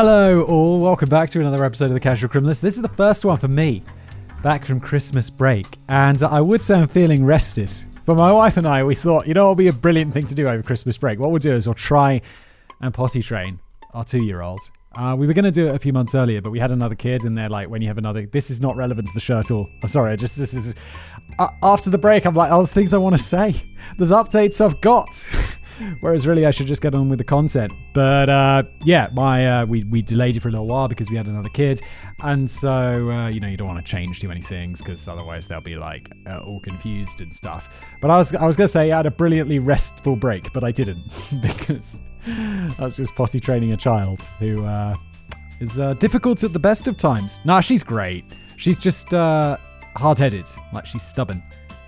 Hello, 0.00 0.44
all. 0.44 0.78
Welcome 0.78 1.08
back 1.08 1.28
to 1.30 1.40
another 1.40 1.64
episode 1.64 1.86
of 1.86 1.94
the 1.94 1.98
Casual 1.98 2.30
Criminalist. 2.30 2.60
This 2.60 2.76
is 2.76 2.82
the 2.82 2.88
first 2.88 3.24
one 3.24 3.36
for 3.36 3.48
me, 3.48 3.82
back 4.44 4.64
from 4.64 4.78
Christmas 4.78 5.28
break. 5.28 5.66
And 5.88 6.22
I 6.22 6.40
would 6.40 6.62
say 6.62 6.76
I'm 6.78 6.86
feeling 6.86 7.24
rested. 7.24 7.72
But 8.06 8.14
my 8.14 8.30
wife 8.30 8.56
and 8.56 8.64
I, 8.64 8.84
we 8.84 8.94
thought, 8.94 9.26
you 9.26 9.34
know, 9.34 9.40
it'll 9.40 9.54
be 9.56 9.66
a 9.66 9.72
brilliant 9.72 10.14
thing 10.14 10.26
to 10.26 10.36
do 10.36 10.48
over 10.48 10.62
Christmas 10.62 10.96
break. 10.96 11.18
What 11.18 11.32
we'll 11.32 11.40
do 11.40 11.52
is 11.52 11.66
we'll 11.66 11.74
try 11.74 12.22
and 12.80 12.94
potty 12.94 13.22
train 13.22 13.58
our 13.92 14.04
two 14.04 14.22
year 14.22 14.40
old. 14.40 14.60
Uh, 14.94 15.16
we 15.18 15.26
were 15.26 15.32
going 15.32 15.44
to 15.44 15.50
do 15.50 15.66
it 15.66 15.74
a 15.74 15.80
few 15.80 15.92
months 15.92 16.14
earlier, 16.14 16.40
but 16.40 16.50
we 16.50 16.60
had 16.60 16.70
another 16.70 16.94
kid, 16.94 17.24
and 17.24 17.36
they're 17.36 17.48
like, 17.48 17.68
when 17.68 17.82
you 17.82 17.88
have 17.88 17.98
another, 17.98 18.24
this 18.24 18.50
is 18.50 18.60
not 18.60 18.76
relevant 18.76 19.08
to 19.08 19.14
the 19.14 19.20
show 19.20 19.40
at 19.40 19.50
all. 19.50 19.68
I'm 19.82 19.88
sorry, 19.88 20.12
I 20.12 20.16
just, 20.16 20.36
this 20.36 20.54
is, 20.54 20.76
uh, 21.40 21.48
after 21.60 21.90
the 21.90 21.98
break, 21.98 22.24
I'm 22.24 22.36
like, 22.36 22.52
oh, 22.52 22.58
there's 22.58 22.72
things 22.72 22.94
I 22.94 22.98
want 22.98 23.16
to 23.16 23.22
say. 23.22 23.74
There's 23.96 24.12
updates 24.12 24.64
I've 24.64 24.80
got. 24.80 25.08
Whereas 26.00 26.26
really, 26.26 26.46
I 26.46 26.50
should 26.50 26.66
just 26.66 26.82
get 26.82 26.94
on 26.94 27.08
with 27.08 27.18
the 27.18 27.24
content. 27.24 27.72
But 27.92 28.28
uh, 28.28 28.64
yeah, 28.84 29.08
my 29.12 29.60
uh, 29.60 29.66
we 29.66 29.84
we 29.84 30.02
delayed 30.02 30.36
it 30.36 30.40
for 30.40 30.48
a 30.48 30.52
little 30.52 30.66
while 30.66 30.88
because 30.88 31.10
we 31.10 31.16
had 31.16 31.26
another 31.26 31.48
kid, 31.48 31.80
and 32.20 32.50
so 32.50 33.10
uh, 33.10 33.28
you 33.28 33.40
know 33.40 33.48
you 33.48 33.56
don't 33.56 33.68
want 33.68 33.84
to 33.84 33.90
change 33.90 34.20
too 34.20 34.28
many 34.28 34.42
things 34.42 34.80
because 34.80 35.06
otherwise 35.08 35.46
they'll 35.46 35.60
be 35.60 35.76
like 35.76 36.10
uh, 36.26 36.38
all 36.38 36.60
confused 36.60 37.20
and 37.20 37.34
stuff. 37.34 37.70
But 38.00 38.10
I 38.10 38.18
was 38.18 38.34
I 38.34 38.46
was 38.46 38.56
gonna 38.56 38.68
say 38.68 38.90
I 38.92 38.96
had 38.96 39.06
a 39.06 39.10
brilliantly 39.10 39.58
restful 39.58 40.16
break, 40.16 40.52
but 40.52 40.64
I 40.64 40.72
didn't 40.72 41.32
because 41.42 42.00
I 42.26 42.74
was 42.78 42.96
just 42.96 43.14
potty 43.14 43.40
training 43.40 43.72
a 43.72 43.76
child 43.76 44.22
who 44.38 44.64
uh, 44.64 44.96
is 45.60 45.78
uh, 45.78 45.94
difficult 45.94 46.44
at 46.44 46.52
the 46.52 46.58
best 46.58 46.88
of 46.88 46.96
times. 46.96 47.40
Nah, 47.44 47.60
she's 47.60 47.82
great. 47.82 48.24
She's 48.56 48.78
just 48.78 49.10
hard 49.10 50.18
headed, 50.18 50.46
like 50.72 50.86
she's 50.86 51.02
stubborn. 51.02 51.42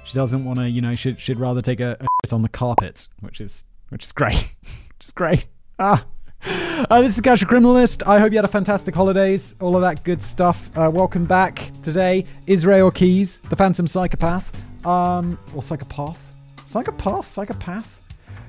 She 0.04 0.14
doesn't 0.14 0.44
want 0.44 0.58
to, 0.58 0.68
you 0.68 0.80
know, 0.80 0.96
she'd, 0.96 1.20
she'd 1.20 1.38
rather 1.38 1.62
take 1.62 1.78
a, 1.78 1.96
a 2.00 2.34
on 2.34 2.42
the 2.42 2.48
carpet, 2.48 3.08
which 3.20 3.40
is 3.40 3.64
which 3.90 4.04
is 4.04 4.12
great. 4.12 4.56
which 4.62 5.06
is 5.06 5.12
great. 5.12 5.46
Ah. 5.78 6.06
Uh, 6.42 7.02
this 7.02 7.10
is 7.10 7.16
the 7.16 7.22
Casual 7.22 7.50
Criminalist. 7.50 8.06
I 8.06 8.18
hope 8.18 8.32
you 8.32 8.38
had 8.38 8.46
a 8.46 8.48
fantastic 8.48 8.94
holidays, 8.94 9.54
all 9.60 9.76
of 9.76 9.82
that 9.82 10.02
good 10.04 10.22
stuff. 10.22 10.76
Uh, 10.76 10.90
welcome 10.90 11.26
back 11.26 11.70
today, 11.82 12.24
Israel 12.46 12.90
Keyes, 12.90 13.36
the 13.38 13.56
Phantom 13.56 13.86
Psychopath, 13.86 14.56
um, 14.86 15.38
or 15.54 15.62
Psychopath, 15.62 16.32
Psychopath, 16.66 17.28
Psychopath, 17.28 18.00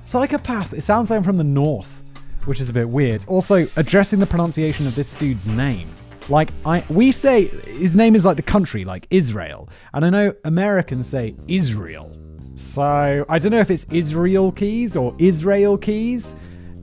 Psychopath. 0.06 0.74
It 0.74 0.84
sounds 0.84 1.10
like 1.10 1.18
I'm 1.18 1.24
from 1.24 1.36
the 1.36 1.44
north, 1.44 2.02
which 2.46 2.62
is 2.62 2.70
a 2.70 2.74
bit 2.74 2.88
weird. 2.88 3.26
Also, 3.28 3.68
addressing 3.76 4.22
the 4.22 4.28
pronunciation 4.28 4.88
of 4.88 4.96
this 4.96 5.14
dude's 5.16 5.48
name. 5.48 5.90
Like 6.30 6.52
I, 6.66 6.86
we 6.90 7.12
say 7.12 7.48
his 7.66 7.98
name 7.98 8.16
is 8.16 8.26
like 8.26 8.38
the 8.38 8.44
country, 8.44 8.86
like 8.86 9.06
Israel, 9.10 9.68
and 9.94 10.06
I 10.06 10.10
know 10.10 10.34
Americans 10.46 11.08
say 11.08 11.36
Israel. 11.50 12.16
So 12.56 13.26
I 13.28 13.40
don't 13.40 13.52
know 13.52 13.60
if 13.60 13.72
it's 13.72 13.86
Israel 13.92 14.52
Keyes 14.52 14.96
or 14.96 15.16
Israel 15.18 15.78
Keyes. 15.78 16.36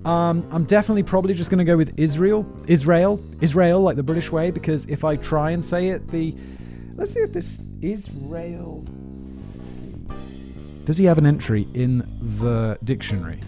Um, 0.04 0.48
I'm 0.50 0.64
definitely 0.64 1.02
probably 1.02 1.34
just 1.34 1.50
going 1.50 1.58
to 1.58 1.64
go 1.64 1.76
with 1.76 1.98
Israel, 1.98 2.46
Israel, 2.66 3.20
Israel, 3.40 3.80
like 3.80 3.96
the 3.96 4.02
British 4.02 4.32
way, 4.32 4.50
because 4.50 4.86
if 4.86 5.04
I 5.04 5.16
try 5.16 5.50
and 5.50 5.64
say 5.64 5.88
it, 5.88 6.08
the 6.08 6.34
let's 6.94 7.12
see 7.12 7.20
if 7.20 7.32
this 7.32 7.60
Israel. 7.82 8.86
Does 10.84 10.96
he 10.96 11.04
have 11.04 11.18
an 11.18 11.26
entry 11.26 11.66
in 11.74 11.98
the 12.38 12.78
dictionary? 12.84 13.40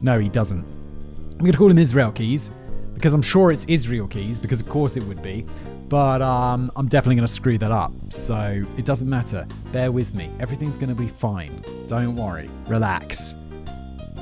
No, 0.00 0.18
he 0.18 0.28
doesn't. 0.28 0.64
I'm 0.64 1.38
going 1.38 1.52
to 1.52 1.58
call 1.58 1.70
him 1.70 1.78
Israel 1.78 2.12
Keyes 2.12 2.50
because 2.94 3.12
I'm 3.12 3.20
sure 3.20 3.52
it's 3.52 3.66
Israel 3.66 4.08
Keyes 4.08 4.40
because 4.40 4.60
of 4.60 4.68
course 4.68 4.96
it 4.96 5.02
would 5.02 5.22
be. 5.22 5.44
But 5.88 6.22
um, 6.22 6.70
I'm 6.76 6.88
definitely 6.88 7.16
going 7.16 7.26
to 7.26 7.32
screw 7.32 7.58
that 7.58 7.70
up. 7.70 7.92
So 8.10 8.64
it 8.76 8.84
doesn't 8.84 9.08
matter. 9.08 9.46
Bear 9.72 9.92
with 9.92 10.14
me. 10.14 10.30
Everything's 10.40 10.76
going 10.76 10.88
to 10.88 10.94
be 10.94 11.08
fine. 11.08 11.62
Don't 11.86 12.16
worry. 12.16 12.50
Relax. 12.66 13.36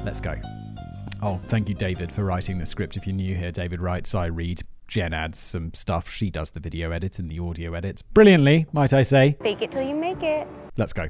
Let's 0.05 0.21
go. 0.21 0.37
Oh, 1.23 1.41
thank 1.45 1.69
you, 1.69 1.75
David, 1.75 2.13
for 2.13 2.25
writing 2.25 2.59
the 2.59 2.67
script. 2.67 2.97
If 2.97 3.07
you're 3.07 3.17
new 3.17 3.35
here, 3.35 3.51
David 3.51 3.81
writes, 3.81 4.15
I 4.15 4.27
read. 4.27 4.63
Jen 4.87 5.15
adds 5.15 5.39
some 5.39 5.73
stuff. 5.73 6.11
She 6.11 6.29
does 6.29 6.51
the 6.51 6.61
video 6.61 6.91
edits 6.91 7.19
and 7.19 7.31
the 7.31 7.39
audio 7.39 7.73
edits. 7.73 8.03
Brilliantly, 8.03 8.67
might 8.73 8.93
I 8.93 9.01
say. 9.01 9.39
Fake 9.41 9.63
it 9.63 9.73
till 9.73 9.83
you 9.83 9.95
make 9.95 10.23
it. 10.23 10.47
Let's 10.77 10.93
go. 10.93 11.09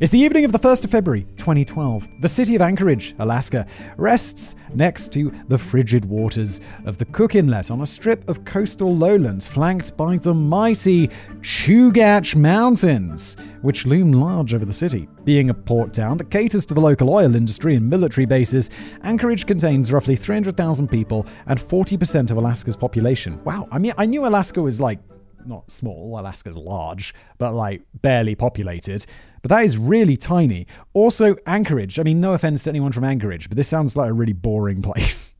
It's 0.00 0.10
the 0.10 0.18
evening 0.18 0.44
of 0.44 0.50
the 0.50 0.58
1st 0.58 0.84
of 0.84 0.90
February, 0.90 1.24
2012. 1.36 2.08
The 2.20 2.28
city 2.28 2.56
of 2.56 2.62
Anchorage, 2.62 3.14
Alaska, 3.20 3.64
rests 3.96 4.56
next 4.74 5.12
to 5.12 5.32
the 5.46 5.56
frigid 5.56 6.04
waters 6.04 6.60
of 6.84 6.98
the 6.98 7.04
Cook 7.04 7.36
Inlet 7.36 7.70
on 7.70 7.80
a 7.80 7.86
strip 7.86 8.28
of 8.28 8.44
coastal 8.44 8.96
lowlands 8.96 9.46
flanked 9.46 9.96
by 9.96 10.18
the 10.18 10.34
mighty 10.34 11.06
Chugach 11.42 12.34
Mountains, 12.34 13.36
which 13.62 13.86
loom 13.86 14.10
large 14.10 14.52
over 14.52 14.64
the 14.64 14.72
city. 14.72 15.08
Being 15.22 15.50
a 15.50 15.54
port 15.54 15.94
town 15.94 16.18
that 16.18 16.28
caters 16.28 16.66
to 16.66 16.74
the 16.74 16.80
local 16.80 17.08
oil 17.08 17.36
industry 17.36 17.76
and 17.76 17.88
military 17.88 18.26
bases, 18.26 18.70
Anchorage 19.04 19.46
contains 19.46 19.92
roughly 19.92 20.16
300,000 20.16 20.88
people 20.88 21.24
and 21.46 21.56
40% 21.56 22.32
of 22.32 22.36
Alaska's 22.36 22.76
population. 22.76 23.40
Wow, 23.44 23.68
I 23.70 23.78
mean, 23.78 23.92
I 23.96 24.06
knew 24.06 24.26
Alaska 24.26 24.60
was 24.60 24.80
like 24.80 24.98
not 25.46 25.70
small, 25.70 26.18
Alaska's 26.18 26.56
large, 26.56 27.14
but 27.38 27.52
like 27.52 27.82
barely 28.02 28.34
populated. 28.34 29.06
But 29.44 29.50
that 29.50 29.66
is 29.66 29.76
really 29.76 30.16
tiny. 30.16 30.66
Also, 30.94 31.36
Anchorage. 31.46 32.00
I 32.00 32.02
mean, 32.02 32.18
no 32.18 32.32
offense 32.32 32.64
to 32.64 32.70
anyone 32.70 32.92
from 32.92 33.04
Anchorage, 33.04 33.50
but 33.50 33.56
this 33.56 33.68
sounds 33.68 33.94
like 33.94 34.08
a 34.08 34.12
really 34.14 34.32
boring 34.32 34.80
place. 34.90 35.34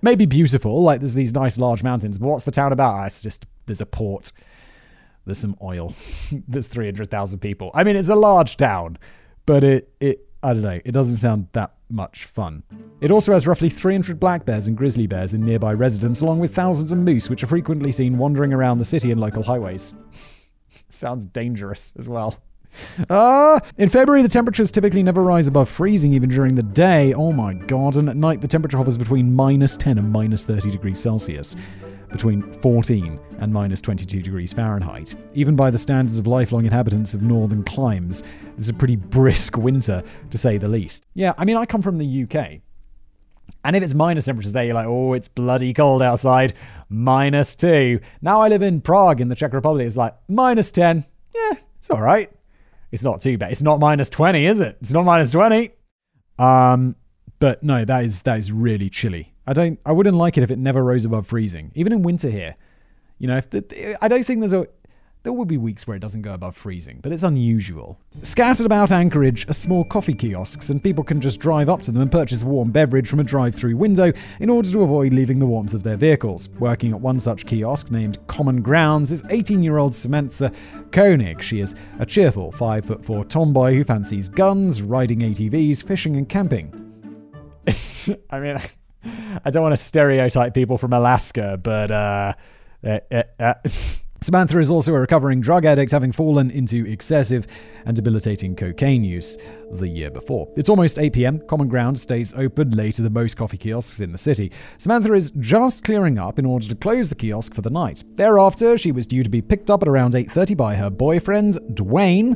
Maybe 0.00 0.24
beautiful, 0.24 0.82
like 0.82 1.00
there's 1.00 1.12
these 1.12 1.34
nice 1.34 1.58
large 1.58 1.82
mountains, 1.82 2.18
but 2.18 2.28
what's 2.28 2.44
the 2.44 2.50
town 2.50 2.72
about? 2.72 2.94
Ah, 2.94 3.04
it's 3.04 3.20
just 3.20 3.44
there's 3.66 3.82
a 3.82 3.86
port, 3.86 4.32
there's 5.26 5.40
some 5.40 5.56
oil, 5.60 5.92
there's 6.48 6.68
300,000 6.68 7.38
people. 7.40 7.70
I 7.74 7.84
mean, 7.84 7.96
it's 7.96 8.08
a 8.08 8.14
large 8.14 8.56
town, 8.56 8.96
but 9.44 9.62
it, 9.62 9.92
it, 10.00 10.26
I 10.42 10.54
don't 10.54 10.62
know, 10.62 10.80
it 10.82 10.92
doesn't 10.92 11.16
sound 11.16 11.48
that 11.52 11.74
much 11.90 12.24
fun. 12.24 12.62
It 13.02 13.10
also 13.10 13.34
has 13.34 13.46
roughly 13.46 13.68
300 13.68 14.18
black 14.18 14.46
bears 14.46 14.68
and 14.68 14.76
grizzly 14.76 15.06
bears 15.06 15.34
in 15.34 15.44
nearby 15.44 15.74
residents, 15.74 16.22
along 16.22 16.38
with 16.38 16.54
thousands 16.54 16.92
of 16.92 16.98
moose, 16.98 17.28
which 17.28 17.42
are 17.42 17.48
frequently 17.48 17.92
seen 17.92 18.16
wandering 18.16 18.54
around 18.54 18.78
the 18.78 18.86
city 18.86 19.10
and 19.10 19.20
local 19.20 19.42
highways. 19.42 19.92
Sounds 20.88 21.26
dangerous 21.26 21.92
as 21.98 22.08
well. 22.08 22.38
Uh, 23.08 23.60
in 23.78 23.88
February, 23.88 24.22
the 24.22 24.28
temperatures 24.28 24.70
typically 24.70 25.02
never 25.02 25.22
rise 25.22 25.48
above 25.48 25.68
freezing, 25.68 26.12
even 26.14 26.28
during 26.28 26.54
the 26.54 26.62
day. 26.62 27.12
Oh 27.14 27.32
my 27.32 27.54
god. 27.54 27.96
And 27.96 28.08
at 28.08 28.16
night, 28.16 28.40
the 28.40 28.48
temperature 28.48 28.76
hovers 28.76 28.98
between 28.98 29.34
minus 29.34 29.76
10 29.76 29.98
and 29.98 30.12
minus 30.12 30.44
30 30.44 30.70
degrees 30.70 31.00
Celsius, 31.00 31.56
between 32.10 32.42
14 32.60 33.18
and 33.38 33.52
minus 33.52 33.80
22 33.80 34.22
degrees 34.22 34.52
Fahrenheit. 34.52 35.14
Even 35.34 35.56
by 35.56 35.70
the 35.70 35.78
standards 35.78 36.18
of 36.18 36.26
lifelong 36.26 36.64
inhabitants 36.64 37.14
of 37.14 37.22
northern 37.22 37.62
climes, 37.64 38.22
it's 38.56 38.68
a 38.68 38.74
pretty 38.74 38.96
brisk 38.96 39.56
winter, 39.56 40.02
to 40.30 40.38
say 40.38 40.58
the 40.58 40.68
least. 40.68 41.04
Yeah, 41.14 41.34
I 41.36 41.44
mean, 41.44 41.56
I 41.56 41.66
come 41.66 41.82
from 41.82 41.98
the 41.98 42.22
UK. 42.24 42.60
And 43.64 43.76
if 43.76 43.82
it's 43.82 43.94
minus 43.94 44.26
temperatures 44.26 44.52
there, 44.52 44.64
you're 44.64 44.74
like, 44.74 44.86
oh, 44.86 45.12
it's 45.14 45.28
bloody 45.28 45.72
cold 45.74 46.02
outside. 46.02 46.54
Minus 46.88 47.54
two. 47.54 48.00
Now 48.22 48.40
I 48.40 48.48
live 48.48 48.62
in 48.62 48.80
Prague 48.80 49.20
in 49.20 49.28
the 49.28 49.34
Czech 49.34 49.52
Republic. 49.52 49.86
It's 49.86 49.96
like 49.96 50.14
minus 50.28 50.70
10. 50.70 51.04
Yeah, 51.34 51.52
it's 51.52 51.90
all 51.90 52.00
right 52.00 52.30
it's 52.94 53.02
not 53.02 53.20
too 53.20 53.36
bad. 53.36 53.50
It's 53.50 53.60
not 53.60 53.80
minus 53.80 54.08
20, 54.08 54.46
is 54.46 54.60
it? 54.60 54.78
It's 54.80 54.92
not 54.92 55.02
minus 55.02 55.32
20. 55.32 55.72
Um, 56.38 56.94
but 57.40 57.60
no, 57.64 57.84
that 57.84 58.04
is 58.04 58.22
that 58.22 58.38
is 58.38 58.52
really 58.52 58.88
chilly. 58.88 59.34
I 59.48 59.52
don't 59.52 59.80
I 59.84 59.90
wouldn't 59.90 60.16
like 60.16 60.38
it 60.38 60.44
if 60.44 60.50
it 60.52 60.58
never 60.58 60.82
rose 60.82 61.04
above 61.04 61.26
freezing. 61.26 61.72
Even 61.74 61.92
in 61.92 62.02
winter 62.02 62.30
here. 62.30 62.54
You 63.18 63.26
know, 63.26 63.36
if 63.36 63.50
the, 63.50 63.96
I 64.00 64.06
don't 64.06 64.24
think 64.24 64.40
there's 64.40 64.52
a 64.52 64.68
there 65.24 65.32
will 65.32 65.46
be 65.46 65.56
weeks 65.56 65.86
where 65.86 65.96
it 65.96 66.00
doesn't 66.00 66.20
go 66.20 66.34
above 66.34 66.54
freezing, 66.54 67.00
but 67.02 67.10
it's 67.10 67.22
unusual. 67.22 67.98
Scattered 68.20 68.66
about 68.66 68.92
Anchorage 68.92 69.48
are 69.48 69.54
small 69.54 69.82
coffee 69.82 70.12
kiosks, 70.12 70.68
and 70.68 70.84
people 70.84 71.02
can 71.02 71.18
just 71.18 71.40
drive 71.40 71.70
up 71.70 71.80
to 71.82 71.90
them 71.90 72.02
and 72.02 72.12
purchase 72.12 72.42
a 72.42 72.46
warm 72.46 72.70
beverage 72.70 73.08
from 73.08 73.20
a 73.20 73.24
drive 73.24 73.54
through 73.54 73.74
window 73.74 74.12
in 74.38 74.50
order 74.50 74.70
to 74.70 74.82
avoid 74.82 75.14
leaving 75.14 75.38
the 75.38 75.46
warmth 75.46 75.72
of 75.72 75.82
their 75.82 75.96
vehicles. 75.96 76.50
Working 76.58 76.92
at 76.92 77.00
one 77.00 77.18
such 77.18 77.46
kiosk 77.46 77.90
named 77.90 78.18
Common 78.26 78.60
Grounds 78.60 79.10
is 79.10 79.24
18 79.30 79.62
year 79.62 79.78
old 79.78 79.94
Samantha 79.94 80.52
Koenig. 80.92 81.42
She 81.42 81.60
is 81.60 81.74
a 81.98 82.04
cheerful 82.04 82.52
5'4 82.52 83.26
tomboy 83.26 83.74
who 83.74 83.82
fancies 83.82 84.28
guns, 84.28 84.82
riding 84.82 85.20
ATVs, 85.20 85.82
fishing, 85.82 86.16
and 86.16 86.28
camping. 86.28 86.70
I 88.28 88.40
mean, 88.40 88.60
I 89.44 89.50
don't 89.50 89.62
want 89.62 89.72
to 89.72 89.82
stereotype 89.82 90.52
people 90.52 90.76
from 90.76 90.92
Alaska, 90.92 91.58
but 91.62 91.90
uh, 91.90 92.34
uh, 92.84 92.98
uh, 93.10 93.22
uh 93.40 93.54
Samantha 94.24 94.58
is 94.58 94.70
also 94.70 94.94
a 94.94 95.00
recovering 95.00 95.42
drug 95.42 95.66
addict, 95.66 95.92
having 95.92 96.10
fallen 96.10 96.50
into 96.50 96.86
excessive 96.86 97.46
and 97.84 97.94
debilitating 97.94 98.56
cocaine 98.56 99.04
use 99.04 99.36
the 99.70 99.86
year 99.86 100.10
before. 100.10 100.50
It's 100.56 100.70
almost 100.70 100.98
8 100.98 101.12
pm. 101.12 101.40
Common 101.40 101.68
Ground 101.68 102.00
stays 102.00 102.32
open 102.32 102.70
later 102.70 103.02
than 103.02 103.12
most 103.12 103.36
coffee 103.36 103.58
kiosks 103.58 104.00
in 104.00 104.12
the 104.12 104.18
city. 104.18 104.50
Samantha 104.78 105.12
is 105.12 105.30
just 105.32 105.84
clearing 105.84 106.18
up 106.18 106.38
in 106.38 106.46
order 106.46 106.66
to 106.66 106.74
close 106.74 107.10
the 107.10 107.14
kiosk 107.14 107.54
for 107.54 107.60
the 107.60 107.68
night. 107.68 108.02
Thereafter, 108.14 108.78
she 108.78 108.92
was 108.92 109.06
due 109.06 109.22
to 109.22 109.28
be 109.28 109.42
picked 109.42 109.68
up 109.68 109.82
at 109.82 109.88
around 109.88 110.14
8:30 110.14 110.56
by 110.56 110.76
her 110.76 110.88
boyfriend 110.88 111.58
Dwayne. 111.74 112.34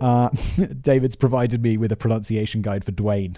Uh, 0.00 0.28
David's 0.80 1.16
provided 1.16 1.60
me 1.60 1.76
with 1.76 1.90
a 1.90 1.96
pronunciation 1.96 2.62
guide 2.62 2.84
for 2.84 2.92
Dwayne, 2.92 3.36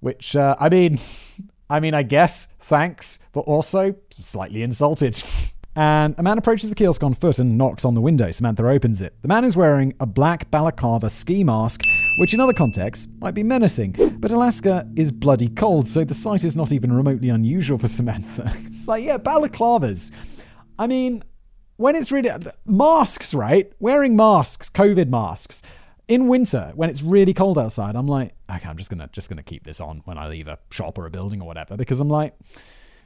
which 0.00 0.36
uh, 0.36 0.54
I 0.60 0.68
mean, 0.68 0.98
I 1.70 1.80
mean, 1.80 1.94
I 1.94 2.02
guess 2.02 2.48
thanks, 2.60 3.20
but 3.32 3.40
also 3.40 3.94
slightly 4.20 4.62
insulted. 4.62 5.22
And 5.76 6.14
a 6.18 6.22
man 6.22 6.38
approaches 6.38 6.68
the 6.68 6.76
kiosk 6.76 7.02
on 7.02 7.14
foot 7.14 7.38
and 7.38 7.58
knocks 7.58 7.84
on 7.84 7.94
the 7.94 8.00
window. 8.00 8.30
Samantha 8.30 8.66
opens 8.68 9.00
it. 9.00 9.14
The 9.22 9.28
man 9.28 9.44
is 9.44 9.56
wearing 9.56 9.94
a 9.98 10.06
black 10.06 10.50
balaclava 10.50 11.10
ski 11.10 11.42
mask 11.42 11.80
which 12.16 12.32
in 12.32 12.40
other 12.40 12.52
contexts 12.52 13.08
might 13.18 13.34
be 13.34 13.42
menacing. 13.42 13.92
But 14.18 14.30
Alaska 14.30 14.88
is 14.96 15.10
bloody 15.10 15.48
cold, 15.48 15.88
so 15.88 16.04
the 16.04 16.14
sight 16.14 16.44
is 16.44 16.56
not 16.56 16.72
even 16.72 16.92
remotely 16.92 17.28
unusual 17.28 17.78
for 17.78 17.88
Samantha. 17.88 18.44
it's 18.66 18.86
like, 18.86 19.04
yeah, 19.04 19.18
balaclavas. 19.18 20.12
I 20.78 20.86
mean, 20.86 21.24
when 21.76 21.96
it's 21.96 22.12
really 22.12 22.30
uh, 22.30 22.38
masks, 22.64 23.34
right? 23.34 23.72
Wearing 23.80 24.16
masks, 24.16 24.70
COVID 24.70 25.10
masks 25.10 25.62
in 26.06 26.28
winter 26.28 26.72
when 26.74 26.90
it's 26.90 27.02
really 27.02 27.34
cold 27.34 27.58
outside. 27.58 27.96
I'm 27.96 28.06
like, 28.06 28.34
okay, 28.50 28.68
I'm 28.68 28.76
just 28.76 28.90
gonna 28.90 29.08
just 29.12 29.28
gonna 29.28 29.42
keep 29.42 29.64
this 29.64 29.80
on 29.80 30.02
when 30.04 30.18
I 30.18 30.28
leave 30.28 30.48
a 30.48 30.58
shop 30.70 30.98
or 30.98 31.06
a 31.06 31.10
building 31.10 31.40
or 31.40 31.46
whatever 31.46 31.76
because 31.76 32.00
I'm 32.00 32.08
like. 32.08 32.34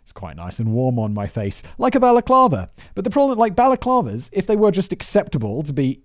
It's 0.08 0.12
quite 0.14 0.36
nice 0.36 0.58
and 0.58 0.72
warm 0.72 0.98
on 0.98 1.12
my 1.12 1.26
face, 1.26 1.62
like 1.76 1.94
a 1.94 2.00
balaclava. 2.00 2.70
But 2.94 3.04
the 3.04 3.10
problem, 3.10 3.36
like 3.38 3.54
balaclavas, 3.54 4.30
if 4.32 4.46
they 4.46 4.56
were 4.56 4.70
just 4.70 4.90
acceptable 4.90 5.62
to 5.64 5.72
be 5.74 6.00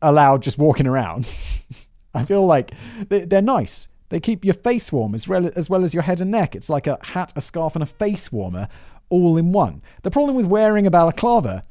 allowed 0.00 0.44
just 0.44 0.56
walking 0.56 0.86
around, 0.86 1.36
I 2.14 2.24
feel 2.24 2.46
like 2.46 2.70
they're 3.08 3.42
nice. 3.42 3.88
They 4.08 4.20
keep 4.20 4.44
your 4.44 4.54
face 4.54 4.92
warm 4.92 5.16
as 5.16 5.26
well, 5.26 5.50
as 5.56 5.68
well 5.68 5.82
as 5.82 5.92
your 5.92 6.04
head 6.04 6.20
and 6.20 6.30
neck. 6.30 6.54
It's 6.54 6.70
like 6.70 6.86
a 6.86 6.96
hat, 7.02 7.32
a 7.34 7.40
scarf, 7.40 7.74
and 7.74 7.82
a 7.82 7.86
face 7.86 8.30
warmer 8.30 8.68
all 9.08 9.36
in 9.36 9.50
one. 9.50 9.82
The 10.04 10.12
problem 10.12 10.36
with 10.36 10.46
wearing 10.46 10.86
a 10.86 10.90
balaclava 10.92 11.64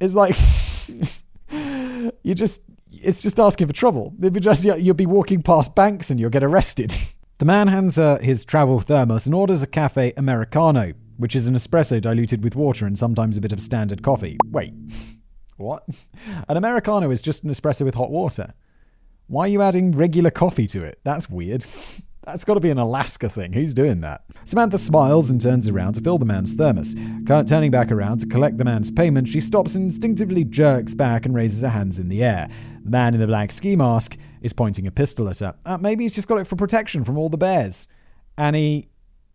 is 0.00 0.14
like 0.14 0.36
you 2.22 2.34
just 2.34 2.60
it's 2.90 3.22
just 3.22 3.40
asking 3.40 3.68
for 3.68 3.72
trouble. 3.72 4.10
Be 4.18 4.28
just 4.38 4.66
you'll 4.66 4.92
be 4.92 5.06
walking 5.06 5.40
past 5.40 5.74
banks 5.74 6.10
and 6.10 6.20
you'll 6.20 6.28
get 6.28 6.44
arrested. 6.44 6.92
the 7.38 7.46
man 7.46 7.68
hands 7.68 7.96
her 7.96 8.18
his 8.18 8.44
travel 8.44 8.80
thermos 8.80 9.24
and 9.24 9.34
orders 9.34 9.62
a 9.62 9.66
cafe 9.66 10.12
americano, 10.18 10.92
which 11.22 11.36
is 11.36 11.46
an 11.46 11.54
espresso 11.54 12.00
diluted 12.00 12.42
with 12.42 12.56
water 12.56 12.84
and 12.84 12.98
sometimes 12.98 13.38
a 13.38 13.40
bit 13.40 13.52
of 13.52 13.60
standard 13.60 14.02
coffee. 14.02 14.36
Wait, 14.50 14.74
what? 15.56 15.84
An 16.48 16.56
americano 16.56 17.12
is 17.12 17.22
just 17.22 17.44
an 17.44 17.50
espresso 17.50 17.84
with 17.84 17.94
hot 17.94 18.10
water. 18.10 18.54
Why 19.28 19.44
are 19.44 19.48
you 19.48 19.62
adding 19.62 19.92
regular 19.92 20.32
coffee 20.32 20.66
to 20.66 20.82
it? 20.82 20.98
That's 21.04 21.30
weird. 21.30 21.64
That's 22.24 22.44
got 22.44 22.54
to 22.54 22.60
be 22.60 22.70
an 22.70 22.78
Alaska 22.78 23.28
thing. 23.28 23.52
Who's 23.52 23.72
doing 23.72 24.00
that? 24.00 24.24
Samantha 24.44 24.78
smiles 24.78 25.30
and 25.30 25.40
turns 25.40 25.68
around 25.68 25.94
to 25.94 26.00
fill 26.00 26.18
the 26.18 26.24
man's 26.24 26.54
thermos. 26.54 26.94
Turning 27.26 27.70
back 27.70 27.90
around 27.92 28.18
to 28.18 28.26
collect 28.26 28.58
the 28.58 28.64
man's 28.64 28.90
payment, 28.90 29.28
she 29.28 29.40
stops 29.40 29.76
and 29.76 29.86
instinctively 29.86 30.44
jerks 30.44 30.94
back 30.94 31.24
and 31.24 31.34
raises 31.34 31.62
her 31.62 31.68
hands 31.68 31.98
in 31.98 32.08
the 32.08 32.22
air. 32.22 32.48
The 32.84 32.90
man 32.90 33.14
in 33.14 33.20
the 33.20 33.26
black 33.26 33.52
ski 33.52 33.74
mask 33.74 34.16
is 34.40 34.52
pointing 34.52 34.86
a 34.86 34.92
pistol 34.92 35.28
at 35.28 35.40
her. 35.40 35.54
Uh, 35.64 35.78
maybe 35.78 36.04
he's 36.04 36.12
just 36.12 36.28
got 36.28 36.38
it 36.38 36.46
for 36.46 36.56
protection 36.56 37.04
from 37.04 37.16
all 37.16 37.28
the 37.28 37.36
bears. 37.36 37.88
And 38.38 38.54
he 38.54 38.88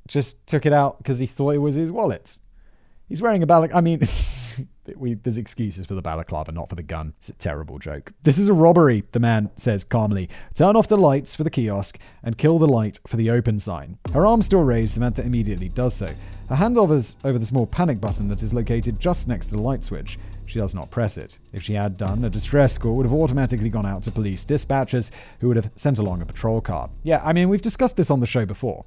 just 0.07 0.45
took 0.47 0.65
it 0.65 0.73
out 0.73 0.97
because 0.97 1.19
he 1.19 1.25
thought 1.25 1.55
it 1.55 1.59
was 1.59 1.75
his 1.75 1.91
wallet. 1.91 2.39
He's 3.07 3.21
wearing 3.21 3.43
a 3.43 3.47
balac. 3.47 3.73
I 3.73 3.81
mean. 3.81 4.01
we, 4.95 5.15
there's 5.15 5.37
excuses 5.37 5.85
for 5.85 5.95
the 5.95 6.01
balaclava, 6.01 6.51
not 6.51 6.69
for 6.69 6.75
the 6.75 6.83
gun. 6.83 7.13
It's 7.17 7.29
a 7.29 7.33
terrible 7.33 7.79
joke. 7.79 8.13
This 8.23 8.39
is 8.39 8.47
a 8.47 8.53
robbery, 8.53 9.03
the 9.11 9.19
man 9.19 9.51
says 9.55 9.83
calmly. 9.83 10.29
Turn 10.53 10.75
off 10.75 10.87
the 10.87 10.97
lights 10.97 11.35
for 11.35 11.43
the 11.43 11.49
kiosk 11.49 11.99
and 12.23 12.37
kill 12.37 12.59
the 12.59 12.67
light 12.67 12.99
for 13.05 13.17
the 13.17 13.29
open 13.29 13.59
sign. 13.59 13.97
Her 14.13 14.25
arm 14.25 14.41
still 14.41 14.63
raised, 14.63 14.93
Samantha 14.93 15.23
immediately 15.23 15.69
does 15.69 15.95
so. 15.95 16.09
Her 16.49 16.55
hand 16.55 16.77
hovers 16.77 17.17
over 17.23 17.37
the 17.37 17.45
small 17.45 17.67
panic 17.67 17.99
button 17.99 18.29
that 18.29 18.41
is 18.41 18.53
located 18.53 18.99
just 18.99 19.27
next 19.27 19.47
to 19.47 19.57
the 19.57 19.61
light 19.61 19.83
switch. 19.83 20.17
She 20.45 20.59
does 20.59 20.73
not 20.73 20.89
press 20.89 21.17
it. 21.17 21.39
If 21.51 21.61
she 21.63 21.73
had 21.73 21.97
done, 21.97 22.23
a 22.23 22.29
distress 22.29 22.77
call 22.77 22.95
would 22.95 23.05
have 23.05 23.13
automatically 23.13 23.69
gone 23.69 23.85
out 23.85 24.03
to 24.03 24.11
police 24.11 24.45
dispatchers 24.45 25.11
who 25.41 25.49
would 25.49 25.57
have 25.57 25.71
sent 25.75 25.99
along 25.99 26.21
a 26.21 26.25
patrol 26.25 26.61
car. 26.61 26.89
Yeah, 27.03 27.21
I 27.23 27.33
mean, 27.33 27.49
we've 27.49 27.61
discussed 27.61 27.97
this 27.97 28.09
on 28.09 28.21
the 28.21 28.25
show 28.25 28.45
before. 28.45 28.85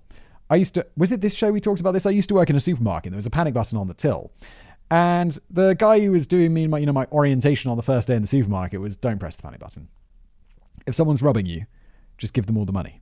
I 0.51 0.57
used 0.57 0.75
to, 0.75 0.87
was 0.97 1.13
it 1.13 1.21
this 1.21 1.35
show 1.35 1.53
we 1.53 1.61
talked 1.61 1.81
about 1.81 1.93
this? 1.93 2.07
I 2.07 2.11
used 2.11 2.29
to 2.29 2.35
work 2.35 2.51
in 2.51 2.57
a 2.57 2.61
supermarket. 2.61 3.13
There 3.13 3.17
was 3.17 3.27
a 3.27 3.31
panic 3.31 3.55
button 3.55 3.79
on 3.79 3.87
the 3.87 3.95
till. 3.95 4.33
And 4.91 5.39
the 5.49 5.75
guy 5.75 6.01
who 6.01 6.11
was 6.11 6.27
doing 6.27 6.53
me 6.53 6.67
my 6.67 6.79
you 6.79 6.87
know 6.87 6.93
my 6.93 7.07
orientation 7.13 7.71
on 7.71 7.77
the 7.77 7.83
first 7.83 8.09
day 8.09 8.17
in 8.17 8.23
the 8.23 8.27
supermarket 8.27 8.81
was 8.81 8.97
don't 8.97 9.21
press 9.21 9.37
the 9.37 9.45
panic 9.45 9.61
button. 9.61 9.89
If 10.87 10.97
someone's 10.97 11.23
robbing 11.23 11.47
you, 11.47 11.67
just 12.19 12.35
give 12.35 12.47
them 12.47 12.59
all 12.59 12.65
the 12.65 12.73
money. 12.73 13.01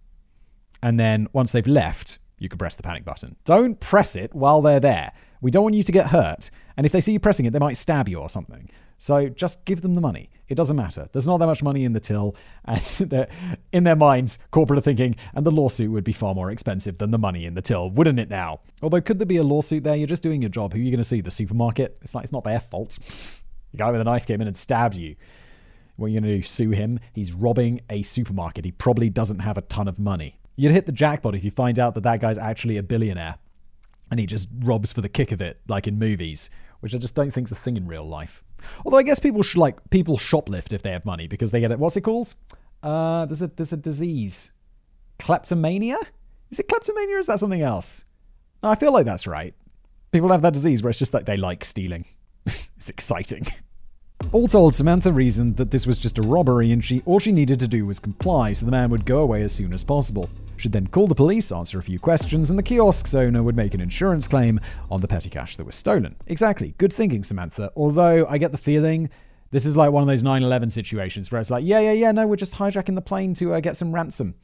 And 0.83 1.01
then 1.01 1.29
once 1.33 1.53
they've 1.53 1.67
left, 1.67 2.19
you 2.39 2.51
can 2.51 2.59
press 2.59 2.77
the 2.77 2.83
panic 2.83 3.05
button. 3.05 3.37
Don't 3.45 3.81
press 3.81 4.15
it 4.15 4.35
while 4.35 4.61
they're 4.61 4.81
there. 4.81 5.13
We 5.41 5.51
don't 5.51 5.63
want 5.63 5.75
you 5.75 5.83
to 5.83 5.93
get 5.93 6.09
hurt. 6.09 6.51
And 6.77 6.85
if 6.85 6.93
they 6.93 7.01
see 7.01 7.13
you 7.13 7.21
pressing 7.21 7.47
it, 7.47 7.53
they 7.53 7.59
might 7.59 7.77
stab 7.77 8.09
you 8.09 8.19
or 8.19 8.29
something. 8.29 8.69
So 8.99 9.29
just 9.29 9.65
give 9.65 9.81
them 9.81 9.95
the 9.95 10.01
money. 10.01 10.31
It 10.49 10.55
doesn't 10.55 10.77
matter. 10.77 11.09
There's 11.13 11.27
not 11.27 11.39
that 11.39 11.47
much 11.47 11.63
money 11.63 11.85
in 11.85 11.93
the 11.93 12.01
till. 12.01 12.35
And 12.65 13.29
in 13.73 13.85
their 13.85 13.97
minds, 13.97 14.39
corporate 14.51 14.79
are 14.79 14.83
thinking, 14.83 15.17
and 15.35 15.45
the 15.45 15.51
lawsuit 15.51 15.91
would 15.91 16.05
be 16.05 16.13
far 16.13 16.35
more 16.35 16.51
expensive 16.51 16.99
than 16.99 17.11
the 17.11 17.19
money 17.19 17.45
in 17.45 17.55
the 17.55 17.63
till, 17.63 17.91
wouldn't 17.91 18.19
it 18.19 18.31
now? 18.31 18.61
Although, 18.83 19.01
could 19.01 19.19
there 19.19 19.27
be 19.27 19.37
a 19.37 19.43
lawsuit 19.43 19.85
there? 19.85 19.97
You're 19.97 20.07
just 20.07 20.23
doing 20.23 20.43
your 20.43 20.49
job. 20.49 20.73
Who 20.73 20.79
are 20.79 20.83
you 20.83 20.91
going 20.91 20.99
to 20.99 21.05
see? 21.05 21.21
The 21.21 21.31
supermarket? 21.31 21.99
It's 22.01 22.15
like, 22.15 22.25
it's 22.25 22.33
not 22.33 22.45
their 22.45 22.61
fault. 22.61 22.99
The 23.73 23.79
guy 23.79 23.91
with 23.91 24.01
a 24.01 24.05
knife 24.05 24.27
came 24.27 24.41
in 24.41 24.47
and 24.47 24.57
stabbed 24.57 24.97
you. 24.97 25.17
What 25.97 26.07
are 26.07 26.09
you 26.11 26.21
going 26.21 26.31
to 26.31 26.39
do? 26.39 26.43
Sue 26.43 26.71
him? 26.71 27.01
He's 27.13 27.33
robbing 27.33 27.81
a 27.91 28.03
supermarket. 28.03 28.65
He 28.65 28.73
probably 28.73 29.11
doesn't 29.11 29.41
have 29.41 29.59
a 29.59 29.63
ton 29.63 29.89
of 29.89 29.99
money. 29.99 30.39
You'd 30.57 30.73
hit 30.73 30.87
the 30.87 30.93
jackpot 30.93 31.35
if 31.35 31.45
you 31.45 31.51
find 31.51 31.79
out 31.79 31.95
that 31.95 32.03
that 32.03 32.21
guy's 32.21 32.39
actually 32.39 32.77
a 32.79 32.83
billionaire 32.83 33.37
and 34.11 34.19
he 34.19 34.27
just 34.27 34.49
robs 34.61 34.93
for 34.93 35.01
the 35.01 35.09
kick 35.09 35.33
of 35.33 35.41
it, 35.41 35.61
like 35.69 35.87
in 35.87 35.99
movies, 35.99 36.51
which 36.81 36.95
I 36.95 36.99
just 36.99 37.15
don't 37.15 37.31
think 37.31 37.49
is 37.49 37.53
a 37.53 37.57
thing 37.57 37.77
in 37.77 37.87
real 37.87 38.07
life. 38.07 38.43
Although 38.85 38.99
I 38.99 39.03
guess 39.03 39.19
people 39.19 39.43
should 39.43 39.59
like 39.59 39.91
people 39.91 40.17
shoplift 40.17 40.73
if 40.73 40.83
they 40.83 40.91
have 40.91 41.05
money 41.05 41.27
because 41.27 41.51
they 41.51 41.61
get 41.61 41.71
it. 41.71 41.79
What's 41.79 41.97
it 41.97 42.03
called? 42.03 42.35
Uh, 42.83 43.27
there's 43.27 43.43
a 43.43 43.49
there's 43.49 43.73
a 43.73 43.77
disease, 43.77 44.53
kleptomania. 45.19 45.99
Is 46.51 46.59
it 46.59 46.69
kleptomania 46.69 47.17
or 47.17 47.19
is 47.21 47.27
that 47.27 47.39
something 47.39 47.63
else? 47.63 48.05
I 48.63 48.75
feel 48.75 48.93
like 48.93 49.07
that's 49.07 49.27
right. 49.27 49.55
People 50.13 50.31
have 50.31 50.43
that 50.43 50.55
disease 50.55 50.83
where 50.83 50.91
it's 50.91 50.99
just 50.99 51.15
like 51.15 51.27
they 51.27 51.37
like 51.37 51.65
stealing. 51.65 52.07
it's 52.47 52.89
exciting. 52.89 53.47
All 54.33 54.49
told, 54.49 54.75
Samantha 54.75 55.13
reasoned 55.13 55.57
that 55.59 55.71
this 55.71 55.87
was 55.87 55.99
just 55.99 56.19
a 56.19 56.23
robbery 56.23 56.73
and 56.73 56.85
she 56.85 57.03
all 57.07 57.19
she 57.19 57.33
needed 57.33 57.61
to 57.61 57.69
do 57.69 57.87
was 57.87 57.99
comply 57.99 58.53
so 58.53 58.67
the 58.67 58.73
man 58.73 58.91
would 58.91 59.05
go 59.05 59.19
away 59.19 59.43
as 59.43 59.53
soon 59.53 59.73
as 59.73 59.85
possible. 59.85 60.29
She'd 60.61 60.73
then 60.73 60.89
call 60.89 61.07
the 61.07 61.15
police, 61.15 61.53
answer 61.53 61.79
a 61.79 61.83
few 61.83 61.99
questions, 61.99 62.51
and 62.51 62.59
the 62.59 62.63
kiosk's 62.63 63.15
owner 63.15 63.43
would 63.43 63.57
make 63.57 63.75
an 63.75 63.81
insurance 63.81 64.29
claim 64.29 64.61
on 64.91 65.01
the 65.01 65.09
petty 65.09 65.31
cash 65.31 65.57
that 65.57 65.65
was 65.65 65.77
stolen. 65.77 66.17
Exactly. 66.27 66.75
Good 66.79 66.93
thinking, 66.93 67.25
Samantha. 67.25 67.73
Although 67.77 68.27
I 68.27 68.39
get 68.39 68.53
the 68.53 68.59
feeling 68.59 69.11
this 69.51 69.65
is 69.65 69.77
like 69.77 69.93
one 69.93 70.03
of 70.03 70.07
those 70.09 70.23
9 70.23 70.43
11 70.43 70.71
situations 70.71 71.31
where 71.33 71.41
it's 71.41 71.51
like, 71.51 71.65
yeah, 71.65 71.81
yeah, 71.81 71.93
yeah, 71.93 72.13
no, 72.13 72.27
we're 72.27 72.37
just 72.37 72.57
hijacking 72.57 72.95
the 72.95 73.03
plane 73.03 73.35
to 73.35 73.55
uh, 73.55 73.61
get 73.61 73.77
some 73.77 73.95
ransom. 73.95 74.35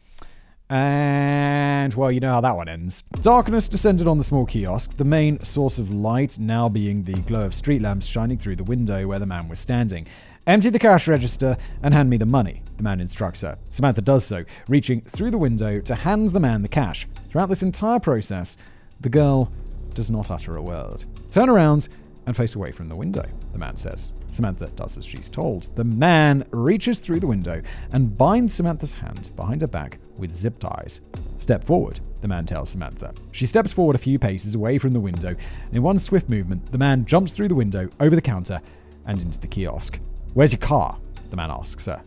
And, 0.70 1.92
well, 1.92 2.10
you 2.10 2.20
know 2.20 2.32
how 2.32 2.40
that 2.40 2.56
one 2.56 2.68
ends. 2.68 3.02
Darkness 3.20 3.68
descended 3.68 4.06
on 4.06 4.16
the 4.16 4.24
small 4.24 4.46
kiosk, 4.46 4.96
the 4.96 5.04
main 5.04 5.42
source 5.44 5.78
of 5.78 5.92
light 5.92 6.38
now 6.38 6.70
being 6.70 7.04
the 7.04 7.12
glow 7.12 7.44
of 7.44 7.54
street 7.54 7.82
lamps 7.82 8.06
shining 8.06 8.38
through 8.38 8.56
the 8.56 8.64
window 8.64 9.06
where 9.06 9.18
the 9.18 9.26
man 9.26 9.48
was 9.48 9.60
standing. 9.60 10.06
Empty 10.46 10.68
the 10.68 10.78
cash 10.78 11.08
register 11.08 11.56
and 11.82 11.94
hand 11.94 12.10
me 12.10 12.18
the 12.18 12.26
money, 12.26 12.62
the 12.76 12.82
man 12.82 13.00
instructs 13.00 13.40
her. 13.40 13.56
Samantha 13.70 14.02
does 14.02 14.26
so, 14.26 14.44
reaching 14.68 15.00
through 15.00 15.30
the 15.30 15.38
window 15.38 15.80
to 15.80 15.94
hand 15.94 16.30
the 16.30 16.40
man 16.40 16.60
the 16.60 16.68
cash. 16.68 17.08
Throughout 17.30 17.48
this 17.48 17.62
entire 17.62 17.98
process, 17.98 18.58
the 19.00 19.08
girl 19.08 19.50
does 19.94 20.10
not 20.10 20.30
utter 20.30 20.54
a 20.56 20.62
word. 20.62 21.04
Turn 21.30 21.48
around 21.48 21.88
and 22.26 22.36
face 22.36 22.54
away 22.54 22.72
from 22.72 22.90
the 22.90 22.96
window, 22.96 23.24
the 23.52 23.58
man 23.58 23.76
says. 23.76 24.12
Samantha 24.28 24.66
does 24.76 24.98
as 24.98 25.06
she's 25.06 25.30
told. 25.30 25.74
The 25.76 25.84
man 25.84 26.46
reaches 26.50 26.98
through 26.98 27.20
the 27.20 27.26
window 27.26 27.62
and 27.90 28.18
binds 28.18 28.52
Samantha's 28.52 28.92
hand 28.92 29.30
behind 29.36 29.62
her 29.62 29.66
back 29.66 29.98
with 30.18 30.36
zip 30.36 30.58
ties. 30.58 31.00
Step 31.38 31.64
forward, 31.64 32.00
the 32.20 32.28
man 32.28 32.44
tells 32.44 32.68
Samantha. 32.68 33.14
She 33.32 33.46
steps 33.46 33.72
forward 33.72 33.96
a 33.96 33.98
few 33.98 34.18
paces 34.18 34.54
away 34.54 34.76
from 34.76 34.92
the 34.92 35.00
window, 35.00 35.28
and 35.28 35.74
in 35.74 35.82
one 35.82 35.98
swift 35.98 36.28
movement, 36.28 36.70
the 36.70 36.78
man 36.78 37.06
jumps 37.06 37.32
through 37.32 37.48
the 37.48 37.54
window, 37.54 37.88
over 37.98 38.14
the 38.14 38.20
counter, 38.20 38.60
and 39.06 39.22
into 39.22 39.40
the 39.40 39.46
kiosk. 39.46 39.98
Where's 40.34 40.50
your 40.50 40.58
car? 40.58 40.98
The 41.30 41.36
man 41.36 41.52
asks 41.52 41.86
her. 41.86 42.02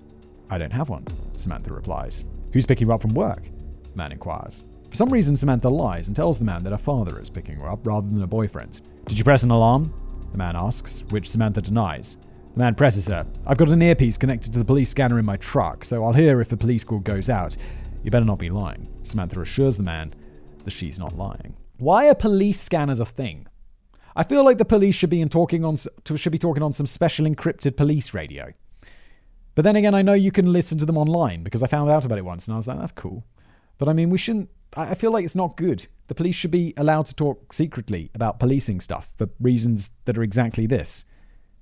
I 0.50 0.58
don't 0.58 0.74
have 0.74 0.90
one, 0.90 1.06
Samantha 1.38 1.74
replies. 1.74 2.26
Who's 2.52 2.66
picking 2.66 2.88
you 2.88 2.94
up 2.94 3.02
from 3.02 3.14
work? 3.14 3.44
The 3.44 3.98
man 3.98 4.12
inquires. 4.12 4.66
For 4.90 4.98
some 4.98 5.10
reason, 5.10 5.38
Samantha 5.38 5.70
lies 5.70 6.08
and 6.08 6.16
tells 6.16 6.38
the 6.38 6.44
man 6.44 6.62
that 6.64 6.72
her 6.72 6.78
father 6.78 7.22
is 7.22 7.30
picking 7.30 7.56
her 7.56 7.70
up 7.70 7.88
rather 7.88 8.06
than 8.06 8.20
her 8.20 8.28
boyfriend. 8.28 8.82
Did 9.06 9.18
you 9.18 9.24
press 9.24 9.44
an 9.44 9.52
alarm? 9.52 9.94
The 10.34 10.38
man 10.38 10.58
asks, 10.58 11.06
which 11.10 11.30
Samantha 11.30 11.62
denies. 11.62 12.18
The 12.54 12.60
man 12.60 12.76
presses 12.76 13.08
her. 13.08 13.26
I've 13.46 13.58
got 13.58 13.70
an 13.70 13.82
earpiece 13.82 14.18
connected 14.18 14.52
to 14.52 14.60
the 14.60 14.66
police 14.66 14.90
scanner 14.90 15.20
in 15.20 15.26
my 15.26 15.38
truck, 15.38 15.86
so 15.86 16.04
I'll 16.04 16.12
hear 16.12 16.42
if 16.42 16.52
a 16.52 16.58
police 16.58 16.84
call 16.84 17.00
goes 17.00 17.30
out. 17.30 17.56
You 18.04 18.12
better 18.12 18.26
not 18.26 18.40
be 18.40 18.50
lying. 18.50 18.90
Samantha 19.04 19.40
assures 19.40 19.78
the 19.78 19.84
man 19.84 20.14
that 20.66 20.72
she's 20.72 21.00
not 21.00 21.18
lying. 21.18 21.56
Why 21.78 22.10
are 22.10 22.16
police 22.16 22.60
scanners 22.60 23.00
a 23.00 23.06
thing? 23.06 23.48
I 24.18 24.24
feel 24.24 24.44
like 24.44 24.58
the 24.58 24.66
police 24.66 24.96
should 24.96 25.12
be 25.12 25.22
in 25.22 25.30
talking 25.30 25.64
on 25.64 25.78
should 25.78 26.32
be 26.32 26.40
talking 26.40 26.64
on 26.64 26.74
some 26.74 26.88
special 26.88 27.28
encrypted 27.28 27.78
police 27.78 28.16
radio. 28.16 28.52
But 29.54 29.62
then 29.62 29.76
again, 29.76 29.94
I 29.94 30.02
know 30.02 30.14
you 30.14 30.32
can 30.32 30.52
listen 30.52 30.80
to 30.80 30.88
them 30.88 30.98
online 30.98 31.44
because 31.44 31.62
I 31.62 31.68
found 31.68 31.92
out 31.92 32.04
about 32.04 32.18
it 32.18 32.26
once 32.26 32.48
and 32.48 32.56
I 32.56 32.58
was 32.58 32.68
like, 32.68 32.80
that's 32.80 32.92
cool. 32.92 33.24
But 33.78 33.88
I 33.88 33.94
mean, 33.94 34.10
we 34.10 34.18
shouldn't. 34.18 34.50
I 34.76 34.96
feel 34.96 35.12
like 35.12 35.24
it's 35.24 35.36
not 35.36 35.56
good. 35.56 35.88
The 36.08 36.16
police 36.16 36.34
should 36.34 36.50
be 36.50 36.74
allowed 36.78 37.06
to 37.06 37.16
talk 37.16 37.54
secretly 37.54 38.10
about 38.16 38.40
policing 38.40 38.80
stuff 38.80 39.14
for 39.20 39.30
reasons 39.40 39.92
that 40.06 40.18
are 40.18 40.24
exactly 40.24 40.66
this. 40.66 41.06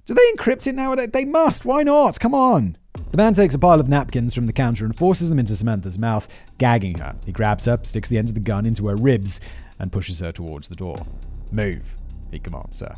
Do 0.05 0.13
they 0.13 0.31
encrypt 0.31 0.65
it 0.65 0.75
nowadays? 0.75 1.09
They 1.11 1.25
must. 1.25 1.65
Why 1.65 1.83
not? 1.83 2.21
Come 2.21 2.33
on. 2.33 2.77
The 3.11 3.17
man 3.17 3.33
takes 3.33 3.53
a 3.53 3.59
pile 3.59 3.81
of 3.81 3.89
napkins 3.89 4.33
from 4.33 4.45
the 4.45 4.53
counter 4.53 4.85
and 4.85 4.95
forces 4.95 5.27
them 5.27 5.39
into 5.39 5.57
Samantha's 5.57 5.99
mouth, 5.99 6.29
gagging 6.57 6.99
her. 6.99 7.17
He 7.25 7.33
grabs 7.33 7.65
her, 7.65 7.77
sticks 7.83 8.07
the 8.07 8.17
end 8.17 8.29
of 8.29 8.35
the 8.35 8.39
gun 8.39 8.65
into 8.65 8.87
her 8.87 8.95
ribs, 8.95 9.41
and 9.77 9.91
pushes 9.91 10.21
her 10.21 10.31
towards 10.31 10.69
the 10.69 10.75
door. 10.75 11.05
Move 11.51 11.97
he 12.31 12.39
commands 12.39 12.79
her. 12.81 12.95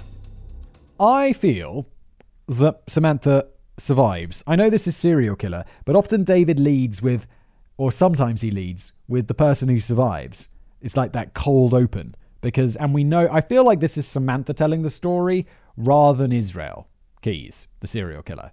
I 0.99 1.33
feel 1.33 1.87
that 2.47 2.81
Samantha 2.87 3.47
survives. 3.77 4.43
I 4.47 4.55
know 4.55 4.69
this 4.69 4.87
is 4.87 4.97
serial 4.97 5.35
killer, 5.35 5.65
but 5.85 5.95
often 5.95 6.23
David 6.23 6.59
leads 6.59 7.01
with 7.01 7.27
or 7.77 7.91
sometimes 7.91 8.41
he 8.41 8.51
leads 8.51 8.91
with 9.07 9.27
the 9.27 9.33
person 9.33 9.69
who 9.69 9.79
survives. 9.79 10.49
It's 10.81 10.97
like 10.97 11.13
that 11.13 11.33
cold 11.33 11.73
open 11.73 12.15
because, 12.41 12.75
and 12.75 12.93
we 12.93 13.03
know, 13.03 13.29
I 13.31 13.41
feel 13.41 13.63
like 13.63 13.79
this 13.79 13.97
is 13.97 14.07
Samantha 14.07 14.53
telling 14.53 14.81
the 14.81 14.89
story 14.89 15.45
rather 15.75 16.17
than 16.17 16.31
Israel 16.31 16.87
Keyes, 17.21 17.67
the 17.79 17.87
serial 17.87 18.23
killer, 18.23 18.51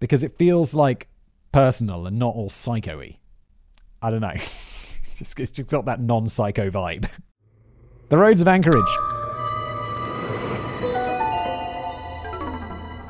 because 0.00 0.24
it 0.24 0.34
feels 0.34 0.74
like 0.74 1.08
personal 1.52 2.06
and 2.06 2.18
not 2.18 2.34
all 2.34 2.50
psycho 2.50 2.98
y. 2.98 3.18
I 4.02 4.10
don't 4.10 4.20
know. 4.20 4.32
just, 4.34 5.38
it's 5.38 5.50
just 5.50 5.70
got 5.70 5.84
that 5.86 6.00
non 6.00 6.28
psycho 6.28 6.70
vibe. 6.70 7.08
the 8.08 8.18
roads 8.18 8.40
of 8.40 8.48
Anchorage. 8.48 9.15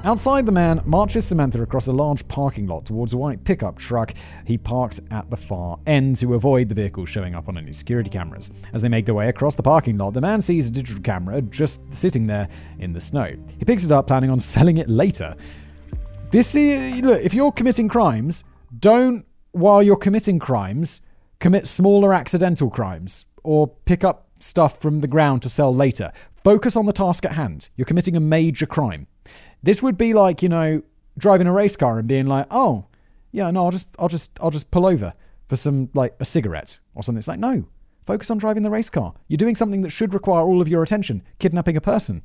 Outside, 0.06 0.46
the 0.46 0.52
man 0.52 0.82
marches 0.84 1.26
Samantha 1.26 1.60
across 1.60 1.88
a 1.88 1.92
large 1.92 2.28
parking 2.28 2.68
lot 2.68 2.84
towards 2.84 3.12
a 3.12 3.16
white 3.16 3.42
pickup 3.42 3.76
truck 3.76 4.14
he 4.44 4.56
parked 4.56 5.00
at 5.10 5.28
the 5.30 5.36
far 5.36 5.80
end 5.84 6.16
to 6.18 6.34
avoid 6.34 6.68
the 6.68 6.76
vehicle 6.76 7.04
showing 7.06 7.34
up 7.34 7.48
on 7.48 7.58
any 7.58 7.72
security 7.72 8.08
cameras. 8.08 8.52
As 8.72 8.80
they 8.82 8.88
make 8.88 9.04
their 9.04 9.16
way 9.16 9.28
across 9.28 9.56
the 9.56 9.64
parking 9.64 9.98
lot, 9.98 10.14
the 10.14 10.20
man 10.20 10.40
sees 10.40 10.68
a 10.68 10.70
digital 10.70 11.02
camera 11.02 11.42
just 11.42 11.80
sitting 11.92 12.25
there 12.25 12.48
in 12.78 12.92
the 12.92 13.00
snow. 13.00 13.34
He 13.58 13.64
picks 13.64 13.82
it 13.82 13.90
up, 13.90 14.06
planning 14.06 14.30
on 14.30 14.38
selling 14.56 14.76
it 14.76 14.88
later. 14.88 15.34
This 16.30 16.54
is, 16.54 17.00
look, 17.00 17.20
if 17.25 17.34
you're 17.34 17.50
committing 17.50 17.88
crimes, 17.88 18.44
don't, 18.78 19.26
while 19.50 19.82
you're 19.82 19.96
committing 19.96 20.38
crimes, 20.38 21.00
commit 21.40 21.66
smaller 21.66 22.14
accidental 22.14 22.70
crimes 22.70 23.26
or 23.42 23.66
pick 23.66 24.04
up 24.04 24.28
stuff 24.38 24.80
from 24.80 25.00
the 25.00 25.08
ground 25.08 25.42
to 25.42 25.48
sell 25.48 25.75
later. 25.75 26.12
Focus 26.44 26.76
on 26.76 26.86
the 26.86 26.92
task 26.92 27.25
at 27.25 27.32
hand. 27.32 27.70
You're 27.75 27.86
committing 27.86 28.14
a 28.14 28.20
major 28.20 28.66
crime. 28.66 29.08
This 29.66 29.82
would 29.82 29.99
be 29.99 30.14
like, 30.14 30.44
you 30.44 30.49
know, 30.49 30.80
driving 31.18 31.49
a 31.49 31.52
race 31.52 31.75
car 31.75 31.99
and 31.99 32.06
being 32.06 32.26
like, 32.26 32.46
oh, 32.52 32.85
yeah, 33.32 33.50
no, 33.50 33.64
I'll 33.64 33.73
just, 33.73 33.88
I'll 33.99 34.08
just, 34.08 34.30
I'll 34.40 34.52
just 34.52 34.70
pull 34.70 34.87
over 34.87 35.12
for 35.49 35.56
some, 35.56 35.90
like, 35.92 36.14
a 36.20 36.25
cigarette 36.25 36.78
or 36.94 37.02
something. 37.02 37.18
It's 37.18 37.26
like, 37.26 37.40
no, 37.40 37.66
focus 38.06 38.30
on 38.30 38.38
driving 38.38 38.62
the 38.62 38.70
race 38.70 38.90
car. 38.90 39.14
You're 39.26 39.38
doing 39.38 39.56
something 39.56 39.82
that 39.82 39.90
should 39.90 40.14
require 40.14 40.44
all 40.44 40.62
of 40.62 40.68
your 40.68 40.85
attention, 40.85 41.25
kidnapping 41.40 41.76
a 41.76 41.80
person. 41.80 42.25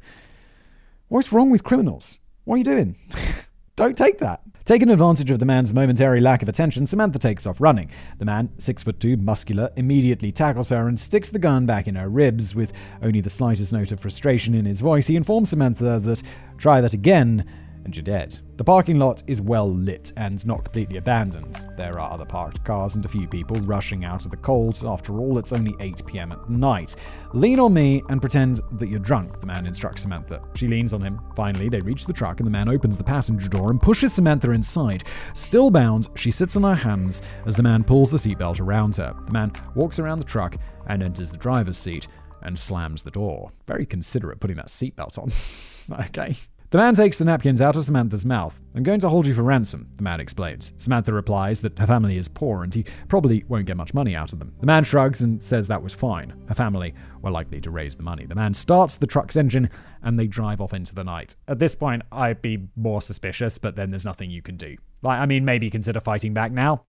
What's 1.07 1.33
wrong 1.33 1.49
with 1.49 1.63
criminals? 1.63 2.19
What 2.43 2.55
are 2.55 2.57
you 2.59 2.63
doing? 2.63 2.95
Don't 3.81 3.97
take 3.97 4.19
that. 4.19 4.41
Taking 4.63 4.91
advantage 4.91 5.31
of 5.31 5.39
the 5.39 5.45
man's 5.47 5.73
momentary 5.73 6.21
lack 6.21 6.43
of 6.43 6.47
attention, 6.47 6.85
Samantha 6.85 7.17
takes 7.17 7.47
off 7.47 7.59
running. 7.59 7.89
The 8.19 8.25
man, 8.25 8.51
six 8.59 8.83
foot 8.83 8.99
two, 8.99 9.17
muscular, 9.17 9.71
immediately 9.75 10.31
tackles 10.31 10.69
her 10.69 10.87
and 10.87 10.99
sticks 10.99 11.29
the 11.29 11.39
gun 11.39 11.65
back 11.65 11.87
in 11.87 11.95
her 11.95 12.07
ribs. 12.07 12.53
With 12.53 12.73
only 13.01 13.21
the 13.21 13.29
slightest 13.31 13.73
note 13.73 13.91
of 13.91 13.99
frustration 13.99 14.53
in 14.53 14.65
his 14.65 14.81
voice, 14.81 15.07
he 15.07 15.15
informs 15.15 15.49
Samantha 15.49 15.97
that 15.99 16.21
try 16.59 16.79
that 16.79 16.93
again 16.93 17.43
and 17.83 17.97
you're 17.97 18.03
dead. 18.03 18.39
The 18.61 18.65
parking 18.65 18.99
lot 18.99 19.23
is 19.25 19.41
well 19.41 19.73
lit 19.73 20.13
and 20.17 20.45
not 20.45 20.63
completely 20.63 20.97
abandoned. 20.97 21.65
There 21.77 21.99
are 21.99 22.13
other 22.13 22.25
parked 22.25 22.63
cars 22.63 22.95
and 22.95 23.03
a 23.03 23.09
few 23.09 23.27
people 23.27 23.55
rushing 23.61 24.05
out 24.05 24.23
of 24.23 24.29
the 24.29 24.37
cold. 24.37 24.83
After 24.85 25.17
all, 25.17 25.39
it's 25.39 25.51
only 25.51 25.73
8 25.79 26.05
pm 26.05 26.31
at 26.31 26.47
night. 26.47 26.95
Lean 27.33 27.59
on 27.59 27.73
me 27.73 28.03
and 28.09 28.21
pretend 28.21 28.61
that 28.73 28.87
you're 28.87 28.99
drunk, 28.99 29.41
the 29.41 29.47
man 29.47 29.65
instructs 29.65 30.03
Samantha. 30.03 30.43
She 30.53 30.67
leans 30.67 30.93
on 30.93 31.01
him. 31.01 31.19
Finally, 31.35 31.69
they 31.69 31.81
reach 31.81 32.05
the 32.05 32.13
truck 32.13 32.39
and 32.39 32.45
the 32.45 32.51
man 32.51 32.69
opens 32.69 32.99
the 32.99 33.03
passenger 33.03 33.49
door 33.49 33.71
and 33.71 33.81
pushes 33.81 34.13
Samantha 34.13 34.51
inside. 34.51 35.05
Still 35.33 35.71
bound, 35.71 36.09
she 36.13 36.29
sits 36.29 36.55
on 36.55 36.61
her 36.61 36.75
hands 36.75 37.23
as 37.47 37.55
the 37.55 37.63
man 37.63 37.83
pulls 37.83 38.11
the 38.11 38.17
seatbelt 38.17 38.59
around 38.59 38.95
her. 38.97 39.15
The 39.25 39.33
man 39.33 39.53
walks 39.73 39.97
around 39.97 40.19
the 40.19 40.25
truck 40.25 40.55
and 40.85 41.01
enters 41.01 41.31
the 41.31 41.37
driver's 41.37 41.79
seat 41.79 42.07
and 42.43 42.59
slams 42.59 43.01
the 43.01 43.09
door. 43.09 43.53
Very 43.65 43.87
considerate 43.87 44.39
putting 44.39 44.57
that 44.57 44.67
seatbelt 44.67 45.17
on. 45.17 45.99
okay. 46.05 46.35
The 46.71 46.77
man 46.77 46.95
takes 46.95 47.17
the 47.17 47.25
napkins 47.25 47.61
out 47.61 47.75
of 47.75 47.83
Samantha's 47.83 48.25
mouth. 48.25 48.61
I'm 48.73 48.83
going 48.83 49.01
to 49.01 49.09
hold 49.09 49.27
you 49.27 49.33
for 49.33 49.43
ransom, 49.43 49.89
the 49.97 50.03
man 50.03 50.21
explains. 50.21 50.71
Samantha 50.77 51.11
replies 51.11 51.59
that 51.59 51.77
her 51.77 51.85
family 51.85 52.17
is 52.17 52.29
poor 52.29 52.63
and 52.63 52.73
he 52.73 52.85
probably 53.09 53.43
won't 53.49 53.65
get 53.65 53.75
much 53.75 53.93
money 53.93 54.15
out 54.15 54.31
of 54.31 54.39
them. 54.39 54.55
The 54.61 54.67
man 54.67 54.85
shrugs 54.85 55.21
and 55.21 55.43
says 55.43 55.67
that 55.67 55.83
was 55.83 55.93
fine. 55.93 56.31
Her 56.47 56.55
family 56.55 56.93
were 57.21 57.29
likely 57.29 57.59
to 57.59 57.69
raise 57.69 57.97
the 57.97 58.03
money. 58.03 58.25
The 58.25 58.35
man 58.35 58.53
starts 58.53 58.95
the 58.95 59.05
truck's 59.05 59.35
engine 59.35 59.69
and 60.01 60.17
they 60.17 60.27
drive 60.27 60.61
off 60.61 60.73
into 60.73 60.95
the 60.95 61.03
night. 61.03 61.35
At 61.49 61.59
this 61.59 61.75
point, 61.75 62.03
I'd 62.09 62.41
be 62.41 62.69
more 62.77 63.01
suspicious, 63.01 63.57
but 63.57 63.75
then 63.75 63.91
there's 63.91 64.05
nothing 64.05 64.31
you 64.31 64.41
can 64.41 64.55
do. 64.55 64.77
Like, 65.01 65.19
I 65.19 65.25
mean, 65.25 65.43
maybe 65.43 65.69
consider 65.69 65.99
fighting 65.99 66.33
back 66.33 66.53
now. 66.53 66.85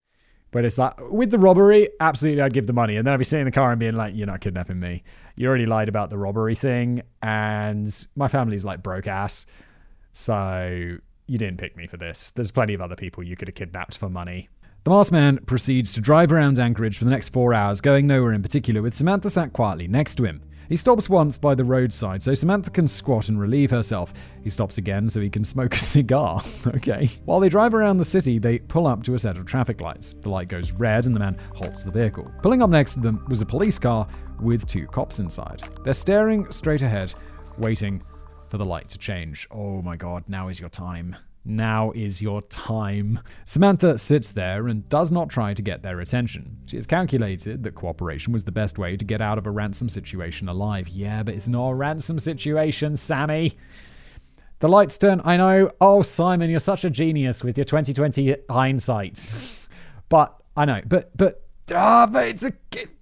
But 0.51 0.65
it's 0.65 0.77
like, 0.77 0.95
with 1.09 1.31
the 1.31 1.39
robbery, 1.39 1.88
absolutely, 2.01 2.41
I'd 2.41 2.51
give 2.51 2.67
the 2.67 2.74
money. 2.74 2.98
And 2.98 3.07
then 3.07 3.13
I'd 3.13 3.17
be 3.17 3.24
sitting 3.24 3.43
in 3.43 3.45
the 3.45 3.51
car 3.51 3.71
and 3.71 3.79
being 3.79 3.95
like, 3.95 4.13
you're 4.13 4.27
not 4.27 4.41
kidnapping 4.41 4.81
me. 4.81 5.03
You 5.38 5.48
already 5.48 5.67
lied 5.67 5.88
about 5.88 6.09
the 6.09 6.17
robbery 6.17 6.55
thing. 6.55 7.03
And 7.21 8.07
my 8.17 8.27
family's 8.27 8.65
like 8.65 8.83
broke 8.83 9.07
ass. 9.07 9.45
So 10.12 10.98
you 11.28 11.38
didn't 11.38 11.58
pick 11.58 11.78
me 11.78 11.88
for 11.88 11.98
this. 11.98 12.32
There's 12.32 12.51
plenty 12.51 12.74
of 12.74 12.82
other 12.82 12.96
people 12.96 13.24
you 13.24 13.36
could 13.36 13.48
have 13.48 13.56
kidnapped 13.56 13.98
for 13.98 14.10
money. 14.10 14.50
The 14.84 14.92
masked 14.92 15.12
man 15.12 15.39
proceeds 15.46 15.94
to 15.94 16.01
drive 16.01 16.32
around 16.32 16.58
Anchorage 16.58 16.98
for 16.98 17.06
the 17.06 17.12
next 17.12 17.30
four 17.30 17.54
hours, 17.54 17.82
going 17.82 18.08
nowhere 18.08 18.34
in 18.34 18.42
particular, 18.42 18.82
with 18.82 18.94
Samantha 18.94 19.30
sat 19.30 19.54
quietly 19.54 19.88
next 19.88 20.16
to 20.16 20.24
him. 20.24 20.42
He 20.70 20.78
stops 20.78 21.10
once 21.10 21.36
by 21.38 21.56
the 21.56 21.63
roadside 21.63 22.22
so 22.22 22.36
Samantha 22.36 22.70
can 22.70 22.88
squat 22.88 23.28
and 23.28 23.39
relieve 23.39 23.72
herself. 23.72 24.13
He 24.44 24.51
stops 24.51 24.78
again 24.78 25.10
so 25.10 25.20
he 25.20 25.30
can 25.30 25.44
smoke 25.44 25.75
a 25.75 25.80
cigar. 25.80 26.42
okay. 26.68 27.10
While 27.25 27.39
they 27.39 27.50
drive 27.50 27.74
around 27.74 27.98
the 27.98 28.06
city, 28.06 28.38
they 28.38 28.60
pull 28.60 28.86
up 28.86 29.04
to 29.04 29.16
a 29.16 29.20
set 29.20 29.38
of 29.38 29.48
traffic 29.48 29.82
lights. 29.82 30.13
The 30.13 30.30
light 30.30 30.48
goes 30.48 30.72
red 30.72 31.08
and 31.08 31.16
the 31.16 31.20
man 31.20 31.38
halts 31.56 31.84
the 31.84 31.92
vehicle. 31.92 32.32
Pulling 32.44 32.62
up 32.62 32.70
next 32.70 32.94
to 32.94 33.00
them 33.00 33.25
was 33.28 33.42
a 33.42 33.48
police 33.48 33.80
car 33.80 34.08
with 34.39 34.68
two 34.68 34.86
cops 34.88 35.20
inside. 35.20 35.63
They're 35.84 35.94
staring 35.94 36.50
straight 36.51 36.84
ahead, 36.84 37.16
waiting 37.58 38.04
for 38.50 38.58
the 38.58 38.65
light 38.65 38.89
to 38.89 38.98
change. 38.98 39.48
Oh 39.51 39.82
my 39.82 39.96
god, 39.96 40.25
now 40.27 40.48
is 40.48 40.60
your 40.60 40.70
time. 40.70 41.15
Now 41.46 41.91
is 41.91 42.22
your 42.22 42.41
time. 42.41 43.22
Samantha 43.46 43.98
sits 43.98 44.32
there 44.32 44.68
and 44.68 44.88
does 44.89 45.12
not 45.12 45.29
try 45.29 45.53
to 45.53 45.62
get 45.62 45.82
their 45.82 46.00
attention. 46.00 46.58
She 46.65 46.75
has 46.75 46.86
calculated 46.86 47.63
that 47.63 47.75
cooperation 47.75 48.34
was 48.34 48.44
the 48.44 48.51
best 48.51 48.77
way 48.77 48.98
to 48.98 49.06
get 49.06 49.22
out 49.22 49.38
of 49.38 49.48
a 49.48 49.51
ransom 49.51 49.89
situation 49.89 50.50
alive. 50.50 50.89
Yeah, 50.89 51.24
but 51.24 51.34
it's 51.36 51.48
not 51.48 51.70
a 51.70 51.75
ransom 51.75 52.20
situation, 52.20 52.96
Sammy. 52.98 53.58
The 54.60 54.68
lights 54.68 54.98
turn. 54.98 55.22
I 55.24 55.38
know. 55.38 55.72
Oh, 55.79 56.01
Simon, 56.01 56.50
you're 56.50 56.60
such 56.60 56.84
a 56.84 56.89
genius 56.89 57.44
with 57.44 57.58
your 57.58 57.65
2020 57.65 58.36
hindsight. 58.50 59.68
but 60.10 60.36
I 60.58 60.65
know. 60.65 60.82
But 60.86 61.15
but 61.15 61.44
ah, 61.74 62.06
but 62.06 62.27
it's 62.27 62.44
a 62.44 62.51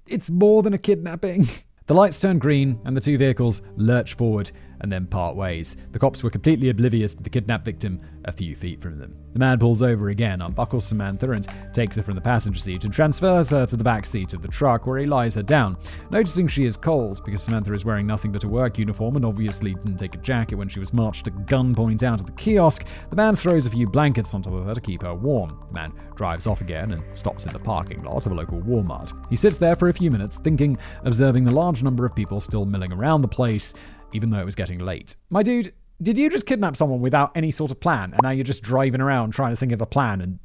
it's 0.06 0.30
more 0.30 0.62
than 0.62 0.74
a 0.74 0.80
kidnapping. 0.80 1.48
The 1.88 1.94
lights 1.94 2.20
turn 2.20 2.38
green 2.38 2.82
and 2.84 2.98
the 2.98 3.00
two 3.00 3.18
vehicles 3.18 3.62
lurch 3.78 4.16
forward 4.16 4.52
and 4.82 4.92
then 4.92 5.08
part 5.08 5.36
ways. 5.36 5.78
The 5.92 6.00
cops 6.00 6.24
were 6.24 6.30
completely 6.30 6.70
oblivious 6.70 7.14
to 7.16 7.24
the 7.24 7.30
kidnapped 7.30 7.66
victim 7.66 8.00
a 8.26 8.32
few 8.32 8.56
feet 8.56 8.82
from 8.82 9.00
them. 9.00 9.16
The 9.34 9.40
man 9.40 9.60
pulls 9.60 9.82
over 9.82 10.10
again, 10.10 10.42
unbuckles 10.42 10.86
Samantha, 10.86 11.32
and 11.32 11.48
takes 11.74 11.96
her 11.96 12.04
from 12.04 12.16
the 12.16 12.22
passenger 12.22 12.60
seat 12.60 12.84
and 12.84 12.94
transfers 12.94 13.52
her 13.52 13.66
to 13.66 13.78
the 13.78 13.84
back 13.84 14.06
seat 14.06 14.34
of 14.34 14.42
the 14.42 14.48
truck 14.48 14.86
where 14.86 15.00
he 15.00 15.06
lies 15.06 15.36
her 15.36 15.44
down. 15.44 15.78
Noticing 16.10 16.48
she 16.48 16.66
is 16.66 16.76
cold, 16.76 17.24
because 17.24 17.44
Samantha 17.44 17.74
is 17.74 17.86
wearing 17.86 18.08
nothing 18.08 18.32
but 18.32 18.44
a 18.44 18.48
work 18.48 18.78
uniform 18.78 19.16
and 19.16 19.26
obviously 19.26 19.74
didn't 19.76 19.98
take 19.98 20.16
a 20.16 20.20
jacket 20.20 20.56
when 20.56 20.68
she 20.68 20.80
was 20.80 20.94
marched 20.94 21.28
at 21.28 21.46
gunpoint 21.46 22.04
out 22.04 22.20
of 22.20 22.26
the 22.26 22.32
kiosk, 22.34 22.86
the 23.10 23.16
man 23.16 23.36
throws 23.36 23.66
a 23.66 23.70
few 23.70 23.88
blankets 23.88 24.34
on 24.34 24.42
top 24.42 24.54
of 24.54 24.66
her 24.66 24.76
to 24.76 24.82
keep 24.82 25.04
her 25.04 25.14
warm. 25.14 25.60
The 25.68 25.74
man 25.74 25.94
drives 26.16 26.48
off 26.48 26.62
again 26.62 26.92
and 26.92 27.04
stops 27.18 27.46
in 27.46 27.54
the 27.54 27.60
parking 27.60 28.04
lot 28.04 28.26
of 28.26 28.32
a 28.32 28.36
local 28.36 28.62
Walmart. 28.62 29.14
He 29.30 29.36
sits 29.36 29.58
there 29.58 29.76
for 29.76 29.90
a 29.90 29.94
few 29.94 30.12
minutes, 30.12 30.38
thinking, 30.38 30.78
observing 31.04 31.46
the 31.46 31.54
large 31.54 31.84
number 31.84 32.06
of 32.06 32.16
people 32.16 32.40
still 32.40 32.66
milling 32.66 32.92
around 32.92 33.22
the 33.22 33.28
place, 33.28 33.74
even 34.14 34.30
though 34.30 34.40
it 34.40 34.46
was 34.46 34.56
getting 34.56 34.80
late. 34.80 35.16
My 35.30 35.44
dude, 35.44 35.74
did 36.02 36.18
you 36.18 36.30
just 36.30 36.46
kidnap 36.46 36.76
someone 36.76 37.02
without 37.02 37.36
any 37.36 37.52
sort 37.52 37.72
of 37.72 37.80
plan 37.80 38.12
and 38.14 38.22
now 38.22 38.30
you're 38.30 38.44
just 38.44 38.64
driving 38.64 39.02
around 39.02 39.32
trying 39.32 39.52
to 39.52 39.56
think 39.56 39.72
of 39.72 39.82
a 39.82 39.86
plan 39.86 40.22
and 40.22 40.40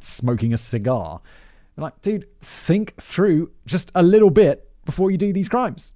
smoking 0.00 0.52
a 0.52 0.56
cigar? 0.56 1.20
I'm 1.76 1.82
like, 1.82 2.00
dude, 2.02 2.26
think 2.40 2.96
through 3.00 3.52
just 3.66 3.92
a 3.94 4.02
little 4.02 4.30
bit 4.30 4.68
before 4.84 5.10
you 5.10 5.18
do 5.18 5.32
these 5.32 5.48
crimes. 5.48 5.94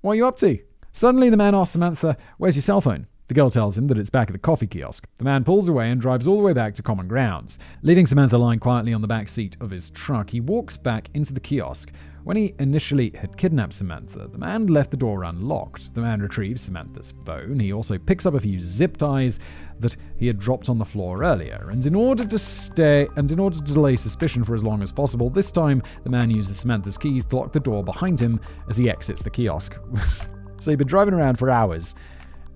What 0.00 0.12
are 0.12 0.16
you 0.16 0.26
up 0.26 0.36
to? 0.38 0.58
Suddenly, 0.92 1.30
the 1.30 1.36
man 1.36 1.54
asks 1.54 1.72
Samantha, 1.72 2.16
Where's 2.38 2.56
your 2.56 2.62
cell 2.62 2.80
phone? 2.80 3.06
The 3.26 3.34
girl 3.34 3.48
tells 3.50 3.78
him 3.78 3.86
that 3.86 3.96
it's 3.96 4.10
back 4.10 4.28
at 4.28 4.32
the 4.34 4.38
coffee 4.38 4.66
kiosk. 4.66 5.08
The 5.16 5.24
man 5.24 5.44
pulls 5.44 5.68
away 5.68 5.90
and 5.90 5.98
drives 6.00 6.28
all 6.28 6.36
the 6.36 6.42
way 6.42 6.52
back 6.52 6.74
to 6.74 6.82
common 6.82 7.08
grounds. 7.08 7.58
Leaving 7.80 8.04
Samantha 8.04 8.36
lying 8.36 8.58
quietly 8.58 8.92
on 8.92 9.00
the 9.00 9.08
back 9.08 9.28
seat 9.28 9.56
of 9.60 9.70
his 9.70 9.88
truck, 9.88 10.30
he 10.30 10.40
walks 10.40 10.76
back 10.76 11.08
into 11.14 11.32
the 11.32 11.40
kiosk 11.40 11.90
when 12.24 12.36
he 12.36 12.54
initially 12.58 13.12
had 13.16 13.36
kidnapped 13.36 13.74
Samantha, 13.74 14.28
the 14.28 14.38
man 14.38 14.66
left 14.66 14.90
the 14.90 14.96
door 14.96 15.24
unlocked. 15.24 15.94
The 15.94 16.00
man 16.00 16.20
retrieves 16.20 16.62
Samantha's 16.62 17.12
phone. 17.24 17.60
He 17.60 17.72
also 17.72 17.98
picks 17.98 18.26
up 18.26 18.34
a 18.34 18.40
few 18.40 18.58
zip 18.58 18.96
ties 18.96 19.40
that 19.78 19.96
he 20.16 20.26
had 20.26 20.38
dropped 20.38 20.68
on 20.68 20.78
the 20.78 20.84
floor 20.84 21.22
earlier. 21.22 21.68
And 21.70 21.84
in 21.84 21.94
order 21.94 22.24
to 22.24 22.38
stay 22.38 23.06
and 23.16 23.30
in 23.30 23.38
order 23.38 23.58
to 23.58 23.62
delay 23.62 23.96
suspicion 23.96 24.42
for 24.42 24.54
as 24.54 24.64
long 24.64 24.82
as 24.82 24.90
possible, 24.90 25.28
this 25.28 25.50
time 25.50 25.82
the 26.02 26.10
man 26.10 26.30
uses 26.30 26.58
Samantha's 26.58 26.98
keys 26.98 27.26
to 27.26 27.36
lock 27.36 27.52
the 27.52 27.60
door 27.60 27.84
behind 27.84 28.18
him 28.18 28.40
as 28.68 28.78
he 28.78 28.88
exits 28.88 29.22
the 29.22 29.30
kiosk. 29.30 29.76
so 30.58 30.70
you've 30.70 30.78
been 30.78 30.86
driving 30.86 31.14
around 31.14 31.38
for 31.38 31.50
hours 31.50 31.94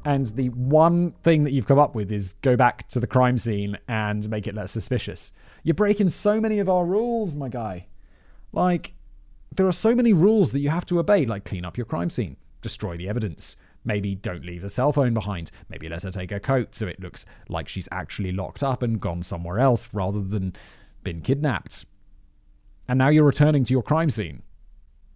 and 0.05 0.27
the 0.29 0.49
one 0.49 1.13
thing 1.23 1.45
that 1.45 1.53
you've 1.53 1.67
come 1.67 1.79
up 1.79 1.95
with 1.95 2.11
is 2.11 2.35
go 2.41 2.57
back 2.57 2.89
to 2.89 3.01
the 3.01 3.07
crime 3.07 3.37
scene 3.37 3.77
and 3.89 4.29
make 4.31 4.47
it 4.47 4.55
less 4.55 4.71
suspicious. 4.71 5.33
You're 5.63 5.75
breaking 5.75 6.09
so 6.09 6.41
many 6.41 6.61
of 6.61 6.69
our 6.71 6.87
rules, 6.87 7.35
my 7.35 7.51
guy. 7.51 7.89
Like, 8.53 8.95
there 9.59 9.67
are 9.69 9.73
so 9.73 9.95
many 9.95 10.13
rules 10.13 10.53
that 10.53 10.61
you 10.61 10.71
have 10.71 10.87
to 10.87 11.01
obey, 11.01 11.27
like 11.27 11.45
clean 11.45 11.65
up 11.65 11.77
your 11.77 11.85
crime 11.85 12.09
scene, 12.09 12.37
destroy 12.63 12.97
the 12.97 13.09
evidence. 13.09 13.57
Maybe 13.85 14.15
don't 14.15 14.45
leave 14.45 14.63
the 14.63 14.71
cell 14.71 14.93
phone 14.93 15.15
behind. 15.15 15.51
Maybe 15.69 15.89
let 15.89 16.05
her 16.05 16.11
take 16.13 16.31
her 16.31 16.41
coat 16.41 16.75
so 16.75 16.87
it 16.87 17.01
looks 17.01 17.27
like 17.49 17.69
she's 17.69 17.89
actually 17.91 18.33
locked 18.33 18.63
up 18.63 18.83
and 18.83 19.01
gone 19.01 19.23
somewhere 19.23 19.59
else 19.59 19.89
rather 19.93 20.23
than 20.23 20.55
been 21.05 21.21
kidnapped. 21.21 21.87
and 22.89 22.99
now 22.99 23.09
you're 23.09 23.25
returning 23.25 23.65
to 23.65 23.75
your 23.75 23.83
crime 23.83 24.09
scene. 24.11 24.43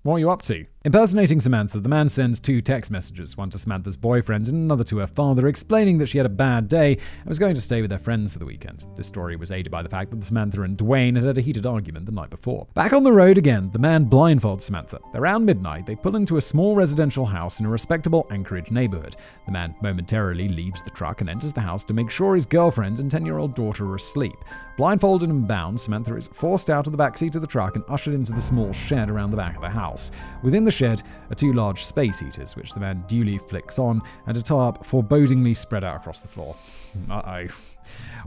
What 0.04 0.16
are 0.16 0.18
you 0.18 0.30
up 0.30 0.42
to? 0.42 0.66
Impersonating 0.84 1.40
Samantha, 1.40 1.78
the 1.78 1.88
man 1.88 2.08
sends 2.08 2.40
two 2.40 2.60
text 2.60 2.90
messages, 2.90 3.36
one 3.36 3.50
to 3.50 3.58
Samantha's 3.58 3.96
boyfriend 3.96 4.48
and 4.48 4.56
another 4.56 4.82
to 4.82 4.98
her 4.98 5.06
father, 5.06 5.46
explaining 5.46 5.98
that 5.98 6.08
she 6.08 6.18
had 6.18 6.26
a 6.26 6.28
bad 6.28 6.66
day 6.66 6.94
and 7.20 7.28
was 7.28 7.38
going 7.38 7.54
to 7.54 7.60
stay 7.60 7.80
with 7.80 7.90
their 7.90 8.00
friends 8.00 8.32
for 8.32 8.40
the 8.40 8.44
weekend. 8.44 8.84
This 8.96 9.06
story 9.06 9.36
was 9.36 9.52
aided 9.52 9.70
by 9.70 9.80
the 9.80 9.88
fact 9.88 10.10
that 10.10 10.24
Samantha 10.24 10.62
and 10.62 10.76
Dwayne 10.76 11.14
had 11.14 11.24
had 11.24 11.38
a 11.38 11.40
heated 11.40 11.66
argument 11.66 12.06
the 12.06 12.10
night 12.10 12.30
before. 12.30 12.66
Back 12.74 12.92
on 12.92 13.04
the 13.04 13.12
road 13.12 13.38
again, 13.38 13.70
the 13.72 13.78
man 13.78 14.06
blindfolds 14.06 14.62
Samantha. 14.62 14.98
Around 15.14 15.44
midnight, 15.44 15.86
they 15.86 15.94
pull 15.94 16.16
into 16.16 16.36
a 16.36 16.42
small 16.42 16.74
residential 16.74 17.26
house 17.26 17.60
in 17.60 17.66
a 17.66 17.70
respectable 17.70 18.26
Anchorage 18.32 18.72
neighborhood. 18.72 19.14
The 19.46 19.52
man 19.52 19.76
momentarily 19.82 20.48
leaves 20.48 20.82
the 20.82 20.90
truck 20.90 21.20
and 21.20 21.30
enters 21.30 21.52
the 21.52 21.60
house 21.60 21.84
to 21.84 21.94
make 21.94 22.10
sure 22.10 22.34
his 22.34 22.44
girlfriend 22.44 22.98
and 22.98 23.08
10 23.08 23.24
year 23.24 23.38
old 23.38 23.54
daughter 23.54 23.88
are 23.88 23.94
asleep. 23.94 24.34
Blindfolded 24.76 25.28
and 25.28 25.46
bound, 25.46 25.80
Samantha 25.80 26.16
is 26.16 26.28
forced 26.28 26.70
out 26.70 26.86
of 26.86 26.92
the 26.92 26.96
back 26.96 27.18
seat 27.18 27.34
of 27.34 27.42
the 27.42 27.46
truck 27.46 27.76
and 27.76 27.84
ushered 27.88 28.14
into 28.14 28.32
the 28.32 28.40
small 28.40 28.72
shed 28.72 29.10
around 29.10 29.30
the 29.30 29.36
back 29.36 29.54
of 29.54 29.60
the 29.60 29.68
house. 29.68 30.10
Within 30.42 30.64
the 30.64 30.70
shed 30.70 31.02
are 31.30 31.34
two 31.34 31.52
large 31.52 31.84
space 31.84 32.20
heaters, 32.20 32.56
which 32.56 32.72
the 32.72 32.80
man 32.80 33.04
duly 33.06 33.36
flicks 33.36 33.78
on, 33.78 34.00
and 34.26 34.36
a 34.36 34.42
tarp 34.42 34.84
forebodingly 34.84 35.54
spread 35.54 35.84
out 35.84 35.96
across 35.96 36.20
the 36.22 36.28
floor. 36.28 36.56
Uh 37.10 37.46
oh. 37.46 37.54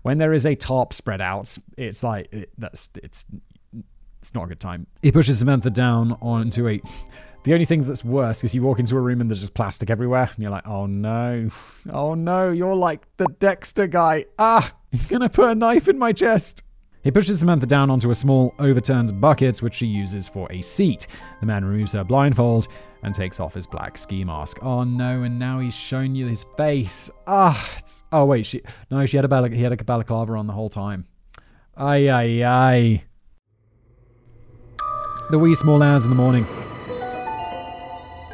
When 0.02 0.18
there 0.18 0.34
is 0.34 0.46
a 0.46 0.56
tarp 0.56 0.92
spread 0.92 1.22
out, 1.22 1.56
it's 1.78 2.04
like 2.04 2.28
it, 2.34 2.50
that's 2.58 2.90
it's 2.96 3.26
it's 4.22 4.34
not 4.34 4.46
a 4.46 4.48
good 4.48 4.60
time. 4.60 4.88
He 5.04 5.12
pushes 5.12 5.38
Samantha 5.38 5.70
down 5.70 6.18
onto 6.20 6.68
a. 6.68 6.82
The 7.44 7.54
only 7.54 7.66
thing 7.66 7.82
that's 7.82 8.04
worse 8.04 8.44
is 8.44 8.56
you 8.56 8.64
walk 8.64 8.80
into 8.80 8.98
a 8.98 9.00
room 9.00 9.22
and 9.22 9.30
there's 9.30 9.42
just 9.42 9.54
plastic 9.54 9.92
everywhere, 9.92 10.32
and 10.34 10.40
you're 10.40 10.50
like, 10.50 10.68
oh 10.68 10.88
no, 10.88 11.50
oh 11.94 12.16
no, 12.16 12.50
you're 12.52 12.76
like 12.76 13.06
the 13.18 13.28
Dexter 13.40 13.86
guy. 13.86 14.26
Ah, 14.40 14.74
he's 14.96 15.06
gonna 15.06 15.28
put 15.28 15.50
a 15.50 15.56
knife 15.56 15.90
in 15.90 16.00
my 16.00 16.14
chest. 16.14 16.64
He 17.04 17.12
pushes 17.12 17.40
Samantha 17.40 17.66
down 17.68 17.92
onto 17.92 18.10
a 18.10 18.16
small, 18.16 18.56
overturned 18.60 19.20
bucket, 19.22 19.62
which 19.62 19.76
she 19.76 19.86
uses 19.86 20.28
for 20.28 20.52
a 20.52 20.62
seat. 20.62 21.08
The 21.40 21.46
man 21.46 21.64
removes 21.64 21.92
her 21.92 22.04
blindfold 22.04 22.68
and 23.04 23.14
takes 23.14 23.40
off 23.40 23.54
his 23.54 23.68
black 23.68 23.98
ski 23.98 24.24
mask. 24.24 24.64
Oh 24.64 24.84
no, 24.84 25.24
and 25.24 25.38
now 25.38 25.60
he's 25.60 25.76
shown 25.76 26.16
you 26.16 26.26
his 26.26 26.46
face. 26.58 27.12
Ah, 27.28 27.70
oh 28.12 28.26
wait, 28.26 28.46
she 28.46 28.62
no, 28.90 29.06
she 29.06 29.18
had 29.18 29.26
a 29.26 29.28
bal- 29.28 29.44
he 29.46 29.62
had 29.62 29.74
a 29.74 29.84
balaclava 29.84 30.34
on 30.34 30.48
the 30.48 30.54
whole 30.54 30.70
time. 30.70 31.06
Ay 31.78 32.10
ay 32.10 32.44
ay. 32.44 33.04
The 35.30 35.40
wee 35.40 35.56
small 35.56 35.84
hours 35.84 36.06
in 36.06 36.10
the 36.10 36.16
morning. 36.16 36.46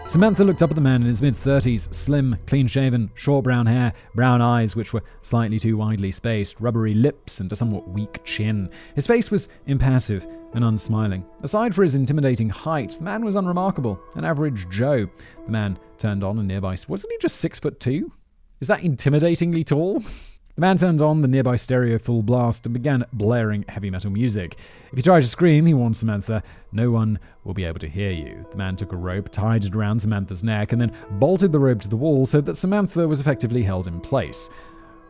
Samantha 0.08 0.44
looked 0.44 0.62
up 0.62 0.70
at 0.70 0.76
the 0.76 0.82
man 0.82 1.02
in 1.02 1.08
his 1.08 1.22
mid 1.22 1.36
30s, 1.36 1.94
slim, 1.94 2.38
clean 2.46 2.68
shaven, 2.68 3.10
short 3.16 3.46
brown 3.46 3.66
hair, 3.66 3.94
brown 4.14 4.42
eyes 4.42 4.76
which 4.76 4.92
were 4.92 5.04
slightly 5.22 5.58
too 5.58 5.78
widely 5.78 6.12
spaced, 6.12 6.60
rubbery 6.60 6.94
lips, 6.94 7.40
and 7.40 7.52
a 7.52 7.56
somewhat 7.56 7.88
weak 7.88 8.20
chin. 8.26 8.70
His 8.94 9.08
face 9.08 9.32
was 9.32 9.48
impassive 9.68 10.28
and 10.54 10.66
unsmiling. 10.66 11.26
Aside 11.44 11.74
for 11.74 11.84
his 11.84 11.96
intimidating 11.96 12.50
height, 12.50 12.92
the 12.92 13.06
man 13.06 13.24
was 13.24 13.36
unremarkable, 13.36 14.02
an 14.16 14.26
average 14.26 14.68
Joe. 14.70 15.08
The 15.46 15.52
man 15.52 15.80
turned 15.98 16.26
on 16.26 16.40
a 16.40 16.44
nearby. 16.44 16.76
Wasn't 16.90 17.12
he 17.12 17.18
just 17.20 17.38
six 17.38 17.58
foot 17.58 17.80
two? 17.80 18.12
Is 18.60 18.68
that 18.68 18.82
intimidatingly 18.82 19.66
tall? 19.66 20.04
The 20.62 20.68
man 20.68 20.78
turned 20.78 21.02
on 21.02 21.24
the 21.24 21.28
nearby 21.28 21.56
stereo 21.56 21.98
full 21.98 22.22
blast 22.22 22.68
and 22.68 22.74
began 22.74 23.04
blaring 23.12 23.66
heavy 23.68 23.90
metal 23.90 24.12
music. 24.12 24.60
If 24.92 24.98
you 24.98 25.02
try 25.02 25.20
to 25.20 25.26
scream, 25.26 25.66
he 25.66 25.74
warned 25.74 25.98
Samantha, 25.98 26.44
no 26.72 26.92
one 26.92 27.18
will 27.44 27.56
be 27.56 27.66
able 27.66 27.80
to 27.80 27.90
hear 27.90 28.12
you. 28.12 28.46
The 28.52 28.58
man 28.58 28.76
took 28.76 28.92
a 28.92 28.96
rope, 28.96 29.30
tied 29.30 29.66
it 29.66 29.74
around 29.74 30.02
Samantha's 30.02 30.44
neck, 30.44 30.72
and 30.72 30.80
then 30.80 30.94
bolted 31.14 31.52
the 31.52 31.58
rope 31.58 31.82
to 31.82 31.88
the 31.88 31.96
wall 31.96 32.28
so 32.28 32.42
that 32.42 32.58
Samantha 32.58 33.08
was 33.08 33.20
effectively 33.22 33.64
held 33.64 33.88
in 33.88 34.00
place. 34.02 34.52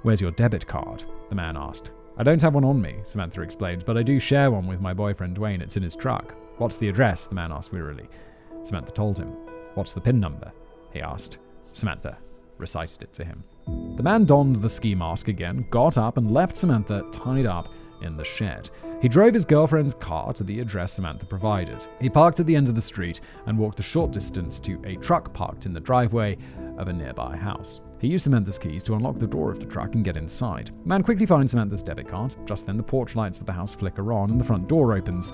Where's 0.04 0.22
your 0.22 0.32
debit 0.32 0.68
card? 0.68 1.04
The 1.28 1.36
man 1.36 1.58
asked. 1.58 1.92
I 2.16 2.24
don't 2.24 2.42
have 2.42 2.54
one 2.54 2.64
on 2.64 2.82
me, 2.82 3.00
Samantha 3.04 3.42
explained, 3.42 3.84
but 3.86 3.98
I 3.98 4.04
do 4.04 4.20
share 4.20 4.52
one 4.52 4.68
with 4.68 4.80
my 4.80 4.94
boyfriend 4.94 5.36
Dwayne. 5.36 5.62
It's 5.62 5.76
in 5.76 5.84
his 5.84 5.98
truck. 5.98 6.34
What's 6.60 6.78
the 6.78 6.88
address? 6.88 7.26
The 7.26 7.36
man 7.36 7.52
asked 7.52 7.74
wearily. 7.74 8.08
Samantha 8.64 8.94
told 8.94 9.20
him. 9.20 9.32
What's 9.76 9.94
the 9.94 10.00
PIN 10.00 10.18
number? 10.18 10.54
He 10.94 11.02
asked. 11.02 11.40
Samantha 11.74 12.18
recited 12.58 13.04
it 13.04 13.12
to 13.16 13.26
him. 13.26 13.44
The 13.96 14.04
man 14.04 14.26
donned 14.26 14.58
the 14.58 14.70
ski 14.70 14.96
mask 14.96 15.28
again, 15.28 15.66
got 15.70 15.98
up, 15.98 16.18
and 16.18 16.32
left 16.32 16.58
Samantha 16.58 17.06
tied 17.12 17.46
up 17.46 17.70
in 18.02 18.18
the 18.18 18.24
shed. 18.24 18.70
He 19.02 19.08
drove 19.08 19.34
his 19.34 19.46
girlfriend's 19.46 19.94
car 19.94 20.32
to 20.34 20.44
the 20.44 20.60
address 20.60 20.94
Samantha 20.94 21.26
provided. 21.26 21.86
He 22.00 22.10
parked 22.10 22.40
at 22.40 22.46
the 22.46 22.56
end 22.56 22.70
of 22.70 22.76
the 22.76 22.82
street 22.82 23.22
and 23.48 23.58
walked 23.58 23.80
a 23.80 23.84
short 23.84 24.12
distance 24.12 24.60
to 24.60 24.82
a 24.86 24.96
truck 24.98 25.34
parked 25.34 25.66
in 25.66 25.74
the 25.74 25.80
driveway 25.80 26.38
of 26.78 26.88
a 26.88 26.94
nearby 26.94 27.36
house. 27.36 27.82
He 28.00 28.08
used 28.08 28.24
Samantha's 28.24 28.60
keys 28.60 28.84
to 28.84 28.96
unlock 28.96 29.20
the 29.20 29.28
door 29.28 29.52
of 29.52 29.60
the 29.60 29.66
truck 29.66 29.96
and 29.96 30.04
get 30.04 30.18
inside. 30.18 30.72
The 30.84 30.90
man 30.90 31.04
quickly 31.04 31.26
finds 31.26 31.52
Samantha's 31.52 31.84
debit 31.84 32.08
card. 32.08 32.36
Just 32.46 32.66
then, 32.66 32.78
the 32.78 32.84
porch 32.84 33.16
lights 33.16 33.40
of 33.40 33.46
the 33.46 33.54
house 33.54 33.74
flicker 33.74 34.14
on 34.14 34.32
and 34.32 34.40
the 34.40 34.46
front 34.46 34.68
door 34.68 34.94
opens. 34.94 35.34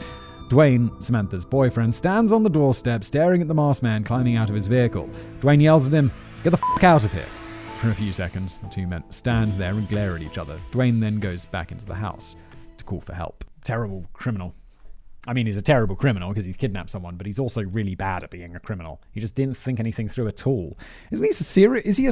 Dwayne, 0.49 1.03
Samantha's 1.03 1.45
boyfriend, 1.45 1.93
stands 1.93 2.31
on 2.31 2.43
the 2.43 2.49
doorstep 2.49 3.03
staring 3.03 3.41
at 3.41 3.47
the 3.49 3.53
masked 3.53 3.83
man 3.83 4.03
climbing 4.03 4.37
out 4.37 4.49
of 4.49 4.55
his 4.55 4.67
vehicle. 4.67 5.09
Dwayne 5.41 5.61
yells 5.61 5.87
at 5.87 5.93
him, 5.93 6.11
Get 6.43 6.51
the 6.51 6.59
f 6.77 6.83
out 6.83 7.05
of 7.05 7.11
here. 7.11 7.27
For 7.77 7.91
a 7.91 7.95
few 7.95 8.11
seconds, 8.11 8.57
the 8.57 8.67
two 8.67 8.87
men 8.87 9.03
stand 9.11 9.53
there 9.53 9.73
and 9.73 9.87
glare 9.87 10.15
at 10.15 10.23
each 10.23 10.39
other. 10.39 10.59
Dwayne 10.71 10.99
then 10.99 11.19
goes 11.19 11.45
back 11.45 11.71
into 11.71 11.85
the 11.85 11.93
house 11.93 12.35
to 12.77 12.83
call 12.83 13.01
for 13.01 13.13
help. 13.13 13.45
Terrible 13.63 14.07
criminal. 14.13 14.55
I 15.27 15.33
mean, 15.33 15.45
he's 15.45 15.57
a 15.57 15.61
terrible 15.61 15.95
criminal 15.95 16.29
because 16.29 16.43
he's 16.45 16.57
kidnapped 16.57 16.89
someone, 16.89 17.17
but 17.17 17.27
he's 17.27 17.37
also 17.37 17.61
really 17.61 17.93
bad 17.93 18.23
at 18.23 18.31
being 18.31 18.55
a 18.55 18.59
criminal. 18.59 18.99
He 19.11 19.19
just 19.19 19.35
didn't 19.35 19.57
think 19.57 19.79
anything 19.79 20.09
through 20.09 20.27
at 20.27 20.47
all. 20.47 20.75
Isn't 21.11 21.23
he 21.23 21.31
serious? 21.31 21.85
Is 21.85 21.97
he 21.97 22.07
a. 22.07 22.11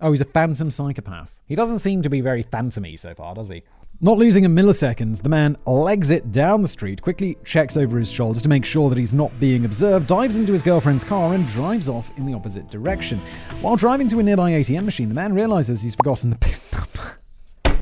Oh, 0.00 0.12
he's 0.12 0.20
a 0.20 0.26
phantom 0.26 0.70
psychopath. 0.70 1.40
He 1.46 1.56
doesn't 1.56 1.80
seem 1.80 2.02
to 2.02 2.10
be 2.10 2.20
very 2.20 2.44
phantomy 2.44 2.96
so 2.96 3.14
far, 3.14 3.34
does 3.34 3.48
he? 3.48 3.64
Not 4.02 4.18
losing 4.18 4.44
a 4.44 4.48
millisecond, 4.48 5.22
the 5.22 5.30
man 5.30 5.56
legs 5.64 6.10
it 6.10 6.30
down 6.30 6.60
the 6.60 6.68
street, 6.68 7.00
quickly 7.00 7.38
checks 7.44 7.78
over 7.78 7.96
his 7.96 8.10
shoulders 8.10 8.42
to 8.42 8.48
make 8.48 8.66
sure 8.66 8.90
that 8.90 8.98
he's 8.98 9.14
not 9.14 9.40
being 9.40 9.64
observed, 9.64 10.06
dives 10.06 10.36
into 10.36 10.52
his 10.52 10.62
girlfriend's 10.62 11.02
car, 11.02 11.32
and 11.32 11.46
drives 11.46 11.88
off 11.88 12.12
in 12.18 12.26
the 12.26 12.34
opposite 12.34 12.70
direction. 12.70 13.18
While 13.62 13.76
driving 13.76 14.06
to 14.08 14.18
a 14.18 14.22
nearby 14.22 14.52
ATM 14.52 14.84
machine, 14.84 15.08
the 15.08 15.14
man 15.14 15.32
realizes 15.32 15.80
he's 15.80 15.94
forgotten 15.94 16.28
the 16.28 16.36
PIN 16.36 16.58
number. 16.74 17.18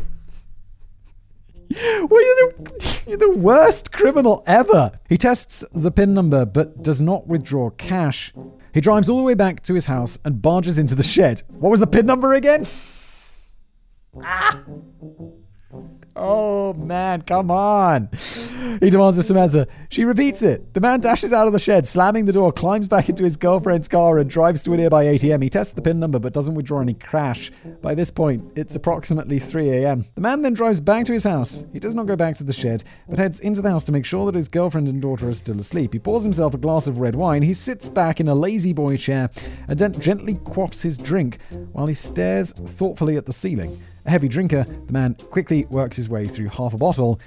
well, 2.09 2.25
you're 2.25 2.53
the, 2.53 3.03
you're 3.09 3.19
the 3.19 3.37
worst 3.37 3.91
criminal 3.91 4.45
ever. 4.47 4.93
He 5.09 5.19
tests 5.19 5.65
the 5.73 5.91
PIN 5.91 6.15
number 6.15 6.47
but 6.47 6.81
does 6.81 7.01
not 7.01 7.27
withdraw 7.27 7.71
cash. 7.71 8.33
He 8.73 8.81
drives 8.81 9.09
all 9.09 9.19
the 9.19 9.25
way 9.25 9.35
back 9.35 9.65
to 9.65 9.75
his 9.75 9.87
house 9.87 10.17
and 10.25 10.41
barges 10.41 10.79
into 10.79 10.95
the 10.95 11.03
shed. 11.03 11.43
What 11.49 11.71
was 11.71 11.81
the 11.81 11.89
PIN 11.89 12.07
number 12.07 12.35
again? 12.35 12.67
Ah! 14.23 14.61
Oh 16.17 16.75
man, 16.75 17.23
come 17.23 17.51
on. 17.51 18.09
He 18.81 18.89
demands 18.89 19.19
of 19.19 19.25
Samantha. 19.25 19.67
She 19.91 20.05
repeats 20.05 20.43
it. 20.43 20.73
The 20.73 20.81
man 20.81 21.01
dashes 21.01 21.33
out 21.33 21.49
of 21.49 21.53
the 21.53 21.59
shed, 21.59 21.89
slamming 21.89 22.25
the 22.27 22.33
door, 22.33 22.53
climbs 22.53 22.87
back 22.87 23.09
into 23.09 23.25
his 23.25 23.37
girlfriend's 23.37 23.89
car, 23.89 24.19
and 24.19 24.31
drives 24.31 24.63
to 24.63 24.73
a 24.73 24.77
nearby 24.77 25.07
ATM. 25.07 25.43
He 25.43 25.51
tests 25.51 25.73
the 25.73 25.83
PIN 25.83 25.99
number 25.99 26.21
but 26.21 26.33
doesn't 26.33 26.55
withdraw 26.55 26.81
any 26.81 26.95
cash. 26.95 27.51
By 27.83 27.97
this 27.97 28.13
point, 28.13 28.45
it's 28.55 28.77
approximately 28.77 29.41
3 29.41 29.71
a.m. 29.71 30.05
The 30.15 30.21
man 30.21 30.43
then 30.43 30.55
drives 30.55 30.81
back 30.81 31.05
to 31.07 31.13
his 31.13 31.25
house. 31.25 31.65
He 31.73 31.81
does 31.81 31.97
not 31.97 32.07
go 32.07 32.15
back 32.15 32.37
to 32.37 32.45
the 32.45 32.53
shed, 32.53 32.85
but 33.09 33.19
heads 33.19 33.41
into 33.41 33.61
the 33.61 33.71
house 33.71 33.85
to 33.85 33.93
make 33.93 34.07
sure 34.07 34.27
that 34.27 34.37
his 34.37 34.49
girlfriend 34.49 34.87
and 34.87 35.03
daughter 35.03 35.29
are 35.29 35.35
still 35.35 35.59
asleep. 35.59 35.93
He 35.93 35.99
pours 35.99 36.23
himself 36.23 36.55
a 36.55 36.59
glass 36.59 36.87
of 36.87 37.01
red 37.01 37.17
wine. 37.17 37.43
He 37.43 37.55
sits 37.55 37.89
back 37.89 38.21
in 38.21 38.29
a 38.29 38.35
lazy 38.37 38.73
boy 38.73 38.97
chair 38.99 39.31
and 39.67 39.81
then 39.81 40.01
gently 40.01 40.35
quaffs 40.35 40.83
his 40.83 40.97
drink 40.97 41.39
while 41.73 41.87
he 41.87 41.95
stares 41.95 42.53
thoughtfully 42.53 43.17
at 43.17 43.27
the 43.27 43.33
ceiling. 43.33 43.83
A 44.07 44.11
heavy 44.11 44.29
drinker, 44.29 44.65
the 44.87 44.93
man 44.93 45.15
quickly 45.15 45.65
works 45.67 45.97
his 45.97 46.09
way 46.09 46.27
through 46.27 46.49
half 46.49 46.75
a 46.75 46.79
bottle 46.79 47.21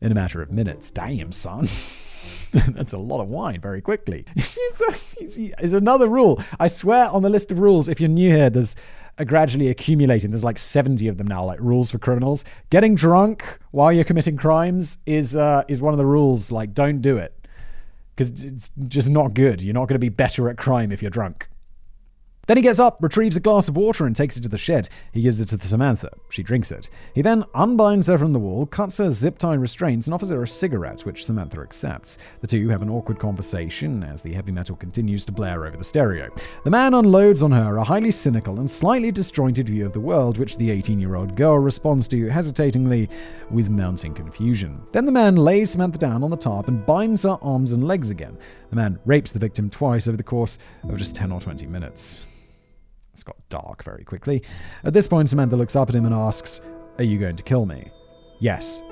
in 0.00 0.10
a 0.10 0.14
matter 0.14 0.42
of 0.42 0.50
minutes. 0.50 0.90
Damn, 0.90 1.32
son. 1.32 1.60
That's 2.52 2.92
a 2.92 2.98
lot 2.98 3.20
of 3.20 3.28
wine 3.28 3.60
very 3.60 3.80
quickly. 3.80 4.24
It's 4.36 5.74
another 5.74 6.08
rule. 6.08 6.42
I 6.58 6.66
swear 6.66 7.08
on 7.08 7.22
the 7.22 7.30
list 7.30 7.50
of 7.50 7.58
rules, 7.58 7.88
if 7.88 8.00
you're 8.00 8.08
new 8.08 8.30
here, 8.30 8.50
there's 8.50 8.76
gradually 9.26 9.68
accumulating. 9.68 10.30
There's 10.30 10.44
like 10.44 10.58
70 10.58 11.06
of 11.08 11.18
them 11.18 11.26
now, 11.26 11.44
like 11.44 11.60
rules 11.60 11.90
for 11.90 11.98
criminals. 11.98 12.44
Getting 12.70 12.94
drunk 12.94 13.58
while 13.70 13.92
you're 13.92 14.04
committing 14.04 14.36
crimes 14.36 14.98
is 15.06 15.36
uh, 15.36 15.64
is 15.68 15.80
one 15.80 15.94
of 15.94 15.98
the 15.98 16.06
rules. 16.06 16.50
Like, 16.50 16.74
don't 16.74 17.00
do 17.00 17.16
it 17.16 17.46
because 18.14 18.44
it's 18.44 18.70
just 18.88 19.08
not 19.10 19.34
good. 19.34 19.62
You're 19.62 19.74
not 19.74 19.86
going 19.88 19.94
to 19.94 19.98
be 20.00 20.08
better 20.08 20.48
at 20.48 20.56
crime 20.56 20.92
if 20.92 21.02
you're 21.02 21.10
drunk. 21.10 21.48
Then 22.46 22.56
he 22.56 22.62
gets 22.62 22.78
up, 22.78 22.98
retrieves 23.00 23.36
a 23.36 23.40
glass 23.40 23.68
of 23.68 23.76
water, 23.76 24.06
and 24.06 24.14
takes 24.14 24.36
it 24.36 24.42
to 24.42 24.48
the 24.48 24.58
shed. 24.58 24.88
He 25.12 25.22
gives 25.22 25.40
it 25.40 25.48
to 25.48 25.56
the 25.56 25.66
Samantha. 25.66 26.10
She 26.28 26.42
drinks 26.42 26.70
it. 26.70 26.90
He 27.14 27.22
then 27.22 27.44
unbinds 27.54 28.08
her 28.08 28.18
from 28.18 28.32
the 28.32 28.38
wall, 28.38 28.66
cuts 28.66 28.98
her 28.98 29.10
zip 29.10 29.38
tie 29.38 29.54
restraints, 29.54 30.06
and 30.06 30.14
offers 30.14 30.30
her 30.30 30.42
a 30.42 30.48
cigarette, 30.48 31.06
which 31.06 31.24
Samantha 31.24 31.60
accepts. 31.60 32.18
The 32.40 32.46
two 32.46 32.68
have 32.68 32.82
an 32.82 32.90
awkward 32.90 33.18
conversation 33.18 34.02
as 34.02 34.22
the 34.22 34.34
heavy 34.34 34.52
metal 34.52 34.76
continues 34.76 35.24
to 35.24 35.32
blare 35.32 35.66
over 35.66 35.76
the 35.76 35.84
stereo. 35.84 36.28
The 36.64 36.70
man 36.70 36.94
unloads 36.94 37.42
on 37.42 37.52
her 37.52 37.76
a 37.76 37.84
highly 37.84 38.10
cynical 38.10 38.60
and 38.60 38.70
slightly 38.70 39.10
disjointed 39.10 39.68
view 39.68 39.86
of 39.86 39.92
the 39.92 40.00
world, 40.00 40.38
which 40.38 40.56
the 40.56 40.70
18 40.70 41.00
year 41.00 41.14
old 41.14 41.36
girl 41.36 41.58
responds 41.58 42.06
to 42.08 42.28
hesitatingly 42.28 43.08
with 43.50 43.70
mounting 43.70 44.14
confusion. 44.14 44.82
Then 44.92 45.06
the 45.06 45.12
man 45.12 45.36
lays 45.36 45.70
Samantha 45.70 45.98
down 45.98 46.22
on 46.22 46.30
the 46.30 46.36
tarp 46.36 46.68
and 46.68 46.84
binds 46.84 47.22
her 47.22 47.38
arms 47.40 47.72
and 47.72 47.86
legs 47.86 48.10
again. 48.10 48.36
The 48.70 48.76
man 48.76 48.98
rapes 49.04 49.32
the 49.32 49.38
victim 49.38 49.70
twice 49.70 50.08
over 50.08 50.16
the 50.16 50.22
course 50.22 50.58
of 50.82 50.96
just 50.96 51.14
10 51.14 51.32
or 51.32 51.40
20 51.40 51.66
minutes. 51.66 52.26
It's 53.14 53.22
got 53.22 53.36
dark 53.48 53.84
very 53.84 54.02
quickly. 54.02 54.42
At 54.82 54.92
this 54.92 55.06
point, 55.06 55.30
Samantha 55.30 55.54
looks 55.56 55.76
up 55.76 55.88
at 55.88 55.94
him 55.94 56.04
and 56.04 56.12
asks, 56.12 56.60
Are 56.98 57.04
you 57.04 57.16
going 57.16 57.36
to 57.36 57.44
kill 57.44 57.64
me? 57.64 57.90
Yes. 58.40 58.82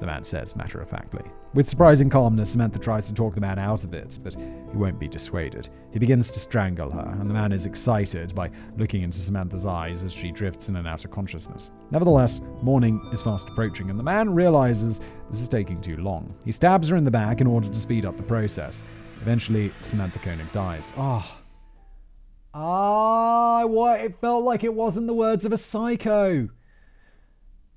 the 0.00 0.06
man 0.06 0.24
says 0.24 0.56
matter 0.56 0.80
of 0.80 0.88
factly. 0.88 1.22
With 1.52 1.68
surprising 1.68 2.08
calmness, 2.08 2.50
Samantha 2.50 2.78
tries 2.78 3.06
to 3.06 3.14
talk 3.14 3.34
the 3.34 3.40
man 3.42 3.58
out 3.58 3.84
of 3.84 3.92
it, 3.92 4.18
but 4.24 4.34
he 4.34 4.76
won't 4.76 4.98
be 4.98 5.08
dissuaded. 5.08 5.68
He 5.92 5.98
begins 5.98 6.30
to 6.30 6.40
strangle 6.40 6.90
her, 6.90 7.16
and 7.20 7.28
the 7.28 7.34
man 7.34 7.52
is 7.52 7.66
excited 7.66 8.34
by 8.34 8.50
looking 8.78 9.02
into 9.02 9.18
Samantha's 9.18 9.66
eyes 9.66 10.02
as 10.02 10.12
she 10.12 10.32
drifts 10.32 10.70
in 10.70 10.76
and 10.76 10.88
out 10.88 11.04
of 11.04 11.10
consciousness. 11.10 11.70
Nevertheless, 11.90 12.40
morning 12.62 13.06
is 13.12 13.22
fast 13.22 13.48
approaching, 13.48 13.90
and 13.90 13.98
the 13.98 14.02
man 14.04 14.34
realizes 14.34 15.00
this 15.30 15.40
is 15.40 15.48
taking 15.48 15.82
too 15.82 15.98
long. 15.98 16.34
He 16.46 16.52
stabs 16.52 16.88
her 16.88 16.96
in 16.96 17.04
the 17.04 17.10
back 17.10 17.42
in 17.42 17.46
order 17.46 17.68
to 17.68 17.78
speed 17.78 18.06
up 18.06 18.16
the 18.16 18.22
process. 18.22 18.84
Eventually, 19.20 19.70
Samantha 19.82 20.18
Koenig 20.18 20.50
dies. 20.52 20.94
Ah. 20.96 21.35
Ah, 22.58 23.66
what? 23.66 24.00
It 24.00 24.18
felt 24.18 24.42
like 24.42 24.64
it 24.64 24.72
wasn't 24.72 25.06
the 25.06 25.12
words 25.12 25.44
of 25.44 25.52
a 25.52 25.58
psycho. 25.58 26.48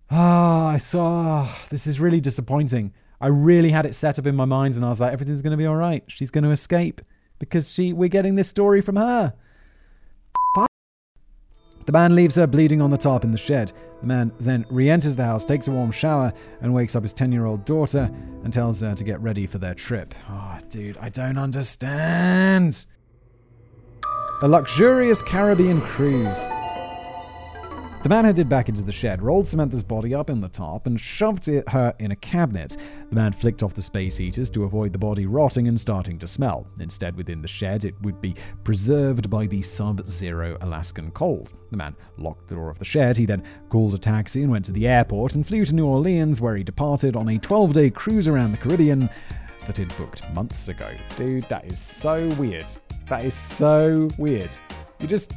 Ah, 0.10 0.68
I 0.68 0.78
saw. 0.78 1.50
This 1.70 1.86
is 1.86 2.00
really 2.00 2.22
disappointing. 2.22 2.94
I 3.20 3.28
really 3.28 3.72
had 3.72 3.86
it 3.86 3.94
set 3.94 4.18
up 4.18 4.26
in 4.26 4.38
my 4.38 4.46
mind, 4.46 4.76
and 4.76 4.86
I 4.86 4.90
was 4.90 5.02
like, 5.02 5.12
everything's 5.12 5.42
going 5.42 5.52
to 5.52 5.58
be 5.58 5.66
all 5.66 5.76
right. 5.76 6.06
She's 6.08 6.32
going 6.32 6.46
to 6.46 6.52
escape 6.52 7.02
because 7.40 7.70
she. 7.70 7.92
We're 7.92 8.08
getting 8.08 8.36
this 8.36 8.48
story 8.48 8.80
from 8.80 8.96
her. 8.96 9.34
The 11.86 11.92
man 11.92 12.16
leaves 12.16 12.36
her 12.36 12.48
bleeding 12.48 12.82
on 12.82 12.90
the 12.90 12.98
tarp 12.98 13.26
in 13.26 13.34
the 13.34 13.38
shed. 13.38 13.74
The 14.00 14.08
man 14.08 14.32
then 14.40 14.66
re 14.70 14.90
enters 14.90 15.18
the 15.18 15.26
house, 15.26 15.44
takes 15.44 15.68
a 15.68 15.72
warm 15.72 15.92
shower, 15.92 16.32
and 16.62 16.74
wakes 16.74 16.96
up 16.96 17.04
his 17.04 17.12
10 17.12 17.34
year 17.34 17.46
old 17.46 17.66
daughter 17.66 18.10
and 18.46 18.54
tells 18.54 18.80
her 18.80 18.96
to 18.96 19.04
get 19.04 19.20
ready 19.20 19.46
for 19.46 19.58
their 19.58 19.74
trip. 19.74 20.16
Oh, 20.30 20.60
dude, 20.70 20.98
I 20.98 21.10
don't 21.10 21.38
understand. 21.38 22.86
A 24.42 24.48
luxurious 24.48 25.22
Caribbean 25.22 25.82
cruise. 25.82 26.48
The 28.04 28.08
man 28.08 28.24
headed 28.24 28.48
back 28.48 28.70
into 28.70 28.84
the 28.84 28.94
shed, 28.94 29.22
rolled 29.22 29.50
Samantha's 29.50 29.84
body 29.84 30.16
up 30.16 30.30
in 30.30 30.40
the 30.40 30.48
top, 30.48 30.88
and 30.88 30.98
shoved 30.98 31.50
it, 31.50 31.68
her 31.68 31.94
in 32.00 32.12
a 32.12 32.16
cabinet. 32.16 32.78
The 33.10 33.16
man 33.16 33.34
flicked 33.34 33.64
off 33.64 33.74
the 33.74 33.82
space 33.82 34.16
heaters 34.16 34.50
to 34.52 34.64
avoid 34.64 34.94
the 34.94 34.98
body 34.98 35.26
rotting 35.26 35.68
and 35.68 35.78
starting 35.78 36.18
to 36.20 36.26
smell. 36.26 36.66
Instead, 36.80 37.18
within 37.18 37.42
the 37.42 37.50
shed, 37.50 37.84
it 37.84 37.96
would 38.02 38.22
be 38.22 38.34
preserved 38.64 39.30
by 39.30 39.46
the 39.46 39.62
sub 39.62 40.08
zero 40.08 40.58
Alaskan 40.62 41.12
cold. 41.12 41.52
The 41.72 41.78
man 41.78 41.94
locked 42.18 42.48
the 42.48 42.56
door 42.56 42.70
of 42.70 42.80
the 42.80 42.86
shed. 42.86 43.18
He 43.18 43.26
then 43.26 43.44
called 43.68 43.94
a 43.94 43.98
taxi 43.98 44.42
and 44.42 44.52
went 44.54 44.64
to 44.66 44.72
the 44.72 44.88
airport 44.88 45.36
and 45.36 45.46
flew 45.46 45.66
to 45.66 45.76
New 45.76 45.86
Orleans, 45.86 46.40
where 46.40 46.56
he 46.56 46.64
departed 46.64 47.18
on 47.18 47.28
a 47.28 47.38
12 47.38 47.74
day 47.74 47.90
cruise 47.90 48.30
around 48.30 48.54
the 48.54 48.58
Caribbean 48.58 49.10
that 49.68 49.76
he'd 49.76 49.94
booked 49.98 50.32
months 50.34 50.70
ago. 50.70 50.94
Dude, 51.18 51.44
that 51.50 51.70
is 51.70 51.78
so 51.78 52.30
weird. 52.38 52.72
That 53.10 53.26
is 53.26 53.34
so 53.34 54.08
weird. 54.20 54.56
You're 55.00 55.10
just 55.10 55.34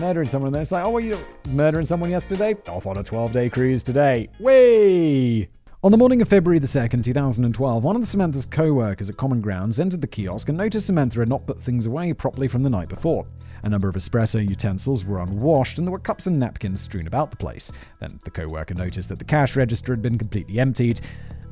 murdering 0.00 0.26
someone 0.26 0.52
and 0.52 0.60
it's 0.60 0.72
like, 0.72 0.84
oh, 0.84 0.90
well, 0.90 1.04
you 1.04 1.16
murdering 1.50 1.86
someone 1.86 2.10
yesterday? 2.10 2.56
Off 2.68 2.86
on 2.86 2.96
a 2.96 3.04
12 3.04 3.30
day 3.30 3.48
cruise 3.48 3.84
today. 3.84 4.28
Way! 4.40 5.48
On 5.84 5.92
the 5.92 5.98
morning 5.98 6.22
of 6.22 6.28
February 6.28 6.58
the 6.58 6.66
2nd, 6.66 7.04
2012, 7.04 7.84
one 7.84 7.94
of 7.94 8.08
Samantha's 8.08 8.46
co 8.46 8.72
workers 8.72 9.10
at 9.10 9.16
Common 9.16 9.40
Grounds 9.40 9.78
entered 9.78 10.00
the 10.00 10.08
kiosk 10.08 10.48
and 10.48 10.58
noticed 10.58 10.86
Samantha 10.86 11.20
had 11.20 11.28
not 11.28 11.46
put 11.46 11.62
things 11.62 11.86
away 11.86 12.12
properly 12.12 12.48
from 12.48 12.64
the 12.64 12.70
night 12.70 12.88
before. 12.88 13.26
A 13.62 13.68
number 13.68 13.88
of 13.88 13.94
espresso 13.94 14.44
utensils 14.46 15.04
were 15.04 15.20
unwashed 15.20 15.78
and 15.78 15.86
there 15.86 15.92
were 15.92 16.00
cups 16.00 16.26
and 16.26 16.40
napkins 16.40 16.80
strewn 16.80 17.06
about 17.06 17.30
the 17.30 17.36
place. 17.36 17.70
Then 18.00 18.18
the 18.24 18.30
co 18.30 18.48
worker 18.48 18.74
noticed 18.74 19.08
that 19.10 19.20
the 19.20 19.24
cash 19.24 19.54
register 19.54 19.92
had 19.92 20.02
been 20.02 20.18
completely 20.18 20.58
emptied. 20.58 21.00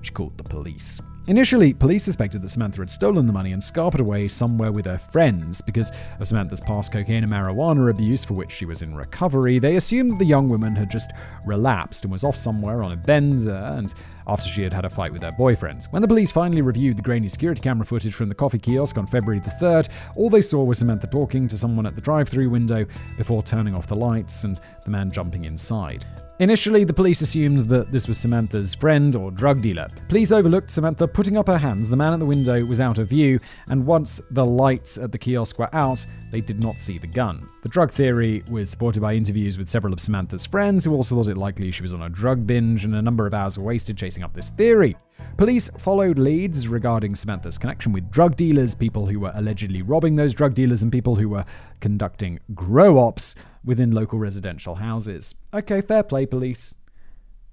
She 0.01 0.11
called 0.11 0.37
the 0.37 0.45
police. 0.45 1.01
Initially, 1.29 1.73
police 1.73 2.03
suspected 2.03 2.43
that 2.43 2.49
Samantha 2.49 2.81
had 2.81 2.91
stolen 2.91 3.27
the 3.27 3.33
money 3.33 3.53
and 3.53 3.63
scarpered 3.63 4.01
away 4.01 4.27
somewhere 4.27 4.73
with 4.73 4.87
her 4.87 4.99
friends. 4.99 5.61
Because 5.61 5.93
of 6.19 6.27
Samantha's 6.27 6.61
past 6.61 6.91
cocaine 6.91 7.23
and 7.23 7.33
marijuana 7.33 7.91
abuse, 7.91 8.25
for 8.25 8.35
which 8.35 8.51
she 8.51 8.65
was 8.65 8.83
in 8.83 8.93
recovery, 8.93 9.61
they 9.61 9.77
assumed 9.77 10.19
the 10.19 10.25
young 10.25 10.49
woman 10.49 10.75
had 10.75 10.91
just 10.91 11.13
relapsed 11.47 12.03
and 12.03 12.11
was 12.11 12.25
off 12.25 12.35
somewhere 12.35 12.83
on 12.83 12.91
a 12.91 12.97
benzer, 12.97 13.79
and 13.79 13.95
after 14.27 14.49
she 14.49 14.65
had 14.65 14.73
had 14.73 14.85
a 14.85 14.91
fight 14.91 15.13
with 15.13 15.23
her 15.23 15.31
boyfriend. 15.31 15.85
When 15.91 16.03
the 16.03 16.09
police 16.09 16.33
finally 16.33 16.61
reviewed 16.61 16.97
the 16.97 17.03
grainy 17.03 17.29
security 17.29 17.63
camera 17.63 17.87
footage 17.87 18.15
from 18.15 18.29
the 18.29 18.35
coffee 18.35 18.59
kiosk 18.59 18.99
on 18.99 19.07
February 19.07 19.39
the 19.39 19.51
3rd, 19.51 19.91
all 20.17 20.29
they 20.29 20.43
saw 20.43 20.65
was 20.65 20.79
Samantha 20.79 21.07
talking 21.07 21.47
to 21.47 21.57
someone 21.57 21.87
at 21.87 21.95
the 21.95 22.01
drive 22.01 22.29
through 22.29 22.51
window 22.51 22.85
before 23.17 23.45
turning 23.45 23.77
off 23.77 23.87
the 23.87 23.95
lights 23.95 24.43
and 24.43 24.61
the 24.85 24.91
man 24.91 25.09
jumping 25.09 25.45
inside. 25.45 26.05
Initially, 26.43 26.83
the 26.83 26.93
police 26.93 27.21
assumed 27.21 27.61
that 27.69 27.93
this 27.93 28.09
was 28.09 28.19
Samantha's 28.19 28.75
friend 28.75 29.15
or 29.15 29.31
drug 29.31 29.63
dealer. 29.63 29.89
Police 30.09 30.33
overlooked 30.33 30.73
Samantha 30.73 31.07
putting 31.07 31.37
up 31.37 31.47
her 31.47 31.57
hands, 31.57 31.89
the 31.89 31.95
man 31.95 32.15
at 32.15 32.19
the 32.19 32.27
window 32.27 32.65
was 32.65 32.81
out 32.81 32.99
of 32.99 33.07
view, 33.07 33.39
and 33.69 33.87
once 33.87 34.21
the 34.33 34.45
lights 34.45 34.99
at 34.99 35.13
the 35.13 35.19
kiosk 35.19 35.61
were 35.61 35.73
out, 35.73 36.05
they 36.33 36.41
did 36.41 36.59
not 36.59 36.81
see 36.81 36.99
the 36.99 37.07
gun. 37.07 37.49
The 37.63 37.69
drug 37.69 37.93
theory 37.93 38.43
was 38.51 38.71
supported 38.71 39.01
by 39.01 39.15
interviews 39.15 39.57
with 39.57 39.69
several 39.69 39.93
of 39.93 40.01
Samantha's 40.01 40.45
friends 40.45 40.85
who 40.85 40.93
also 40.95 41.15
thought 41.15 41.31
it 41.31 41.37
likely 41.37 41.71
she 41.71 41.83
was 41.83 41.95
on 41.95 42.03
a 42.03 42.09
drug 42.09 42.45
binge, 42.45 42.85
and 42.85 42.97
a 42.97 43.03
number 43.03 43.25
of 43.25 43.35
hours 43.35 43.57
were 43.57 43.67
wasted 43.67 43.97
chasing 43.97 44.25
up 44.25 44.35
this 44.35 44.51
theory. 44.51 44.97
Police 45.37 45.71
followed 45.79 46.19
leads 46.19 46.69
regarding 46.69 47.15
Samantha's 47.15 47.59
connection 47.59 47.93
with 47.93 48.11
drug 48.11 48.37
dealers, 48.37 48.75
people 48.75 49.07
who 49.07 49.19
were 49.19 49.33
allegedly 49.35 49.83
robbing 49.83 50.17
those 50.17 50.35
drug 50.35 50.55
dealers, 50.55 50.83
and 50.83 50.93
people 50.93 51.17
who 51.17 51.29
were 51.29 51.45
conducting 51.81 52.39
grow 52.55 52.99
ops 52.99 53.35
within 53.65 53.91
local 53.91 54.19
residential 54.19 54.77
houses. 54.77 55.35
Okay, 55.53 55.81
fair 55.81 56.03
play, 56.03 56.27
police. 56.27 56.77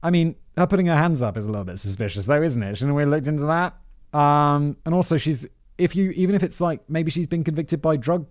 I 0.04 0.10
mean, 0.10 0.36
her 0.58 0.68
putting 0.68 0.88
her 0.88 0.96
hands 0.96 1.22
up 1.22 1.38
is 1.38 1.46
a 1.46 1.48
little 1.48 1.66
bit 1.66 1.80
suspicious, 1.80 2.26
though, 2.26 2.42
isn't 2.42 2.62
it? 2.62 2.78
Shouldn't 2.78 2.96
we 2.96 3.04
have 3.04 3.10
looked 3.10 3.28
into 3.28 3.46
that? 3.46 3.76
Um, 4.18 4.78
and 4.86 4.94
also, 4.94 5.18
she's 5.18 5.48
if 5.78 5.96
you 5.96 6.12
even 6.12 6.36
if 6.36 6.44
it's 6.44 6.60
like 6.60 6.88
maybe 6.90 7.10
she's 7.10 7.28
been 7.28 7.44
convicted 7.44 7.82
by 7.82 7.96
drug, 7.96 8.28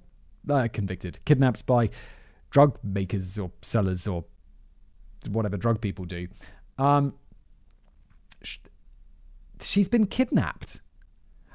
uh, 0.49 0.69
convicted, 0.73 1.19
kidnapped 1.25 1.67
by 1.67 1.91
drug 2.51 2.79
makers 2.83 3.39
or 3.39 3.51
sellers 3.63 4.07
or 4.07 4.25
whatever 5.31 5.57
drug 5.57 5.81
people 5.81 6.05
do. 6.05 6.29
Um, 6.79 7.15
she's 9.63 9.89
been 9.89 10.07
kidnapped. 10.07 10.81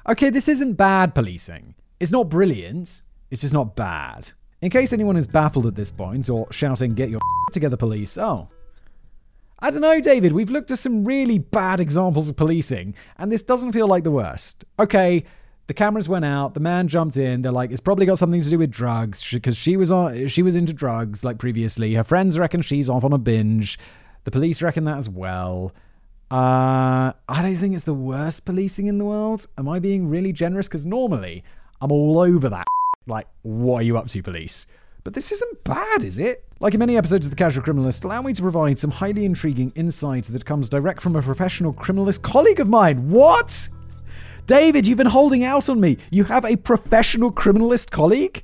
Okay, 0.08 0.30
this 0.30 0.48
isn't 0.48 0.74
bad 0.74 1.14
policing. 1.14 1.74
It's 2.00 2.12
not 2.12 2.28
brilliant. 2.28 3.02
It's 3.30 3.40
just 3.40 3.54
not 3.54 3.74
bad. 3.74 4.32
In 4.60 4.70
case 4.70 4.92
anyone 4.92 5.16
is 5.16 5.26
baffled 5.26 5.66
at 5.66 5.74
this 5.74 5.90
point 5.90 6.28
or 6.30 6.50
shouting, 6.50 6.94
get 6.94 7.10
your 7.10 7.20
together, 7.52 7.76
police, 7.76 8.16
oh. 8.16 8.48
I 9.60 9.70
don't 9.70 9.80
know, 9.80 10.00
David, 10.00 10.32
we've 10.32 10.50
looked 10.50 10.70
at 10.70 10.78
some 10.78 11.04
really 11.04 11.38
bad 11.38 11.80
examples 11.80 12.28
of 12.28 12.36
policing, 12.36 12.94
and 13.16 13.32
this 13.32 13.42
doesn't 13.42 13.72
feel 13.72 13.86
like 13.86 14.04
the 14.04 14.10
worst. 14.10 14.64
Okay, 14.78 15.24
the 15.66 15.74
cameras 15.74 16.08
went 16.08 16.24
out, 16.24 16.54
the 16.54 16.60
man 16.60 16.88
jumped 16.88 17.16
in, 17.16 17.42
they're 17.42 17.52
like, 17.52 17.70
it's 17.70 17.80
probably 17.80 18.04
got 18.04 18.18
something 18.18 18.42
to 18.42 18.50
do 18.50 18.58
with 18.58 18.70
drugs, 18.70 19.26
because 19.32 19.56
she 19.56 19.76
was 19.76 19.90
on 19.90 20.28
she 20.28 20.42
was 20.42 20.56
into 20.56 20.72
drugs 20.72 21.24
like 21.24 21.38
previously. 21.38 21.94
Her 21.94 22.04
friends 22.04 22.38
reckon 22.38 22.60
she's 22.62 22.90
off 22.90 23.04
on 23.04 23.12
a 23.12 23.18
binge. 23.18 23.78
The 24.24 24.30
police 24.30 24.60
reckon 24.60 24.84
that 24.84 24.98
as 24.98 25.08
well. 25.08 25.72
Uh, 26.30 27.12
I 27.28 27.42
don't 27.42 27.54
think 27.54 27.74
it's 27.74 27.84
the 27.84 27.94
worst 27.94 28.44
policing 28.44 28.86
in 28.86 28.98
the 28.98 29.04
world. 29.04 29.46
Am 29.58 29.68
I 29.68 29.78
being 29.78 30.08
really 30.08 30.32
generous? 30.32 30.66
Because 30.66 30.86
normally 30.86 31.44
I'm 31.80 31.92
all 31.92 32.18
over 32.18 32.48
that 32.48 32.66
like, 33.06 33.26
what 33.42 33.80
are 33.80 33.82
you 33.82 33.98
up 33.98 34.08
to, 34.08 34.22
police? 34.22 34.66
But 35.02 35.14
this 35.14 35.32
isn't 35.32 35.64
bad, 35.64 36.02
is 36.02 36.18
it? 36.18 36.44
Like 36.60 36.72
in 36.74 36.80
many 36.80 36.96
episodes 36.96 37.26
of 37.26 37.30
The 37.30 37.36
Casual 37.36 37.62
Criminalist, 37.62 38.04
allow 38.04 38.22
me 38.22 38.32
to 38.32 38.42
provide 38.42 38.78
some 38.78 38.90
highly 38.90 39.24
intriguing 39.24 39.72
insight 39.74 40.24
that 40.24 40.46
comes 40.46 40.68
direct 40.68 41.02
from 41.02 41.14
a 41.14 41.22
professional 41.22 41.74
criminalist 41.74 42.22
colleague 42.22 42.60
of 42.60 42.68
mine. 42.68 43.10
What? 43.10 43.68
David, 44.46 44.86
you've 44.86 44.98
been 44.98 45.06
holding 45.06 45.44
out 45.44 45.68
on 45.68 45.80
me. 45.80 45.98
You 46.10 46.24
have 46.24 46.44
a 46.44 46.56
professional 46.56 47.32
criminalist 47.32 47.90
colleague? 47.90 48.42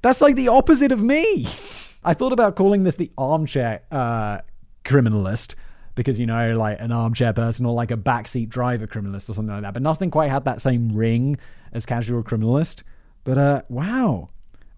That's 0.00 0.20
like 0.20 0.36
the 0.36 0.48
opposite 0.48 0.92
of 0.92 1.02
me. 1.02 1.46
I 2.04 2.14
thought 2.14 2.32
about 2.32 2.56
calling 2.56 2.84
this 2.84 2.96
the 2.96 3.10
armchair 3.16 3.82
uh, 3.90 4.40
criminalist 4.84 5.54
because, 5.94 6.18
you 6.18 6.26
know, 6.26 6.54
like 6.54 6.80
an 6.80 6.92
armchair 6.92 7.32
person 7.32 7.66
or 7.66 7.74
like 7.74 7.90
a 7.90 7.96
backseat 7.96 8.48
driver 8.48 8.86
criminalist 8.86 9.28
or 9.28 9.34
something 9.34 9.54
like 9.54 9.62
that, 9.62 9.74
but 9.74 9.82
nothing 9.82 10.10
quite 10.10 10.30
had 10.30 10.44
that 10.44 10.60
same 10.60 10.92
ring 10.92 11.38
as 11.72 11.86
casual 11.86 12.22
criminalist. 12.22 12.82
But 13.24 13.38
uh, 13.38 13.62
wow. 13.68 14.28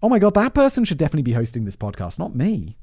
Oh 0.03 0.09
my 0.09 0.19
God, 0.19 0.33
that 0.35 0.53
person 0.53 0.85
should 0.85 0.97
definitely 0.97 1.23
be 1.23 1.33
hosting 1.33 1.65
this 1.65 1.77
podcast, 1.77 2.19
not 2.19 2.35
me. 2.35 2.77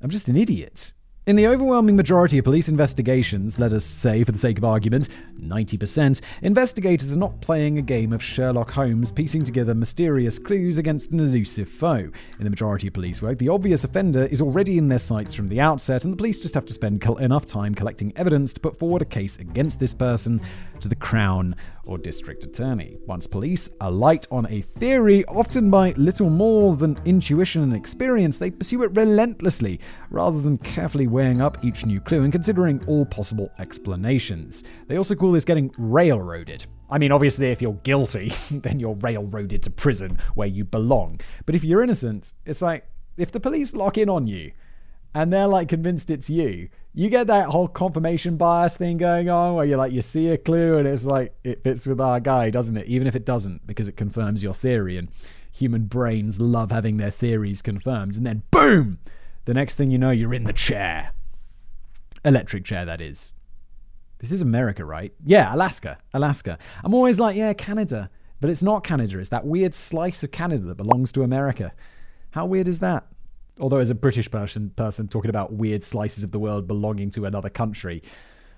I'm 0.00 0.10
just 0.10 0.28
an 0.28 0.36
idiot. 0.36 0.92
In 1.26 1.36
the 1.36 1.46
overwhelming 1.46 1.96
majority 1.96 2.36
of 2.36 2.44
police 2.44 2.68
investigations, 2.68 3.58
let 3.58 3.72
us 3.72 3.82
say 3.82 4.22
for 4.24 4.32
the 4.32 4.36
sake 4.36 4.58
of 4.58 4.64
argument, 4.64 5.08
90%, 5.40 6.20
investigators 6.42 7.14
are 7.14 7.16
not 7.16 7.40
playing 7.40 7.78
a 7.78 7.82
game 7.82 8.12
of 8.12 8.22
Sherlock 8.22 8.70
Holmes 8.72 9.10
piecing 9.10 9.44
together 9.44 9.74
mysterious 9.74 10.38
clues 10.38 10.76
against 10.76 11.12
an 11.12 11.20
elusive 11.20 11.70
foe. 11.70 12.10
In 12.38 12.44
the 12.44 12.50
majority 12.50 12.88
of 12.88 12.92
police 12.92 13.22
work, 13.22 13.38
the 13.38 13.48
obvious 13.48 13.84
offender 13.84 14.26
is 14.26 14.42
already 14.42 14.76
in 14.76 14.88
their 14.88 14.98
sights 14.98 15.32
from 15.32 15.48
the 15.48 15.62
outset, 15.62 16.04
and 16.04 16.12
the 16.12 16.18
police 16.18 16.40
just 16.40 16.52
have 16.52 16.66
to 16.66 16.74
spend 16.74 17.02
enough 17.02 17.46
time 17.46 17.74
collecting 17.74 18.12
evidence 18.16 18.52
to 18.52 18.60
put 18.60 18.78
forward 18.78 19.00
a 19.00 19.06
case 19.06 19.38
against 19.38 19.80
this 19.80 19.94
person 19.94 20.42
to 20.80 20.88
the 20.88 20.94
Crown 20.94 21.56
or 21.86 21.98
District 21.98 22.44
Attorney. 22.44 22.98
Once 23.06 23.26
police 23.26 23.68
alight 23.80 24.26
on 24.30 24.46
a 24.50 24.60
theory, 24.60 25.24
often 25.26 25.70
by 25.70 25.92
little 25.92 26.30
more 26.30 26.76
than 26.76 26.98
intuition 27.04 27.62
and 27.62 27.74
experience, 27.74 28.38
they 28.38 28.50
pursue 28.50 28.82
it 28.82 28.96
relentlessly, 28.96 29.80
rather 30.10 30.40
than 30.40 30.58
carefully 30.58 31.06
weighing 31.06 31.40
up 31.40 31.64
each 31.64 31.84
new 31.84 32.00
clue 32.00 32.22
and 32.22 32.32
considering 32.32 32.84
all 32.86 33.04
possible 33.04 33.50
explanations. 33.58 34.64
They 34.86 34.96
also 34.96 35.14
call 35.14 35.32
this 35.32 35.44
getting 35.44 35.72
railroaded. 35.78 36.66
I 36.90 36.98
mean, 36.98 37.12
obviously, 37.12 37.50
if 37.50 37.62
you're 37.62 37.72
guilty, 37.82 38.32
then 38.50 38.78
you're 38.78 38.94
railroaded 38.94 39.62
to 39.64 39.70
prison 39.70 40.18
where 40.34 40.48
you 40.48 40.64
belong. 40.64 41.20
But 41.46 41.54
if 41.54 41.64
you're 41.64 41.82
innocent, 41.82 42.32
it's 42.46 42.62
like 42.62 42.86
if 43.16 43.32
the 43.32 43.40
police 43.40 43.74
lock 43.74 43.98
in 43.98 44.08
on 44.08 44.26
you 44.26 44.52
and 45.14 45.32
they're 45.32 45.46
like 45.46 45.68
convinced 45.68 46.10
it's 46.10 46.28
you, 46.28 46.68
you 46.96 47.10
get 47.10 47.26
that 47.26 47.48
whole 47.48 47.66
confirmation 47.66 48.36
bias 48.36 48.76
thing 48.76 48.98
going 48.98 49.28
on 49.28 49.56
where 49.56 49.66
you're 49.66 49.76
like, 49.78 49.92
you 49.92 50.00
see 50.00 50.28
a 50.28 50.38
clue 50.38 50.78
and 50.78 50.86
it's 50.86 51.04
like, 51.04 51.34
it 51.42 51.64
fits 51.64 51.86
with 51.88 52.00
our 52.00 52.20
guy, 52.20 52.50
doesn't 52.50 52.76
it? 52.76 52.86
Even 52.86 53.08
if 53.08 53.16
it 53.16 53.26
doesn't, 53.26 53.66
because 53.66 53.88
it 53.88 53.96
confirms 53.96 54.44
your 54.44 54.54
theory. 54.54 54.96
And 54.96 55.08
human 55.50 55.86
brains 55.86 56.40
love 56.40 56.70
having 56.70 56.96
their 56.96 57.10
theories 57.10 57.62
confirmed. 57.62 58.16
And 58.16 58.24
then, 58.24 58.44
boom! 58.52 59.00
The 59.44 59.54
next 59.54 59.74
thing 59.74 59.90
you 59.90 59.98
know, 59.98 60.12
you're 60.12 60.32
in 60.32 60.44
the 60.44 60.52
chair. 60.52 61.10
Electric 62.24 62.64
chair, 62.64 62.84
that 62.84 63.00
is. 63.00 63.34
This 64.18 64.30
is 64.30 64.40
America, 64.40 64.84
right? 64.84 65.12
Yeah, 65.24 65.54
Alaska. 65.54 65.98
Alaska. 66.14 66.58
I'm 66.84 66.94
always 66.94 67.18
like, 67.18 67.36
yeah, 67.36 67.52
Canada. 67.54 68.08
But 68.40 68.50
it's 68.50 68.62
not 68.62 68.84
Canada. 68.84 69.18
It's 69.18 69.30
that 69.30 69.44
weird 69.44 69.74
slice 69.74 70.22
of 70.22 70.30
Canada 70.30 70.64
that 70.64 70.76
belongs 70.76 71.10
to 71.12 71.22
America. 71.24 71.72
How 72.30 72.46
weird 72.46 72.68
is 72.68 72.78
that? 72.78 73.06
Although, 73.60 73.78
as 73.78 73.90
a 73.90 73.94
British 73.94 74.30
person, 74.30 74.70
person 74.70 75.06
talking 75.06 75.30
about 75.30 75.52
weird 75.52 75.84
slices 75.84 76.24
of 76.24 76.32
the 76.32 76.38
world 76.38 76.66
belonging 76.66 77.10
to 77.10 77.24
another 77.24 77.50
country, 77.50 78.02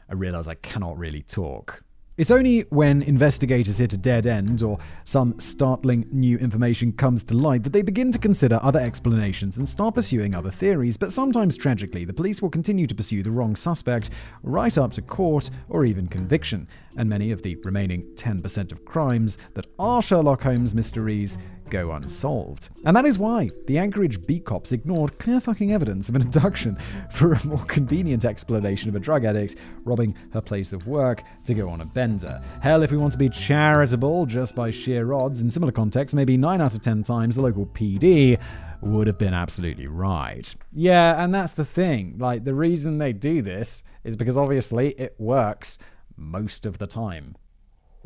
I 0.09 0.15
realize 0.15 0.49
I 0.49 0.55
cannot 0.55 0.99
really 0.99 1.23
talk. 1.23 1.83
It's 2.17 2.31
only 2.31 2.61
when 2.71 3.03
investigators 3.03 3.77
hit 3.77 3.93
a 3.93 3.99
dead 3.99 4.27
end 4.27 4.63
or 4.63 4.79
some 5.05 5.39
startling 5.39 6.07
new 6.11 6.39
information 6.39 6.93
comes 6.93 7.23
to 7.25 7.35
light 7.35 7.63
that 7.65 7.75
they 7.75 7.83
begin 7.83 8.11
to 8.13 8.19
consider 8.19 8.59
other 8.63 8.81
explanations 8.81 9.59
and 9.59 9.69
start 9.69 9.97
pursuing 9.97 10.35
other 10.35 10.51
theories. 10.51 10.97
But 10.97 11.13
sometimes, 11.13 11.59
tragically, 11.59 12.07
the 12.07 12.15
police 12.15 12.41
will 12.41 12.49
continue 12.49 12.87
to 12.87 12.95
pursue 12.95 13.23
the 13.23 13.31
wrong 13.31 13.55
suspect 13.55 14.09
right 14.43 14.79
up 14.79 14.93
to 14.93 15.03
court 15.03 15.51
or 15.69 15.85
even 15.85 16.09
conviction. 16.09 16.69
And 16.97 17.09
many 17.09 17.31
of 17.31 17.43
the 17.43 17.57
remaining 17.57 18.05
10% 18.15 18.73
of 18.73 18.85
crimes 18.85 19.39
that 19.55 19.67
are 19.79 20.01
Sherlock 20.03 20.43
Holmes 20.43 20.75
mysteries 20.75 21.39
go 21.69 21.93
unsolved. 21.93 22.69
And 22.85 22.97
that 22.97 23.05
is 23.05 23.19
why 23.19 23.51
the 23.67 23.79
Anchorage 23.79 24.25
beat 24.27 24.45
cops 24.45 24.73
ignored 24.73 25.19
clear 25.19 25.41
fucking 25.41 25.73
evidence 25.73 26.09
of 26.09 26.15
an 26.15 26.23
abduction 26.23 26.79
for 27.11 27.33
a 27.33 27.47
more 27.47 27.65
convenient 27.65 28.25
explanation 28.25 28.89
of 28.89 28.95
a 28.95 29.01
drug 29.01 29.25
addict 29.25 29.57
robbing 29.85 30.17
her 30.33 30.41
place 30.41 30.73
of 30.73 30.87
work 30.87 31.23
to 31.45 31.55
go 31.55 31.69
on 31.69 31.81
a 31.81 31.85
bender. 31.85 32.41
Hell, 32.61 32.83
if 32.83 32.93
we 32.93 32.97
want 32.97 33.13
to 33.13 33.19
be 33.19 33.29
charitable 33.29 34.27
just 34.27 34.55
by 34.55 34.71
sheer 34.71 35.13
odds, 35.13 35.41
in 35.41 35.51
similar 35.51 35.73
contexts, 35.73 36.15
maybe 36.15 36.37
9 36.37 36.61
out 36.61 36.75
of 36.75 36.83
10 36.83 37.03
times 37.03 37.35
the 37.35 37.43
local 37.43 37.67
PD 37.67 38.39
would 38.81 39.07
have 39.07 39.19
been 39.19 39.35
absolutely 39.35 39.87
right. 39.87 40.55
Yeah, 40.73 41.23
and 41.23 41.35
that's 41.35 41.53
the 41.53 41.65
thing. 41.65 42.17
Like, 42.19 42.45
the 42.45 42.55
reason 42.55 42.99
they 42.99 43.13
do 43.13 43.43
this 43.43 43.83
is 44.05 44.17
because 44.17 44.37
obviously 44.37 44.91
it 44.91 45.15
works 45.19 45.79
most 46.17 46.67
of 46.67 46.79
the 46.79 46.87
time. 46.87 47.37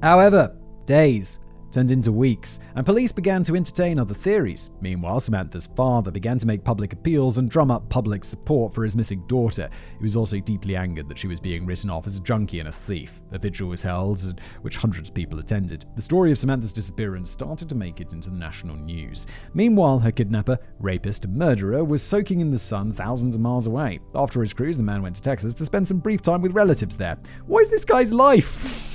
However, 0.03 0.57
days, 0.87 1.39
turned 1.71 1.91
into 1.91 2.13
weeks, 2.13 2.61
and 2.75 2.85
police 2.85 3.13
began 3.13 3.43
to 3.45 3.57
entertain 3.57 3.99
other 3.99 4.15
theories. 4.15 4.71
Meanwhile, 4.81 5.21
Samantha's 5.21 5.67
father 5.67 6.11
began 6.11 6.39
to 6.39 6.47
make 6.47 6.65
public 6.65 6.93
appeals 6.93 7.39
and 7.39 7.51
drum 7.51 7.71
up 7.71 7.89
public 7.89 8.25
support 8.25 8.75
for 8.75 8.85
his 8.85 8.97
missing 8.97 9.27
daughter. 9.27 9.71
He 9.99 10.03
was 10.03 10.17
also 10.17 10.41
deeply 10.41 10.77
angered 10.77 11.09
that 11.09 11.19
she 11.19 11.27
was 11.27 11.41
being 11.41 11.67
written 11.67 11.91
off 11.91 12.07
as 12.07 12.17
a 12.17 12.21
junkie 12.21 12.61
and 12.61 12.69
a 12.69 12.73
thief. 12.73 13.21
A 13.33 13.39
vigil 13.39 13.69
was 13.69 13.83
held, 13.83 14.25
at 14.25 14.41
which 14.63 14.77
hundreds 14.77 15.09
of 15.09 15.15
people 15.15 15.39
attended. 15.39 15.87
The 15.95 16.03
story 16.03 16.31
of 16.33 16.39
Samantha's 16.39 16.73
disappearance 16.73 17.31
started 17.31 17.69
to 17.69 17.75
make 17.75 18.01
it 18.01 18.13
into 18.13 18.31
the 18.31 18.37
national 18.37 18.77
news. 18.77 19.27
Meanwhile, 19.55 20.01
her 20.01 20.13
kidnapper, 20.13 20.59
rapist, 20.79 21.25
and 21.25 21.37
murderer 21.37 21.85
was 21.85 22.03
soaking 22.03 22.41
in 22.41 22.51
the 22.51 22.59
sun 22.59 22.93
thousands 22.93 23.37
of 23.37 23.43
miles 23.43 23.67
away. 23.67 24.01
After 24.15 24.41
his 24.41 24.53
cruise, 24.53 24.77
the 24.77 24.83
man 24.83 25.03
went 25.03 25.17
to 25.17 25.23
Texas 25.23 25.55
to 25.55 25.65
spend 25.65 25.87
some 25.87 25.99
brief 25.99 26.23
time 26.23 26.43
with 26.43 26.53
relatives 26.53 26.97
there. 26.97 27.19
What 27.47 27.63
is 27.63 27.71
this 27.71 27.85
guy's 27.85 28.13
life? 28.13 28.87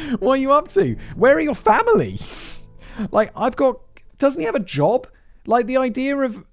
what 0.18 0.34
are 0.34 0.42
you 0.42 0.52
up 0.52 0.68
to? 0.68 0.96
Where 1.16 1.36
are 1.36 1.40
your 1.40 1.54
family? 1.54 2.18
Like, 3.10 3.32
I've 3.36 3.56
got. 3.56 3.80
Doesn't 4.18 4.40
he 4.40 4.46
have 4.46 4.54
a 4.54 4.60
job? 4.60 5.06
Like, 5.46 5.66
the 5.66 5.76
idea 5.76 6.16
of. 6.16 6.44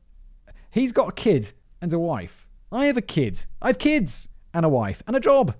He's 0.71 0.91
got 0.91 1.09
a 1.09 1.13
kid 1.13 1.51
and 1.81 1.91
a 1.93 1.99
wife. 1.99 2.47
I 2.71 2.85
have 2.85 2.97
a 2.97 3.01
kid. 3.01 3.45
I 3.61 3.67
have 3.67 3.79
kids 3.79 4.29
and 4.53 4.65
a 4.65 4.69
wife 4.69 5.01
and 5.07 5.15
a 5.15 5.19
job. 5.19 5.55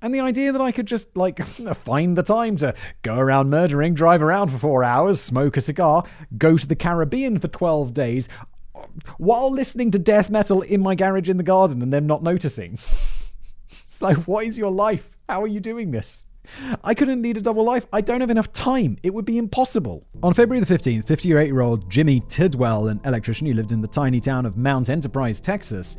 And 0.00 0.12
the 0.12 0.20
idea 0.20 0.50
that 0.50 0.60
I 0.60 0.72
could 0.72 0.86
just, 0.86 1.16
like, 1.16 1.40
find 1.44 2.18
the 2.18 2.24
time 2.24 2.56
to 2.56 2.74
go 3.02 3.16
around 3.16 3.50
murdering, 3.50 3.94
drive 3.94 4.20
around 4.20 4.50
for 4.50 4.58
four 4.58 4.82
hours, 4.82 5.20
smoke 5.20 5.56
a 5.56 5.60
cigar, 5.60 6.04
go 6.36 6.56
to 6.56 6.66
the 6.66 6.74
Caribbean 6.74 7.38
for 7.38 7.46
12 7.46 7.94
days, 7.94 8.28
while 9.18 9.50
listening 9.52 9.92
to 9.92 10.00
death 10.00 10.28
metal 10.28 10.60
in 10.62 10.80
my 10.80 10.96
garage 10.96 11.28
in 11.28 11.36
the 11.36 11.44
garden 11.44 11.80
and 11.82 11.92
them 11.92 12.08
not 12.08 12.24
noticing. 12.24 12.72
it's 13.68 14.02
like, 14.02 14.16
what 14.26 14.44
is 14.44 14.58
your 14.58 14.72
life? 14.72 15.16
How 15.28 15.40
are 15.42 15.48
you 15.48 15.60
doing 15.60 15.92
this? 15.92 16.26
I 16.82 16.94
couldn't 16.94 17.22
lead 17.22 17.36
a 17.36 17.40
double 17.40 17.64
life. 17.64 17.86
I 17.92 18.00
don't 18.00 18.20
have 18.20 18.30
enough 18.30 18.52
time. 18.52 18.98
It 19.02 19.14
would 19.14 19.24
be 19.24 19.38
impossible. 19.38 20.06
On 20.22 20.34
February 20.34 20.64
the 20.64 20.72
15th, 20.72 21.04
58 21.06 21.46
year 21.46 21.60
old 21.60 21.90
Jimmy 21.90 22.20
Tidwell, 22.28 22.88
an 22.88 23.00
electrician 23.04 23.46
who 23.46 23.54
lived 23.54 23.72
in 23.72 23.80
the 23.80 23.88
tiny 23.88 24.20
town 24.20 24.46
of 24.46 24.56
Mount 24.56 24.88
Enterprise, 24.88 25.40
Texas, 25.40 25.96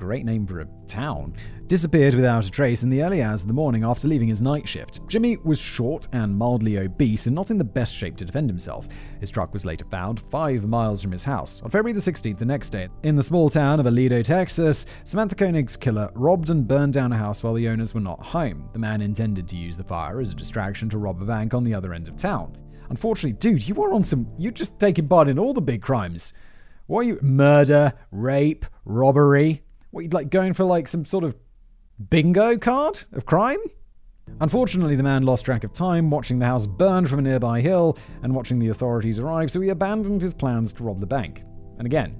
great 0.00 0.24
name 0.24 0.46
for 0.46 0.60
a 0.60 0.68
town, 0.86 1.34
disappeared 1.66 2.14
without 2.14 2.46
a 2.46 2.50
trace 2.50 2.82
in 2.82 2.88
the 2.88 3.02
early 3.02 3.22
hours 3.22 3.42
of 3.42 3.48
the 3.48 3.54
morning 3.54 3.84
after 3.84 4.08
leaving 4.08 4.28
his 4.28 4.40
night 4.40 4.66
shift. 4.66 5.06
Jimmy 5.08 5.36
was 5.44 5.58
short 5.58 6.08
and 6.14 6.34
mildly 6.34 6.78
obese 6.78 7.26
and 7.26 7.36
not 7.36 7.50
in 7.50 7.58
the 7.58 7.64
best 7.64 7.94
shape 7.94 8.16
to 8.16 8.24
defend 8.24 8.48
himself. 8.48 8.88
His 9.20 9.30
truck 9.30 9.52
was 9.52 9.66
later 9.66 9.84
found 9.90 10.18
five 10.18 10.66
miles 10.66 11.02
from 11.02 11.12
his 11.12 11.22
house. 11.22 11.60
On 11.60 11.68
February 11.68 11.92
the 11.92 12.00
16th, 12.00 12.38
the 12.38 12.46
next 12.46 12.70
day, 12.70 12.88
in 13.02 13.14
the 13.14 13.22
small 13.22 13.50
town 13.50 13.78
of 13.78 13.84
Aledo, 13.84 14.24
Texas, 14.24 14.86
Samantha 15.04 15.34
Koenig's 15.34 15.76
killer 15.76 16.10
robbed 16.14 16.48
and 16.48 16.66
burned 16.66 16.94
down 16.94 17.12
a 17.12 17.16
house 17.18 17.42
while 17.42 17.52
the 17.52 17.68
owners 17.68 17.92
were 17.92 18.00
not 18.00 18.24
home. 18.24 18.70
The 18.72 18.78
man 18.78 19.02
intended 19.02 19.46
to 19.48 19.56
use 19.58 19.76
the 19.76 19.84
fire 19.84 20.18
as 20.18 20.32
a 20.32 20.34
distraction 20.34 20.88
to 20.88 20.98
rob 20.98 21.20
a 21.20 21.26
bank 21.26 21.52
on 21.52 21.62
the 21.62 21.74
other 21.74 21.92
end 21.92 22.08
of 22.08 22.16
town. 22.16 22.56
Unfortunately, 22.88 23.32
dude, 23.32 23.68
you 23.68 23.74
were 23.74 23.92
on 23.92 24.02
some. 24.02 24.26
You're 24.38 24.50
just 24.50 24.80
taking 24.80 25.08
part 25.08 25.28
in 25.28 25.38
all 25.38 25.52
the 25.52 25.60
big 25.60 25.82
crimes. 25.82 26.32
What 26.86 27.00
are 27.00 27.08
you? 27.08 27.18
Murder, 27.22 27.92
rape, 28.10 28.66
robbery. 28.84 29.62
What, 29.90 30.02
you'd 30.02 30.14
like 30.14 30.30
going 30.30 30.54
for 30.54 30.64
like 30.64 30.86
some 30.86 31.04
sort 31.04 31.24
of 31.24 31.34
bingo 32.08 32.56
card 32.56 33.04
of 33.12 33.26
crime? 33.26 33.58
Unfortunately, 34.40 34.94
the 34.94 35.02
man 35.02 35.24
lost 35.24 35.44
track 35.44 35.64
of 35.64 35.72
time, 35.72 36.10
watching 36.10 36.38
the 36.38 36.46
house 36.46 36.66
burn 36.66 37.06
from 37.06 37.18
a 37.18 37.22
nearby 37.22 37.60
hill 37.60 37.98
and 38.22 38.34
watching 38.34 38.58
the 38.58 38.68
authorities 38.68 39.18
arrive, 39.18 39.50
so 39.50 39.60
he 39.60 39.70
abandoned 39.70 40.22
his 40.22 40.32
plans 40.32 40.72
to 40.74 40.84
rob 40.84 41.00
the 41.00 41.06
bank. 41.06 41.42
And 41.78 41.86
again, 41.86 42.16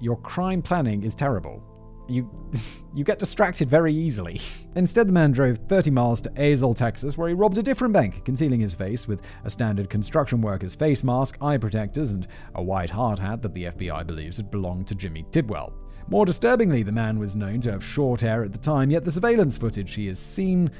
your 0.00 0.16
crime 0.16 0.62
planning 0.62 1.02
is 1.02 1.14
terrible. 1.14 1.62
You, 2.08 2.28
you 2.94 3.04
get 3.04 3.18
distracted 3.18 3.70
very 3.70 3.94
easily. 3.94 4.40
Instead, 4.76 5.08
the 5.08 5.12
man 5.12 5.32
drove 5.32 5.58
30 5.68 5.90
miles 5.90 6.20
to 6.20 6.30
Azle, 6.30 6.76
Texas, 6.76 7.16
where 7.16 7.28
he 7.28 7.34
robbed 7.34 7.58
a 7.58 7.62
different 7.62 7.94
bank, 7.94 8.24
concealing 8.24 8.60
his 8.60 8.74
face 8.74 9.08
with 9.08 9.22
a 9.44 9.50
standard 9.50 9.88
construction 9.88 10.42
worker's 10.42 10.74
face 10.74 11.02
mask, 11.02 11.38
eye 11.40 11.56
protectors, 11.56 12.12
and 12.12 12.28
a 12.54 12.62
white 12.62 12.90
hard 12.90 13.18
hat 13.18 13.42
that 13.42 13.54
the 13.54 13.64
FBI 13.64 14.06
believes 14.06 14.36
had 14.36 14.50
belonged 14.50 14.86
to 14.88 14.94
Jimmy 14.94 15.24
Tidwell. 15.30 15.72
More 16.08 16.26
disturbingly, 16.26 16.82
the 16.82 16.92
man 16.92 17.18
was 17.18 17.36
known 17.36 17.60
to 17.62 17.72
have 17.72 17.84
short 17.84 18.20
hair 18.20 18.44
at 18.44 18.52
the 18.52 18.58
time, 18.58 18.90
yet 18.90 19.04
the 19.04 19.10
surveillance 19.10 19.56
footage 19.56 19.94
he 19.94 20.08
is 20.08 20.18
seen 20.18 20.70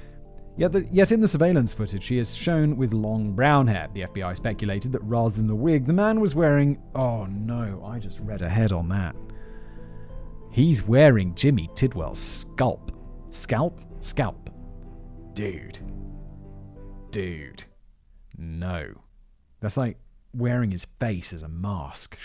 Yet, 0.56 0.72
the, 0.72 0.86
yet, 0.92 1.12
in 1.12 1.20
the 1.20 1.28
surveillance 1.28 1.72
footage, 1.72 2.06
he 2.06 2.18
is 2.18 2.34
shown 2.34 2.76
with 2.76 2.92
long 2.92 3.32
brown 3.32 3.66
hair. 3.66 3.88
The 3.94 4.02
FBI 4.02 4.36
speculated 4.36 4.92
that 4.92 5.02
rather 5.02 5.34
than 5.34 5.46
the 5.46 5.54
wig, 5.54 5.86
the 5.86 5.94
man 5.94 6.20
was 6.20 6.34
wearing. 6.34 6.78
Oh 6.94 7.24
no, 7.24 7.82
I 7.84 7.98
just 7.98 8.20
read 8.20 8.42
ahead 8.42 8.70
on 8.70 8.88
that. 8.90 9.16
He's 10.50 10.82
wearing 10.82 11.34
Jimmy 11.34 11.70
Tidwell's 11.74 12.18
scalp. 12.18 12.92
Scalp? 13.30 13.80
Scalp. 14.00 14.50
Dude. 15.32 15.78
Dude. 17.10 17.64
No. 18.36 18.88
That's 19.60 19.78
like 19.78 19.96
wearing 20.34 20.70
his 20.70 20.84
face 20.84 21.32
as 21.32 21.42
a 21.42 21.48
mask. 21.48 22.18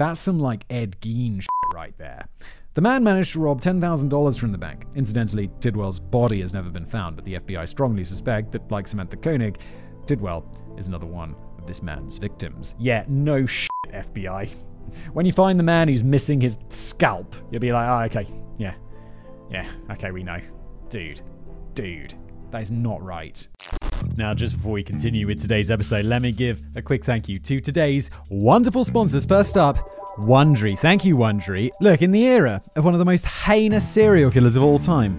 That's 0.00 0.18
some 0.18 0.40
like 0.40 0.64
Ed 0.70 0.96
Gein 1.02 1.42
shit 1.42 1.50
right 1.74 1.92
there. 1.98 2.26
The 2.72 2.80
man 2.80 3.04
managed 3.04 3.32
to 3.32 3.40
rob 3.40 3.60
$10,000 3.60 4.38
from 4.38 4.50
the 4.50 4.56
bank. 4.56 4.86
Incidentally, 4.94 5.50
Tidwell's 5.60 6.00
body 6.00 6.40
has 6.40 6.54
never 6.54 6.70
been 6.70 6.86
found, 6.86 7.16
but 7.16 7.26
the 7.26 7.34
FBI 7.34 7.68
strongly 7.68 8.04
suspect 8.04 8.50
that, 8.52 8.70
like 8.70 8.86
Samantha 8.86 9.18
Koenig, 9.18 9.58
Tidwell 10.06 10.46
is 10.78 10.88
another 10.88 11.04
one 11.04 11.36
of 11.58 11.66
this 11.66 11.82
man's 11.82 12.16
victims. 12.16 12.76
Yeah, 12.78 13.04
no 13.08 13.44
shit, 13.44 13.68
FBI. 13.90 14.50
When 15.12 15.26
you 15.26 15.32
find 15.32 15.58
the 15.58 15.64
man 15.64 15.86
who's 15.86 16.02
missing 16.02 16.40
his 16.40 16.56
scalp, 16.70 17.36
you'll 17.50 17.60
be 17.60 17.70
like, 17.70 17.86
oh, 17.86 18.06
okay, 18.06 18.26
yeah, 18.56 18.74
yeah, 19.50 19.70
okay, 19.90 20.12
we 20.12 20.22
know. 20.22 20.40
Dude, 20.88 21.20
dude, 21.74 22.14
that 22.50 22.62
is 22.62 22.72
not 22.72 23.02
right. 23.02 23.46
Now, 24.16 24.34
just 24.34 24.56
before 24.56 24.72
we 24.72 24.82
continue 24.82 25.26
with 25.26 25.40
today's 25.40 25.70
episode, 25.70 26.04
let 26.04 26.22
me 26.22 26.32
give 26.32 26.62
a 26.76 26.82
quick 26.82 27.04
thank 27.04 27.28
you 27.28 27.38
to 27.40 27.60
today's 27.60 28.10
wonderful 28.30 28.84
sponsors. 28.84 29.24
First 29.24 29.56
up, 29.56 29.76
Wondery. 30.18 30.78
Thank 30.78 31.04
you, 31.04 31.16
Wondery. 31.16 31.70
Look, 31.80 32.02
in 32.02 32.10
the 32.10 32.24
era 32.24 32.60
of 32.76 32.84
one 32.84 32.94
of 32.94 32.98
the 32.98 33.04
most 33.04 33.24
heinous 33.24 33.88
serial 33.88 34.30
killers 34.30 34.56
of 34.56 34.62
all 34.62 34.78
time 34.78 35.18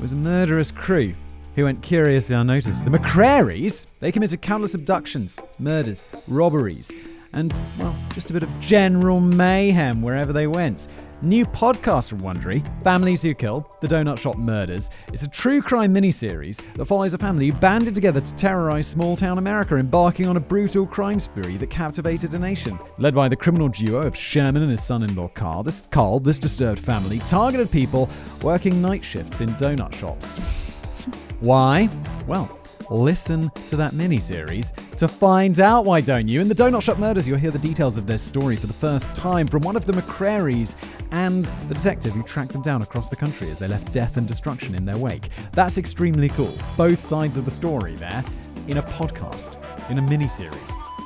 was 0.00 0.12
a 0.12 0.16
murderous 0.16 0.70
crew 0.70 1.12
who 1.56 1.64
went 1.64 1.82
curiously 1.82 2.36
unnoticed. 2.36 2.84
The 2.84 2.90
McCrarys, 2.90 3.86
they 4.00 4.12
committed 4.12 4.40
countless 4.40 4.74
abductions, 4.74 5.38
murders, 5.58 6.06
robberies, 6.28 6.92
and, 7.32 7.52
well, 7.78 7.96
just 8.14 8.30
a 8.30 8.32
bit 8.32 8.42
of 8.42 8.60
general 8.60 9.20
mayhem 9.20 10.02
wherever 10.02 10.32
they 10.32 10.46
went. 10.46 10.88
New 11.22 11.44
podcast 11.44 12.08
from 12.08 12.20
Wondery, 12.20 12.62
Families 12.82 13.22
Who 13.22 13.34
Kill, 13.34 13.70
The 13.80 13.88
Donut 13.88 14.18
Shop 14.18 14.36
Murders. 14.36 14.90
It's 15.08 15.22
a 15.22 15.28
true 15.28 15.60
crime 15.60 15.94
miniseries 15.94 16.60
that 16.74 16.86
follows 16.86 17.14
a 17.14 17.18
family 17.18 17.48
who 17.48 17.52
banded 17.58 17.94
together 17.94 18.20
to 18.20 18.34
terrorize 18.36 18.86
small 18.86 19.16
town 19.16 19.38
America, 19.38 19.76
embarking 19.76 20.26
on 20.26 20.36
a 20.36 20.40
brutal 20.40 20.86
crime 20.86 21.20
spree 21.20 21.56
that 21.56 21.70
captivated 21.70 22.34
a 22.34 22.38
nation. 22.38 22.78
Led 22.98 23.14
by 23.14 23.28
the 23.28 23.36
criminal 23.36 23.68
duo 23.68 24.02
of 24.02 24.16
Sherman 24.16 24.62
and 24.62 24.70
his 24.70 24.82
son-in-law 24.82 25.28
Carl, 25.28 25.62
this 25.62 25.82
Carl, 25.90 26.20
this 26.20 26.38
disturbed 26.38 26.80
family 26.80 27.18
targeted 27.20 27.70
people 27.70 28.08
working 28.42 28.80
night 28.80 29.04
shifts 29.04 29.40
in 29.40 29.50
donut 29.50 29.94
shops. 29.94 31.06
Why? 31.40 31.88
Well, 32.26 32.59
listen 32.90 33.50
to 33.68 33.76
that 33.76 33.92
mini-series 33.92 34.72
to 34.96 35.06
find 35.06 35.60
out 35.60 35.84
why 35.84 36.00
don't 36.00 36.28
you 36.28 36.40
in 36.40 36.48
the 36.48 36.54
donut 36.54 36.82
shop 36.82 36.98
murders 36.98 37.26
you'll 37.26 37.38
hear 37.38 37.50
the 37.50 37.58
details 37.58 37.96
of 37.96 38.06
their 38.06 38.18
story 38.18 38.56
for 38.56 38.66
the 38.66 38.72
first 38.72 39.14
time 39.14 39.46
from 39.46 39.62
one 39.62 39.76
of 39.76 39.86
the 39.86 39.92
mccrarys 39.92 40.76
and 41.12 41.46
the 41.68 41.74
detective 41.74 42.12
who 42.12 42.22
tracked 42.24 42.52
them 42.52 42.62
down 42.62 42.82
across 42.82 43.08
the 43.08 43.16
country 43.16 43.48
as 43.50 43.58
they 43.58 43.68
left 43.68 43.92
death 43.92 44.16
and 44.16 44.26
destruction 44.26 44.74
in 44.74 44.84
their 44.84 44.98
wake 44.98 45.28
that's 45.52 45.78
extremely 45.78 46.28
cool 46.30 46.52
both 46.76 47.02
sides 47.02 47.36
of 47.36 47.44
the 47.44 47.50
story 47.50 47.94
there 47.94 48.24
in 48.66 48.78
a 48.78 48.82
podcast 48.82 49.56
in 49.90 49.98
a 49.98 50.02
mini-series 50.02 50.52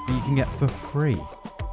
that 0.07 0.15
you 0.15 0.21
can 0.23 0.35
get 0.35 0.49
for 0.55 0.69
free 0.69 1.21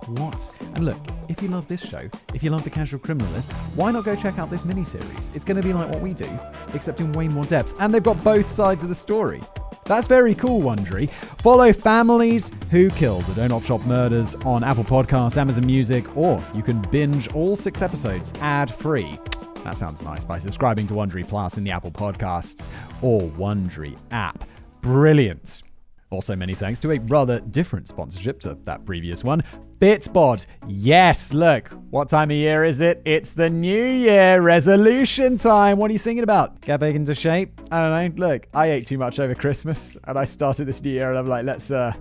what? 0.07 0.51
And 0.75 0.85
look, 0.85 0.97
if 1.29 1.41
you 1.41 1.47
love 1.47 1.67
this 1.67 1.81
show, 1.81 2.09
if 2.33 2.43
you 2.43 2.49
love 2.49 2.63
The 2.63 2.69
Casual 2.69 2.99
Criminalist, 2.99 3.51
why 3.75 3.91
not 3.91 4.03
go 4.03 4.15
check 4.15 4.39
out 4.39 4.49
this 4.49 4.65
mini-series? 4.65 5.29
It's 5.35 5.45
going 5.45 5.57
to 5.57 5.63
be 5.63 5.73
like 5.73 5.89
what 5.89 6.01
we 6.01 6.13
do, 6.13 6.27
except 6.73 6.99
in 6.99 7.11
way 7.13 7.27
more 7.27 7.45
depth. 7.45 7.79
And 7.79 7.93
they've 7.93 8.03
got 8.03 8.21
both 8.23 8.49
sides 8.49 8.83
of 8.83 8.89
the 8.89 8.95
story. 8.95 9.41
That's 9.85 10.07
very 10.07 10.35
cool, 10.35 10.61
Wondery. 10.61 11.09
Follow 11.41 11.73
Families 11.73 12.51
Who 12.69 12.89
Killed 12.91 13.25
the 13.25 13.41
Donut 13.41 13.65
Shop 13.65 13.81
Murders 13.85 14.35
on 14.45 14.63
Apple 14.63 14.83
Podcasts, 14.83 15.37
Amazon 15.37 15.65
Music, 15.65 16.15
or 16.15 16.41
you 16.53 16.63
can 16.63 16.81
binge 16.83 17.27
all 17.33 17.55
six 17.55 17.81
episodes 17.81 18.33
ad-free. 18.39 19.19
That 19.63 19.77
sounds 19.77 20.01
nice 20.01 20.25
by 20.25 20.37
subscribing 20.37 20.87
to 20.87 20.93
Wondery 20.93 21.27
Plus 21.27 21.57
in 21.57 21.63
the 21.63 21.71
Apple 21.71 21.91
Podcasts 21.91 22.69
or 23.01 23.21
Wondery 23.31 23.97
app. 24.11 24.43
Brilliant. 24.81 25.61
Also, 26.11 26.35
many 26.35 26.53
thanks 26.53 26.77
to 26.79 26.91
a 26.91 26.99
rather 26.99 27.39
different 27.39 27.87
sponsorship 27.87 28.39
to 28.41 28.57
that 28.65 28.85
previous 28.85 29.23
one. 29.23 29.41
Fitbod. 29.79 30.45
Yes, 30.67 31.33
look, 31.33 31.69
what 31.89 32.09
time 32.09 32.29
of 32.29 32.37
year 32.37 32.65
is 32.65 32.81
it? 32.81 33.01
It's 33.05 33.31
the 33.31 33.49
new 33.49 33.83
year 33.83 34.41
resolution 34.41 35.37
time. 35.37 35.77
What 35.77 35.89
are 35.89 35.93
you 35.93 35.99
thinking 35.99 36.23
about? 36.23 36.59
Get 36.61 36.81
back 36.81 36.95
into 36.95 37.15
shape? 37.15 37.59
I 37.71 37.81
don't 37.81 38.17
know. 38.17 38.27
Look, 38.27 38.47
I 38.53 38.71
ate 38.71 38.85
too 38.85 38.97
much 38.97 39.19
over 39.19 39.33
Christmas 39.33 39.95
and 40.03 40.19
I 40.19 40.25
started 40.25 40.65
this 40.65 40.83
new 40.83 40.91
year 40.91 41.09
and 41.09 41.17
I'm 41.17 41.27
like, 41.27 41.45
let's 41.45 41.71
uh 41.71 41.93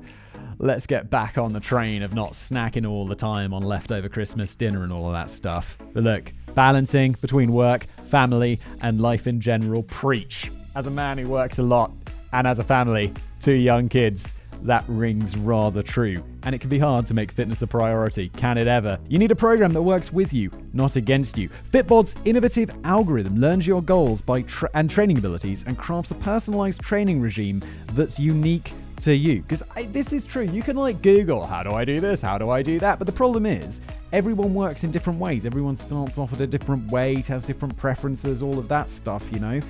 let's 0.58 0.86
get 0.86 1.08
back 1.08 1.38
on 1.38 1.52
the 1.54 1.60
train 1.60 2.02
of 2.02 2.12
not 2.12 2.32
snacking 2.32 2.86
all 2.86 3.06
the 3.06 3.14
time 3.14 3.54
on 3.54 3.62
leftover 3.62 4.08
Christmas 4.08 4.54
dinner 4.54 4.82
and 4.82 4.92
all 4.92 5.06
of 5.06 5.14
that 5.14 5.30
stuff. 5.30 5.78
But 5.94 6.02
look, 6.02 6.32
balancing 6.54 7.12
between 7.22 7.52
work, 7.52 7.86
family, 8.04 8.60
and 8.82 9.00
life 9.00 9.26
in 9.26 9.40
general, 9.40 9.84
preach. 9.84 10.50
As 10.76 10.86
a 10.86 10.90
man 10.90 11.16
who 11.16 11.30
works 11.30 11.60
a 11.60 11.62
lot 11.62 11.92
and 12.32 12.46
as 12.46 12.58
a 12.58 12.64
family, 12.64 13.12
two 13.40 13.54
young 13.54 13.88
kids, 13.88 14.34
that 14.62 14.84
rings 14.88 15.36
rather 15.36 15.82
true. 15.82 16.22
And 16.42 16.54
it 16.54 16.60
can 16.60 16.68
be 16.68 16.78
hard 16.78 17.06
to 17.06 17.14
make 17.14 17.32
fitness 17.32 17.62
a 17.62 17.66
priority, 17.66 18.28
can 18.28 18.58
it 18.58 18.66
ever? 18.66 18.98
You 19.08 19.18
need 19.18 19.30
a 19.30 19.36
program 19.36 19.72
that 19.72 19.82
works 19.82 20.12
with 20.12 20.34
you, 20.34 20.50
not 20.72 20.96
against 20.96 21.38
you. 21.38 21.48
Fitbod's 21.72 22.14
innovative 22.24 22.70
algorithm 22.84 23.40
learns 23.40 23.66
your 23.66 23.82
goals 23.82 24.20
by 24.22 24.42
tra- 24.42 24.70
and 24.74 24.88
training 24.88 25.18
abilities 25.18 25.64
and 25.64 25.78
crafts 25.78 26.10
a 26.10 26.14
personalized 26.16 26.82
training 26.82 27.20
regime 27.20 27.62
that's 27.92 28.20
unique 28.20 28.72
to 29.00 29.14
you. 29.14 29.42
Because 29.42 29.62
this 29.88 30.12
is 30.12 30.26
true. 30.26 30.44
You 30.44 30.62
can 30.62 30.76
like 30.76 31.00
Google, 31.00 31.46
how 31.46 31.62
do 31.62 31.70
I 31.70 31.84
do 31.84 32.00
this? 32.00 32.20
How 32.20 32.36
do 32.36 32.50
I 32.50 32.62
do 32.62 32.78
that? 32.80 32.98
But 32.98 33.06
the 33.06 33.12
problem 33.12 33.46
is, 33.46 33.80
everyone 34.12 34.52
works 34.52 34.84
in 34.84 34.90
different 34.90 35.18
ways. 35.18 35.46
Everyone 35.46 35.76
starts 35.76 36.18
off 36.18 36.32
at 36.34 36.40
a 36.42 36.46
different 36.46 36.90
weight, 36.90 37.26
has 37.26 37.44
different 37.44 37.76
preferences, 37.78 38.42
all 38.42 38.58
of 38.58 38.68
that 38.68 38.90
stuff, 38.90 39.24
you 39.32 39.40
know? 39.40 39.60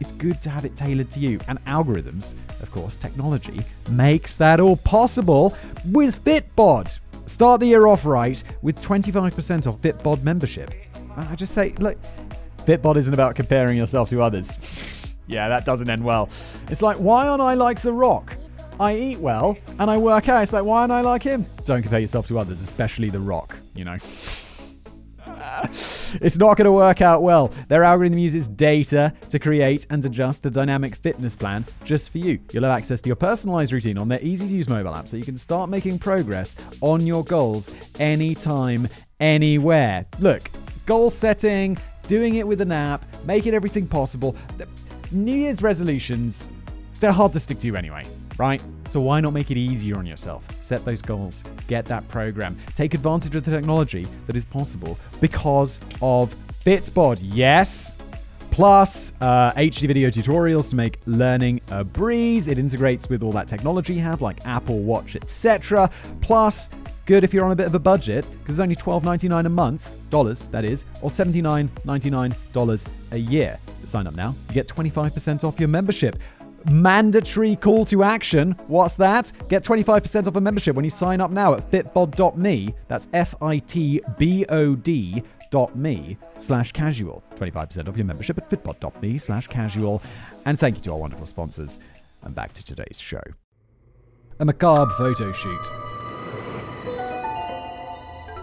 It's 0.00 0.12
good 0.12 0.40
to 0.42 0.50
have 0.50 0.64
it 0.64 0.76
tailored 0.76 1.10
to 1.12 1.20
you. 1.20 1.38
And 1.48 1.64
algorithms, 1.64 2.34
of 2.60 2.70
course, 2.70 2.96
technology, 2.96 3.60
makes 3.90 4.36
that 4.36 4.60
all 4.60 4.76
possible 4.76 5.56
with 5.86 6.24
Fitbod. 6.24 6.98
Start 7.26 7.60
the 7.60 7.66
year 7.66 7.86
off 7.86 8.06
right 8.06 8.42
with 8.62 8.80
25% 8.80 9.66
off 9.66 9.80
Fitbod 9.80 10.22
membership. 10.22 10.70
I 11.16 11.34
just 11.34 11.52
say, 11.52 11.72
look, 11.78 11.98
Fitbod 12.58 12.96
isn't 12.96 13.14
about 13.14 13.34
comparing 13.34 13.76
yourself 13.76 14.08
to 14.10 14.22
others. 14.22 15.16
yeah, 15.26 15.48
that 15.48 15.64
doesn't 15.64 15.90
end 15.90 16.04
well. 16.04 16.28
It's 16.68 16.82
like, 16.82 16.96
why 16.96 17.26
aren't 17.26 17.42
I 17.42 17.54
like 17.54 17.80
The 17.80 17.92
Rock? 17.92 18.36
I 18.80 18.96
eat 18.96 19.18
well 19.18 19.58
and 19.78 19.90
I 19.90 19.98
work 19.98 20.28
out. 20.28 20.42
It's 20.42 20.52
like, 20.52 20.64
why 20.64 20.80
aren't 20.82 20.92
I 20.92 21.00
like 21.00 21.22
him? 21.22 21.46
Don't 21.64 21.82
compare 21.82 21.98
yourself 21.98 22.28
to 22.28 22.38
others, 22.38 22.62
especially 22.62 23.10
The 23.10 23.18
Rock, 23.18 23.56
you 23.74 23.84
know. 23.84 23.96
it's 26.20 26.38
not 26.38 26.56
going 26.56 26.66
to 26.66 26.72
work 26.72 27.02
out 27.02 27.22
well. 27.22 27.48
Their 27.68 27.84
algorithm 27.84 28.18
uses 28.18 28.48
data 28.48 29.12
to 29.28 29.38
create 29.38 29.86
and 29.90 30.04
adjust 30.04 30.46
a 30.46 30.50
dynamic 30.50 30.96
fitness 30.96 31.36
plan 31.36 31.64
just 31.84 32.10
for 32.10 32.18
you. 32.18 32.38
You'll 32.52 32.64
have 32.64 32.76
access 32.76 33.00
to 33.02 33.08
your 33.08 33.16
personalized 33.16 33.72
routine 33.72 33.98
on 33.98 34.08
their 34.08 34.22
easy 34.22 34.46
to 34.48 34.54
use 34.54 34.68
mobile 34.68 34.94
app 34.94 35.08
so 35.08 35.16
you 35.16 35.24
can 35.24 35.36
start 35.36 35.70
making 35.70 35.98
progress 35.98 36.56
on 36.80 37.06
your 37.06 37.24
goals 37.24 37.70
anytime, 37.98 38.88
anywhere. 39.20 40.06
Look, 40.18 40.50
goal 40.86 41.10
setting, 41.10 41.76
doing 42.06 42.36
it 42.36 42.46
with 42.46 42.60
an 42.60 42.72
app, 42.72 43.04
making 43.24 43.54
everything 43.54 43.86
possible. 43.86 44.36
New 45.10 45.36
Year's 45.36 45.62
resolutions, 45.62 46.48
they're 47.00 47.12
hard 47.12 47.32
to 47.32 47.40
stick 47.40 47.58
to 47.60 47.76
anyway 47.76 48.04
right? 48.38 48.62
So 48.84 49.00
why 49.00 49.20
not 49.20 49.32
make 49.32 49.50
it 49.50 49.56
easier 49.56 49.98
on 49.98 50.06
yourself? 50.06 50.46
Set 50.62 50.84
those 50.84 51.02
goals, 51.02 51.44
get 51.66 51.84
that 51.86 52.06
program, 52.08 52.56
take 52.74 52.94
advantage 52.94 53.34
of 53.34 53.44
the 53.44 53.50
technology 53.50 54.06
that 54.26 54.36
is 54.36 54.44
possible 54.44 54.98
because 55.20 55.80
of 56.00 56.34
Fitbod. 56.64 57.18
Yes. 57.22 57.94
Plus, 58.50 59.12
uh, 59.20 59.52
HD 59.52 59.86
video 59.86 60.08
tutorials 60.10 60.70
to 60.70 60.76
make 60.76 60.98
learning 61.06 61.60
a 61.70 61.84
breeze. 61.84 62.48
It 62.48 62.58
integrates 62.58 63.08
with 63.08 63.22
all 63.22 63.30
that 63.32 63.46
technology 63.46 63.94
you 63.94 64.00
have, 64.00 64.20
like 64.20 64.44
Apple 64.46 64.80
Watch, 64.80 65.16
etc. 65.16 65.90
Plus, 66.20 66.68
good 67.06 67.24
if 67.24 67.32
you're 67.32 67.44
on 67.44 67.52
a 67.52 67.56
bit 67.56 67.66
of 67.66 67.74
a 67.74 67.78
budget, 67.78 68.26
because 68.40 68.56
it's 68.56 68.60
only 68.60 68.74
$12.99 68.74 69.46
a 69.46 69.48
month, 69.48 69.94
dollars 70.10 70.44
that 70.46 70.64
is, 70.64 70.86
or 71.02 71.10
$79.99 71.10 72.86
a 73.12 73.18
year. 73.18 73.58
Sign 73.84 74.06
up 74.06 74.14
now. 74.14 74.34
You 74.48 74.54
get 74.54 74.68
25% 74.68 75.44
off 75.44 75.58
your 75.58 75.68
membership 75.68 76.16
mandatory 76.70 77.56
call 77.56 77.84
to 77.86 78.02
action. 78.02 78.52
What's 78.66 78.94
that? 78.96 79.32
Get 79.48 79.64
25% 79.64 80.26
off 80.26 80.36
a 80.36 80.40
membership 80.40 80.76
when 80.76 80.84
you 80.84 80.90
sign 80.90 81.20
up 81.20 81.30
now 81.30 81.54
at 81.54 81.70
fitbod.me. 81.70 82.74
That's 82.88 83.08
F 83.12 83.34
I 83.42 83.58
T 83.58 84.00
B 84.18 84.44
O 84.48 84.74
D 84.74 85.22
dot 85.50 85.76
me 85.76 86.16
slash 86.38 86.72
casual. 86.72 87.22
25% 87.36 87.88
off 87.88 87.96
your 87.96 88.06
membership 88.06 88.38
at 88.38 88.50
fitbod.me 88.50 89.18
slash 89.18 89.46
casual. 89.46 90.02
And 90.44 90.58
thank 90.58 90.76
you 90.76 90.82
to 90.82 90.92
our 90.92 90.98
wonderful 90.98 91.26
sponsors. 91.26 91.78
And 92.22 92.34
back 92.34 92.52
to 92.54 92.64
today's 92.64 93.00
show. 93.00 93.22
A 94.40 94.44
macabre 94.44 94.92
photo 94.92 95.32
shoot. 95.32 95.72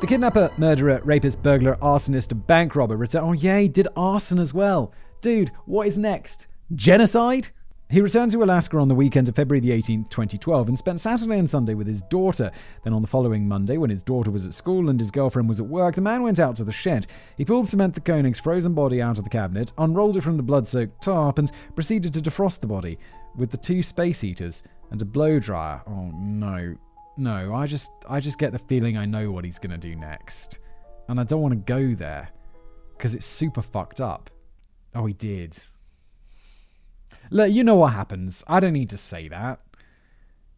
The 0.01 0.07
kidnapper, 0.07 0.51
murderer, 0.57 1.01
rapist, 1.03 1.41
burglar, 1.41 1.77
arsonist, 1.77 2.45
bank 2.47 2.75
robber 2.75 2.97
return. 2.97 3.23
Oh, 3.23 3.31
he 3.31 3.67
did 3.67 3.87
arson 3.95 4.39
as 4.39 4.53
well. 4.53 4.91
Dude, 5.21 5.51
what 5.65 5.87
is 5.87 5.97
next? 5.97 6.47
Genocide? 6.75 7.47
He 7.87 8.01
returned 8.01 8.31
to 8.31 8.43
Alaska 8.43 8.77
on 8.77 8.87
the 8.87 8.95
weekend 8.95 9.29
of 9.29 9.35
February 9.35 9.59
the 9.59 9.69
18th, 9.69 10.09
2012, 10.09 10.69
and 10.69 10.77
spent 10.77 10.99
Saturday 10.99 11.37
and 11.37 11.47
Sunday 11.47 11.75
with 11.75 11.85
his 11.85 12.01
daughter. 12.01 12.51
Then 12.83 12.93
on 12.93 13.03
the 13.03 13.07
following 13.07 13.47
Monday, 13.47 13.77
when 13.77 13.91
his 13.91 14.01
daughter 14.01 14.31
was 14.31 14.47
at 14.47 14.55
school 14.55 14.89
and 14.89 14.99
his 14.99 15.11
girlfriend 15.11 15.47
was 15.47 15.59
at 15.59 15.67
work, 15.67 15.93
the 15.93 16.01
man 16.01 16.23
went 16.23 16.39
out 16.39 16.55
to 16.55 16.63
the 16.63 16.71
shed. 16.71 17.05
He 17.37 17.45
pulled 17.45 17.69
Samantha 17.69 18.01
Koenig's 18.01 18.39
frozen 18.39 18.73
body 18.73 19.03
out 19.03 19.19
of 19.19 19.23
the 19.23 19.29
cabinet, 19.29 19.71
unrolled 19.77 20.17
it 20.17 20.21
from 20.21 20.35
the 20.35 20.43
blood 20.43 20.67
soaked 20.67 21.03
tarp, 21.03 21.37
and 21.37 21.51
proceeded 21.75 22.11
to 22.15 22.21
defrost 22.21 22.59
the 22.59 22.67
body 22.67 22.97
with 23.35 23.51
the 23.51 23.57
two 23.57 23.83
space 23.83 24.19
heaters 24.19 24.63
and 24.89 24.99
a 25.01 25.05
blow 25.05 25.37
dryer. 25.37 25.81
Oh 25.85 26.11
no. 26.15 26.75
No, 27.17 27.53
I 27.53 27.67
just 27.67 27.91
I 28.09 28.19
just 28.19 28.39
get 28.39 28.51
the 28.51 28.59
feeling 28.59 28.97
I 28.97 29.05
know 29.05 29.31
what 29.31 29.45
he's 29.45 29.59
to 29.59 29.77
do 29.77 29.95
next. 29.95 30.59
And 31.07 31.19
I 31.19 31.23
don't 31.23 31.41
want 31.41 31.53
to 31.53 31.73
go 31.73 31.93
there 31.93 32.29
because 32.97 33.13
it's 33.13 33.25
super 33.25 33.61
fucked 33.61 34.01
up. 34.01 34.29
Oh, 34.95 35.05
he 35.05 35.13
did. 35.13 35.57
Look, 37.29 37.51
you 37.51 37.63
know 37.63 37.75
what 37.75 37.93
happens. 37.93 38.43
I 38.47 38.59
don't 38.59 38.73
need 38.73 38.89
to 38.91 38.97
say 38.97 39.27
that. 39.27 39.59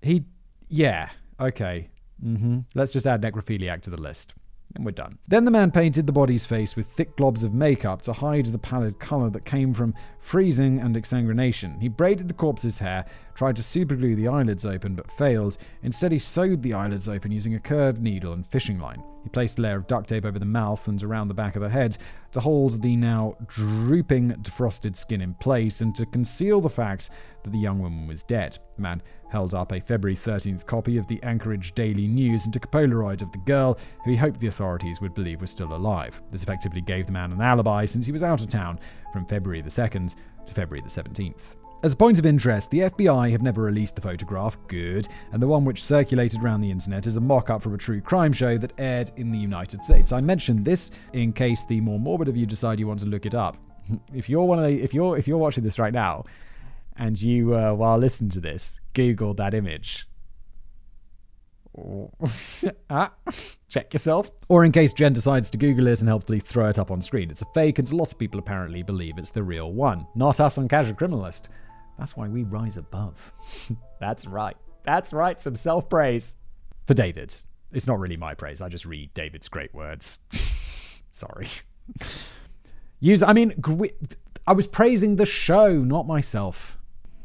He, 0.01 0.25
yeah, 0.69 1.09
okay. 1.39 1.89
Mm-hmm. 2.23 2.59
Let's 2.73 2.91
just 2.91 3.07
add 3.07 3.21
necrophiliac 3.21 3.81
to 3.83 3.89
the 3.89 4.01
list. 4.01 4.33
And 4.75 4.85
we're 4.85 4.91
done. 4.91 5.17
Then 5.27 5.45
the 5.45 5.51
man 5.51 5.71
painted 5.71 6.05
the 6.05 6.11
body's 6.11 6.45
face 6.45 6.75
with 6.75 6.87
thick 6.87 7.15
globs 7.15 7.43
of 7.43 7.53
makeup 7.53 8.01
to 8.03 8.13
hide 8.13 8.47
the 8.47 8.57
pallid 8.57 8.99
color 8.99 9.29
that 9.29 9.45
came 9.45 9.73
from 9.73 9.95
freezing 10.19 10.79
and 10.79 10.95
exsanguination. 10.95 11.81
He 11.81 11.87
braided 11.87 12.27
the 12.27 12.33
corpse's 12.33 12.79
hair, 12.79 13.05
tried 13.33 13.55
to 13.55 13.61
superglue 13.61 14.15
the 14.15 14.27
eyelids 14.27 14.65
open, 14.65 14.93
but 14.93 15.11
failed. 15.11 15.57
Instead, 15.83 16.11
he 16.11 16.19
sewed 16.19 16.61
the 16.61 16.73
eyelids 16.73 17.07
open 17.07 17.31
using 17.31 17.55
a 17.55 17.59
curved 17.59 18.01
needle 18.01 18.33
and 18.33 18.45
fishing 18.45 18.77
line. 18.77 19.01
He 19.27 19.29
placed 19.29 19.59
a 19.59 19.61
layer 19.61 19.75
of 19.75 19.87
duct 19.87 20.07
tape 20.07 20.23
over 20.23 20.39
the 20.39 20.45
mouth 20.45 20.87
and 20.87 21.03
around 21.03 21.27
the 21.27 21.33
back 21.33 21.57
of 21.57 21.61
the 21.61 21.67
head 21.67 21.97
to 22.31 22.39
hold 22.39 22.81
the 22.81 22.95
now 22.95 23.35
drooping, 23.45 24.29
defrosted 24.41 24.95
skin 24.95 25.19
in 25.19 25.33
place 25.33 25.81
and 25.81 25.93
to 25.97 26.05
conceal 26.05 26.61
the 26.61 26.69
fact 26.69 27.09
that 27.43 27.49
the 27.49 27.59
young 27.59 27.79
woman 27.79 28.07
was 28.07 28.23
dead. 28.23 28.57
The 28.77 28.83
man 28.83 29.03
held 29.29 29.53
up 29.53 29.73
a 29.73 29.81
February 29.81 30.15
13th 30.15 30.65
copy 30.65 30.95
of 30.95 31.07
the 31.07 31.21
Anchorage 31.23 31.75
Daily 31.75 32.07
News 32.07 32.45
and 32.45 32.53
took 32.53 32.63
a 32.63 32.69
Polaroid 32.69 33.21
of 33.21 33.33
the 33.33 33.39
girl, 33.39 33.77
who 34.05 34.11
he 34.11 34.15
hoped 34.15 34.39
the 34.39 34.47
authorities 34.47 35.01
would 35.01 35.13
believe 35.13 35.41
was 35.41 35.51
still 35.51 35.73
alive. 35.73 36.21
This 36.31 36.43
effectively 36.43 36.79
gave 36.79 37.05
the 37.05 37.11
man 37.11 37.33
an 37.33 37.41
alibi 37.41 37.83
since 37.83 38.05
he 38.05 38.13
was 38.13 38.23
out 38.23 38.39
of 38.39 38.47
town 38.47 38.79
from 39.11 39.25
February 39.25 39.59
the 39.59 39.69
2nd 39.69 40.15
to 40.45 40.53
February 40.53 40.81
the 40.81 41.01
17th. 41.01 41.66
As 41.83 41.93
a 41.93 41.97
point 41.97 42.17
of 42.17 42.25
interest, 42.25 42.71
the 42.71 42.79
FBI 42.79 43.29
have 43.29 43.43
never 43.43 43.61
released 43.61 43.95
the 43.95 44.01
photograph, 44.01 44.57
good, 44.67 45.07
and 45.31 45.39
the 45.39 45.47
one 45.47 45.63
which 45.63 45.83
circulated 45.83 46.41
around 46.41 46.61
the 46.61 46.71
internet 46.71 47.05
is 47.05 47.17
a 47.17 47.21
mock 47.21 47.51
up 47.51 47.61
from 47.61 47.75
a 47.75 47.77
true 47.77 48.01
crime 48.01 48.33
show 48.33 48.57
that 48.57 48.73
aired 48.79 49.11
in 49.15 49.29
the 49.29 49.37
United 49.37 49.83
States. 49.83 50.11
I 50.11 50.19
mentioned 50.19 50.65
this 50.65 50.89
in 51.13 51.33
case 51.33 51.65
the 51.65 51.79
more 51.81 51.99
morbid 51.99 52.29
of 52.29 52.35
you 52.35 52.47
decide 52.47 52.79
you 52.79 52.87
want 52.87 53.01
to 53.01 53.05
look 53.05 53.25
it 53.25 53.35
up. 53.35 53.57
If 54.13 54.27
you're 54.27 54.43
one 54.43 54.57
of 54.57 54.65
the, 54.65 54.81
if 54.81 54.93
you're 54.93 55.17
if 55.17 55.27
you're 55.27 55.37
watching 55.37 55.63
this 55.63 55.79
right 55.79 55.93
now, 55.93 56.25
and 56.97 57.21
you 57.21 57.55
uh, 57.55 57.73
while 57.73 57.97
listening 57.97 58.31
to 58.31 58.41
this, 58.41 58.81
Google 58.93 59.33
that 59.35 59.53
image. 59.53 60.09
ah, 62.89 63.13
check 63.69 63.93
yourself. 63.93 64.31
Or 64.49 64.65
in 64.65 64.71
case 64.71 64.93
Jen 64.93 65.13
decides 65.13 65.49
to 65.51 65.57
Google 65.57 65.87
it 65.87 65.99
and 65.99 66.09
helpfully 66.09 66.39
throw 66.39 66.67
it 66.67 66.79
up 66.79 66.89
on 66.89 67.01
screen. 67.01 67.29
It's 67.29 67.43
a 67.43 67.47
fake, 67.53 67.77
and 67.79 67.93
lots 67.93 68.13
of 68.13 68.19
people 68.19 68.39
apparently 68.39 68.81
believe 68.81 69.17
it's 69.17 69.31
the 69.31 69.43
real 69.43 69.71
one. 69.71 70.07
Not 70.15 70.39
us 70.39 70.57
on 70.57 70.67
Casual 70.67 70.95
Criminalist. 70.95 71.49
That's 71.97 72.15
why 72.15 72.27
we 72.27 72.43
rise 72.43 72.77
above. 72.77 73.31
That's 73.99 74.25
right. 74.27 74.57
That's 74.83 75.13
right. 75.13 75.39
Some 75.41 75.55
self 75.55 75.89
praise. 75.89 76.37
For 76.85 76.93
David. 76.93 77.35
It's 77.73 77.87
not 77.87 77.99
really 77.99 78.15
my 78.15 78.33
praise. 78.33 78.61
I 78.61 78.69
just 78.69 78.85
read 78.85 79.13
David's 79.13 79.49
great 79.49 79.73
words. 79.73 80.19
Sorry. 81.11 81.47
Use, 82.99 83.21
I 83.21 83.33
mean, 83.33 83.61
I 84.47 84.53
was 84.53 84.67
praising 84.67 85.17
the 85.17 85.25
show, 85.25 85.73
not 85.73 86.07
myself. 86.07 86.76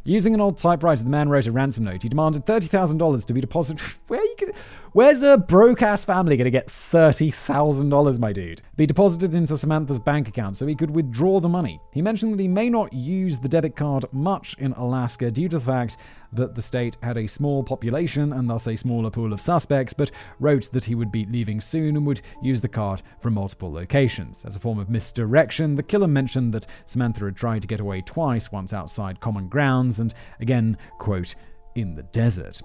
Using 0.05 0.35
an 0.35 0.41
old 0.41 0.59
typewriter, 0.59 1.05
the 1.05 1.11
man 1.11 1.29
wrote 1.29 1.47
a 1.47 1.53
ransom 1.53 1.85
note. 1.85 2.03
He 2.03 2.09
demanded 2.09 2.45
$30,000 2.45 3.25
to 3.27 3.33
be 3.33 3.41
deposited. 3.41 3.81
Where 4.09 4.21
you 4.21 4.35
can, 4.37 4.53
Where's 4.95 5.23
a 5.23 5.39
broke 5.39 5.81
ass 5.81 6.05
family 6.05 6.37
going 6.37 6.45
to 6.45 6.51
get 6.51 6.67
$30,000, 6.67 8.19
my 8.19 8.31
dude? 8.31 8.61
Be 8.77 8.85
deposited 8.85 9.35
into 9.35 9.57
Samantha's 9.57 9.99
bank 9.99 10.29
account 10.29 10.59
so 10.59 10.67
he 10.67 10.75
could 10.75 10.91
withdraw 10.91 11.41
the 11.41 11.49
money. 11.49 11.81
He 11.93 12.03
mentioned 12.03 12.35
that 12.35 12.43
he 12.43 12.49
may 12.49 12.69
not 12.69 12.93
use 12.93 13.39
the 13.39 13.49
debit 13.49 13.75
card 13.75 14.05
much 14.13 14.55
in 14.59 14.73
Alaska 14.73 15.31
due 15.31 15.49
to 15.49 15.59
the 15.59 15.65
fact 15.65 15.97
that 16.33 16.55
the 16.55 16.63
state 16.63 16.97
had 17.03 17.17
a 17.17 17.27
small 17.27 17.63
population 17.63 18.33
and 18.33 18.49
thus 18.49 18.67
a 18.67 18.77
smaller 18.77 19.11
pool 19.11 19.33
of 19.33 19.41
suspects, 19.41 19.93
but 19.93 20.11
wrote 20.41 20.71
that 20.73 20.85
he 20.85 20.95
would 20.95 21.13
be 21.13 21.27
leaving 21.27 21.61
soon 21.61 21.97
and 21.97 22.07
would 22.07 22.23
use 22.43 22.61
the 22.61 22.69
card 22.69 23.03
from 23.21 23.35
multiple 23.35 23.73
locations. 23.73 24.45
As 24.45 24.57
a 24.57 24.61
form 24.61 24.79
of 24.79 24.91
misdirection, 24.91 25.77
the 25.77 25.83
killer 25.83 26.09
mentioned 26.09 26.55
that 26.55 26.67
Samantha 26.87 27.25
had 27.25 27.37
tried 27.37 27.63
to 27.63 27.69
get 27.69 27.81
away 27.81 28.01
twice, 28.01 28.51
once 28.51 28.73
outside 28.73 29.21
common 29.21 29.49
grounds 29.49 30.01
and 30.01 30.15
again, 30.41 30.79
quote, 30.99 31.35
in 31.75 31.95
the 31.95 32.03
desert. 32.03 32.61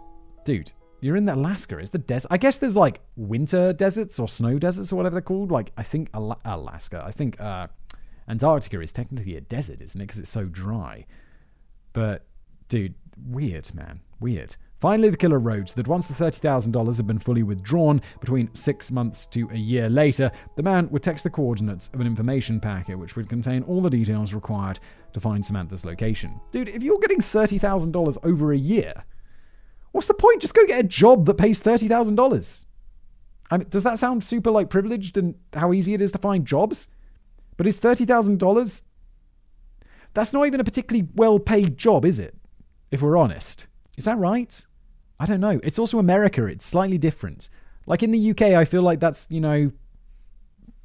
Dude, 0.46 0.72
you're 1.02 1.16
in 1.16 1.28
Alaska. 1.30 1.78
It's 1.78 1.92
the 1.92 2.00
desert. 2.00 2.30
I 2.32 2.38
guess 2.38 2.58
there's 2.58 2.76
like 2.76 3.02
winter 3.16 3.74
deserts 3.74 4.20
or 4.20 4.28
snow 4.28 4.58
deserts 4.58 4.92
or 4.92 4.96
whatever 4.96 5.16
they're 5.16 5.22
called. 5.22 5.52
Like 5.52 5.72
I 5.78 5.84
think 5.84 6.10
Al- 6.14 6.40
Alaska. 6.44 7.04
I 7.06 7.12
think 7.12 7.40
uh, 7.40 7.68
Antarctica 8.28 8.82
is 8.82 8.92
technically 8.92 9.36
a 9.36 9.42
desert, 9.42 9.82
isn't 9.82 10.00
it? 10.00 10.06
Because 10.06 10.20
it's 10.20 10.30
so 10.30 10.46
dry. 10.46 11.06
But 11.94 12.26
dude, 12.70 12.96
weird, 13.26 13.74
man, 13.74 14.02
weird. 14.20 14.56
Finally, 14.80 15.10
the 15.10 15.18
killer 15.18 15.40
wrote 15.40 15.74
that 15.76 15.88
once 15.88 16.06
the 16.06 16.14
$30,000 16.14 16.98
had 16.98 17.08
been 17.08 17.18
fully 17.18 17.42
withdrawn, 17.42 18.00
between 18.20 18.54
six 18.54 18.92
months 18.92 19.26
to 19.26 19.50
a 19.52 19.58
year 19.58 19.90
later, 19.90 20.32
the 20.56 20.64
man 20.64 20.88
would 20.92 21.02
text 21.02 21.24
the 21.24 21.30
coordinates 21.30 21.90
of 21.94 22.00
an 22.00 22.06
information 22.06 22.60
packet 22.60 23.00
which 23.00 23.16
would 23.16 23.28
contain 23.28 23.64
all 23.64 23.82
the 23.82 23.90
details 23.90 24.36
required 24.36 24.80
to 25.14 25.20
find 25.20 25.44
Samantha's 25.44 25.86
location. 25.86 26.40
Dude, 26.52 26.70
if 26.70 26.84
you're 26.84 27.00
getting 27.00 27.22
$30,000 27.22 28.18
over 28.24 28.52
a 28.52 28.58
year, 28.58 29.04
What's 29.98 30.08
the 30.08 30.14
point? 30.14 30.42
Just 30.42 30.54
go 30.54 30.64
get 30.68 30.86
a 30.86 30.88
job 30.88 31.26
that 31.26 31.40
pays 31.40 31.60
thirty 31.60 31.88
thousand 31.88 32.18
dollars. 32.18 32.68
I 33.50 33.58
mean, 33.58 33.68
does 33.68 33.82
that 33.82 33.98
sound 33.98 34.24
super 34.24 34.52
like 34.52 34.70
privileged 34.70 35.18
and 35.18 35.34
how 35.54 35.74
easy 35.74 35.96
it 35.96 36.02
is 36.04 36.12
to 36.12 36.20
find 36.20 36.46
jobs? 36.46 36.88
But 37.58 37.66
is 37.66 37.78
thirty 37.78 38.06
thousand 38.06 38.38
dollars? 38.38 38.84
That's 40.14 40.34
not 40.34 40.46
even 40.46 40.60
a 40.60 40.64
particularly 40.64 41.10
well-paid 41.16 41.80
job, 41.80 42.06
is 42.06 42.20
it? 42.20 42.37
If 42.92 43.02
we're 43.02 43.18
honest, 43.18 43.68
is 43.98 44.06
that 44.06 44.18
right? 44.18 44.64
I 45.20 45.26
don't 45.26 45.42
know. 45.42 45.60
It's 45.64 45.80
also 45.80 46.00
America. 46.00 46.46
It's 46.46 46.66
slightly 46.66 46.98
different. 46.98 47.50
Like 47.86 48.04
in 48.04 48.12
the 48.12 48.32
UK, 48.32 48.42
I 48.42 48.66
feel 48.66 48.82
like 48.82 49.00
that's 49.00 49.28
you 49.30 49.42
know 49.42 49.72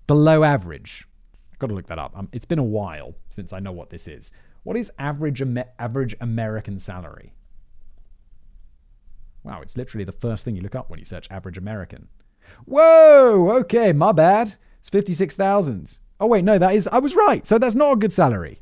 below 0.07 0.44
average. 0.44 1.07
I've 1.53 1.59
got 1.59 1.68
to 1.68 1.74
look 1.74 1.86
that 1.86 1.98
up. 1.98 2.16
Um, 2.16 2.28
it's 2.32 2.44
been 2.44 2.59
a 2.59 2.64
while 2.64 3.14
since 3.30 3.53
I 3.53 3.61
know 3.61 3.72
what 3.72 3.90
this 3.90 4.09
is. 4.09 4.32
What 4.62 4.76
is 4.76 4.90
average 4.98 5.42
average 5.78 6.16
American 6.20 6.78
salary? 6.78 7.34
Wow, 9.44 9.61
it's 9.61 9.76
literally 9.76 10.05
the 10.05 10.12
first 10.12 10.44
thing 10.44 10.55
you 10.55 10.62
look 10.62 10.76
up 10.76 10.88
when 10.88 10.98
you 10.98 11.05
search 11.05 11.26
average 11.30 11.59
American. 11.59 12.09
Whoa, 12.64 13.50
okay, 13.61 13.92
my 13.92 14.12
bad. 14.12 14.55
It's 14.78 14.88
56,000. 14.88 15.98
Oh, 16.20 16.26
wait, 16.26 16.44
no, 16.44 16.59
that 16.59 16.74
is, 16.74 16.86
I 16.88 16.98
was 16.98 17.16
right. 17.16 17.46
So 17.46 17.59
that's 17.59 17.74
not 17.74 17.92
a 17.92 17.96
good 17.96 18.12
salary. 18.12 18.61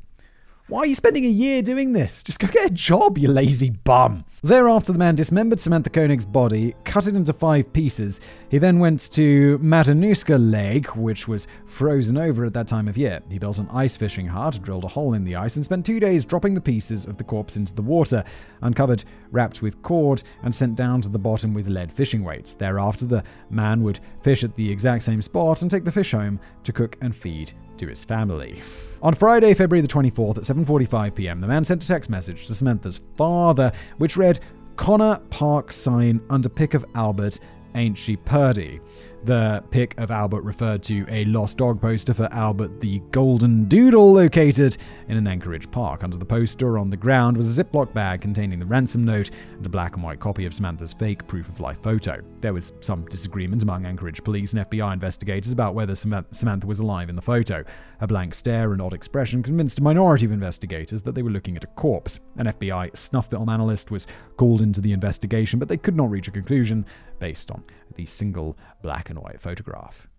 Why 0.71 0.83
are 0.83 0.85
you 0.85 0.95
spending 0.95 1.25
a 1.25 1.27
year 1.27 1.61
doing 1.61 1.91
this? 1.91 2.23
Just 2.23 2.39
go 2.39 2.47
get 2.47 2.71
a 2.71 2.73
job, 2.73 3.17
you 3.17 3.27
lazy 3.27 3.71
bum. 3.71 4.23
Thereafter, 4.41 4.93
the 4.93 4.99
man 4.99 5.15
dismembered 5.15 5.59
Samantha 5.59 5.89
Koenig's 5.89 6.23
body, 6.23 6.75
cut 6.85 7.07
it 7.07 7.13
into 7.13 7.33
five 7.33 7.73
pieces. 7.73 8.21
He 8.47 8.57
then 8.57 8.79
went 8.79 9.11
to 9.11 9.59
Matanuska 9.59 10.39
Lake, 10.39 10.95
which 10.95 11.27
was 11.27 11.45
frozen 11.65 12.17
over 12.17 12.45
at 12.45 12.53
that 12.53 12.69
time 12.69 12.87
of 12.87 12.97
year. 12.97 13.19
He 13.29 13.37
built 13.37 13.57
an 13.57 13.67
ice 13.69 13.97
fishing 13.97 14.27
hut, 14.27 14.61
drilled 14.63 14.85
a 14.85 14.87
hole 14.87 15.13
in 15.13 15.25
the 15.25 15.35
ice, 15.35 15.57
and 15.57 15.65
spent 15.65 15.85
two 15.85 15.99
days 15.99 16.23
dropping 16.23 16.55
the 16.55 16.61
pieces 16.61 17.05
of 17.05 17.17
the 17.17 17.25
corpse 17.25 17.57
into 17.57 17.75
the 17.75 17.81
water, 17.81 18.23
uncovered, 18.61 19.03
wrapped 19.31 19.61
with 19.61 19.81
cord, 19.81 20.23
and 20.43 20.53
sent 20.53 20.75
down 20.75 21.01
to 21.01 21.09
the 21.09 21.19
bottom 21.19 21.53
with 21.53 21.67
lead 21.67 21.91
fishing 21.91 22.23
weights. 22.23 22.53
Thereafter, 22.53 23.05
the 23.05 23.23
man 23.49 23.83
would 23.83 23.99
fish 24.21 24.43
at 24.43 24.55
the 24.55 24.71
exact 24.71 25.03
same 25.03 25.21
spot 25.21 25.61
and 25.61 25.71
take 25.71 25.83
the 25.83 25.91
fish 25.91 26.11
home 26.11 26.39
to 26.63 26.73
cook 26.73 26.97
and 27.01 27.15
feed 27.15 27.53
to 27.77 27.87
his 27.87 28.03
family. 28.03 28.61
On 29.01 29.13
Friday, 29.13 29.53
February 29.53 29.81
the 29.81 29.87
24th 29.87 30.37
at 30.37 30.43
7:45 30.43 31.15
p.m., 31.15 31.41
the 31.41 31.47
man 31.47 31.63
sent 31.63 31.83
a 31.83 31.87
text 31.87 32.09
message 32.09 32.45
to 32.45 32.53
Samantha's 32.53 33.01
father 33.17 33.71
which 33.97 34.17
read 34.17 34.39
Connor 34.75 35.19
Park 35.29 35.73
sign 35.73 36.21
under 36.29 36.49
pick 36.49 36.73
of 36.73 36.85
Albert 36.95 37.39
ain't 37.75 37.97
she 37.97 38.15
purdy? 38.15 38.79
The 39.23 39.63
pic 39.69 39.93
of 39.99 40.09
Albert 40.09 40.41
referred 40.41 40.81
to 40.83 41.05
a 41.07 41.25
lost 41.25 41.59
dog 41.59 41.79
poster 41.79 42.11
for 42.11 42.27
Albert 42.31 42.81
the 42.81 42.97
Golden 43.11 43.65
Doodle 43.65 44.13
located 44.13 44.77
in 45.09 45.15
an 45.15 45.27
Anchorage 45.27 45.69
park. 45.69 46.03
Under 46.03 46.17
the 46.17 46.25
poster 46.25 46.79
on 46.79 46.89
the 46.89 46.97
ground 46.97 47.37
was 47.37 47.59
a 47.59 47.63
Ziploc 47.63 47.93
bag 47.93 48.21
containing 48.21 48.57
the 48.57 48.65
ransom 48.65 49.05
note 49.05 49.29
and 49.55 49.63
a 49.63 49.69
black 49.69 49.93
and 49.93 50.03
white 50.03 50.19
copy 50.19 50.47
of 50.47 50.55
Samantha's 50.55 50.93
fake 50.93 51.27
proof 51.27 51.47
of 51.49 51.59
life 51.59 51.77
photo. 51.83 52.19
There 52.39 52.53
was 52.53 52.73
some 52.81 53.05
disagreement 53.05 53.61
among 53.61 53.85
Anchorage 53.85 54.23
police 54.23 54.53
and 54.53 54.67
FBI 54.67 54.91
investigators 54.91 55.53
about 55.53 55.75
whether 55.75 55.93
Samantha 55.93 56.65
was 56.65 56.79
alive 56.79 57.07
in 57.07 57.15
the 57.15 57.21
photo. 57.21 57.63
Her 57.99 58.07
blank 58.07 58.33
stare 58.33 58.73
and 58.73 58.81
odd 58.81 58.93
expression 58.93 59.43
convinced 59.43 59.77
a 59.77 59.83
minority 59.83 60.25
of 60.25 60.31
investigators 60.31 61.03
that 61.03 61.13
they 61.13 61.21
were 61.21 61.29
looking 61.29 61.55
at 61.55 61.63
a 61.63 61.67
corpse. 61.67 62.19
An 62.37 62.47
FBI 62.47 62.97
snuff 62.97 63.29
film 63.29 63.49
analyst 63.49 63.91
was 63.91 64.07
called 64.37 64.63
into 64.63 64.81
the 64.81 64.93
investigation, 64.93 65.59
but 65.59 65.67
they 65.67 65.77
could 65.77 65.95
not 65.95 66.09
reach 66.09 66.27
a 66.27 66.31
conclusion 66.31 66.87
based 67.21 67.51
on 67.51 67.63
the 67.95 68.05
single 68.05 68.57
black 68.81 69.09
and 69.09 69.19
white 69.19 69.39
photograph. 69.39 70.09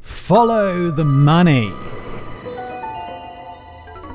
Follow 0.00 0.90
the 0.90 1.04
money. 1.04 1.70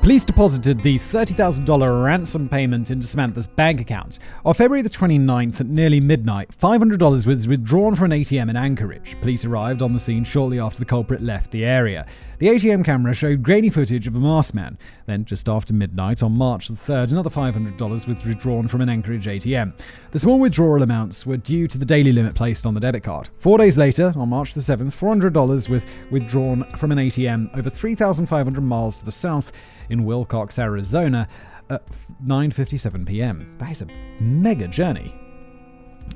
Police 0.08 0.24
deposited 0.24 0.82
the 0.82 0.98
$30,000 0.98 2.02
ransom 2.02 2.48
payment 2.48 2.90
into 2.90 3.06
Samantha's 3.06 3.46
bank 3.46 3.78
account. 3.78 4.20
On 4.42 4.54
February 4.54 4.80
the 4.80 4.88
29th 4.88 5.60
at 5.60 5.66
nearly 5.66 6.00
midnight, 6.00 6.48
$500 6.58 7.26
was 7.26 7.46
withdrawn 7.46 7.94
from 7.94 8.10
an 8.10 8.22
ATM 8.22 8.48
in 8.48 8.56
Anchorage. 8.56 9.20
Police 9.20 9.44
arrived 9.44 9.82
on 9.82 9.92
the 9.92 10.00
scene 10.00 10.24
shortly 10.24 10.58
after 10.58 10.78
the 10.78 10.86
culprit 10.86 11.20
left 11.20 11.50
the 11.50 11.62
area. 11.62 12.06
The 12.38 12.46
ATM 12.46 12.86
camera 12.86 13.12
showed 13.12 13.42
grainy 13.42 13.68
footage 13.68 14.06
of 14.06 14.14
a 14.14 14.18
masked 14.18 14.54
man. 14.54 14.78
Then, 15.04 15.26
just 15.26 15.46
after 15.46 15.74
midnight 15.74 16.22
on 16.22 16.32
March 16.32 16.68
the 16.68 16.74
3rd, 16.74 17.10
another 17.10 17.28
$500 17.28 18.06
was 18.06 18.06
withdrawn 18.06 18.66
from 18.66 18.80
an 18.80 18.88
Anchorage 18.88 19.26
ATM. 19.26 19.74
The 20.12 20.18
small 20.18 20.38
withdrawal 20.38 20.82
amounts 20.82 21.26
were 21.26 21.36
due 21.36 21.68
to 21.68 21.76
the 21.76 21.84
daily 21.84 22.12
limit 22.12 22.34
placed 22.34 22.64
on 22.64 22.72
the 22.72 22.80
debit 22.80 23.02
card. 23.02 23.28
Four 23.40 23.58
days 23.58 23.76
later, 23.76 24.14
on 24.16 24.30
March 24.30 24.54
the 24.54 24.60
7th, 24.60 24.96
$400 24.96 25.68
was 25.68 25.84
withdrawn 26.10 26.64
from 26.78 26.92
an 26.92 26.98
ATM 26.98 27.58
over 27.58 27.68
3,500 27.68 28.60
miles 28.62 28.96
to 28.96 29.04
the 29.04 29.12
south 29.12 29.52
in 29.90 29.97
Willcox, 30.06 30.58
Arizona 30.58 31.28
at 31.70 31.84
9:57 32.24 33.06
p.m. 33.06 33.56
That 33.58 33.70
is 33.70 33.82
a 33.82 33.86
mega 34.20 34.68
journey. 34.68 35.14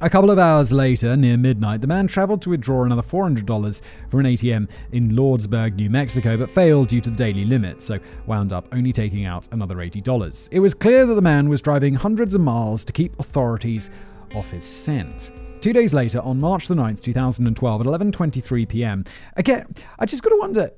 A 0.00 0.10
couple 0.10 0.30
of 0.30 0.38
hours 0.38 0.72
later, 0.72 1.16
near 1.16 1.36
midnight, 1.36 1.80
the 1.80 1.86
man 1.86 2.08
traveled 2.08 2.42
to 2.42 2.50
withdraw 2.50 2.84
another 2.84 3.02
$400 3.02 3.82
from 4.10 4.20
an 4.20 4.26
ATM 4.26 4.68
in 4.90 5.10
Lordsburg, 5.10 5.76
New 5.76 5.90
Mexico, 5.90 6.36
but 6.36 6.50
failed 6.50 6.88
due 6.88 7.00
to 7.00 7.10
the 7.10 7.16
daily 7.16 7.44
limit, 7.44 7.82
so 7.82 8.00
wound 8.26 8.52
up 8.52 8.66
only 8.72 8.92
taking 8.92 9.26
out 9.26 9.46
another 9.52 9.76
$80. 9.76 10.48
It 10.50 10.58
was 10.60 10.74
clear 10.74 11.06
that 11.06 11.14
the 11.14 11.22
man 11.22 11.48
was 11.48 11.60
driving 11.62 11.94
hundreds 11.94 12.34
of 12.34 12.40
miles 12.40 12.84
to 12.84 12.92
keep 12.92 13.18
authorities 13.20 13.90
off 14.34 14.50
his 14.50 14.64
scent. 14.64 15.30
Two 15.60 15.72
days 15.72 15.94
later, 15.94 16.20
on 16.20 16.40
March 16.40 16.66
the 16.66 16.74
9th, 16.74 17.02
2012, 17.02 17.80
at 17.80 17.86
11.23 17.86 18.68
p.m., 18.68 19.04
again, 19.36 19.72
I 20.00 20.06
just 20.06 20.22
got 20.24 20.30
to 20.30 20.38
wonder, 20.40 20.72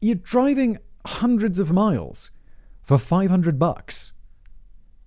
you're 0.00 0.16
driving 0.16 0.78
hundreds 1.06 1.58
of 1.58 1.72
miles 1.72 2.30
for 2.82 2.98
500 2.98 3.58
bucks. 3.58 4.12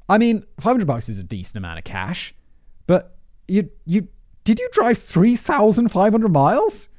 I 0.10 0.18
mean, 0.18 0.46
500 0.60 0.86
bucks 0.86 1.10
is 1.10 1.20
a 1.20 1.24
decent 1.24 1.58
amount 1.58 1.80
of 1.80 1.84
cash, 1.84 2.34
but 2.88 3.18
you, 3.48 3.70
you, 3.86 4.08
did 4.44 4.60
you 4.60 4.70
drive 4.72 4.98
3,500 4.98 6.30
miles? 6.30 6.90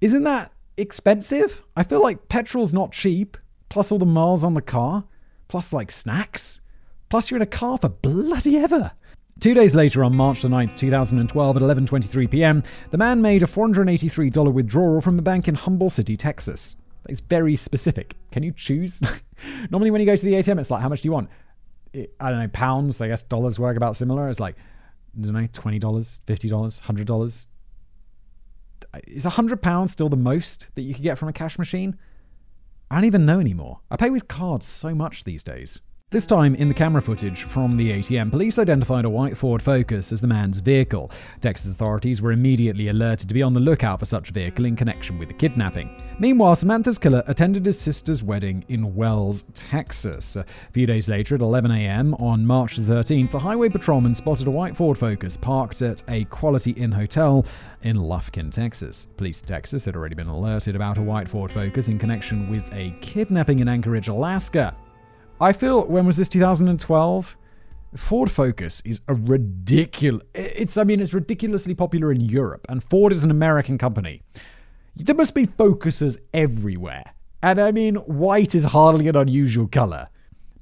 Isn't 0.00 0.24
that 0.24 0.52
expensive? 0.76 1.64
I 1.76 1.82
feel 1.82 2.00
like 2.00 2.28
petrol's 2.28 2.72
not 2.72 2.92
cheap, 2.92 3.36
plus 3.68 3.92
all 3.92 3.98
the 3.98 4.06
miles 4.06 4.44
on 4.44 4.54
the 4.54 4.62
car, 4.62 5.04
plus 5.48 5.72
like 5.72 5.90
snacks, 5.90 6.60
plus 7.08 7.30
you're 7.30 7.38
in 7.38 7.42
a 7.42 7.46
car 7.46 7.78
for 7.78 7.88
bloody 7.88 8.58
ever. 8.58 8.92
Two 9.40 9.54
days 9.54 9.74
later, 9.74 10.04
on 10.04 10.14
March 10.14 10.42
the 10.42 10.48
9th, 10.48 10.76
2012, 10.76 11.56
at 11.56 11.62
11.23 11.62 12.30
p.m., 12.30 12.62
the 12.90 12.98
man 12.98 13.20
made 13.20 13.42
a 13.42 13.46
$483 13.46 14.52
withdrawal 14.52 15.00
from 15.00 15.18
a 15.18 15.22
bank 15.22 15.48
in 15.48 15.56
Humble 15.56 15.88
City, 15.88 16.16
Texas. 16.16 16.76
It's 17.08 17.20
very 17.20 17.56
specific. 17.56 18.16
Can 18.30 18.42
you 18.42 18.52
choose? 18.52 19.02
Normally, 19.70 19.90
when 19.90 20.00
you 20.00 20.06
go 20.06 20.16
to 20.16 20.24
the 20.24 20.34
ATM, 20.34 20.60
it's 20.60 20.70
like, 20.70 20.82
how 20.82 20.88
much 20.88 21.02
do 21.02 21.08
you 21.08 21.12
want? 21.12 21.28
I 21.94 22.30
don't 22.30 22.38
know, 22.38 22.48
pounds. 22.48 23.00
I 23.00 23.08
guess 23.08 23.22
dollars 23.22 23.58
work 23.58 23.76
about 23.76 23.96
similar. 23.96 24.28
It's 24.28 24.40
like, 24.40 24.56
I 25.18 25.22
don't 25.22 25.32
know, 25.32 25.46
$20, 25.46 25.80
$50, 25.80 26.82
$100. 26.82 27.46
Is 29.08 29.24
£100 29.24 29.90
still 29.90 30.08
the 30.08 30.16
most 30.16 30.74
that 30.74 30.82
you 30.82 30.94
could 30.94 31.02
get 31.02 31.18
from 31.18 31.28
a 31.28 31.32
cash 31.32 31.58
machine? 31.58 31.98
I 32.90 32.96
don't 32.96 33.04
even 33.04 33.26
know 33.26 33.40
anymore. 33.40 33.80
I 33.90 33.96
pay 33.96 34.10
with 34.10 34.28
cards 34.28 34.66
so 34.66 34.94
much 34.94 35.24
these 35.24 35.42
days. 35.42 35.80
This 36.12 36.26
time, 36.26 36.54
in 36.56 36.68
the 36.68 36.74
camera 36.74 37.00
footage 37.00 37.44
from 37.44 37.78
the 37.78 37.90
ATM, 37.90 38.30
police 38.30 38.58
identified 38.58 39.06
a 39.06 39.08
white 39.08 39.34
Ford 39.34 39.62
Focus 39.62 40.12
as 40.12 40.20
the 40.20 40.26
man's 40.26 40.60
vehicle. 40.60 41.10
Texas 41.40 41.72
authorities 41.72 42.20
were 42.20 42.32
immediately 42.32 42.88
alerted 42.88 43.30
to 43.30 43.34
be 43.34 43.42
on 43.42 43.54
the 43.54 43.60
lookout 43.60 43.98
for 43.98 44.04
such 44.04 44.28
a 44.28 44.32
vehicle 44.34 44.66
in 44.66 44.76
connection 44.76 45.16
with 45.16 45.28
the 45.28 45.34
kidnapping. 45.34 45.88
Meanwhile, 46.18 46.56
Samantha's 46.56 46.98
killer 46.98 47.22
attended 47.28 47.64
his 47.64 47.80
sister's 47.80 48.22
wedding 48.22 48.62
in 48.68 48.94
Wells, 48.94 49.44
Texas. 49.54 50.36
A 50.36 50.44
few 50.72 50.84
days 50.84 51.08
later, 51.08 51.34
at 51.34 51.40
11 51.40 51.70
a.m. 51.70 52.12
on 52.16 52.44
March 52.44 52.78
13th, 52.78 53.32
a 53.32 53.38
highway 53.38 53.70
patrolman 53.70 54.14
spotted 54.14 54.46
a 54.46 54.50
white 54.50 54.76
Ford 54.76 54.98
Focus 54.98 55.38
parked 55.38 55.80
at 55.80 56.02
a 56.08 56.24
Quality 56.24 56.72
Inn 56.72 56.92
hotel 56.92 57.46
in 57.84 57.96
Lufkin, 57.96 58.50
Texas. 58.50 59.06
Police 59.16 59.40
in 59.40 59.46
Texas 59.46 59.86
had 59.86 59.96
already 59.96 60.14
been 60.14 60.28
alerted 60.28 60.76
about 60.76 60.98
a 60.98 61.02
white 61.02 61.30
Ford 61.30 61.50
Focus 61.50 61.88
in 61.88 61.98
connection 61.98 62.50
with 62.50 62.70
a 62.74 62.94
kidnapping 63.00 63.60
in 63.60 63.68
Anchorage, 63.68 64.08
Alaska. 64.08 64.76
I 65.42 65.52
feel 65.52 65.84
when 65.86 66.06
was 66.06 66.16
this 66.16 66.28
2012? 66.28 67.36
Ford 67.96 68.30
Focus 68.30 68.80
is 68.84 69.00
a 69.08 69.14
ridiculous. 69.14 70.22
It's 70.36 70.76
I 70.76 70.84
mean 70.84 71.00
it's 71.00 71.12
ridiculously 71.12 71.74
popular 71.74 72.12
in 72.12 72.20
Europe, 72.20 72.64
and 72.68 72.82
Ford 72.82 73.10
is 73.10 73.24
an 73.24 73.32
American 73.32 73.76
company. 73.76 74.22
There 74.94 75.16
must 75.16 75.34
be 75.34 75.46
Focuses 75.46 76.20
everywhere, 76.32 77.14
and 77.42 77.60
I 77.60 77.72
mean 77.72 77.96
white 77.96 78.54
is 78.54 78.66
hardly 78.66 79.08
an 79.08 79.16
unusual 79.16 79.66
color. 79.66 80.08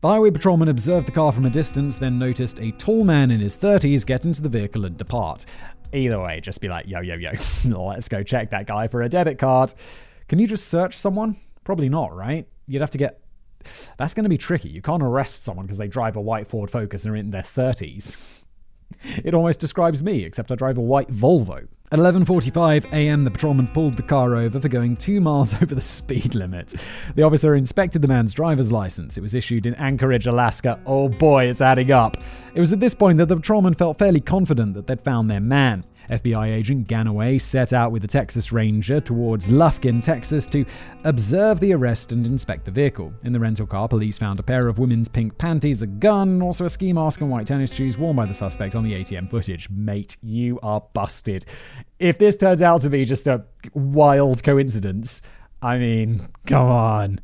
The 0.00 0.08
highway 0.08 0.30
patrolman 0.30 0.68
observed 0.70 1.08
the 1.08 1.12
car 1.12 1.30
from 1.30 1.44
a 1.44 1.50
distance, 1.50 1.98
then 1.98 2.18
noticed 2.18 2.58
a 2.58 2.72
tall 2.72 3.04
man 3.04 3.30
in 3.30 3.40
his 3.40 3.58
30s 3.58 4.06
get 4.06 4.24
into 4.24 4.40
the 4.40 4.48
vehicle 4.48 4.86
and 4.86 4.96
depart. 4.96 5.44
Either 5.92 6.22
way, 6.22 6.40
just 6.40 6.62
be 6.62 6.68
like, 6.68 6.86
yo, 6.86 7.02
yo, 7.02 7.16
yo, 7.16 7.32
let's 7.66 8.08
go 8.08 8.22
check 8.22 8.48
that 8.48 8.66
guy 8.66 8.86
for 8.86 9.02
a 9.02 9.10
debit 9.10 9.38
card. 9.38 9.74
Can 10.26 10.38
you 10.38 10.46
just 10.46 10.68
search 10.68 10.96
someone? 10.96 11.36
Probably 11.64 11.90
not, 11.90 12.16
right? 12.16 12.48
You'd 12.66 12.80
have 12.80 12.90
to 12.92 12.98
get 12.98 13.20
that's 13.96 14.14
going 14.14 14.24
to 14.24 14.30
be 14.30 14.38
tricky. 14.38 14.68
You 14.68 14.82
can't 14.82 15.02
arrest 15.02 15.44
someone 15.44 15.66
because 15.66 15.78
they 15.78 15.88
drive 15.88 16.16
a 16.16 16.20
white 16.20 16.48
Ford 16.48 16.70
Focus 16.70 17.04
and 17.04 17.14
are 17.14 17.16
in 17.16 17.30
their 17.30 17.42
30s. 17.42 18.36
It 19.24 19.34
almost 19.34 19.60
describes 19.60 20.02
me, 20.02 20.24
except 20.24 20.50
I 20.50 20.56
drive 20.56 20.76
a 20.76 20.82
white 20.82 21.08
Volvo. 21.08 21.68
At 21.92 21.98
11:45 21.98 22.92
a.m., 22.92 23.24
the 23.24 23.30
patrolman 23.30 23.66
pulled 23.68 23.96
the 23.96 24.02
car 24.02 24.36
over 24.36 24.60
for 24.60 24.68
going 24.68 24.96
2 24.96 25.20
miles 25.20 25.54
over 25.62 25.74
the 25.74 25.80
speed 25.80 26.34
limit. 26.34 26.74
The 27.14 27.22
officer 27.22 27.54
inspected 27.54 28.00
the 28.00 28.08
man's 28.08 28.32
driver's 28.32 28.70
license. 28.70 29.16
It 29.16 29.22
was 29.22 29.34
issued 29.34 29.66
in 29.66 29.74
Anchorage, 29.74 30.26
Alaska. 30.26 30.78
Oh 30.86 31.08
boy, 31.08 31.46
it's 31.46 31.60
adding 31.60 31.90
up. 31.90 32.16
It 32.54 32.60
was 32.60 32.72
at 32.72 32.80
this 32.80 32.94
point 32.94 33.18
that 33.18 33.26
the 33.26 33.36
patrolman 33.36 33.74
felt 33.74 33.98
fairly 33.98 34.20
confident 34.20 34.74
that 34.74 34.86
they'd 34.86 35.02
found 35.02 35.30
their 35.30 35.40
man. 35.40 35.82
FBI 36.08 36.48
agent 36.48 36.88
Ganaway 36.88 37.40
set 37.40 37.72
out 37.72 37.92
with 37.92 38.02
the 38.02 38.08
Texas 38.08 38.52
Ranger 38.52 39.00
towards 39.00 39.50
Lufkin, 39.50 40.00
Texas 40.00 40.46
to 40.48 40.64
observe 41.04 41.60
the 41.60 41.72
arrest 41.74 42.12
and 42.12 42.26
inspect 42.26 42.64
the 42.64 42.70
vehicle. 42.70 43.12
In 43.24 43.32
the 43.32 43.40
rental 43.40 43.66
car, 43.66 43.88
police 43.88 44.18
found 44.18 44.40
a 44.40 44.42
pair 44.42 44.68
of 44.68 44.78
women's 44.78 45.08
pink 45.08 45.36
panties, 45.38 45.82
a 45.82 45.86
gun, 45.86 46.42
also 46.42 46.64
a 46.64 46.70
ski 46.70 46.92
mask 46.92 47.20
and 47.20 47.30
white 47.30 47.46
tennis 47.46 47.72
shoes 47.72 47.98
worn 47.98 48.16
by 48.16 48.26
the 48.26 48.34
suspect 48.34 48.74
on 48.74 48.84
the 48.84 48.94
ATM 48.94 49.30
footage. 49.30 49.68
Mate, 49.70 50.16
you 50.22 50.58
are 50.62 50.82
busted. 50.92 51.44
If 51.98 52.18
this 52.18 52.36
turns 52.36 52.62
out 52.62 52.80
to 52.82 52.90
be 52.90 53.04
just 53.04 53.26
a 53.26 53.44
wild 53.74 54.42
coincidence, 54.42 55.22
I 55.62 55.78
mean, 55.78 56.28
come 56.46 56.70
on. 56.70 57.20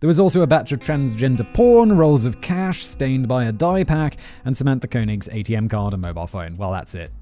There 0.00 0.08
was 0.08 0.18
also 0.18 0.40
a 0.40 0.46
batch 0.46 0.72
of 0.72 0.80
transgender 0.80 1.52
porn, 1.52 1.96
rolls 1.96 2.24
of 2.24 2.40
cash 2.40 2.84
stained 2.84 3.28
by 3.28 3.44
a 3.44 3.52
dye 3.52 3.84
pack, 3.84 4.16
and 4.46 4.56
Samantha 4.56 4.88
Koenig's 4.88 5.28
ATM 5.28 5.68
card 5.68 5.92
and 5.92 6.00
mobile 6.00 6.26
phone. 6.26 6.56
Well, 6.56 6.72
that's 6.72 6.94
it. 6.94 7.12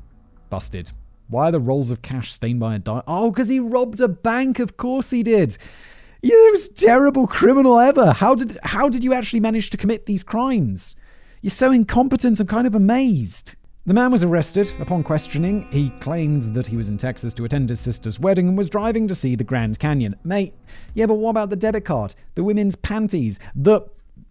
Busted. 0.50 0.92
Why 1.28 1.48
are 1.48 1.52
the 1.52 1.60
rolls 1.60 1.90
of 1.90 2.00
cash 2.00 2.32
stained 2.32 2.60
by 2.60 2.74
a 2.74 2.78
dye? 2.78 3.02
Oh, 3.06 3.30
because 3.30 3.48
he 3.48 3.60
robbed 3.60 4.00
a 4.00 4.08
bank. 4.08 4.58
Of 4.58 4.76
course 4.76 5.10
he 5.10 5.22
did. 5.22 5.58
You're 6.22 6.46
the 6.46 6.52
most 6.52 6.76
terrible 6.76 7.26
criminal 7.26 7.78
ever. 7.78 8.12
How 8.12 8.34
did 8.34 8.58
how 8.62 8.88
did 8.88 9.04
you 9.04 9.12
actually 9.12 9.40
manage 9.40 9.70
to 9.70 9.76
commit 9.76 10.06
these 10.06 10.24
crimes? 10.24 10.96
You're 11.42 11.50
so 11.50 11.70
incompetent. 11.70 12.40
I'm 12.40 12.46
kind 12.46 12.66
of 12.66 12.74
amazed. 12.74 13.54
The 13.86 13.94
man 13.94 14.10
was 14.10 14.24
arrested. 14.24 14.70
Upon 14.80 15.02
questioning, 15.02 15.66
he 15.70 15.90
claimed 16.00 16.54
that 16.54 16.66
he 16.66 16.76
was 16.76 16.90
in 16.90 16.98
Texas 16.98 17.32
to 17.34 17.44
attend 17.44 17.70
his 17.70 17.80
sister's 17.80 18.20
wedding 18.20 18.48
and 18.48 18.58
was 18.58 18.68
driving 18.68 19.08
to 19.08 19.14
see 19.14 19.34
the 19.34 19.44
Grand 19.44 19.78
Canyon. 19.78 20.14
Mate, 20.24 20.54
yeah, 20.92 21.06
but 21.06 21.14
what 21.14 21.30
about 21.30 21.48
the 21.48 21.56
debit 21.56 21.86
card, 21.86 22.14
the 22.34 22.44
women's 22.44 22.76
panties, 22.76 23.38
the 23.54 23.82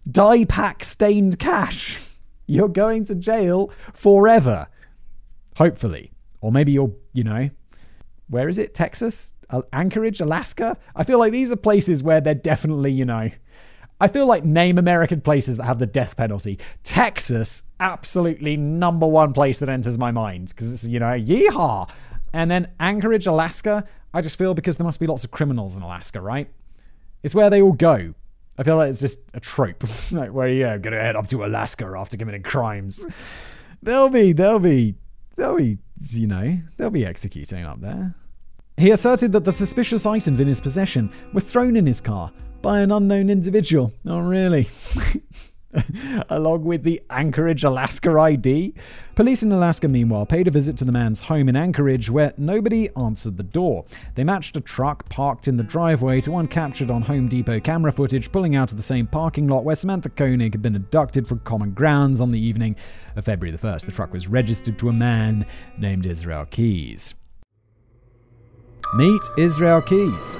dye 0.08 0.44
pack 0.44 0.84
stained 0.84 1.38
cash? 1.38 1.98
You're 2.46 2.68
going 2.68 3.04
to 3.06 3.14
jail 3.14 3.72
forever. 3.92 4.68
Hopefully. 5.58 6.12
Or 6.40 6.52
maybe 6.52 6.72
you're, 6.72 6.94
you 7.12 7.24
know, 7.24 7.50
where 8.28 8.48
is 8.48 8.58
it? 8.58 8.74
Texas? 8.74 9.34
Anchorage? 9.72 10.20
Alaska? 10.20 10.76
I 10.94 11.04
feel 11.04 11.18
like 11.18 11.32
these 11.32 11.50
are 11.50 11.56
places 11.56 12.02
where 12.02 12.20
they're 12.20 12.34
definitely, 12.34 12.92
you 12.92 13.04
know, 13.04 13.28
I 14.00 14.06
feel 14.06 14.26
like 14.26 14.44
name 14.44 14.78
American 14.78 15.20
places 15.20 15.56
that 15.56 15.64
have 15.64 15.80
the 15.80 15.86
death 15.86 16.16
penalty. 16.16 16.60
Texas, 16.84 17.64
absolutely 17.80 18.56
number 18.56 19.06
one 19.06 19.32
place 19.32 19.58
that 19.58 19.68
enters 19.68 19.98
my 19.98 20.12
mind 20.12 20.50
because 20.50 20.72
it's, 20.72 20.86
you 20.86 21.00
know, 21.00 21.06
yeehaw. 21.06 21.90
And 22.32 22.48
then 22.48 22.70
Anchorage, 22.78 23.26
Alaska, 23.26 23.84
I 24.14 24.20
just 24.20 24.38
feel 24.38 24.54
because 24.54 24.76
there 24.76 24.84
must 24.84 25.00
be 25.00 25.08
lots 25.08 25.24
of 25.24 25.32
criminals 25.32 25.76
in 25.76 25.82
Alaska, 25.82 26.20
right? 26.20 26.48
It's 27.24 27.34
where 27.34 27.50
they 27.50 27.60
all 27.60 27.72
go. 27.72 28.14
I 28.56 28.62
feel 28.62 28.76
like 28.76 28.90
it's 28.90 29.00
just 29.00 29.18
a 29.34 29.40
trope, 29.40 29.82
like 30.12 30.32
where 30.32 30.48
yeah, 30.48 30.74
I'm 30.74 30.82
gonna 30.82 31.00
head 31.00 31.16
up 31.16 31.26
to 31.28 31.44
Alaska 31.44 31.92
after 31.96 32.16
committing 32.16 32.42
crimes. 32.42 33.04
They'll 33.82 34.08
be, 34.08 34.32
they'll 34.32 34.58
be, 34.58 34.94
they'll 35.38 35.56
be 35.56 35.78
you 36.10 36.26
know, 36.26 36.58
they'll 36.76 36.90
be 36.90 37.06
executing 37.06 37.64
up 37.64 37.80
there. 37.80 38.14
He 38.76 38.90
asserted 38.90 39.32
that 39.32 39.44
the 39.44 39.52
suspicious 39.52 40.06
items 40.06 40.40
in 40.40 40.46
his 40.46 40.60
possession 40.60 41.10
were 41.32 41.40
thrown 41.40 41.76
in 41.76 41.86
his 41.86 42.00
car 42.00 42.30
by 42.62 42.80
an 42.80 42.92
unknown 42.92 43.30
individual. 43.30 43.92
Oh, 44.06 44.20
really? 44.20 44.68
Along 46.30 46.64
with 46.64 46.82
the 46.82 47.02
Anchorage, 47.10 47.62
Alaska 47.62 48.10
ID. 48.18 48.74
Police 49.14 49.42
in 49.42 49.52
Alaska, 49.52 49.88
meanwhile, 49.88 50.24
paid 50.24 50.48
a 50.48 50.50
visit 50.50 50.76
to 50.78 50.84
the 50.84 50.92
man's 50.92 51.22
home 51.22 51.48
in 51.48 51.56
Anchorage 51.56 52.08
where 52.08 52.32
nobody 52.38 52.88
answered 52.96 53.36
the 53.36 53.42
door. 53.42 53.84
They 54.14 54.24
matched 54.24 54.56
a 54.56 54.60
truck 54.60 55.08
parked 55.08 55.46
in 55.46 55.56
the 55.56 55.62
driveway 55.62 56.20
to 56.22 56.30
one 56.30 56.48
captured 56.48 56.90
on 56.90 57.02
Home 57.02 57.28
Depot 57.28 57.60
camera 57.60 57.92
footage 57.92 58.32
pulling 58.32 58.56
out 58.56 58.70
of 58.70 58.76
the 58.76 58.82
same 58.82 59.06
parking 59.06 59.48
lot 59.48 59.64
where 59.64 59.76
Samantha 59.76 60.08
Koenig 60.08 60.54
had 60.54 60.62
been 60.62 60.76
abducted 60.76 61.26
from 61.26 61.40
common 61.40 61.72
grounds 61.72 62.20
on 62.20 62.32
the 62.32 62.40
evening 62.40 62.76
of 63.16 63.24
February 63.26 63.54
the 63.54 63.66
1st. 63.66 63.86
The 63.86 63.92
truck 63.92 64.12
was 64.12 64.26
registered 64.26 64.78
to 64.78 64.88
a 64.88 64.92
man 64.92 65.44
named 65.76 66.06
Israel 66.06 66.46
Keyes. 66.46 67.14
Meet 68.94 69.22
Israel 69.36 69.82
Keyes. 69.82 70.36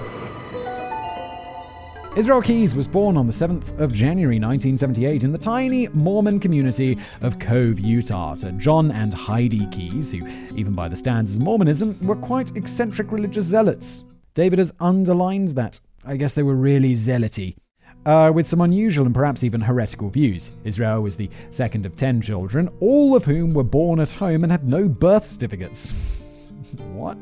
Israel 2.17 2.43
Keyes 2.43 2.75
was 2.75 2.89
born 2.89 3.17
on 3.17 3.27
the 3.27 3.33
7th 3.33 3.79
of 3.79 3.93
January 3.93 4.41
1978 4.41 5.25
in 5.25 5.31
the 5.31 5.39
tiny 5.39 5.89
Mormon 5.89 6.41
community 6.41 6.99
of 7.21 7.39
Cove, 7.39 7.79
Utah, 7.79 8.35
to 8.37 8.51
John 8.53 8.91
and 8.91 9.15
Heidi 9.15 9.67
Keyes, 9.67 10.11
who, 10.11 10.27
even 10.57 10.73
by 10.73 10.89
the 10.89 10.97
standards 10.97 11.37
of 11.37 11.43
Mormonism, 11.43 11.97
were 12.05 12.17
quite 12.17 12.57
eccentric 12.57 13.13
religious 13.13 13.45
zealots. 13.45 14.05
David 14.35 14.59
has 14.59 14.75
underlined 14.81 15.51
that. 15.51 15.81
I 16.05 16.17
guess 16.17 16.35
they 16.35 16.43
were 16.43 16.57
really 16.57 16.93
zealoty. 16.93 17.57
Uh, 18.07 18.33
with 18.35 18.49
some 18.49 18.63
unusual 18.63 19.05
and 19.07 19.15
perhaps 19.15 19.45
even 19.45 19.61
heretical 19.61 20.09
views. 20.09 20.53
Israel 20.65 21.03
was 21.03 21.17
the 21.17 21.31
second 21.51 21.85
of 21.85 21.95
ten 21.95 22.21
children, 22.21 22.69
all 22.81 23.15
of 23.15 23.27
whom 23.27 23.53
were 23.53 23.63
born 23.63 24.01
at 24.01 24.11
home 24.11 24.43
and 24.43 24.51
had 24.51 24.67
no 24.67 24.89
birth 24.89 25.27
certificates. 25.27 26.51
what? 26.93 27.19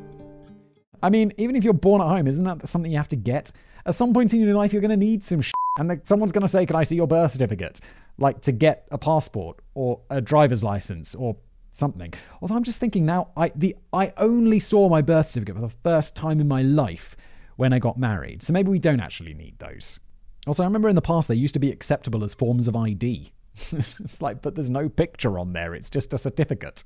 I 1.02 1.10
mean, 1.10 1.32
even 1.36 1.56
if 1.56 1.64
you're 1.64 1.74
born 1.74 2.00
at 2.00 2.08
home, 2.08 2.26
isn't 2.26 2.44
that 2.44 2.66
something 2.68 2.90
you 2.90 2.98
have 2.98 3.08
to 3.08 3.16
get? 3.16 3.52
At 3.86 3.94
some 3.94 4.12
point 4.12 4.34
in 4.34 4.40
your 4.40 4.54
life, 4.54 4.72
you're 4.72 4.82
going 4.82 4.90
to 4.90 4.96
need 4.96 5.24
some 5.24 5.40
shit. 5.40 5.54
And 5.78 6.00
someone's 6.04 6.32
going 6.32 6.42
to 6.42 6.48
say, 6.48 6.66
Can 6.66 6.76
I 6.76 6.82
see 6.82 6.96
your 6.96 7.06
birth 7.06 7.32
certificate? 7.32 7.80
Like 8.18 8.40
to 8.42 8.52
get 8.52 8.86
a 8.90 8.98
passport 8.98 9.60
or 9.74 10.00
a 10.10 10.20
driver's 10.20 10.64
license 10.64 11.14
or 11.14 11.36
something. 11.72 12.12
Although 12.40 12.56
I'm 12.56 12.64
just 12.64 12.80
thinking 12.80 13.06
now, 13.06 13.28
I 13.36 13.52
the 13.54 13.76
I 13.92 14.12
only 14.16 14.58
saw 14.58 14.88
my 14.88 15.02
birth 15.02 15.28
certificate 15.28 15.56
for 15.56 15.60
the 15.60 15.68
first 15.68 16.16
time 16.16 16.40
in 16.40 16.48
my 16.48 16.62
life 16.62 17.16
when 17.56 17.72
I 17.72 17.78
got 17.78 17.98
married. 17.98 18.42
So 18.42 18.52
maybe 18.52 18.70
we 18.70 18.78
don't 18.78 19.00
actually 19.00 19.34
need 19.34 19.58
those. 19.58 20.00
Also, 20.46 20.62
I 20.62 20.66
remember 20.66 20.88
in 20.88 20.94
the 20.94 21.02
past 21.02 21.28
they 21.28 21.34
used 21.34 21.54
to 21.54 21.60
be 21.60 21.70
acceptable 21.70 22.24
as 22.24 22.34
forms 22.34 22.68
of 22.68 22.76
ID. 22.76 23.32
it's 23.54 24.20
like, 24.22 24.42
but 24.42 24.54
there's 24.54 24.70
no 24.70 24.88
picture 24.88 25.38
on 25.38 25.52
there. 25.52 25.74
It's 25.74 25.90
just 25.90 26.14
a 26.14 26.18
certificate. 26.18 26.84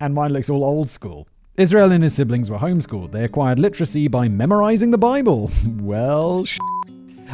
And 0.00 0.14
mine 0.14 0.32
looks 0.32 0.50
all 0.50 0.64
old 0.64 0.90
school. 0.90 1.28
Israel 1.58 1.90
and 1.90 2.04
his 2.04 2.14
siblings 2.14 2.52
were 2.52 2.56
homeschooled. 2.56 3.10
They 3.10 3.24
acquired 3.24 3.58
literacy 3.58 4.06
by 4.06 4.28
memorizing 4.28 4.92
the 4.92 4.96
Bible. 4.96 5.50
well, 5.80 6.44
sh- 6.44 6.56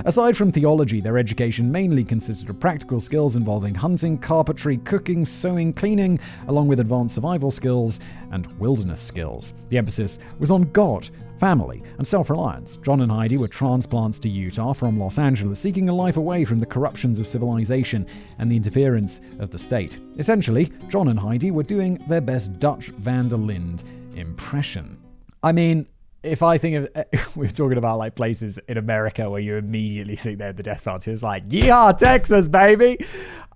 Aside 0.07 0.35
from 0.35 0.51
theology, 0.51 1.01
their 1.03 1.19
education 1.19 1.71
mainly 1.71 2.03
consisted 2.03 2.49
of 2.49 2.59
practical 2.59 3.01
skills 3.01 3.37
involving 3.37 3.75
hunting, 3.75 4.19
carpentry, 4.19 4.79
cooking, 4.79 5.25
sewing, 5.25 5.73
cleaning, 5.73 6.19
along 6.49 6.69
with 6.69 6.81
advanced 6.81 7.15
survival 7.15 7.51
skills 7.51 8.01
and 8.33 8.47
wilderness 8.59 9.01
skills. 9.01 9.53
The 9.69 9.79
emphasis 9.79 10.19
was 10.39 10.51
on 10.51 10.73
God, 10.73 11.11
family, 11.39 11.83
and 11.99 12.07
self 12.07 12.29
reliance. 12.29 12.77
John 12.79 13.03
and 13.03 13.13
Heidi 13.13 13.37
were 13.37 13.47
transplants 13.47 14.19
to 14.21 14.29
Utah 14.29 14.73
from 14.73 14.99
Los 14.99 15.19
Angeles, 15.19 15.61
seeking 15.61 15.89
a 15.89 15.95
life 15.95 16.17
away 16.17 16.45
from 16.45 16.59
the 16.59 16.67
corruptions 16.67 17.21
of 17.21 17.29
civilization 17.29 18.07
and 18.39 18.51
the 18.51 18.57
interference 18.57 19.21
of 19.39 19.51
the 19.51 19.59
state. 19.59 20.01
Essentially, 20.19 20.73
John 20.89 21.09
and 21.09 21.21
Heidi 21.21 21.51
were 21.53 21.63
doing 21.63 21.97
their 22.09 22.23
best 22.23 22.59
Dutch 22.59 22.87
van 22.87 23.29
der 23.29 23.37
Linde 23.37 23.85
impression. 24.17 25.03
I 25.43 25.53
mean, 25.53 25.87
if 26.23 26.43
I 26.43 26.59
think 26.59 26.89
of, 26.95 27.07
we're 27.37 27.49
talking 27.49 27.79
about 27.79 27.99
like 27.99 28.15
places 28.15 28.59
in 28.69 28.79
America 28.79 29.29
where 29.29 29.41
you 29.41 29.57
immediately 29.57 30.17
think 30.17 30.39
they're 30.39 30.53
the 30.53 30.63
death 30.63 30.85
penalty, 30.85 31.13
it's 31.13 31.23
like, 31.23 31.45
yeah, 31.49 31.93
Texas, 31.93 32.49
baby. 32.49 32.99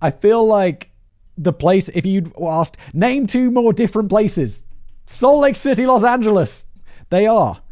I 0.00 0.10
feel 0.10 0.46
like 0.46 0.90
the 1.36 1.52
place, 1.52 1.88
if 1.88 2.04
you 2.04 2.32
asked, 2.46 2.76
name 2.92 3.26
two 3.26 3.50
more 3.50 3.72
different 3.72 4.08
places 4.08 4.64
Salt 5.06 5.40
Lake 5.40 5.56
City, 5.56 5.86
Los 5.86 6.04
Angeles, 6.04 6.66
they 7.08 7.26
are. 7.26 7.62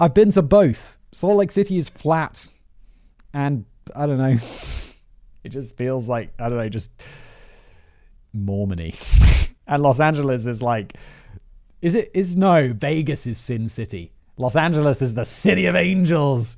I've 0.00 0.14
been 0.14 0.32
to 0.32 0.42
both. 0.42 0.98
Salt 1.12 1.36
Lake 1.36 1.52
City 1.52 1.76
is 1.76 1.88
flat. 1.88 2.48
And 3.32 3.64
I 3.94 4.06
don't 4.06 4.18
know. 4.18 4.32
it 5.44 5.48
just 5.50 5.76
feels 5.76 6.08
like, 6.08 6.32
I 6.38 6.48
don't 6.48 6.58
know, 6.58 6.68
just 6.68 6.90
Mormony. 8.34 8.94
and 9.68 9.82
Los 9.82 10.00
Angeles 10.00 10.46
is 10.46 10.62
like, 10.62 10.94
is 11.82 11.94
it, 11.94 12.10
is 12.14 12.36
no, 12.36 12.72
Vegas 12.72 13.26
is 13.26 13.38
Sin 13.38 13.68
City. 13.68 14.12
Los 14.36 14.56
Angeles 14.56 15.02
is 15.02 15.14
the 15.14 15.24
city 15.24 15.66
of 15.66 15.76
angels. 15.76 16.56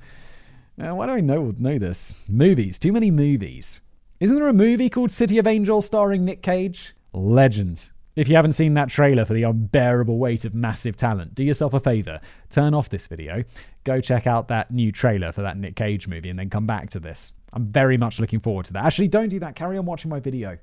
Why 0.75 1.05
do 1.05 1.11
I 1.11 1.19
know 1.19 1.53
know 1.57 1.77
this? 1.77 2.17
Movies. 2.29 2.79
Too 2.79 2.91
many 2.91 3.11
movies. 3.11 3.81
Isn't 4.19 4.35
there 4.35 4.47
a 4.47 4.53
movie 4.53 4.89
called 4.89 5.11
City 5.11 5.37
of 5.37 5.45
Angels 5.45 5.85
starring 5.85 6.23
Nick 6.25 6.41
Cage? 6.41 6.95
Legend. 7.13 7.91
If 8.15 8.27
you 8.27 8.35
haven't 8.35 8.53
seen 8.53 8.75
that 8.75 8.89
trailer 8.89 9.25
for 9.25 9.33
the 9.33 9.43
unbearable 9.43 10.17
weight 10.17 10.45
of 10.45 10.53
massive 10.53 10.95
talent, 10.95 11.35
do 11.35 11.43
yourself 11.43 11.73
a 11.73 11.79
favor. 11.79 12.21
Turn 12.49 12.73
off 12.73 12.89
this 12.89 13.07
video. 13.07 13.43
Go 13.83 14.01
check 14.01 14.27
out 14.27 14.47
that 14.49 14.71
new 14.71 14.91
trailer 14.91 15.31
for 15.31 15.41
that 15.41 15.57
Nick 15.57 15.75
Cage 15.75 16.07
movie 16.07 16.29
and 16.29 16.37
then 16.37 16.49
come 16.49 16.67
back 16.67 16.89
to 16.91 16.99
this. 16.99 17.33
I'm 17.51 17.65
very 17.65 17.97
much 17.97 18.19
looking 18.19 18.39
forward 18.39 18.65
to 18.67 18.73
that. 18.73 18.85
Actually, 18.85 19.07
don't 19.07 19.29
do 19.29 19.39
that. 19.39 19.55
Carry 19.55 19.77
on 19.77 19.85
watching 19.85 20.09
my 20.09 20.19
video. 20.19 20.57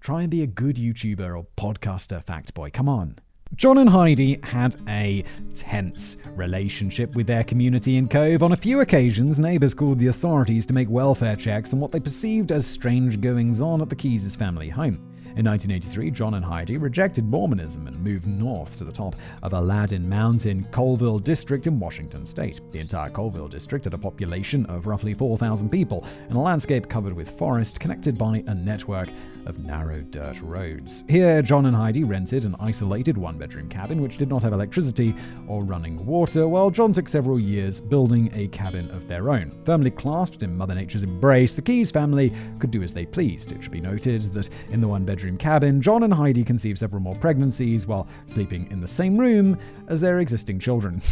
Try 0.00 0.22
and 0.22 0.30
be 0.30 0.42
a 0.42 0.46
good 0.46 0.76
YouTuber 0.76 1.36
or 1.36 1.46
podcaster, 1.56 2.22
fact 2.22 2.54
boy. 2.54 2.70
Come 2.70 2.88
on. 2.88 3.18
John 3.54 3.78
and 3.78 3.90
Heidi 3.90 4.40
had 4.42 4.76
a 4.88 5.24
tense 5.54 6.16
relationship 6.34 7.14
with 7.14 7.26
their 7.26 7.44
community 7.44 7.98
in 7.98 8.08
Cove. 8.08 8.42
On 8.42 8.52
a 8.52 8.56
few 8.56 8.80
occasions, 8.80 9.38
neighbors 9.38 9.74
called 9.74 9.98
the 9.98 10.06
authorities 10.06 10.64
to 10.66 10.72
make 10.72 10.88
welfare 10.88 11.36
checks 11.36 11.74
on 11.74 11.78
what 11.78 11.92
they 11.92 12.00
perceived 12.00 12.50
as 12.50 12.66
strange 12.66 13.20
goings 13.20 13.60
on 13.60 13.82
at 13.82 13.90
the 13.90 13.94
Keyes' 13.94 14.34
family 14.34 14.70
home. 14.70 15.06
In 15.36 15.46
1983, 15.46 16.10
John 16.10 16.34
and 16.34 16.44
Heidi 16.44 16.78
rejected 16.78 17.26
Mormonism 17.26 17.86
and 17.86 18.02
moved 18.02 18.26
north 18.26 18.76
to 18.78 18.84
the 18.84 18.92
top 18.92 19.16
of 19.42 19.52
Aladdin 19.52 20.06
Mountain, 20.08 20.66
Colville 20.72 21.18
District 21.18 21.66
in 21.66 21.78
Washington 21.78 22.26
state. 22.26 22.60
The 22.70 22.80
entire 22.80 23.10
Colville 23.10 23.48
District 23.48 23.84
had 23.84 23.94
a 23.94 23.98
population 23.98 24.66
of 24.66 24.86
roughly 24.86 25.14
4,000 25.14 25.70
people 25.70 26.04
and 26.28 26.36
a 26.36 26.40
landscape 26.40 26.88
covered 26.88 27.14
with 27.14 27.38
forest 27.38 27.80
connected 27.80 28.16
by 28.16 28.44
a 28.46 28.54
network 28.54 29.08
of 29.46 29.58
narrow 29.58 30.00
dirt 30.00 30.40
roads. 30.40 31.04
Here, 31.08 31.42
John 31.42 31.66
and 31.66 31.76
Heidi 31.76 32.04
rented 32.04 32.44
an 32.44 32.56
isolated 32.60 33.18
one 33.18 33.38
bedroom 33.38 33.68
cabin 33.68 34.00
which 34.00 34.16
did 34.18 34.28
not 34.28 34.42
have 34.42 34.52
electricity 34.52 35.14
or 35.46 35.64
running 35.64 36.04
water, 36.06 36.48
while 36.48 36.70
John 36.70 36.92
took 36.92 37.08
several 37.08 37.38
years 37.38 37.80
building 37.80 38.30
a 38.34 38.48
cabin 38.48 38.90
of 38.90 39.08
their 39.08 39.30
own. 39.30 39.52
Firmly 39.64 39.90
clasped 39.90 40.42
in 40.42 40.56
Mother 40.56 40.74
Nature's 40.74 41.02
embrace, 41.02 41.54
the 41.54 41.62
Keyes 41.62 41.90
family 41.90 42.32
could 42.58 42.70
do 42.70 42.82
as 42.82 42.94
they 42.94 43.06
pleased. 43.06 43.52
It 43.52 43.62
should 43.62 43.72
be 43.72 43.80
noted 43.80 44.22
that 44.34 44.48
in 44.70 44.80
the 44.80 44.88
one 44.88 45.04
bedroom 45.04 45.36
cabin, 45.36 45.82
John 45.82 46.02
and 46.02 46.14
Heidi 46.14 46.44
conceived 46.44 46.78
several 46.78 47.02
more 47.02 47.16
pregnancies 47.16 47.86
while 47.86 48.06
sleeping 48.26 48.70
in 48.70 48.80
the 48.80 48.88
same 48.88 49.18
room 49.18 49.58
as 49.88 50.00
their 50.00 50.20
existing 50.20 50.58
children. 50.60 50.96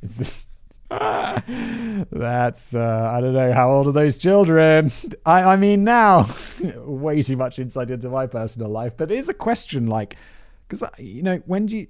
Is 0.00 0.16
this 0.16 0.47
That's 0.90 2.74
uh, 2.74 3.12
I 3.14 3.20
don't 3.20 3.34
know 3.34 3.52
how 3.52 3.70
old 3.70 3.88
are 3.88 3.92
those 3.92 4.16
children. 4.16 4.90
I 5.26 5.42
I 5.42 5.56
mean 5.56 5.84
now, 5.84 6.24
way 6.76 7.20
too 7.20 7.36
much 7.36 7.58
insight 7.58 7.90
into 7.90 8.08
my 8.08 8.26
personal 8.26 8.70
life, 8.70 8.96
but 8.96 9.12
it 9.12 9.18
is 9.18 9.28
a 9.28 9.34
question 9.34 9.88
like 9.88 10.16
because 10.66 10.82
you 10.98 11.22
know 11.22 11.42
when 11.44 11.66
do 11.66 11.76
you 11.76 11.88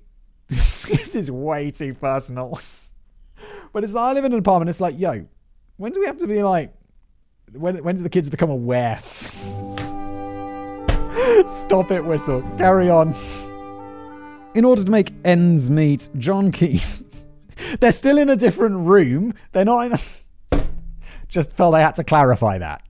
this 0.48 1.14
is 1.14 1.30
way 1.30 1.70
too 1.70 1.94
personal. 1.94 2.58
but 3.72 3.84
it's 3.84 3.94
I 3.94 4.12
live 4.14 4.24
in 4.24 4.32
an 4.32 4.40
apartment. 4.40 4.68
It's 4.68 4.80
like 4.80 4.98
yo, 4.98 5.26
when 5.76 5.92
do 5.92 6.00
we 6.00 6.06
have 6.06 6.18
to 6.18 6.26
be 6.26 6.42
like 6.42 6.74
when 7.52 7.76
when 7.84 7.94
do 7.94 8.02
the 8.02 8.10
kids 8.10 8.28
become 8.28 8.50
aware? 8.50 8.98
Stop 11.46 11.92
it, 11.92 12.04
whistle. 12.04 12.42
Carry 12.58 12.90
on. 12.90 13.14
In 14.56 14.64
order 14.64 14.82
to 14.82 14.90
make 14.90 15.12
ends 15.24 15.70
meet, 15.70 16.08
John 16.18 16.50
Keyes 16.50 17.04
they're 17.80 17.92
still 17.92 18.18
in 18.18 18.28
a 18.28 18.36
different 18.36 18.86
room. 18.86 19.34
They're 19.52 19.64
not 19.64 19.86
in 19.86 19.92
the... 19.92 20.68
Just 21.28 21.52
felt 21.56 21.74
I 21.74 21.80
had 21.80 21.94
to 21.96 22.04
clarify 22.04 22.58
that. 22.58 22.82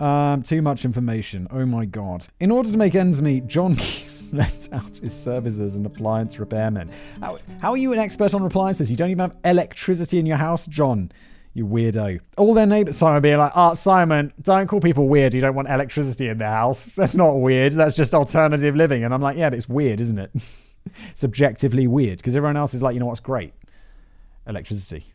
Um, 0.00 0.42
too 0.42 0.62
much 0.62 0.84
information. 0.84 1.48
Oh 1.50 1.66
my 1.66 1.84
god. 1.84 2.28
In 2.38 2.50
order 2.50 2.70
to 2.70 2.76
make 2.76 2.94
ends 2.94 3.20
meet, 3.20 3.48
John 3.48 3.74
Keyes 3.76 4.32
lent 4.32 4.68
out 4.72 4.98
his 4.98 5.12
services 5.12 5.60
as 5.60 5.76
an 5.76 5.86
appliance 5.86 6.38
repairman. 6.38 6.90
How, 7.20 7.38
how 7.60 7.70
are 7.70 7.76
you 7.76 7.92
an 7.92 7.98
expert 7.98 8.34
on 8.34 8.42
appliances? 8.42 8.90
You 8.90 8.96
don't 8.96 9.10
even 9.10 9.30
have 9.30 9.36
electricity 9.44 10.18
in 10.18 10.26
your 10.26 10.36
house, 10.36 10.66
John. 10.66 11.10
You 11.54 11.66
weirdo. 11.66 12.20
All 12.36 12.54
their 12.54 12.66
neighbors, 12.66 12.96
Simon 12.96 13.20
being 13.20 13.38
like, 13.38 13.50
oh, 13.56 13.74
Simon, 13.74 14.32
don't 14.42 14.68
call 14.68 14.80
people 14.80 15.08
weird. 15.08 15.34
You 15.34 15.40
don't 15.40 15.56
want 15.56 15.68
electricity 15.68 16.28
in 16.28 16.38
their 16.38 16.48
house. 16.48 16.90
That's 16.96 17.16
not 17.16 17.32
weird. 17.32 17.72
That's 17.72 17.96
just 17.96 18.14
alternative 18.14 18.76
living. 18.76 19.02
And 19.02 19.12
I'm 19.12 19.22
like, 19.22 19.36
yeah, 19.36 19.50
but 19.50 19.56
it's 19.56 19.68
weird, 19.68 20.00
isn't 20.00 20.18
it? 20.18 20.30
Subjectively 21.14 21.88
weird. 21.88 22.18
Because 22.18 22.36
everyone 22.36 22.56
else 22.56 22.74
is 22.74 22.82
like, 22.84 22.94
you 22.94 23.00
know 23.00 23.06
what's 23.06 23.18
great? 23.18 23.54
Electricity. 24.48 25.06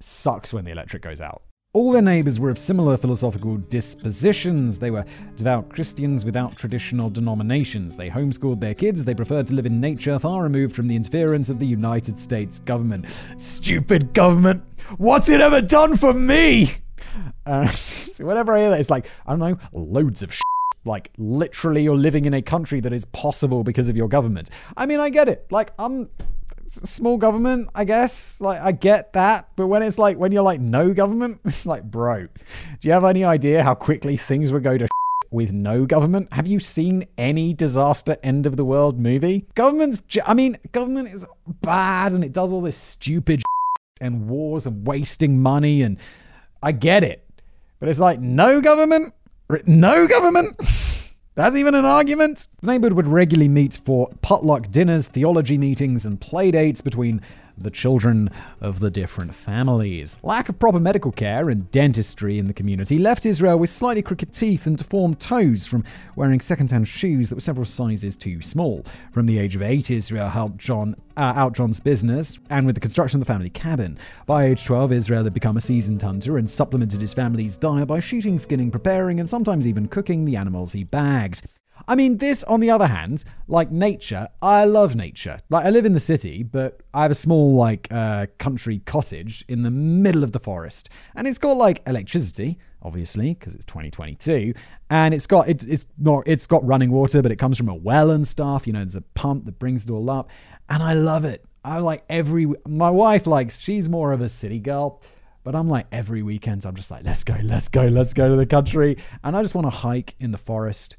Sucks 0.00 0.52
when 0.52 0.64
the 0.64 0.70
electric 0.70 1.02
goes 1.02 1.20
out. 1.20 1.42
All 1.74 1.90
their 1.90 2.02
neighbors 2.02 2.38
were 2.38 2.50
of 2.50 2.58
similar 2.58 2.98
philosophical 2.98 3.56
dispositions. 3.56 4.78
They 4.78 4.90
were 4.90 5.06
devout 5.36 5.70
Christians 5.70 6.22
without 6.22 6.54
traditional 6.54 7.08
denominations. 7.08 7.96
They 7.96 8.10
homeschooled 8.10 8.60
their 8.60 8.74
kids. 8.74 9.06
They 9.06 9.14
preferred 9.14 9.46
to 9.46 9.54
live 9.54 9.64
in 9.64 9.80
nature, 9.80 10.18
far 10.18 10.42
removed 10.42 10.76
from 10.76 10.86
the 10.86 10.96
interference 10.96 11.48
of 11.48 11.58
the 11.58 11.66
United 11.66 12.18
States 12.18 12.58
government. 12.58 13.06
Stupid 13.38 14.12
government! 14.12 14.62
What's 14.98 15.30
it 15.30 15.40
ever 15.40 15.62
done 15.62 15.96
for 15.96 16.12
me? 16.12 16.72
Uh, 17.46 17.66
whenever 18.20 18.52
I 18.52 18.60
hear 18.60 18.70
that, 18.70 18.80
it's 18.80 18.90
like, 18.90 19.06
I 19.26 19.32
don't 19.32 19.38
know, 19.38 19.58
loads 19.72 20.22
of 20.22 20.30
shit. 20.30 20.42
Like, 20.84 21.10
literally, 21.16 21.84
you're 21.84 21.96
living 21.96 22.26
in 22.26 22.34
a 22.34 22.42
country 22.42 22.80
that 22.80 22.92
is 22.92 23.06
possible 23.06 23.64
because 23.64 23.88
of 23.88 23.96
your 23.96 24.08
government. 24.08 24.50
I 24.76 24.84
mean, 24.84 25.00
I 25.00 25.08
get 25.08 25.28
it. 25.28 25.46
Like, 25.50 25.72
I'm 25.78 26.10
small 26.72 27.16
government, 27.16 27.68
I 27.74 27.84
guess. 27.84 28.40
Like, 28.40 28.60
I 28.60 28.72
get 28.72 29.12
that. 29.12 29.48
But 29.56 29.66
when 29.66 29.82
it's 29.82 29.98
like, 29.98 30.16
when 30.16 30.32
you're 30.32 30.42
like, 30.42 30.60
no 30.60 30.92
government, 30.92 31.40
it's 31.44 31.66
like, 31.66 31.82
bro, 31.84 32.26
do 32.80 32.88
you 32.88 32.92
have 32.92 33.04
any 33.04 33.24
idea 33.24 33.62
how 33.62 33.74
quickly 33.74 34.16
things 34.16 34.52
would 34.52 34.62
go 34.62 34.78
to 34.78 34.88
with 35.30 35.52
no 35.52 35.86
government? 35.86 36.32
Have 36.32 36.46
you 36.46 36.58
seen 36.60 37.06
any 37.18 37.54
disaster 37.54 38.16
end 38.22 38.46
of 38.46 38.56
the 38.56 38.64
world 38.64 38.98
movie? 38.98 39.46
Government's, 39.54 40.02
I 40.26 40.34
mean, 40.34 40.56
government 40.72 41.08
is 41.08 41.26
bad 41.46 42.12
and 42.12 42.24
it 42.24 42.32
does 42.32 42.52
all 42.52 42.62
this 42.62 42.76
stupid 42.76 43.42
and 44.00 44.28
wars 44.28 44.66
and 44.66 44.86
wasting 44.86 45.40
money. 45.40 45.82
And 45.82 45.98
I 46.62 46.72
get 46.72 47.04
it. 47.04 47.24
But 47.80 47.88
it's 47.88 48.00
like, 48.00 48.20
no 48.20 48.60
government? 48.60 49.12
No 49.66 50.06
government? 50.06 50.56
That's 51.34 51.56
even 51.56 51.74
an 51.74 51.86
argument. 51.86 52.46
The 52.60 52.66
neighborhood 52.66 52.92
would 52.92 53.06
regularly 53.06 53.48
meet 53.48 53.78
for 53.82 54.10
potluck 54.20 54.70
dinners, 54.70 55.08
theology 55.08 55.56
meetings, 55.56 56.04
and 56.04 56.20
playdates 56.20 56.84
between 56.84 57.22
the 57.56 57.70
children 57.70 58.30
of 58.60 58.80
the 58.80 58.90
different 58.90 59.34
families. 59.34 60.18
Lack 60.22 60.48
of 60.48 60.58
proper 60.58 60.80
medical 60.80 61.12
care 61.12 61.50
and 61.50 61.70
dentistry 61.70 62.38
in 62.38 62.46
the 62.46 62.52
community 62.52 62.98
left 62.98 63.26
Israel 63.26 63.58
with 63.58 63.70
slightly 63.70 64.02
crooked 64.02 64.32
teeth 64.32 64.66
and 64.66 64.76
deformed 64.76 65.20
toes 65.20 65.66
from 65.66 65.84
wearing 66.16 66.40
second-hand 66.40 66.88
shoes 66.88 67.28
that 67.28 67.36
were 67.36 67.40
several 67.40 67.66
sizes 67.66 68.16
too 68.16 68.42
small. 68.42 68.84
From 69.12 69.26
the 69.26 69.38
age 69.38 69.56
of 69.56 69.62
eight, 69.62 69.90
Israel 69.90 70.28
helped 70.28 70.58
John 70.58 70.96
uh, 71.16 71.32
out 71.36 71.54
John's 71.54 71.80
business 71.80 72.38
and 72.50 72.66
with 72.66 72.74
the 72.74 72.80
construction 72.80 73.20
of 73.20 73.26
the 73.26 73.32
family 73.32 73.50
cabin. 73.50 73.98
By 74.26 74.44
age 74.44 74.64
12, 74.64 74.92
Israel 74.92 75.24
had 75.24 75.34
become 75.34 75.56
a 75.56 75.60
seasoned 75.60 76.02
hunter 76.02 76.38
and 76.38 76.48
supplemented 76.48 77.00
his 77.00 77.14
family's 77.14 77.56
diet 77.56 77.88
by 77.88 78.00
shooting, 78.00 78.38
skinning, 78.38 78.70
preparing, 78.70 79.20
and 79.20 79.28
sometimes 79.28 79.66
even 79.66 79.88
cooking 79.88 80.24
the 80.24 80.36
animals 80.36 80.72
he 80.72 80.84
bagged. 80.84 81.42
I 81.88 81.94
mean, 81.94 82.18
this, 82.18 82.44
on 82.44 82.60
the 82.60 82.70
other 82.70 82.86
hand, 82.86 83.24
like 83.48 83.70
nature, 83.70 84.28
I 84.40 84.64
love 84.64 84.94
nature. 84.94 85.40
Like, 85.50 85.64
I 85.64 85.70
live 85.70 85.84
in 85.84 85.94
the 85.94 86.00
city, 86.00 86.42
but 86.42 86.80
I 86.94 87.02
have 87.02 87.10
a 87.10 87.16
small, 87.16 87.54
like, 87.56 87.88
uh, 87.90 88.26
country 88.38 88.80
cottage 88.80 89.44
in 89.48 89.62
the 89.62 89.70
middle 89.70 90.24
of 90.24 90.32
the 90.32 90.40
forest. 90.40 90.88
And 91.14 91.26
it's 91.26 91.38
got, 91.38 91.56
like, 91.56 91.82
electricity, 91.86 92.58
obviously, 92.82 93.34
because 93.34 93.54
it's 93.54 93.64
2022. 93.64 94.54
And 94.90 95.14
it's 95.14 95.26
got, 95.26 95.48
it, 95.48 95.64
it's 95.66 95.86
not, 95.98 96.24
it's 96.26 96.46
got 96.46 96.64
running 96.66 96.90
water, 96.90 97.22
but 97.22 97.32
it 97.32 97.36
comes 97.36 97.58
from 97.58 97.68
a 97.68 97.74
well 97.74 98.10
and 98.10 98.26
stuff. 98.26 98.66
You 98.66 98.72
know, 98.72 98.80
there's 98.80 98.96
a 98.96 99.02
pump 99.02 99.46
that 99.46 99.58
brings 99.58 99.84
it 99.84 99.90
all 99.90 100.08
up. 100.10 100.30
And 100.68 100.82
I 100.82 100.94
love 100.94 101.24
it. 101.24 101.44
I 101.64 101.78
like 101.78 102.04
every, 102.08 102.46
my 102.66 102.90
wife 102.90 103.26
likes, 103.26 103.60
she's 103.60 103.88
more 103.88 104.12
of 104.12 104.20
a 104.20 104.28
city 104.28 104.58
girl. 104.58 105.00
But 105.44 105.56
I'm 105.56 105.68
like 105.68 105.86
every 105.90 106.22
weekend, 106.22 106.64
I'm 106.64 106.76
just 106.76 106.90
like, 106.90 107.04
let's 107.04 107.24
go, 107.24 107.36
let's 107.42 107.68
go, 107.68 107.86
let's 107.86 108.14
go 108.14 108.28
to 108.28 108.36
the 108.36 108.46
country. 108.46 108.96
And 109.24 109.36
I 109.36 109.42
just 109.42 109.56
want 109.56 109.66
to 109.66 109.70
hike 109.70 110.14
in 110.20 110.30
the 110.30 110.38
forest 110.38 110.96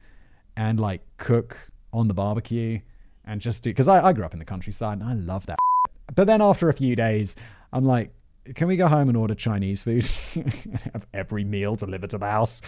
and 0.56 0.80
like 0.80 1.01
cook 1.18 1.70
on 1.91 2.08
the 2.08 2.14
barbecue 2.14 2.80
and 3.26 3.39
just 3.41 3.64
do 3.64 3.70
because 3.70 3.88
I, 3.88 4.08
I 4.08 4.14
grew 4.14 4.26
up 4.26 4.34
in 4.34 4.39
the 4.39 4.45
countryside 4.45 4.99
and 4.99 5.10
I 5.10 5.14
love 5.14 5.45
that. 5.47 5.58
But 6.16 6.28
then 6.28 6.41
after 6.41 6.70
a 6.70 6.74
few 6.74 6.95
days, 6.95 7.36
I'm 7.72 7.86
like, 7.86 8.14
can 8.56 8.68
we 8.68 8.76
go 8.76 8.88
home 8.88 9.08
and 9.08 9.18
order 9.18 9.36
Chinese 9.36 9.84
food? 9.84 10.06
have 10.93 11.08
every 11.14 11.43
meal 11.43 11.76
delivered 11.76 12.10
to 12.10 12.18
the 12.18 12.30
house. 12.30 12.62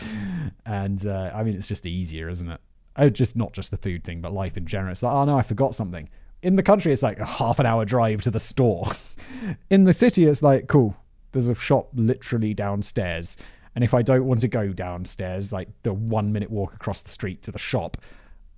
And 0.65 1.05
uh, 1.05 1.31
I 1.33 1.43
mean, 1.43 1.55
it's 1.55 1.67
just 1.67 1.86
easier, 1.86 2.29
isn't 2.29 2.49
it? 2.49 2.61
Oh, 2.97 3.09
just 3.09 3.36
not 3.36 3.51
just 3.51 3.71
the 3.71 3.77
food 3.77 4.03
thing, 4.05 4.21
but 4.21 4.31
life 4.31 4.55
in 4.55 4.65
general. 4.65 4.91
It's 4.91 5.03
like, 5.03 5.13
oh 5.13 5.25
no, 5.25 5.38
I 5.38 5.41
forgot 5.41 5.75
something. 5.75 6.09
In 6.41 6.55
the 6.55 6.63
country, 6.63 6.93
it's 6.93 7.03
like 7.03 7.19
a 7.19 7.25
half 7.25 7.59
an 7.59 7.65
hour 7.65 7.83
drive 7.83 8.21
to 8.23 8.31
the 8.31 8.39
store. 8.39 8.88
in 9.69 9.83
the 9.83 9.93
city, 9.93 10.25
it's 10.25 10.41
like, 10.41 10.67
cool, 10.67 10.95
there's 11.33 11.49
a 11.49 11.55
shop 11.55 11.89
literally 11.93 12.53
downstairs. 12.53 13.38
And 13.76 13.84
if 13.84 13.93
I 13.93 14.01
don't 14.01 14.26
want 14.26 14.41
to 14.41 14.47
go 14.47 14.69
downstairs, 14.69 15.51
like 15.51 15.67
the 15.84 15.93
one 15.93 16.32
minute 16.32 16.49
walk 16.49 16.73
across 16.73 17.01
the 17.01 17.11
street 17.11 17.43
to 17.43 17.51
the 17.51 17.59
shop, 17.59 17.97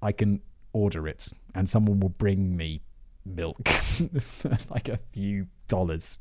I 0.02 0.12
can 0.12 0.42
order 0.74 1.08
it 1.08 1.30
and 1.56 1.68
someone 1.68 2.00
will 2.00 2.10
bring 2.10 2.56
me 2.56 2.82
milk 3.26 3.68
like 4.70 4.88
a 4.88 5.00
few 5.12 5.48
dollars. 5.68 6.20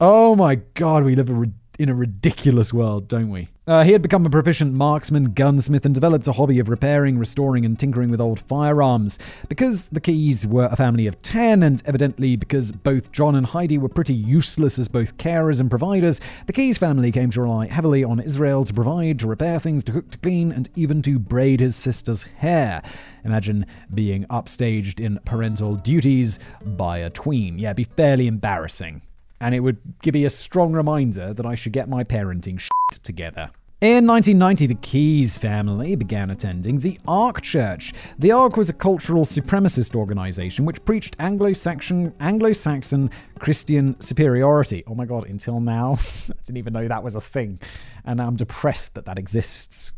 Oh 0.00 0.34
my 0.34 0.56
god, 0.56 1.04
we 1.04 1.14
live 1.14 1.30
a 1.30 1.34
in 1.78 1.88
a 1.88 1.94
ridiculous 1.94 2.72
world, 2.72 3.06
don't 3.06 3.30
we? 3.30 3.48
Uh, 3.68 3.84
he 3.84 3.92
had 3.92 4.00
become 4.00 4.24
a 4.24 4.30
proficient 4.30 4.72
marksman, 4.72 5.34
gunsmith, 5.34 5.84
and 5.84 5.94
developed 5.94 6.26
a 6.26 6.32
hobby 6.32 6.58
of 6.58 6.70
repairing, 6.70 7.18
restoring, 7.18 7.66
and 7.66 7.78
tinkering 7.78 8.10
with 8.10 8.20
old 8.20 8.40
firearms. 8.40 9.18
Because 9.48 9.88
the 9.88 10.00
Keyes 10.00 10.46
were 10.46 10.68
a 10.72 10.76
family 10.76 11.06
of 11.06 11.20
ten, 11.20 11.62
and 11.62 11.82
evidently 11.84 12.34
because 12.34 12.72
both 12.72 13.12
John 13.12 13.34
and 13.34 13.46
Heidi 13.46 13.76
were 13.76 13.90
pretty 13.90 14.14
useless 14.14 14.78
as 14.78 14.88
both 14.88 15.18
carers 15.18 15.60
and 15.60 15.68
providers, 15.68 16.18
the 16.46 16.52
Keyes 16.52 16.78
family 16.78 17.12
came 17.12 17.30
to 17.30 17.42
rely 17.42 17.66
heavily 17.66 18.02
on 18.02 18.20
Israel 18.20 18.64
to 18.64 18.72
provide, 18.72 19.18
to 19.20 19.26
repair 19.26 19.60
things, 19.60 19.84
to 19.84 19.92
cook, 19.92 20.10
to 20.12 20.18
clean, 20.18 20.50
and 20.50 20.70
even 20.74 21.02
to 21.02 21.18
braid 21.18 21.60
his 21.60 21.76
sister's 21.76 22.22
hair. 22.22 22.82
Imagine 23.22 23.66
being 23.92 24.24
upstaged 24.24 24.98
in 24.98 25.20
parental 25.26 25.76
duties 25.76 26.38
by 26.64 26.98
a 26.98 27.10
tween. 27.10 27.58
Yeah, 27.58 27.74
be 27.74 27.84
fairly 27.84 28.26
embarrassing 28.26 29.02
and 29.40 29.54
it 29.54 29.60
would 29.60 29.78
give 30.02 30.14
me 30.14 30.24
a 30.24 30.30
strong 30.30 30.72
reminder 30.72 31.32
that 31.32 31.46
I 31.46 31.54
should 31.54 31.72
get 31.72 31.88
my 31.88 32.04
parenting 32.04 32.58
shit 32.58 33.02
together. 33.02 33.50
In 33.80 34.08
1990, 34.08 34.66
the 34.66 34.74
Keyes 34.74 35.38
family 35.38 35.94
began 35.94 36.30
attending 36.30 36.80
the 36.80 36.98
Ark 37.06 37.42
Church. 37.42 37.92
The 38.18 38.32
Ark 38.32 38.56
was 38.56 38.68
a 38.68 38.72
cultural 38.72 39.24
supremacist 39.24 39.94
organization 39.94 40.64
which 40.64 40.84
preached 40.84 41.14
Anglo-Saxon, 41.20 42.12
Anglo-Saxon 42.18 43.08
Christian 43.38 44.00
superiority. 44.00 44.82
Oh 44.88 44.96
my 44.96 45.04
god, 45.04 45.28
until 45.28 45.60
now, 45.60 45.92
I 46.28 46.32
didn't 46.44 46.56
even 46.56 46.72
know 46.72 46.88
that 46.88 47.04
was 47.04 47.14
a 47.14 47.20
thing. 47.20 47.60
And 48.04 48.20
I'm 48.20 48.34
depressed 48.34 48.96
that 48.96 49.04
that 49.04 49.16
exists. 49.16 49.92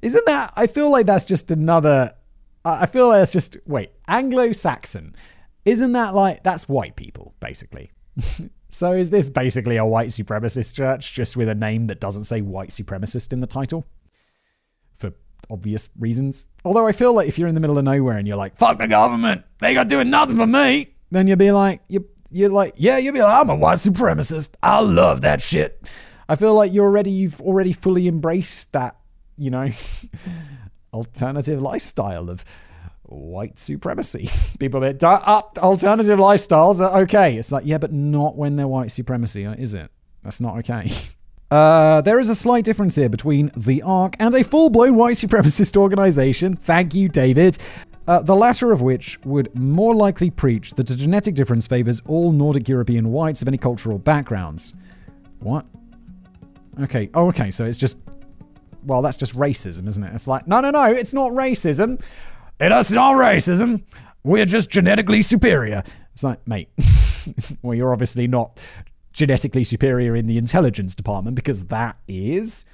Isn't 0.00 0.24
that, 0.26 0.52
I 0.54 0.68
feel 0.68 0.88
like 0.88 1.06
that's 1.06 1.24
just 1.24 1.50
another, 1.50 2.14
I 2.64 2.86
feel 2.86 3.08
like 3.08 3.18
that's 3.22 3.32
just, 3.32 3.56
wait, 3.66 3.90
Anglo-Saxon. 4.06 5.16
Isn't 5.64 5.90
that 5.90 6.14
like, 6.14 6.44
that's 6.44 6.68
white 6.68 6.94
people, 6.94 7.34
basically. 7.40 7.90
So 8.70 8.92
is 8.92 9.10
this 9.10 9.30
basically 9.30 9.76
a 9.76 9.86
white 9.86 10.08
supremacist 10.08 10.74
church 10.74 11.12
just 11.12 11.36
with 11.36 11.48
a 11.48 11.54
name 11.54 11.86
that 11.86 12.00
doesn't 12.00 12.24
say 12.24 12.42
white 12.42 12.70
supremacist 12.70 13.32
in 13.32 13.40
the 13.40 13.46
title? 13.46 13.86
For 14.96 15.12
obvious 15.50 15.88
reasons. 15.98 16.46
Although 16.64 16.86
I 16.86 16.92
feel 16.92 17.12
like 17.12 17.28
if 17.28 17.38
you're 17.38 17.48
in 17.48 17.54
the 17.54 17.60
middle 17.60 17.78
of 17.78 17.84
nowhere 17.84 18.18
and 18.18 18.28
you're 18.28 18.36
like, 18.36 18.58
fuck 18.58 18.78
the 18.78 18.88
government, 18.88 19.44
they 19.58 19.74
got 19.74 19.88
doing 19.88 20.10
nothing 20.10 20.36
for 20.36 20.46
me, 20.46 20.94
then 21.10 21.26
you'll 21.26 21.36
be 21.36 21.52
like, 21.52 21.80
you 21.88 22.06
you're 22.30 22.50
like, 22.50 22.74
yeah, 22.76 22.98
you'll 22.98 23.14
be 23.14 23.22
like, 23.22 23.40
I'm 23.40 23.48
a 23.48 23.56
white 23.56 23.78
supremacist. 23.78 24.50
I 24.62 24.80
love 24.80 25.22
that 25.22 25.40
shit. 25.40 25.82
I 26.28 26.36
feel 26.36 26.54
like 26.54 26.72
you're 26.72 26.84
already 26.84 27.10
you've 27.10 27.40
already 27.40 27.72
fully 27.72 28.06
embraced 28.06 28.72
that, 28.72 28.96
you 29.38 29.50
know, 29.50 29.68
alternative 30.92 31.62
lifestyle 31.62 32.28
of 32.28 32.44
white 33.08 33.58
supremacy. 33.58 34.30
People 34.58 34.80
that 34.80 35.02
uh, 35.02 35.42
alternative 35.58 36.18
lifestyles 36.18 36.80
are 36.80 37.02
okay. 37.02 37.36
It's 37.36 37.50
like, 37.52 37.64
yeah, 37.66 37.78
but 37.78 37.92
not 37.92 38.36
when 38.36 38.56
they're 38.56 38.68
white 38.68 38.90
supremacy, 38.90 39.46
uh, 39.46 39.54
is 39.54 39.74
it? 39.74 39.90
That's 40.22 40.40
not 40.40 40.58
okay. 40.58 40.90
Uh, 41.50 42.02
there 42.02 42.20
is 42.20 42.28
a 42.28 42.34
slight 42.34 42.62
difference 42.62 42.96
here 42.96 43.08
between 43.08 43.50
the 43.56 43.80
Ark 43.80 44.14
and 44.18 44.34
a 44.34 44.44
full 44.44 44.68
blown 44.68 44.96
white 44.96 45.16
supremacist 45.16 45.78
organization. 45.78 46.56
Thank 46.56 46.94
you, 46.94 47.08
David. 47.08 47.56
Uh, 48.06 48.20
the 48.20 48.36
latter 48.36 48.70
of 48.70 48.82
which 48.82 49.18
would 49.24 49.54
more 49.58 49.94
likely 49.94 50.28
preach 50.30 50.72
that 50.74 50.90
a 50.90 50.94
genetic 50.96 51.34
difference 51.34 51.66
favors 51.66 52.02
all 52.06 52.32
Nordic 52.32 52.68
European 52.68 53.12
whites 53.12 53.40
of 53.40 53.48
any 53.48 53.56
cultural 53.56 53.98
backgrounds. 53.98 54.74
What? 55.40 55.64
Okay. 56.82 57.08
Oh, 57.14 57.28
okay. 57.28 57.50
So 57.50 57.64
it's 57.64 57.78
just. 57.78 57.96
Well, 58.84 59.00
that's 59.00 59.16
just 59.16 59.34
racism, 59.34 59.86
isn't 59.88 60.04
it? 60.04 60.14
It's 60.14 60.28
like, 60.28 60.46
no, 60.46 60.60
no, 60.60 60.70
no, 60.70 60.84
it's 60.84 61.12
not 61.12 61.32
racism. 61.32 62.00
It's 62.60 62.90
not 62.90 63.14
oh, 63.14 63.18
racism. 63.18 63.84
We're 64.24 64.44
just 64.44 64.68
genetically 64.68 65.22
superior. 65.22 65.84
It's 66.12 66.24
like, 66.24 66.46
mate, 66.46 66.68
well, 67.62 67.74
you're 67.74 67.92
obviously 67.92 68.26
not 68.26 68.58
genetically 69.12 69.64
superior 69.64 70.16
in 70.16 70.26
the 70.26 70.38
intelligence 70.38 70.94
department 70.94 71.36
because 71.36 71.64
that 71.66 71.96
is 72.08 72.64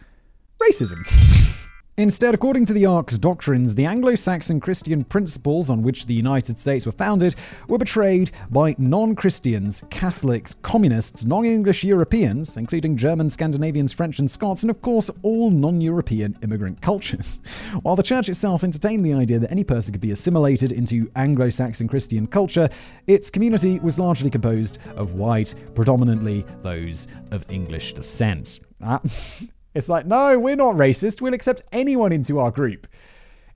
racism. 0.61 1.61
Instead, 1.97 2.34
according 2.34 2.66
to 2.66 2.72
the 2.72 2.84
Ark's 2.84 3.18
doctrines, 3.18 3.76
the 3.76 3.84
Anglo 3.84 4.16
Saxon 4.16 4.59
Christian 4.59 5.05
principles 5.05 5.70
on 5.70 5.80
which 5.80 6.07
the 6.07 6.14
United 6.14 6.59
States 6.59 6.86
were 6.86 6.90
founded 6.90 7.36
were 7.68 7.78
betrayed 7.78 8.32
by 8.51 8.74
non 8.78 9.14
Christians, 9.14 9.84
Catholics, 9.90 10.55
communists, 10.55 11.24
non 11.24 11.45
English 11.45 11.84
Europeans, 11.84 12.57
including 12.57 12.97
Germans, 12.97 13.34
Scandinavians, 13.34 13.92
French, 13.92 14.18
and 14.18 14.28
Scots, 14.28 14.64
and 14.64 14.70
of 14.70 14.82
course, 14.82 15.09
all 15.22 15.53
non 15.53 15.80
European 15.80 16.36
immigrant 16.42 16.82
cultures. 16.82 17.38
While 17.82 17.95
the 17.95 18.03
church 18.03 18.28
itself 18.28 18.64
entertained 18.64 19.07
the 19.07 19.14
idea 19.14 19.38
that 19.38 19.53
any 19.53 19.62
person 19.62 19.92
could 19.92 20.01
be 20.01 20.11
assimilated 20.11 20.72
into 20.72 21.09
Anglo 21.14 21.49
Saxon 21.49 21.86
Christian 21.86 22.26
culture, 22.26 22.68
its 23.07 23.30
community 23.30 23.78
was 23.78 24.01
largely 24.01 24.30
composed 24.30 24.78
of 24.97 25.14
white, 25.14 25.55
predominantly 25.76 26.45
those 26.64 27.07
of 27.30 27.45
English 27.49 27.92
descent. 27.92 28.59
Ah, 28.82 29.01
It's 29.75 29.89
like, 29.89 30.07
no, 30.07 30.39
we're 30.39 30.57
not 30.57 30.77
racist. 30.77 31.20
We'll 31.20 31.35
accept 31.35 31.64
anyone 31.72 32.12
into 32.12 32.39
our 32.39 32.51
group. 32.51 32.87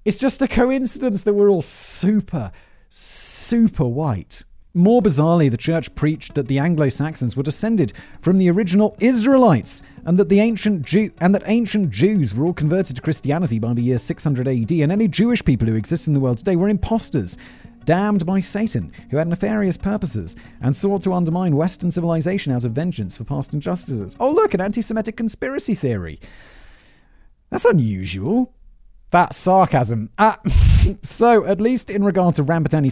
It's 0.04 0.18
just 0.18 0.42
a 0.42 0.48
coincidence 0.48 1.22
that 1.22 1.34
we're 1.34 1.48
all 1.48 1.62
super, 1.62 2.50
super 2.88 3.86
white. 3.86 4.44
More 4.74 5.00
bizarrely, 5.00 5.50
the 5.50 5.56
church 5.56 5.94
preached 5.94 6.34
that 6.34 6.46
the 6.46 6.58
Anglo-Saxons 6.58 7.36
were 7.36 7.42
descended 7.42 7.92
from 8.20 8.38
the 8.38 8.50
original 8.50 8.96
Israelites, 9.00 9.82
and 10.04 10.18
that 10.18 10.28
the 10.28 10.40
ancient 10.40 10.82
Jew- 10.82 11.10
and 11.20 11.34
that 11.34 11.42
ancient 11.46 11.90
Jews 11.90 12.34
were 12.34 12.46
all 12.46 12.52
converted 12.52 12.96
to 12.96 13.02
Christianity 13.02 13.58
by 13.58 13.74
the 13.74 13.82
year 13.82 13.98
600 13.98 14.46
AD, 14.46 14.70
and 14.70 14.92
any 14.92 15.08
Jewish 15.08 15.44
people 15.44 15.66
who 15.68 15.74
exist 15.74 16.06
in 16.06 16.14
the 16.14 16.20
world 16.20 16.38
today 16.38 16.54
were 16.54 16.68
imposters 16.68 17.38
damned 17.88 18.26
by 18.26 18.38
Satan, 18.38 18.92
who 19.10 19.16
had 19.16 19.26
nefarious 19.26 19.78
purposes 19.78 20.36
and 20.60 20.76
sought 20.76 21.00
to 21.00 21.14
undermine 21.14 21.56
Western 21.56 21.90
civilization 21.90 22.52
out 22.52 22.66
of 22.66 22.72
vengeance 22.72 23.16
for 23.16 23.24
past 23.24 23.54
injustices. 23.54 24.14
Oh, 24.20 24.30
look, 24.30 24.52
an 24.52 24.60
anti 24.60 24.82
Semitic 24.82 25.16
conspiracy 25.16 25.74
theory. 25.74 26.20
That's 27.48 27.64
unusual. 27.64 28.52
That's 29.08 29.38
sarcasm. 29.38 30.10
Ah, 30.18 30.38
so, 31.02 31.44
at 31.46 31.60
least 31.60 31.90
in 31.90 32.04
regard 32.04 32.34
to 32.36 32.42
rampant 32.42 32.74
anti 32.74 32.88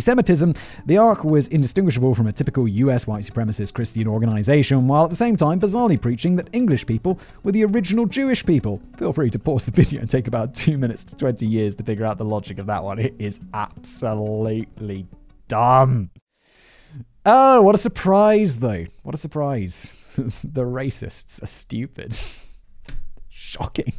Semitism, 0.00 0.50
um, 0.50 0.54
the 0.86 0.98
Ark 0.98 1.24
was 1.24 1.48
indistinguishable 1.48 2.14
from 2.14 2.26
a 2.26 2.32
typical 2.32 2.66
US 2.68 3.06
white 3.06 3.22
supremacist 3.22 3.74
Christian 3.74 4.06
organization, 4.06 4.88
while 4.88 5.04
at 5.04 5.10
the 5.10 5.16
same 5.16 5.36
time 5.36 5.60
bizarrely 5.60 6.00
preaching 6.00 6.36
that 6.36 6.48
English 6.52 6.86
people 6.86 7.18
were 7.42 7.52
the 7.52 7.64
original 7.64 8.06
Jewish 8.06 8.44
people. 8.44 8.80
Feel 8.98 9.12
free 9.12 9.30
to 9.30 9.38
pause 9.38 9.64
the 9.64 9.70
video 9.70 10.00
and 10.00 10.10
take 10.10 10.26
about 10.26 10.54
2 10.60 10.78
minutes 10.78 11.04
to 11.04 11.16
20 11.16 11.46
years 11.46 11.74
to 11.76 11.84
figure 11.84 12.04
out 12.04 12.18
the 12.18 12.24
logic 12.24 12.58
of 12.58 12.66
that 12.66 12.84
one. 12.84 12.98
It 12.98 13.14
is 13.18 13.40
absolutely 13.54 15.06
dumb. 15.48 16.10
Oh, 17.26 17.60
what 17.62 17.74
a 17.74 17.78
surprise, 17.78 18.58
though. 18.58 18.86
What 19.02 19.14
a 19.14 19.18
surprise. 19.18 20.02
the 20.16 20.62
racists 20.62 21.42
are 21.42 21.46
stupid. 21.46 22.18
Shocking. 23.28 23.92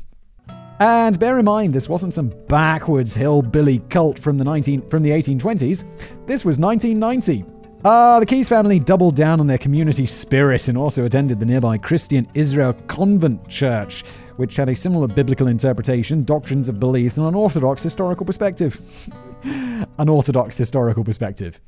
And 0.82 1.20
bear 1.20 1.38
in 1.38 1.46
mind, 1.46 1.76
this 1.76 1.88
wasn't 1.88 2.16
some 2.16 2.30
backwards 2.48 3.16
hillbilly 3.16 3.78
cult 3.92 4.18
from 4.18 4.40
the 4.40 4.44
19 4.44 4.90
from 4.90 5.04
the 5.04 5.12
1820s. 5.12 5.86
This 6.26 6.44
was 6.44 6.58
1990. 6.58 7.46
Uh, 7.86 8.20
the 8.20 8.26
Keyes 8.26 8.50
family 8.50 8.80
doubled 8.80 9.16
down 9.16 9.40
on 9.40 9.46
their 9.46 9.60
community 9.60 10.08
spirit 10.08 10.70
and 10.70 10.76
also 10.76 11.06
attended 11.06 11.40
the 11.40 11.46
nearby 11.46 11.78
Christian 11.78 12.28
Israel 12.34 12.74
Covenant 12.88 13.48
Church, 13.48 14.04
which 14.38 14.56
had 14.56 14.70
a 14.70 14.76
similar 14.76 15.08
biblical 15.08 15.46
interpretation, 15.46 16.24
doctrines 16.24 16.68
of 16.68 16.80
belief, 16.80 17.16
and 17.16 17.28
an 17.28 17.36
orthodox 17.36 17.84
historical 17.84 18.26
perspective. 18.26 18.80
an 19.44 20.10
orthodox 20.10 20.58
historical 20.58 21.04
perspective. 21.04 21.62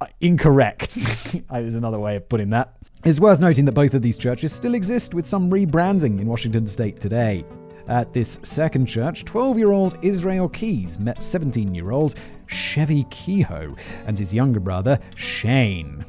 Uh, 0.00 0.06
incorrect 0.22 0.96
is 1.52 1.74
another 1.74 1.98
way 1.98 2.16
of 2.16 2.26
putting 2.26 2.48
that. 2.48 2.74
It's 3.04 3.20
worth 3.20 3.38
noting 3.38 3.66
that 3.66 3.72
both 3.72 3.92
of 3.92 4.00
these 4.00 4.16
churches 4.16 4.50
still 4.50 4.72
exist 4.72 5.12
with 5.12 5.26
some 5.26 5.50
rebranding 5.50 6.22
in 6.22 6.26
Washington 6.26 6.66
state 6.66 6.98
today. 6.98 7.44
At 7.92 8.14
this 8.14 8.40
second 8.42 8.86
church, 8.86 9.22
12 9.26 9.58
year 9.58 9.70
old 9.70 9.98
Israel 10.00 10.48
Keyes 10.48 10.98
met 10.98 11.22
17 11.22 11.74
year 11.74 11.90
old 11.90 12.14
Chevie 12.46 13.04
Kehoe 13.10 13.76
and 14.06 14.18
his 14.18 14.32
younger 14.32 14.60
brother 14.60 14.98
Cheyne. 15.14 16.02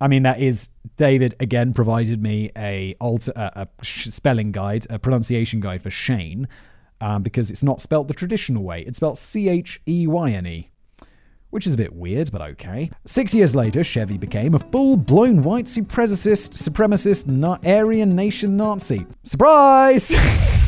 I 0.00 0.08
mean, 0.08 0.24
that 0.24 0.40
is 0.40 0.70
David 0.96 1.36
again 1.38 1.74
provided 1.74 2.20
me 2.20 2.50
a, 2.56 2.96
alter, 3.00 3.32
a 3.36 3.68
spelling 3.84 4.50
guide, 4.50 4.88
a 4.90 4.98
pronunciation 4.98 5.60
guide 5.60 5.80
for 5.82 5.90
Cheyne, 5.90 6.48
um, 7.00 7.22
because 7.22 7.52
it's 7.52 7.62
not 7.62 7.80
spelt 7.80 8.08
the 8.08 8.14
traditional 8.14 8.64
way. 8.64 8.82
It's 8.82 8.96
spelt 8.96 9.16
C 9.16 9.48
H 9.48 9.80
E 9.86 10.08
Y 10.08 10.32
N 10.32 10.46
E 10.46 10.70
which 11.50 11.66
is 11.66 11.74
a 11.74 11.76
bit 11.76 11.94
weird, 11.94 12.32
but 12.32 12.40
okay. 12.40 12.90
Six 13.04 13.34
years 13.34 13.54
later, 13.54 13.80
Chevie 13.80 14.18
became 14.18 14.54
a 14.54 14.58
full 14.58 14.96
blown 14.96 15.42
white 15.42 15.66
supremacist, 15.66 16.54
supremacist, 16.54 17.26
na- 17.26 17.58
Aryan 17.62 18.16
nation 18.16 18.56
Nazi. 18.56 19.06
Surprise! 19.22 20.14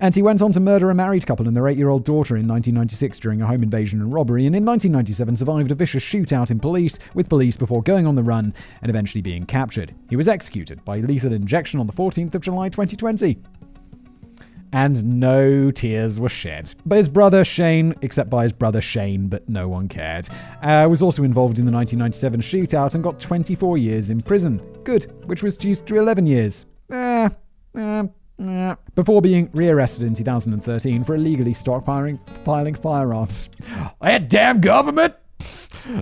and 0.00 0.14
he 0.14 0.22
went 0.22 0.42
on 0.42 0.52
to 0.52 0.60
murder 0.60 0.90
a 0.90 0.94
married 0.94 1.26
couple 1.26 1.46
and 1.46 1.56
their 1.56 1.68
eight 1.68 1.78
year 1.78 1.88
old 1.88 2.04
daughter 2.04 2.36
in 2.36 2.46
1996 2.46 3.18
during 3.18 3.42
a 3.42 3.46
home 3.46 3.62
invasion 3.62 4.00
and 4.00 4.12
robbery, 4.12 4.46
and 4.46 4.56
in 4.56 4.64
1997 4.64 5.36
survived 5.36 5.70
a 5.70 5.74
vicious 5.74 6.04
shootout 6.04 6.50
in 6.50 6.60
police 6.60 6.98
with 7.14 7.28
police 7.28 7.56
before 7.56 7.82
going 7.82 8.06
on 8.06 8.14
the 8.14 8.22
run 8.22 8.54
and 8.82 8.90
eventually 8.90 9.22
being 9.22 9.44
captured. 9.44 9.94
He 10.08 10.16
was 10.16 10.28
executed 10.28 10.84
by 10.84 10.98
lethal 11.00 11.32
injection 11.32 11.80
on 11.80 11.86
the 11.86 11.92
14th 11.92 12.34
of 12.34 12.42
July 12.42 12.68
2020 12.68 13.38
and 14.72 15.02
no 15.04 15.70
tears 15.70 16.20
were 16.20 16.28
shed. 16.28 16.74
By 16.84 16.96
his 16.96 17.08
brother 17.08 17.44
Cheyne, 17.44 17.94
except 18.02 18.30
by 18.30 18.42
his 18.42 18.52
brother 18.52 18.80
Cheyne, 18.80 19.28
but 19.28 19.48
no 19.48 19.68
one 19.68 19.88
cared. 19.88 20.28
Uh, 20.62 20.86
was 20.88 21.02
also 21.02 21.22
involved 21.22 21.58
in 21.58 21.66
the 21.66 21.72
1997 21.72 22.40
shootout 22.40 22.94
and 22.94 23.02
got 23.02 23.18
24 23.18 23.78
years 23.78 24.10
in 24.10 24.22
prison. 24.22 24.58
Good, 24.84 25.12
which 25.26 25.42
was 25.42 25.56
reduced 25.56 25.86
to 25.86 25.96
11 25.96 26.26
years. 26.26 26.66
Eh, 26.90 27.28
eh. 27.76 28.06
Before 28.94 29.22
being 29.22 29.50
rearrested 29.54 30.06
in 30.06 30.14
2013 30.14 31.04
for 31.04 31.14
illegally 31.14 31.52
stockpiling 31.52 32.18
piling 32.44 32.74
firearms. 32.74 33.50
That 34.00 34.28
damn 34.28 34.60
government! 34.60 35.14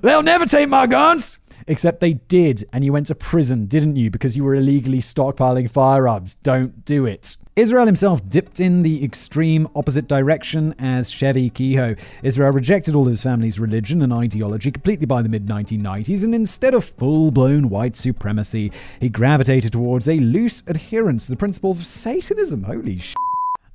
They'll 0.02 0.22
never 0.22 0.46
take 0.46 0.68
my 0.68 0.86
guns! 0.86 1.38
Except 1.66 2.00
they 2.00 2.14
did, 2.14 2.64
and 2.72 2.84
you 2.84 2.92
went 2.92 3.06
to 3.06 3.14
prison, 3.14 3.66
didn't 3.66 3.96
you? 3.96 4.10
Because 4.10 4.36
you 4.36 4.44
were 4.44 4.54
illegally 4.54 4.98
stockpiling 4.98 5.70
firearms. 5.70 6.34
Don't 6.42 6.84
do 6.84 7.06
it. 7.06 7.36
Israel 7.56 7.86
himself 7.86 8.28
dipped 8.28 8.58
in 8.60 8.82
the 8.82 9.04
extreme 9.04 9.68
opposite 9.76 10.08
direction 10.08 10.74
as 10.78 11.10
Chevie 11.10 11.54
Kehoe. 11.54 11.96
Israel 12.22 12.50
rejected 12.50 12.94
all 12.94 13.06
his 13.06 13.22
family's 13.22 13.60
religion 13.60 14.02
and 14.02 14.12
ideology 14.12 14.72
completely 14.72 15.06
by 15.06 15.22
the 15.22 15.28
mid 15.28 15.46
1990s, 15.46 16.24
and 16.24 16.34
instead 16.34 16.74
of 16.74 16.84
full 16.84 17.30
blown 17.30 17.68
white 17.70 17.96
supremacy, 17.96 18.72
he 19.00 19.08
gravitated 19.08 19.72
towards 19.72 20.08
a 20.08 20.18
loose 20.18 20.62
adherence 20.66 21.26
to 21.26 21.32
the 21.32 21.36
principles 21.36 21.80
of 21.80 21.86
Satanism. 21.86 22.64
Holy 22.64 22.98
shit. 22.98 23.23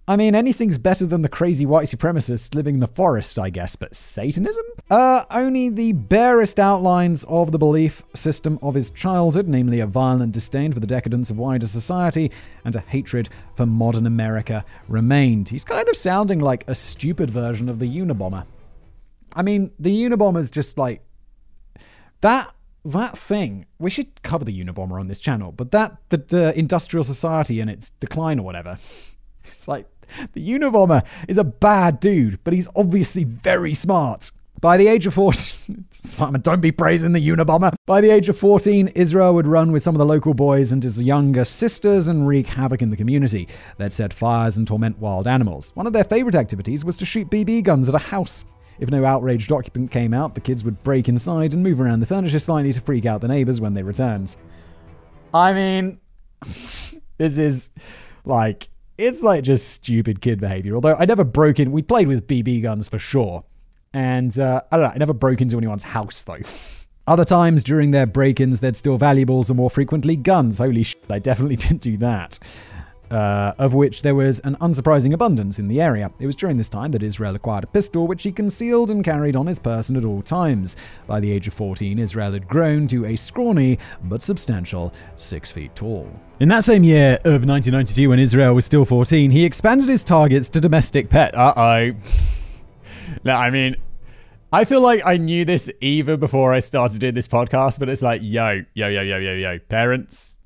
I 0.10 0.16
mean, 0.16 0.34
anything's 0.34 0.80
better 0.80 1.06
than 1.06 1.22
the 1.22 1.30
crazy 1.30 1.68
white 1.68 1.86
supremacists 1.86 2.56
living 2.56 2.74
in 2.74 2.80
the 2.80 2.88
forest, 2.88 3.38
I 3.38 3.52
guess, 3.52 3.76
but 3.76 3.94
Satanism? 3.94 4.66
Uh, 4.90 5.24
only 5.30 5.70
the 5.70 5.92
barest 5.92 6.58
outlines 6.60 7.24
of 7.26 7.52
the 7.52 7.60
belief 7.60 8.02
system 8.16 8.58
of 8.64 8.74
his 8.74 8.90
childhood, 8.90 9.48
namely 9.48 9.82
a 9.82 9.86
violent 9.86 10.32
disdain 10.32 10.74
for 10.74 10.80
the 10.80 10.88
decadence 10.88 11.30
of 11.30 11.38
wider 11.38 11.68
society 11.68 12.32
and 12.66 12.76
a 12.76 12.80
hatred 12.80 13.30
for 13.54 13.68
modern 13.68 14.08
America, 14.08 14.66
remained. 14.88 15.50
He's 15.50 15.64
kind 15.64 15.88
of 15.88 15.96
sounding 15.96 16.40
like 16.40 16.68
a 16.68 16.74
stupid 16.74 17.30
version 17.30 17.70
of 17.70 17.78
the 17.78 17.86
Unabomber. 17.88 18.48
I 19.36 19.44
mean, 19.44 19.70
the 19.78 19.96
Unabomber's 19.96 20.50
just 20.50 20.80
like. 20.80 21.04
That 22.22 22.52
that 22.84 23.16
thing, 23.16 23.68
we 23.78 23.92
should 23.92 24.24
cover 24.24 24.44
the 24.44 24.60
Unabomber 24.60 25.00
on 25.00 25.08
this 25.08 25.20
channel, 25.20 25.52
but 25.52 25.70
that, 25.70 25.98
the 26.10 26.48
uh, 26.48 26.52
industrial 26.54 27.04
society 27.04 27.60
and 27.60 27.70
its 27.70 27.92
decline 27.92 28.40
or 28.40 28.44
whatever, 28.44 28.72
it's 29.44 29.68
like 29.68 29.86
the 30.34 30.48
Unabomber 30.48 31.06
is 31.28 31.38
a 31.38 31.44
bad 31.44 32.00
dude, 32.00 32.40
but 32.44 32.54
he's 32.54 32.68
obviously 32.76 33.24
very 33.24 33.74
smart. 33.74 34.32
By 34.62 34.76
the 34.76 34.88
age 34.88 35.08
of 35.08 35.14
14, 35.14 35.86
Simon, 35.92 36.42
don't 36.42 36.60
be 36.60 36.74
praising 36.74 37.14
the 37.14 37.26
Unabomber. 37.26 37.74
By 37.86 38.02
the 38.02 38.10
age 38.10 38.28
of 38.28 38.38
14, 38.38 38.90
Israel 38.90 39.34
would 39.34 39.48
run 39.48 39.72
with 39.72 39.84
some 39.84 39.96
of 39.96 40.00
the 40.00 40.06
local 40.06 40.34
boys 40.34 40.74
and 40.74 40.84
his 40.84 41.02
younger 41.02 41.46
sisters 41.46 42.10
and 42.10 42.28
wreak 42.28 42.48
havoc 42.48 42.82
in 42.82 42.90
the 42.90 42.98
community. 42.98 43.48
They'd 43.78 43.94
set 43.94 44.14
fires 44.14 44.58
and 44.58 44.68
torment 44.68 45.00
wild 45.00 45.28
animals. 45.28 45.72
One 45.76 45.88
of 45.88 45.94
their 45.94 46.04
favorite 46.04 46.36
activities 46.36 46.84
was 46.84 46.98
to 46.98 47.06
shoot 47.06 47.30
BB 47.30 47.64
guns 47.64 47.88
at 47.88 47.96
a 47.96 48.00
house. 48.00 48.44
If 48.80 48.90
no 48.90 49.06
outraged 49.06 49.52
occupant 49.52 49.92
came 49.92 50.14
out, 50.14 50.36
the 50.36 50.42
kids 50.42 50.64
would 50.66 50.84
break 50.84 51.08
inside 51.08 51.54
and 51.54 51.64
move 51.64 51.80
around 51.80 52.02
the 52.02 52.06
furniture 52.06 52.40
slightly 52.40 52.74
to 52.74 52.82
freak 52.82 53.06
out 53.06 53.22
the 53.22 53.28
neighbors 53.28 53.62
when 53.62 53.74
they 53.74 53.84
returned. 53.84 54.36
I 55.34 55.54
mean, 55.54 56.00
this 56.42 57.38
is 57.38 57.72
like 58.26 58.70
it's 59.00 59.24
like 59.24 59.44
just 59.44 59.70
stupid 59.70 60.22
kid 60.22 60.40
behavior. 60.40 60.76
Although 60.76 60.96
I 60.96 61.06
never 61.06 61.24
broke 61.24 61.60
in. 61.60 61.72
We 61.72 61.82
played 61.82 62.08
with 62.08 62.28
BB 62.28 62.62
guns 62.62 62.90
for 62.90 63.00
sure. 63.00 63.46
And 63.94 64.38
uh, 64.38 64.62
I 64.72 64.78
don't 64.78 64.86
know, 64.86 64.92
I 64.94 64.98
never 64.98 65.14
broke 65.14 65.42
into 65.42 65.58
anyone's 65.58 65.86
house 65.86 66.24
though. 66.24 66.40
Other 67.08 67.26
times 67.26 67.64
during 67.64 67.90
their 67.90 68.06
break 68.06 68.40
ins, 68.40 68.60
they'd 68.60 68.78
steal 68.78 68.98
valuables 68.98 69.50
and 69.50 69.58
more 69.58 69.72
frequently 69.72 70.16
guns. 70.16 70.60
Holy 70.60 70.84
shit, 70.84 71.04
I 71.10 71.18
definitely 71.18 71.56
didn't 71.58 71.82
do 71.82 71.98
that 71.98 72.38
uh, 73.12 73.54
of 73.58 73.74
which 73.74 74.02
there 74.02 74.16
was 74.16 74.40
an 74.42 74.56
unsurprising 74.62 75.14
abundance 75.14 75.60
in 75.60 75.68
the 75.68 75.82
area. 75.82 76.12
It 76.20 76.26
was 76.26 76.36
during 76.36 76.58
this 76.58 76.70
time 76.70 76.92
that 76.92 77.04
Israel 77.04 77.36
acquired 77.36 77.64
a 77.64 77.68
pistol, 77.68 78.08
which 78.08 78.24
he 78.24 78.32
concealed 78.32 78.90
and 78.90 79.04
carried 79.04 79.36
on 79.36 79.48
his 79.48 79.60
person 79.60 79.96
at 79.96 80.06
all 80.06 80.22
times. 80.22 80.76
By 81.08 81.20
the 81.20 81.32
age 81.32 81.48
of 81.48 81.54
14, 81.54 82.00
Israel 82.00 82.34
had 82.34 82.48
grown 82.48 82.88
to 82.90 83.06
a 83.06 83.16
scrawny 83.16 83.80
but 84.04 84.22
substantial 84.22 84.94
six 85.16 85.52
feet 85.52 85.76
tall. 85.76 86.10
In 86.40 86.50
that 86.50 86.64
same 86.64 86.84
year 86.84 87.16
of 87.26 87.46
1992, 87.46 88.10
when 88.10 88.20
Israel 88.20 88.54
was 88.54 88.66
still 88.66 88.86
14, 88.86 89.32
he 89.32 89.44
expanded 89.44 89.90
his 89.90 90.04
targets 90.04 90.48
to 90.50 90.62
domestic 90.62 91.10
pet. 91.10 91.36
Uh 91.36 91.54
oh. 91.58 91.92
no, 93.24 93.34
I 93.34 93.50
mean, 93.50 93.76
I 94.52 94.66
feel 94.66 94.82
like 94.82 95.02
I 95.06 95.18
knew 95.18 95.46
this 95.46 95.70
even 95.80 96.20
before 96.20 96.54
I 96.54 96.60
started 96.60 97.00
doing 97.00 97.14
this 97.14 97.28
podcast, 97.28 97.80
but 97.80 97.90
it's 97.90 98.02
like, 98.02 98.22
yo, 98.24 98.64
yo, 98.74 98.88
yo, 98.88 99.02
yo, 99.02 99.18
yo, 99.18 99.34
yo, 99.34 99.60
parents, 99.60 100.38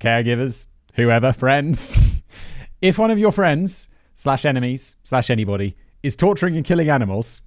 caregivers, 0.00 0.68
whoever, 0.92 1.32
friends, 1.32 2.22
if 2.80 2.98
one 2.98 3.10
of 3.10 3.18
your 3.18 3.32
friends 3.32 3.88
slash 4.14 4.44
enemies 4.44 4.96
slash 5.02 5.30
anybody 5.30 5.76
is 6.02 6.16
torturing 6.16 6.56
and 6.56 6.64
killing 6.64 6.88
animals, 6.88 7.42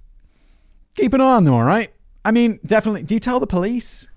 keep 0.94 1.12
an 1.12 1.20
eye 1.20 1.34
on 1.34 1.44
them, 1.44 1.54
all 1.54 1.62
right? 1.62 1.90
I 2.24 2.32
mean, 2.32 2.58
definitely. 2.64 3.04
Do 3.04 3.14
you 3.14 3.20
tell 3.20 3.38
the 3.38 3.46
police? 3.46 4.08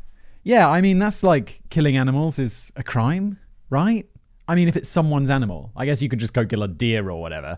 Yeah, 0.43 0.69
I 0.69 0.81
mean, 0.81 0.99
that's 0.99 1.23
like 1.23 1.61
killing 1.69 1.97
animals 1.97 2.39
is 2.39 2.71
a 2.75 2.83
crime, 2.83 3.37
right? 3.69 4.07
I 4.47 4.55
mean, 4.55 4.67
if 4.67 4.75
it's 4.75 4.89
someone's 4.89 5.29
animal, 5.29 5.71
I 5.75 5.85
guess 5.85 6.01
you 6.01 6.09
could 6.09 6.19
just 6.19 6.33
go 6.33 6.45
kill 6.45 6.63
a 6.63 6.67
deer 6.67 7.07
or 7.07 7.21
whatever. 7.21 7.57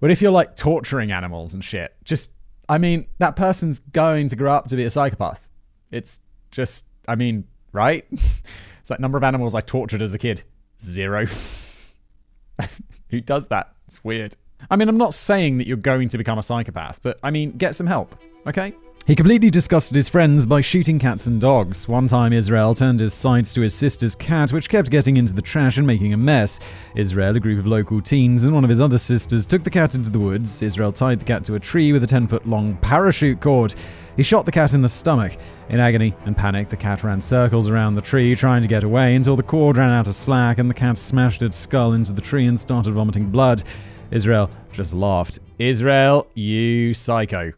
But 0.00 0.10
if 0.10 0.20
you're 0.20 0.32
like 0.32 0.56
torturing 0.56 1.12
animals 1.12 1.54
and 1.54 1.62
shit, 1.62 1.94
just, 2.04 2.32
I 2.68 2.78
mean, 2.78 3.06
that 3.18 3.36
person's 3.36 3.78
going 3.78 4.28
to 4.30 4.36
grow 4.36 4.52
up 4.52 4.66
to 4.68 4.76
be 4.76 4.84
a 4.84 4.90
psychopath. 4.90 5.48
It's 5.92 6.20
just, 6.50 6.86
I 7.06 7.14
mean, 7.14 7.46
right? 7.72 8.04
it's 8.10 8.88
that 8.88 8.98
number 8.98 9.16
of 9.16 9.22
animals 9.22 9.54
I 9.54 9.60
tortured 9.60 10.02
as 10.02 10.12
a 10.12 10.18
kid. 10.18 10.42
Zero. 10.80 11.26
Who 13.10 13.20
does 13.20 13.48
that? 13.48 13.74
It's 13.86 14.02
weird. 14.04 14.36
I 14.70 14.76
mean, 14.76 14.88
I'm 14.88 14.98
not 14.98 15.14
saying 15.14 15.58
that 15.58 15.66
you're 15.66 15.76
going 15.76 16.08
to 16.10 16.18
become 16.18 16.38
a 16.38 16.42
psychopath, 16.42 17.00
but 17.02 17.18
I 17.22 17.30
mean, 17.30 17.52
get 17.52 17.74
some 17.74 17.86
help, 17.86 18.14
okay? 18.46 18.74
He 19.06 19.14
completely 19.14 19.50
disgusted 19.50 19.94
his 19.94 20.08
friends 20.08 20.46
by 20.46 20.62
shooting 20.62 20.98
cats 20.98 21.26
and 21.26 21.38
dogs. 21.38 21.86
One 21.86 22.08
time, 22.08 22.32
Israel 22.32 22.74
turned 22.74 23.00
his 23.00 23.12
sights 23.12 23.52
to 23.52 23.60
his 23.60 23.74
sister's 23.74 24.14
cat, 24.14 24.50
which 24.50 24.70
kept 24.70 24.90
getting 24.90 25.18
into 25.18 25.34
the 25.34 25.42
trash 25.42 25.76
and 25.76 25.86
making 25.86 26.14
a 26.14 26.16
mess. 26.16 26.58
Israel, 26.96 27.36
a 27.36 27.40
group 27.40 27.58
of 27.58 27.66
local 27.66 28.00
teens, 28.00 28.44
and 28.44 28.54
one 28.54 28.64
of 28.64 28.70
his 28.70 28.80
other 28.80 28.96
sisters 28.96 29.44
took 29.44 29.62
the 29.62 29.68
cat 29.68 29.94
into 29.94 30.10
the 30.10 30.18
woods. 30.18 30.62
Israel 30.62 30.90
tied 30.90 31.20
the 31.20 31.26
cat 31.26 31.44
to 31.44 31.54
a 31.54 31.60
tree 31.60 31.92
with 31.92 32.02
a 32.02 32.06
10 32.06 32.28
foot 32.28 32.48
long 32.48 32.78
parachute 32.78 33.42
cord. 33.42 33.74
He 34.16 34.22
shot 34.22 34.46
the 34.46 34.52
cat 34.52 34.74
in 34.74 34.82
the 34.82 34.88
stomach. 34.88 35.36
In 35.68 35.80
agony 35.80 36.14
and 36.24 36.36
panic, 36.36 36.68
the 36.68 36.76
cat 36.76 37.02
ran 37.02 37.20
circles 37.20 37.68
around 37.68 37.96
the 37.96 38.02
tree, 38.02 38.36
trying 38.36 38.62
to 38.62 38.68
get 38.68 38.84
away 38.84 39.16
until 39.16 39.34
the 39.34 39.42
cord 39.42 39.76
ran 39.76 39.90
out 39.90 40.06
of 40.06 40.14
slack 40.14 40.58
and 40.58 40.70
the 40.70 40.74
cat 40.74 40.98
smashed 40.98 41.42
its 41.42 41.56
skull 41.56 41.94
into 41.94 42.12
the 42.12 42.20
tree 42.20 42.46
and 42.46 42.60
started 42.60 42.92
vomiting 42.92 43.30
blood. 43.30 43.64
Israel 44.12 44.50
just 44.70 44.94
laughed. 44.94 45.40
Israel, 45.58 46.28
you 46.34 46.94
psycho. 46.94 47.52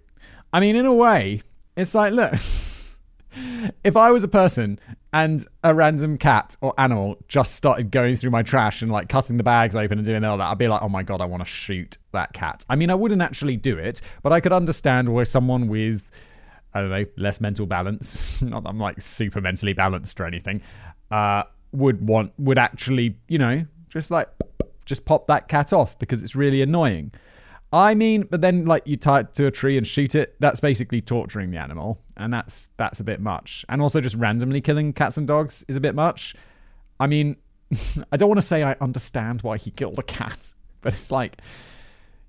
I 0.52 0.60
mean, 0.60 0.76
in 0.76 0.86
a 0.86 0.94
way, 0.94 1.42
it's 1.76 1.94
like, 1.94 2.14
look, 2.14 2.32
if 3.84 3.96
I 3.96 4.10
was 4.10 4.24
a 4.24 4.28
person 4.28 4.80
and 5.12 5.44
a 5.62 5.74
random 5.74 6.16
cat 6.16 6.56
or 6.62 6.72
animal 6.78 7.18
just 7.28 7.54
started 7.54 7.90
going 7.90 8.16
through 8.16 8.30
my 8.30 8.42
trash 8.42 8.80
and 8.80 8.90
like 8.90 9.10
cutting 9.10 9.36
the 9.36 9.42
bags 9.42 9.76
open 9.76 9.98
and 9.98 10.06
doing 10.06 10.24
all 10.24 10.38
that, 10.38 10.50
I'd 10.50 10.58
be 10.58 10.68
like, 10.68 10.82
oh 10.82 10.88
my 10.88 11.02
god, 11.02 11.20
I 11.20 11.26
want 11.26 11.42
to 11.42 11.48
shoot 11.48 11.98
that 12.12 12.32
cat. 12.32 12.64
I 12.70 12.76
mean, 12.76 12.88
I 12.88 12.94
wouldn't 12.94 13.20
actually 13.20 13.58
do 13.58 13.76
it, 13.76 14.00
but 14.22 14.32
I 14.32 14.40
could 14.40 14.52
understand 14.52 15.12
where 15.12 15.26
someone 15.26 15.68
with 15.68 16.10
I 16.76 16.80
don't 16.80 16.90
know, 16.90 17.04
less 17.16 17.40
mental 17.40 17.66
balance, 17.66 18.42
not 18.42 18.64
that 18.64 18.68
I'm 18.68 18.78
like 18.78 19.00
super 19.00 19.40
mentally 19.40 19.72
balanced 19.72 20.20
or 20.20 20.26
anything, 20.26 20.60
uh, 21.10 21.44
would 21.72 22.06
want, 22.06 22.32
would 22.38 22.58
actually, 22.58 23.16
you 23.28 23.38
know, 23.38 23.64
just 23.88 24.10
like, 24.10 24.28
just 24.84 25.04
pop 25.04 25.26
that 25.28 25.48
cat 25.48 25.72
off 25.72 25.98
because 25.98 26.22
it's 26.22 26.36
really 26.36 26.62
annoying. 26.62 27.12
I 27.72 27.94
mean, 27.94 28.22
but 28.30 28.40
then 28.40 28.64
like 28.64 28.86
you 28.86 28.96
tie 28.96 29.20
it 29.20 29.34
to 29.34 29.46
a 29.46 29.50
tree 29.50 29.76
and 29.76 29.86
shoot 29.86 30.14
it, 30.14 30.36
that's 30.38 30.60
basically 30.60 31.00
torturing 31.00 31.50
the 31.50 31.58
animal. 31.58 32.00
And 32.16 32.32
that's 32.32 32.68
that's 32.76 33.00
a 33.00 33.04
bit 33.04 33.20
much. 33.20 33.64
And 33.68 33.82
also 33.82 34.00
just 34.00 34.16
randomly 34.16 34.60
killing 34.60 34.92
cats 34.92 35.16
and 35.16 35.26
dogs 35.26 35.64
is 35.68 35.76
a 35.76 35.80
bit 35.80 35.94
much. 35.94 36.34
I 37.00 37.06
mean, 37.06 37.36
I 38.12 38.16
don't 38.16 38.28
want 38.28 38.40
to 38.40 38.46
say 38.46 38.62
I 38.62 38.76
understand 38.80 39.42
why 39.42 39.58
he 39.58 39.70
killed 39.70 39.98
a 39.98 40.02
cat, 40.02 40.54
but 40.80 40.92
it's 40.92 41.10
like, 41.10 41.38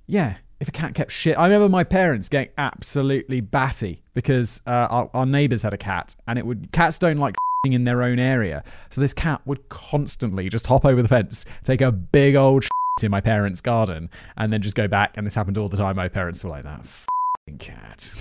yeah, 0.08 0.38
if 0.60 0.68
a 0.68 0.72
cat 0.72 0.95
kept 0.95 1.12
shit. 1.12 1.38
I 1.38 1.43
remember 1.45 1.70
my 1.70 1.84
parents 1.84 2.30
getting 2.30 2.52
absolutely 2.58 3.41
batty 3.41 4.04
because 4.18 4.63
uh, 4.65 4.88
our, 4.89 5.11
our 5.13 5.26
neighbors 5.28 5.61
had 5.61 5.76
a 5.76 5.78
cat, 5.78 6.15
and 6.28 6.39
it 6.39 6.45
would 6.47 6.72
cats 6.72 6.97
don't 6.97 7.20
like 7.20 7.36
in 7.68 7.84
their 7.84 8.01
own 8.01 8.18
area, 8.18 8.63
so 8.89 8.99
this 8.99 9.13
cat 9.13 9.43
would 9.45 9.70
constantly 9.70 10.49
just 10.49 10.65
hop 10.65 10.86
over 10.86 11.03
the 11.03 11.07
fence, 11.07 11.45
take 11.63 11.82
a 11.82 11.91
big 11.91 12.36
old 12.36 12.65
in 13.03 13.11
my 13.11 13.22
parents' 13.22 13.61
garden, 13.61 14.09
and 14.36 14.51
then 14.51 14.63
just 14.63 14.76
go 14.76 14.88
back. 14.88 15.15
And 15.18 15.28
this 15.28 15.36
happened 15.36 15.59
all 15.59 15.70
the 15.70 15.78
time. 15.78 15.97
My 15.97 16.07
parents 16.07 16.43
were 16.43 16.49
like 16.49 16.63
that 16.63 16.88
cat. 17.59 18.11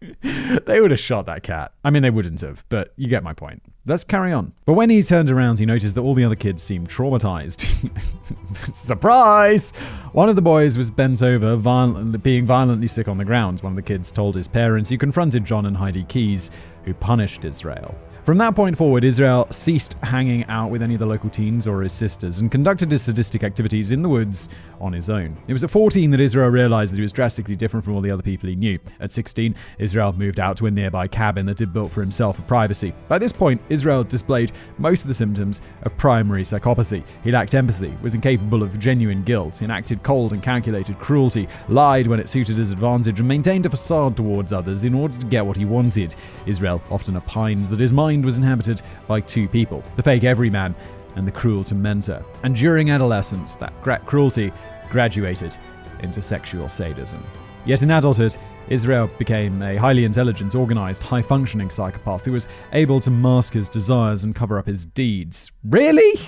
they 0.66 0.80
would 0.80 0.90
have 0.90 1.00
shot 1.00 1.26
that 1.26 1.42
cat. 1.42 1.72
I 1.84 1.90
mean, 1.90 2.02
they 2.02 2.10
wouldn't 2.10 2.40
have, 2.40 2.64
but 2.68 2.92
you 2.96 3.08
get 3.08 3.22
my 3.22 3.32
point. 3.32 3.62
Let's 3.86 4.04
carry 4.04 4.32
on. 4.32 4.52
But 4.66 4.74
when 4.74 4.90
he 4.90 5.02
turned 5.02 5.30
around, 5.30 5.58
he 5.58 5.66
noticed 5.66 5.94
that 5.94 6.02
all 6.02 6.14
the 6.14 6.24
other 6.24 6.36
kids 6.36 6.62
seemed 6.62 6.88
traumatized. 6.88 7.64
Surprise! 8.74 9.72
One 10.12 10.28
of 10.28 10.36
the 10.36 10.42
boys 10.42 10.76
was 10.76 10.90
bent 10.90 11.22
over, 11.22 11.56
being 12.18 12.44
violently 12.44 12.86
sick 12.86 13.08
on 13.08 13.18
the 13.18 13.24
ground. 13.24 13.60
One 13.60 13.72
of 13.72 13.76
the 13.76 13.82
kids 13.82 14.12
told 14.12 14.36
his 14.36 14.46
parents, 14.46 14.90
who 14.90 14.98
confronted 14.98 15.44
John 15.44 15.66
and 15.66 15.76
Heidi 15.76 16.04
Keyes, 16.04 16.50
who 16.84 16.94
punished 16.94 17.44
Israel. 17.44 17.94
From 18.28 18.36
that 18.36 18.54
point 18.54 18.76
forward, 18.76 19.04
Israel 19.04 19.46
ceased 19.50 19.94
hanging 20.02 20.44
out 20.48 20.70
with 20.70 20.82
any 20.82 20.92
of 20.92 21.00
the 21.00 21.06
local 21.06 21.30
teens 21.30 21.66
or 21.66 21.80
his 21.80 21.94
sisters 21.94 22.40
and 22.40 22.52
conducted 22.52 22.90
his 22.90 23.00
sadistic 23.00 23.42
activities 23.42 23.90
in 23.90 24.02
the 24.02 24.08
woods 24.10 24.50
on 24.82 24.92
his 24.92 25.08
own. 25.08 25.34
It 25.48 25.54
was 25.54 25.64
at 25.64 25.70
14 25.70 26.10
that 26.10 26.20
Israel 26.20 26.50
realized 26.50 26.92
that 26.92 26.96
he 26.96 27.02
was 27.02 27.10
drastically 27.10 27.56
different 27.56 27.86
from 27.86 27.94
all 27.94 28.02
the 28.02 28.10
other 28.10 28.22
people 28.22 28.50
he 28.50 28.54
knew. 28.54 28.78
At 29.00 29.12
16, 29.12 29.54
Israel 29.78 30.12
moved 30.12 30.38
out 30.38 30.58
to 30.58 30.66
a 30.66 30.70
nearby 30.70 31.08
cabin 31.08 31.46
that 31.46 31.58
he'd 31.58 31.72
built 31.72 31.90
for 31.90 32.02
himself 32.02 32.36
for 32.36 32.42
privacy. 32.42 32.92
By 33.08 33.18
this 33.18 33.32
point, 33.32 33.62
Israel 33.70 34.04
displayed 34.04 34.52
most 34.76 35.00
of 35.00 35.08
the 35.08 35.14
symptoms 35.14 35.62
of 35.84 35.96
primary 35.96 36.42
psychopathy. 36.42 37.04
He 37.24 37.32
lacked 37.32 37.54
empathy, 37.54 37.96
was 38.02 38.14
incapable 38.14 38.62
of 38.62 38.78
genuine 38.78 39.22
guilt, 39.22 39.62
enacted 39.62 40.02
cold 40.02 40.34
and 40.34 40.42
calculated 40.42 40.98
cruelty, 40.98 41.48
lied 41.70 42.06
when 42.06 42.20
it 42.20 42.28
suited 42.28 42.58
his 42.58 42.72
advantage, 42.72 43.20
and 43.20 43.26
maintained 43.28 43.64
a 43.64 43.70
facade 43.70 44.18
towards 44.18 44.52
others 44.52 44.84
in 44.84 44.92
order 44.92 45.16
to 45.16 45.26
get 45.28 45.46
what 45.46 45.56
he 45.56 45.64
wanted. 45.64 46.14
Israel 46.44 46.82
often 46.90 47.16
opined 47.16 47.68
that 47.68 47.80
his 47.80 47.90
mind 47.90 48.17
was 48.22 48.36
inhabited 48.36 48.82
by 49.06 49.20
two 49.20 49.48
people 49.48 49.82
the 49.96 50.02
fake 50.02 50.24
everyman 50.24 50.74
and 51.16 51.26
the 51.26 51.32
cruel 51.32 51.64
tormentor. 51.64 52.24
And 52.42 52.54
during 52.54 52.90
adolescence, 52.90 53.56
that 53.56 53.72
cruelty 54.06 54.52
graduated 54.90 55.56
into 56.00 56.22
sexual 56.22 56.68
sadism. 56.68 57.24
Yet 57.64 57.82
in 57.82 57.90
adulthood, 57.90 58.36
Israel 58.68 59.10
became 59.18 59.62
a 59.62 59.76
highly 59.76 60.04
intelligent, 60.04 60.54
organized, 60.54 61.02
high 61.02 61.22
functioning 61.22 61.70
psychopath 61.70 62.24
who 62.24 62.32
was 62.32 62.48
able 62.72 63.00
to 63.00 63.10
mask 63.10 63.54
his 63.54 63.68
desires 63.68 64.24
and 64.24 64.34
cover 64.34 64.58
up 64.58 64.66
his 64.66 64.86
deeds. 64.86 65.50
Really? 65.64 66.20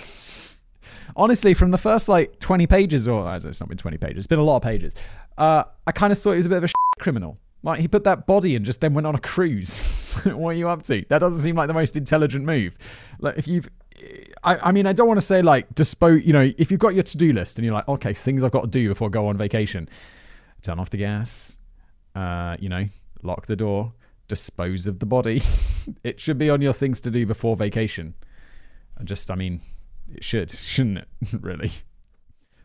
Honestly, 1.16 1.54
from 1.54 1.70
the 1.70 1.78
first 1.78 2.08
like 2.08 2.38
20 2.40 2.66
pages, 2.66 3.06
or 3.06 3.34
it's 3.34 3.60
not 3.60 3.68
been 3.68 3.78
20 3.78 3.98
pages, 3.98 4.18
it's 4.18 4.26
been 4.26 4.38
a 4.38 4.44
lot 4.44 4.56
of 4.56 4.62
pages, 4.62 4.94
uh, 5.38 5.64
I 5.86 5.92
kind 5.92 6.12
of 6.12 6.18
thought 6.18 6.32
he 6.32 6.36
was 6.36 6.46
a 6.46 6.50
bit 6.50 6.58
of 6.58 6.64
a 6.64 6.68
criminal. 7.00 7.38
Like 7.62 7.80
he 7.80 7.88
put 7.88 8.04
that 8.04 8.26
body 8.26 8.56
and 8.56 8.64
just 8.64 8.80
then 8.80 8.94
went 8.94 9.06
on 9.06 9.14
a 9.14 9.20
cruise. 9.20 10.20
what 10.24 10.50
are 10.50 10.54
you 10.54 10.68
up 10.68 10.82
to? 10.84 11.04
That 11.08 11.18
doesn't 11.18 11.40
seem 11.40 11.56
like 11.56 11.68
the 11.68 11.74
most 11.74 11.96
intelligent 11.96 12.44
move. 12.44 12.76
Like 13.18 13.36
if 13.36 13.46
you've 13.46 13.68
I, 14.42 14.68
I 14.68 14.72
mean, 14.72 14.86
I 14.86 14.92
don't 14.92 15.08
want 15.08 15.20
to 15.20 15.26
say 15.26 15.42
like 15.42 15.74
dispose. 15.74 16.22
You 16.24 16.32
know, 16.32 16.50
if 16.56 16.70
you've 16.70 16.80
got 16.80 16.94
your 16.94 17.02
to-do 17.02 17.32
list 17.32 17.58
and 17.58 17.64
you're 17.64 17.74
like, 17.74 17.88
okay, 17.88 18.14
things 18.14 18.42
I've 18.42 18.50
got 18.50 18.62
to 18.62 18.68
do 18.68 18.88
before 18.88 19.08
I 19.08 19.10
go 19.10 19.26
on 19.26 19.36
vacation, 19.36 19.88
turn 20.62 20.78
off 20.78 20.90
the 20.90 20.96
gas. 20.96 21.56
Uh, 22.14 22.56
you 22.58 22.68
know, 22.68 22.86
lock 23.22 23.46
the 23.46 23.56
door, 23.56 23.92
dispose 24.28 24.86
of 24.86 24.98
the 24.98 25.06
body. 25.06 25.42
it 26.04 26.20
should 26.20 26.38
be 26.38 26.50
on 26.50 26.60
your 26.60 26.72
things 26.72 27.00
to 27.02 27.10
do 27.10 27.26
before 27.26 27.56
vacation. 27.56 28.14
Just, 29.04 29.30
I 29.30 29.34
mean, 29.34 29.60
it 30.12 30.24
should, 30.24 30.50
shouldn't 30.50 30.98
it? 30.98 31.08
really 31.40 31.72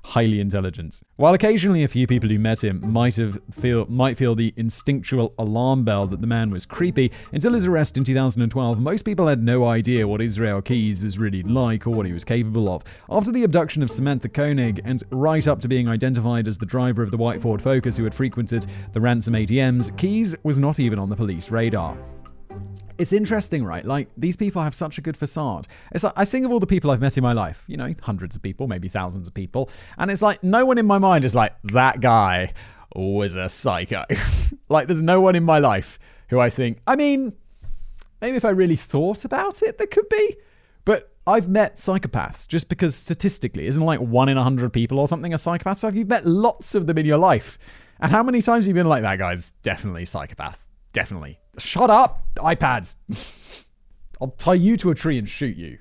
highly 0.06 0.40
intelligent. 0.40 1.02
While 1.16 1.34
occasionally 1.34 1.84
a 1.84 1.88
few 1.88 2.08
people 2.08 2.30
who 2.30 2.40
met 2.40 2.64
him 2.64 2.82
might 2.86 3.16
have 3.16 3.40
feel 3.52 3.86
might 3.88 4.18
feel 4.18 4.36
the 4.36 4.54
instinctual 4.56 5.34
alarm 5.38 5.84
bell 5.84 6.06
that 6.06 6.22
the 6.22 6.28
man 6.28 6.52
was 6.52 6.66
creepy, 6.66 7.12
until 7.32 7.54
his 7.54 7.66
arrest 7.66 7.98
in 7.98 8.04
2012, 8.04 8.80
most 8.80 9.04
people 9.04 9.28
had 9.28 9.44
no 9.44 9.68
idea 9.68 10.08
what 10.08 10.22
Israel 10.22 10.62
Keyes 10.62 11.04
was 11.04 11.18
really 11.18 11.44
like 11.44 11.88
or 11.88 11.92
what 11.92 12.06
he 12.06 12.14
was 12.14 12.24
capable 12.24 12.70
of. 12.70 12.84
After 13.10 13.32
the 13.32 13.44
abduction 13.44 13.82
of 13.84 13.92
Samantha 13.92 14.30
Koenig, 14.30 14.82
and 14.86 15.04
right 15.12 15.48
up 15.48 15.60
to 15.62 15.68
being 15.68 15.90
identified 15.90 16.48
as 16.48 16.58
the 16.58 16.66
driver 16.66 17.02
of 17.02 17.12
the 17.12 17.18
white 17.18 17.42
Ford 17.42 17.62
Focus 17.62 17.98
who 17.98 18.04
had 18.04 18.16
frequented 18.16 18.66
the 18.94 19.02
ransom 19.02 19.34
ATMs, 19.34 19.96
Keyes 19.98 20.36
was 20.44 20.60
not 20.60 20.80
even 20.80 21.00
on 21.00 21.10
the 21.10 21.16
police 21.16 21.50
radar 21.50 21.98
it's 22.98 23.14
interesting, 23.14 23.64
right? 23.64 23.86
Like 23.86 24.10
these 24.18 24.36
people 24.36 24.62
have 24.62 24.76
such 24.76 24.98
a 24.98 25.02
good 25.02 25.18
facade. 25.18 25.68
It's 25.92 26.04
like 26.04 26.14
I 26.16 26.26
think 26.26 26.46
of 26.46 26.52
all 26.52 26.60
the 26.60 26.68
people 26.68 26.92
I've 26.92 27.02
met 27.02 27.18
in 27.18 27.24
my 27.24 27.34
life, 27.34 27.64
you 27.68 27.78
know, 27.78 27.94
hundreds 28.02 28.36
of 28.36 28.42
people, 28.42 28.68
maybe 28.68 28.88
thousands 28.88 29.28
of 29.28 29.34
people, 29.34 29.70
and 29.98 30.12
it's 30.12 30.22
like 30.22 30.44
no 30.44 30.66
one 30.66 30.78
in 30.78 30.86
my 30.86 30.98
mind 30.98 31.24
is 31.24 31.36
like 31.36 31.54
that 31.64 32.02
guy 32.02 32.54
was 32.96 33.36
a 33.36 33.50
psycho. 33.50 34.06
like 34.70 34.88
there's 34.88 35.02
no 35.02 35.22
one 35.22 35.36
in 35.36 35.44
my 35.44 35.60
life 35.60 36.00
who 36.30 36.40
I 36.40 36.50
think. 36.50 36.80
I 36.88 36.96
mean, 36.96 37.34
maybe 38.22 38.38
if 38.38 38.46
I 38.46 38.50
really 38.50 38.76
thought 38.76 39.26
about 39.26 39.62
it, 39.62 39.78
there 39.78 39.88
could 39.88 40.10
be, 40.10 40.38
but 40.86 41.12
I've 41.28 41.50
met 41.50 41.78
psychopaths 41.78 42.48
just 42.48 42.70
because 42.70 42.96
statistically, 42.96 43.68
isn't 43.68 43.84
like 43.84 44.00
one 44.00 44.30
in 44.30 44.38
a 44.38 44.44
hundred 44.44 44.72
people 44.74 45.00
or 45.00 45.08
something 45.08 45.34
a 45.34 45.38
psychopath. 45.38 45.80
So 45.80 45.88
if 45.88 45.96
you've 45.96 46.08
met 46.08 46.26
lots 46.26 46.76
of 46.76 46.88
them 46.88 46.98
in 46.98 47.06
your 47.06 47.18
life, 47.18 47.58
and 48.00 48.12
how 48.12 48.24
many 48.24 48.42
times 48.42 48.66
have 48.66 48.70
you 48.70 48.74
been 48.74 48.90
like 48.90 49.02
that 49.02 49.18
guy's 49.18 49.52
definitely 49.64 50.06
psychopath? 50.06 50.68
Definitely. 50.94 51.40
Shut 51.58 51.90
up, 51.90 52.26
iPads. 52.36 52.96
I'll 54.22 54.30
tie 54.30 54.54
you 54.54 54.78
to 54.78 54.92
a 54.92 54.96
tree 54.96 55.18
and 55.18 55.28
shoot 55.28 55.58
you. 55.58 55.80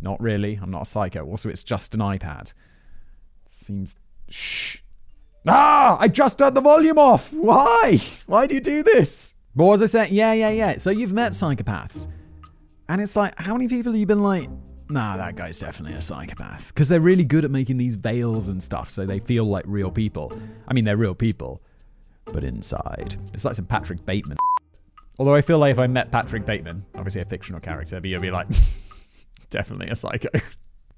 Not 0.00 0.20
really. 0.20 0.58
I'm 0.60 0.70
not 0.70 0.82
a 0.82 0.86
psycho. 0.86 1.24
Also, 1.26 1.48
it's 1.48 1.64
just 1.64 1.94
an 1.94 2.00
iPad. 2.00 2.52
Seems. 3.48 3.96
Shh. 4.28 4.78
Ah! 5.48 5.96
I 6.00 6.08
just 6.08 6.38
turned 6.38 6.56
the 6.56 6.60
volume 6.60 6.98
off. 6.98 7.32
Why? 7.32 8.00
Why 8.26 8.46
do 8.46 8.54
you 8.54 8.60
do 8.60 8.82
this? 8.82 9.34
But 9.54 9.64
was 9.64 9.82
I 9.82 9.86
saying? 9.86 10.12
Yeah, 10.12 10.32
yeah, 10.32 10.50
yeah. 10.50 10.76
So 10.78 10.90
you've 10.90 11.12
met 11.12 11.32
psychopaths, 11.32 12.08
and 12.88 13.00
it's 13.00 13.16
like, 13.16 13.38
how 13.40 13.54
many 13.54 13.68
people 13.68 13.92
have 13.92 13.98
you 13.98 14.06
been 14.06 14.22
like? 14.22 14.48
Nah, 14.88 15.16
that 15.16 15.34
guy's 15.34 15.58
definitely 15.58 15.96
a 15.96 16.02
psychopath. 16.02 16.74
Because 16.74 16.88
they're 16.88 17.00
really 17.00 17.24
good 17.24 17.44
at 17.44 17.50
making 17.50 17.76
these 17.78 17.94
veils 17.94 18.48
and 18.48 18.62
stuff, 18.62 18.90
so 18.90 19.06
they 19.06 19.18
feel 19.18 19.44
like 19.44 19.64
real 19.66 19.90
people. 19.90 20.32
I 20.68 20.74
mean, 20.74 20.84
they're 20.84 20.96
real 20.96 21.14
people, 21.14 21.62
but 22.26 22.44
inside. 22.44 23.16
It's 23.32 23.44
like 23.44 23.54
some 23.54 23.66
Patrick 23.66 24.04
Bateman. 24.04 24.36
Although 25.18 25.34
I 25.34 25.40
feel 25.40 25.58
like 25.58 25.70
if 25.70 25.78
I 25.78 25.86
met 25.86 26.10
Patrick 26.10 26.44
Bateman, 26.44 26.84
obviously 26.94 27.22
a 27.22 27.24
fictional 27.24 27.60
character, 27.60 28.00
but 28.00 28.10
you'd 28.10 28.20
be 28.20 28.30
like, 28.30 28.48
definitely 29.50 29.88
a 29.88 29.96
psycho. 29.96 30.28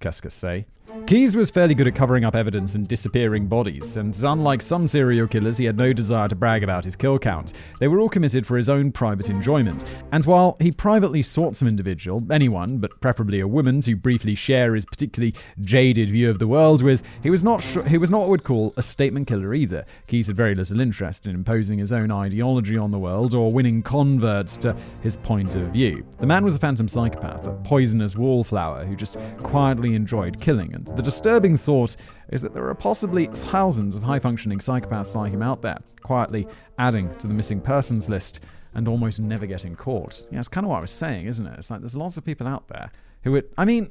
Cuscus 0.00 0.34
say. 0.34 0.66
Keyes 1.06 1.36
was 1.36 1.50
fairly 1.50 1.74
good 1.74 1.86
at 1.86 1.94
covering 1.94 2.24
up 2.24 2.34
evidence 2.34 2.74
and 2.74 2.88
disappearing 2.88 3.46
bodies, 3.46 3.96
and 3.96 4.18
unlike 4.22 4.62
some 4.62 4.88
serial 4.88 5.26
killers, 5.26 5.58
he 5.58 5.66
had 5.66 5.76
no 5.76 5.92
desire 5.92 6.28
to 6.28 6.34
brag 6.34 6.64
about 6.64 6.84
his 6.84 6.96
kill 6.96 7.18
count. 7.18 7.52
They 7.78 7.88
were 7.88 8.00
all 8.00 8.08
committed 8.08 8.46
for 8.46 8.56
his 8.56 8.70
own 8.70 8.92
private 8.92 9.28
enjoyment. 9.28 9.84
And 10.12 10.24
while 10.24 10.56
he 10.60 10.72
privately 10.72 11.20
sought 11.20 11.56
some 11.56 11.68
individual, 11.68 12.22
anyone, 12.30 12.78
but 12.78 13.00
preferably 13.00 13.40
a 13.40 13.48
woman, 13.48 13.82
to 13.82 13.96
briefly 13.96 14.34
share 14.34 14.74
his 14.74 14.86
particularly 14.86 15.34
jaded 15.60 16.10
view 16.10 16.30
of 16.30 16.38
the 16.38 16.48
world 16.48 16.82
with, 16.82 17.02
he 17.22 17.30
was 17.30 17.42
not 17.42 17.62
sh- 17.62 17.86
he 17.86 17.98
was 17.98 18.10
not 18.10 18.20
what 18.20 18.28
would 18.30 18.44
call 18.44 18.72
a 18.76 18.82
statement 18.82 19.26
killer 19.26 19.52
either. 19.54 19.84
Keyes 20.06 20.28
had 20.28 20.36
very 20.36 20.54
little 20.54 20.80
interest 20.80 21.26
in 21.26 21.34
imposing 21.34 21.78
his 21.78 21.92
own 21.92 22.10
ideology 22.10 22.78
on 22.78 22.90
the 22.90 22.98
world 22.98 23.34
or 23.34 23.52
winning 23.52 23.82
converts 23.82 24.56
to 24.58 24.74
his 25.02 25.18
point 25.18 25.54
of 25.54 25.68
view. 25.68 26.04
The 26.18 26.26
man 26.26 26.44
was 26.44 26.56
a 26.56 26.58
phantom 26.58 26.88
psychopath, 26.88 27.46
a 27.46 27.52
poisonous 27.52 28.16
wallflower 28.16 28.84
who 28.84 28.96
just 28.96 29.18
quietly 29.38 29.87
enjoyed 29.94 30.40
killing 30.40 30.74
and 30.74 30.86
the 30.88 31.02
disturbing 31.02 31.56
thought 31.56 31.96
is 32.30 32.42
that 32.42 32.54
there 32.54 32.68
are 32.68 32.74
possibly 32.74 33.26
thousands 33.26 33.96
of 33.96 34.02
high 34.02 34.18
functioning 34.18 34.58
psychopaths 34.58 35.14
like 35.14 35.32
him 35.32 35.42
out 35.42 35.62
there, 35.62 35.78
quietly 36.02 36.46
adding 36.78 37.14
to 37.18 37.26
the 37.26 37.34
missing 37.34 37.60
persons 37.60 38.08
list 38.08 38.40
and 38.74 38.88
almost 38.88 39.20
never 39.20 39.46
getting 39.46 39.74
caught. 39.74 40.26
Yeah, 40.30 40.38
it's 40.38 40.48
kind 40.48 40.64
of 40.64 40.70
what 40.70 40.78
I 40.78 40.80
was 40.80 40.90
saying, 40.90 41.26
isn't 41.26 41.46
it? 41.46 41.58
It's 41.58 41.70
like 41.70 41.80
there's 41.80 41.96
lots 41.96 42.16
of 42.16 42.24
people 42.24 42.46
out 42.46 42.68
there 42.68 42.90
who 43.22 43.32
would. 43.32 43.48
I 43.56 43.64
mean, 43.64 43.90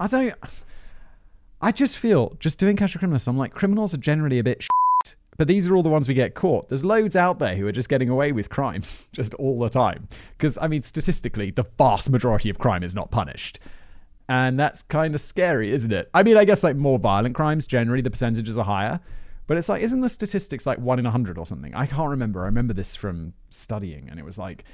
I 0.00 0.06
don't. 0.06 0.34
I 1.60 1.70
just 1.70 1.98
feel, 1.98 2.36
just 2.40 2.58
doing 2.58 2.76
Catch 2.76 2.96
a 2.96 2.98
Criminal, 2.98 3.20
I'm 3.26 3.38
like, 3.38 3.54
criminals 3.54 3.94
are 3.94 3.98
generally 3.98 4.40
a 4.40 4.42
bit 4.42 4.66
but 5.36 5.46
these 5.46 5.68
are 5.68 5.76
all 5.76 5.82
the 5.82 5.88
ones 5.88 6.08
we 6.08 6.14
get 6.14 6.34
caught. 6.34 6.68
There's 6.68 6.84
loads 6.84 7.14
out 7.14 7.38
there 7.38 7.54
who 7.54 7.66
are 7.66 7.72
just 7.72 7.88
getting 7.88 8.08
away 8.08 8.32
with 8.32 8.50
crimes 8.50 9.08
just 9.12 9.34
all 9.34 9.58
the 9.60 9.68
time. 9.68 10.08
Because, 10.36 10.58
I 10.58 10.66
mean, 10.66 10.82
statistically, 10.82 11.50
the 11.50 11.66
vast 11.78 12.10
majority 12.10 12.50
of 12.50 12.58
crime 12.58 12.82
is 12.82 12.94
not 12.94 13.10
punished. 13.10 13.58
And 14.32 14.58
that's 14.58 14.82
kind 14.82 15.14
of 15.14 15.20
scary, 15.20 15.70
isn't 15.72 15.92
it? 15.92 16.08
I 16.14 16.22
mean, 16.22 16.38
I 16.38 16.46
guess 16.46 16.64
like 16.64 16.74
more 16.74 16.98
violent 16.98 17.34
crimes, 17.34 17.66
generally 17.66 18.00
the 18.00 18.10
percentages 18.10 18.56
are 18.56 18.64
higher. 18.64 18.98
But 19.46 19.58
it's 19.58 19.68
like, 19.68 19.82
isn't 19.82 20.00
the 20.00 20.08
statistics 20.08 20.64
like 20.64 20.78
one 20.78 20.98
in 20.98 21.04
a 21.04 21.10
hundred 21.10 21.36
or 21.36 21.44
something? 21.44 21.74
I 21.74 21.84
can't 21.84 22.08
remember. 22.08 22.40
I 22.40 22.46
remember 22.46 22.72
this 22.72 22.96
from 22.96 23.34
studying, 23.50 24.08
and 24.08 24.18
it 24.18 24.24
was 24.24 24.38
like, 24.38 24.64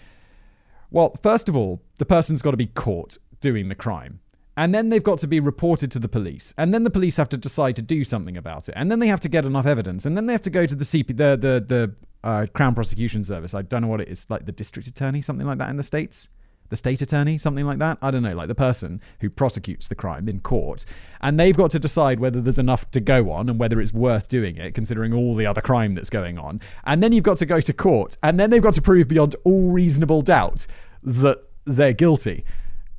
well, 0.93 1.17
first 1.25 1.49
of 1.49 1.57
all, 1.57 1.83
the 1.97 2.05
person's 2.05 2.41
got 2.41 2.53
to 2.53 2.57
be 2.57 2.69
caught 2.69 3.19
doing 3.41 3.69
the 3.69 3.75
crime. 3.75 4.21
And 4.57 4.73
then 4.73 4.91
they've 4.91 5.03
got 5.03 5.19
to 5.21 5.27
be 5.27 5.41
reported 5.41 5.91
to 5.91 5.99
the 5.99 6.09
police. 6.09 6.55
And 6.57 6.73
then 6.73 6.85
the 6.85 6.91
police 6.91 7.17
have 7.17 7.29
to 7.31 7.37
decide 7.37 7.75
to 7.77 7.83
do 7.83 8.05
something 8.05 8.37
about 8.37 8.69
it. 8.69 8.75
And 8.77 8.93
then 8.93 9.01
they 9.01 9.09
have 9.09 9.21
to 9.21 9.29
get 9.29 9.45
enough 9.45 9.67
evidence. 9.67 10.07
And 10.07 10.17
then 10.17 10.27
they 10.27 10.35
have 10.35 10.43
to 10.43 10.51
go 10.51 10.67
to 10.67 10.75
the 10.77 10.85
CP, 10.85 11.09
the, 11.09 11.37
the, 11.37 11.65
the 11.67 11.95
uh, 12.23 12.47
Crown 12.55 12.77
Prosecution 12.77 13.25
Service. 13.25 13.55
I 13.55 13.63
don't 13.63 13.83
know 13.83 13.89
what 13.89 14.03
it 14.03 14.09
is, 14.09 14.25
like 14.29 14.47
the 14.47 14.53
district 14.53 14.87
attorney, 14.87 15.21
something 15.21 15.49
like 15.49 15.59
that 15.59 15.71
in 15.71 15.77
the 15.77 15.83
States 15.83 16.31
the 16.69 16.77
state 16.77 17.03
attorney, 17.03 17.39
something 17.39 17.66
like 17.66 17.79
that. 17.79 17.99
I 18.03 18.11
don't 18.11 18.23
know, 18.23 18.35
like 18.35 18.49
the 18.49 18.55
person 18.55 19.01
who 19.21 19.31
prosecutes 19.31 19.89
the 19.89 19.95
crime 19.95 20.29
in 20.29 20.41
court. 20.41 20.85
And 21.21 21.39
they've 21.39 21.57
got 21.57 21.71
to 21.73 21.79
decide 21.79 22.21
whether 22.21 22.41
there's 22.41 22.59
enough 22.59 22.91
to 22.93 23.01
go 23.01 23.31
on 23.31 23.49
and 23.49 23.59
whether 23.59 23.81
it's 23.81 23.93
worth 23.93 24.29
doing 24.29 24.57
it, 24.57 24.75
considering 24.75 25.12
all 25.12 25.35
the 25.35 25.47
other 25.47 25.61
crime 25.61 25.95
that's 25.95 26.11
going 26.11 26.39
on. 26.39 26.61
And 26.85 27.03
then 27.03 27.12
you've 27.12 27.25
got 27.25 27.39
to 27.39 27.47
go 27.47 27.61
to 27.61 27.73
court, 27.73 28.16
and 28.23 28.39
then 28.39 28.51
they've 28.51 28.62
got 28.62 28.75
to 28.75 28.83
prove 28.83 29.09
beyond 29.09 29.37
all 29.45 29.71
reasonable 29.71 30.23
doubt 30.23 30.66
that 31.03 31.43
they're 31.64 31.93
guilty. 31.93 32.45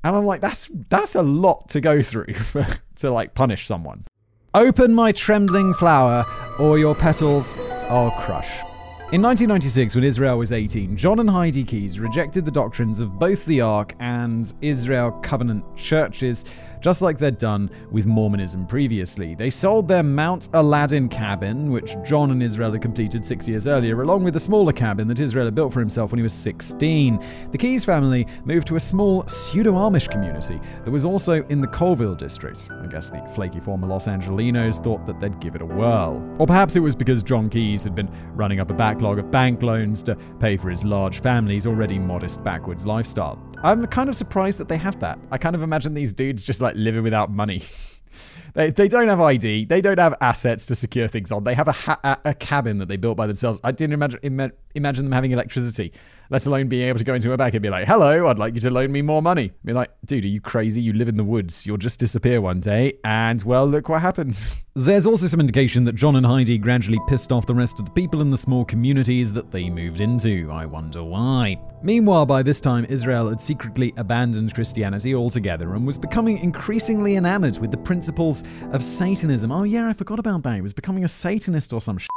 And 0.03 0.15
I'm 0.15 0.25
like, 0.25 0.41
that's 0.41 0.69
that's 0.89 1.15
a 1.15 1.21
lot 1.21 1.69
to 1.69 1.81
go 1.81 2.01
through 2.01 2.33
for, 2.33 2.65
to 2.97 3.11
like 3.11 3.33
punish 3.33 3.65
someone. 3.65 4.05
Open 4.53 4.93
my 4.93 5.11
trembling 5.11 5.73
flower, 5.75 6.25
or 6.57 6.79
your 6.79 6.95
petals 6.95 7.53
I'll 7.89 8.11
crush. 8.11 8.68
In 9.11 9.23
1996, 9.23 9.95
when 9.95 10.03
Israel 10.03 10.37
was 10.37 10.51
18, 10.51 10.95
John 10.95 11.19
and 11.19 11.27
Heidi 11.27 11.63
Keyes 11.63 11.99
rejected 11.99 12.45
the 12.45 12.51
doctrines 12.51 12.99
of 12.99 13.17
both 13.17 13.43
the 13.45 13.59
Ark 13.59 13.95
and 13.99 14.53
Israel 14.61 15.09
Covenant 15.23 15.65
churches 15.75 16.45
just 16.81 17.01
like 17.01 17.17
they'd 17.17 17.37
done 17.37 17.69
with 17.91 18.05
Mormonism 18.05 18.65
previously. 18.67 19.35
They 19.35 19.49
sold 19.49 19.87
their 19.87 20.03
Mount 20.03 20.49
Aladdin 20.53 21.09
cabin, 21.09 21.71
which 21.71 21.95
John 22.03 22.31
and 22.31 22.41
Israel 22.41 22.71
had 22.71 22.81
completed 22.81 23.25
six 23.25 23.47
years 23.47 23.67
earlier, 23.67 24.01
along 24.01 24.23
with 24.23 24.35
a 24.35 24.39
smaller 24.39 24.73
cabin 24.73 25.07
that 25.07 25.19
Israel 25.19 25.45
had 25.45 25.55
built 25.55 25.73
for 25.73 25.79
himself 25.79 26.11
when 26.11 26.19
he 26.19 26.23
was 26.23 26.33
16. 26.33 27.23
The 27.51 27.57
Keyes 27.57 27.85
family 27.85 28.27
moved 28.45 28.67
to 28.67 28.75
a 28.75 28.79
small 28.79 29.27
pseudo 29.27 29.73
Amish 29.73 30.09
community 30.09 30.59
that 30.85 30.91
was 30.91 31.05
also 31.05 31.45
in 31.47 31.61
the 31.61 31.67
Colville 31.67 32.15
district. 32.15 32.69
I 32.71 32.87
guess 32.87 33.09
the 33.09 33.21
flaky 33.35 33.59
former 33.59 33.87
Los 33.87 34.07
Angelinos 34.07 34.83
thought 34.83 35.05
that 35.05 35.19
they'd 35.19 35.39
give 35.39 35.55
it 35.55 35.61
a 35.61 35.65
whirl. 35.65 36.23
Or 36.39 36.47
perhaps 36.47 36.75
it 36.75 36.79
was 36.79 36.95
because 36.95 37.23
John 37.23 37.49
Keyes 37.49 37.83
had 37.83 37.95
been 37.95 38.09
running 38.33 38.59
up 38.59 38.71
a 38.71 38.73
backlog 38.73 39.19
of 39.19 39.31
bank 39.31 39.61
loans 39.61 40.01
to 40.03 40.15
pay 40.39 40.57
for 40.57 40.69
his 40.69 40.83
large 40.85 41.21
family's 41.21 41.67
already 41.67 41.99
modest 41.99 42.43
backwards 42.43 42.85
lifestyle. 42.85 43.39
I'm 43.61 43.85
kind 43.87 44.09
of 44.09 44.15
surprised 44.15 44.59
that 44.59 44.69
they 44.69 44.77
have 44.77 44.99
that. 45.01 45.19
I 45.31 45.37
kind 45.37 45.55
of 45.55 45.63
imagine 45.63 45.93
these 45.93 46.13
dudes 46.13 46.43
just 46.43 46.61
like 46.61 46.68
living 46.75 47.03
without 47.03 47.31
money. 47.31 47.63
they, 48.53 48.71
they 48.71 48.87
don't 48.87 49.07
have 49.07 49.19
ID. 49.19 49.65
They 49.65 49.81
don't 49.81 49.99
have 49.99 50.15
assets 50.21 50.65
to 50.67 50.75
secure 50.75 51.07
things 51.07 51.31
on. 51.31 51.43
They 51.43 51.53
have 51.53 51.67
a, 51.67 51.73
ha- 51.73 52.19
a 52.25 52.33
cabin 52.33 52.77
that 52.79 52.87
they 52.87 52.97
built 52.97 53.17
by 53.17 53.27
themselves. 53.27 53.59
I 53.63 53.71
didn't 53.71 53.93
imagine 53.93 54.19
Im- 54.23 54.51
imagine 54.75 55.05
them 55.05 55.11
having 55.11 55.31
electricity 55.31 55.93
let 56.29 56.45
alone 56.45 56.67
being 56.67 56.87
able 56.87 56.99
to 56.99 57.05
go 57.05 57.15
into 57.15 57.31
a 57.33 57.37
bank 57.37 57.55
and 57.55 57.63
be 57.63 57.69
like, 57.69 57.87
hello, 57.87 58.27
I'd 58.27 58.37
like 58.37 58.53
you 58.53 58.61
to 58.61 58.69
loan 58.69 58.91
me 58.91 59.01
more 59.01 59.21
money. 59.21 59.51
Be 59.65 59.73
like, 59.73 59.89
dude, 60.05 60.25
are 60.25 60.27
you 60.27 60.41
crazy? 60.41 60.81
You 60.81 60.93
live 60.93 61.07
in 61.07 61.17
the 61.17 61.23
woods. 61.23 61.65
You'll 61.65 61.77
just 61.77 61.99
disappear 61.99 62.39
one 62.39 62.59
day. 62.59 62.93
And 63.03 63.41
well, 63.43 63.65
look 63.65 63.89
what 63.89 64.01
happens. 64.01 64.63
There's 64.75 65.05
also 65.05 65.27
some 65.27 65.39
indication 65.39 65.83
that 65.85 65.95
John 65.95 66.15
and 66.15 66.25
Heidi 66.25 66.57
gradually 66.57 66.99
pissed 67.07 67.31
off 67.31 67.47
the 67.47 67.55
rest 67.55 67.79
of 67.79 67.85
the 67.85 67.91
people 67.91 68.21
in 68.21 68.29
the 68.29 68.37
small 68.37 68.63
communities 68.63 69.33
that 69.33 69.51
they 69.51 69.69
moved 69.69 70.01
into. 70.01 70.49
I 70.51 70.65
wonder 70.65 71.03
why. 71.03 71.59
Meanwhile, 71.81 72.27
by 72.27 72.43
this 72.43 72.61
time, 72.61 72.85
Israel 72.89 73.29
had 73.29 73.41
secretly 73.41 73.93
abandoned 73.97 74.53
Christianity 74.53 75.15
altogether 75.15 75.73
and 75.73 75.85
was 75.85 75.97
becoming 75.97 76.37
increasingly 76.37 77.15
enamored 77.15 77.57
with 77.57 77.71
the 77.71 77.77
principles 77.77 78.43
of 78.71 78.83
Satanism. 78.83 79.51
Oh, 79.51 79.63
yeah, 79.63 79.87
I 79.87 79.93
forgot 79.93 80.19
about 80.19 80.43
that. 80.43 80.55
He 80.55 80.61
was 80.61 80.73
becoming 80.73 81.03
a 81.03 81.09
Satanist 81.09 81.73
or 81.73 81.81
some 81.81 81.97
shit 81.97 82.09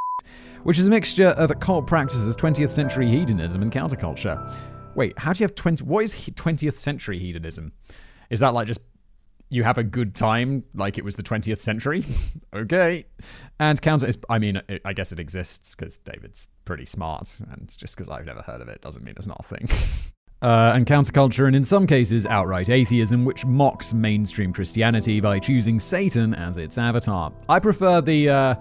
which 0.64 0.78
is 0.78 0.86
a 0.86 0.90
mixture 0.90 1.28
of 1.28 1.50
occult 1.50 1.86
practices, 1.86 2.36
20th 2.36 2.70
century 2.70 3.08
hedonism, 3.08 3.62
and 3.62 3.72
counterculture. 3.72 4.54
Wait, 4.94 5.18
how 5.18 5.32
do 5.32 5.38
you 5.38 5.44
have 5.44 5.54
20? 5.54 5.84
What 5.84 6.04
is 6.04 6.14
20th 6.14 6.78
century 6.78 7.18
hedonism? 7.18 7.72
Is 8.30 8.40
that 8.40 8.54
like 8.54 8.66
just 8.66 8.82
you 9.48 9.64
have 9.64 9.76
a 9.76 9.84
good 9.84 10.14
time 10.14 10.64
like 10.74 10.96
it 10.96 11.04
was 11.04 11.16
the 11.16 11.22
20th 11.22 11.60
century? 11.60 12.04
okay. 12.54 13.04
And 13.60 13.80
counter 13.80 14.06
is, 14.06 14.18
I 14.28 14.38
mean, 14.38 14.60
I 14.84 14.92
guess 14.92 15.12
it 15.12 15.18
exists 15.18 15.74
because 15.74 15.98
David's 15.98 16.48
pretty 16.64 16.86
smart, 16.86 17.40
and 17.50 17.74
just 17.76 17.96
because 17.96 18.08
I've 18.08 18.26
never 18.26 18.42
heard 18.42 18.60
of 18.60 18.68
it 18.68 18.80
doesn't 18.80 19.04
mean 19.04 19.14
it's 19.16 19.26
not 19.26 19.40
a 19.40 19.42
thing. 19.42 19.68
Uh, 20.42 20.72
and 20.74 20.86
counterculture, 20.86 21.46
and 21.46 21.54
in 21.54 21.64
some 21.64 21.86
cases, 21.86 22.26
outright 22.26 22.68
atheism, 22.68 23.24
which 23.24 23.46
mocks 23.46 23.94
mainstream 23.94 24.52
Christianity 24.52 25.20
by 25.20 25.38
choosing 25.38 25.78
Satan 25.78 26.34
as 26.34 26.56
its 26.56 26.78
avatar. 26.78 27.32
I 27.48 27.60
prefer 27.60 28.00
the 28.00 28.28
uh, 28.28 28.54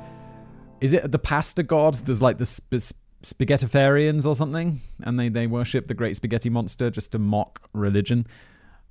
is 0.81 0.93
it 0.93 1.11
the 1.11 1.19
pasta 1.19 1.63
god? 1.63 1.95
There's 1.95 2.21
like 2.21 2.37
the 2.37 2.45
sp- 2.45 2.97
spaghettifarians 3.23 4.25
or 4.25 4.35
something, 4.35 4.81
and 5.03 5.19
they 5.19 5.29
they 5.29 5.47
worship 5.47 5.87
the 5.87 5.93
great 5.93 6.15
spaghetti 6.15 6.49
monster 6.49 6.89
just 6.89 7.11
to 7.13 7.19
mock 7.19 7.69
religion. 7.73 8.27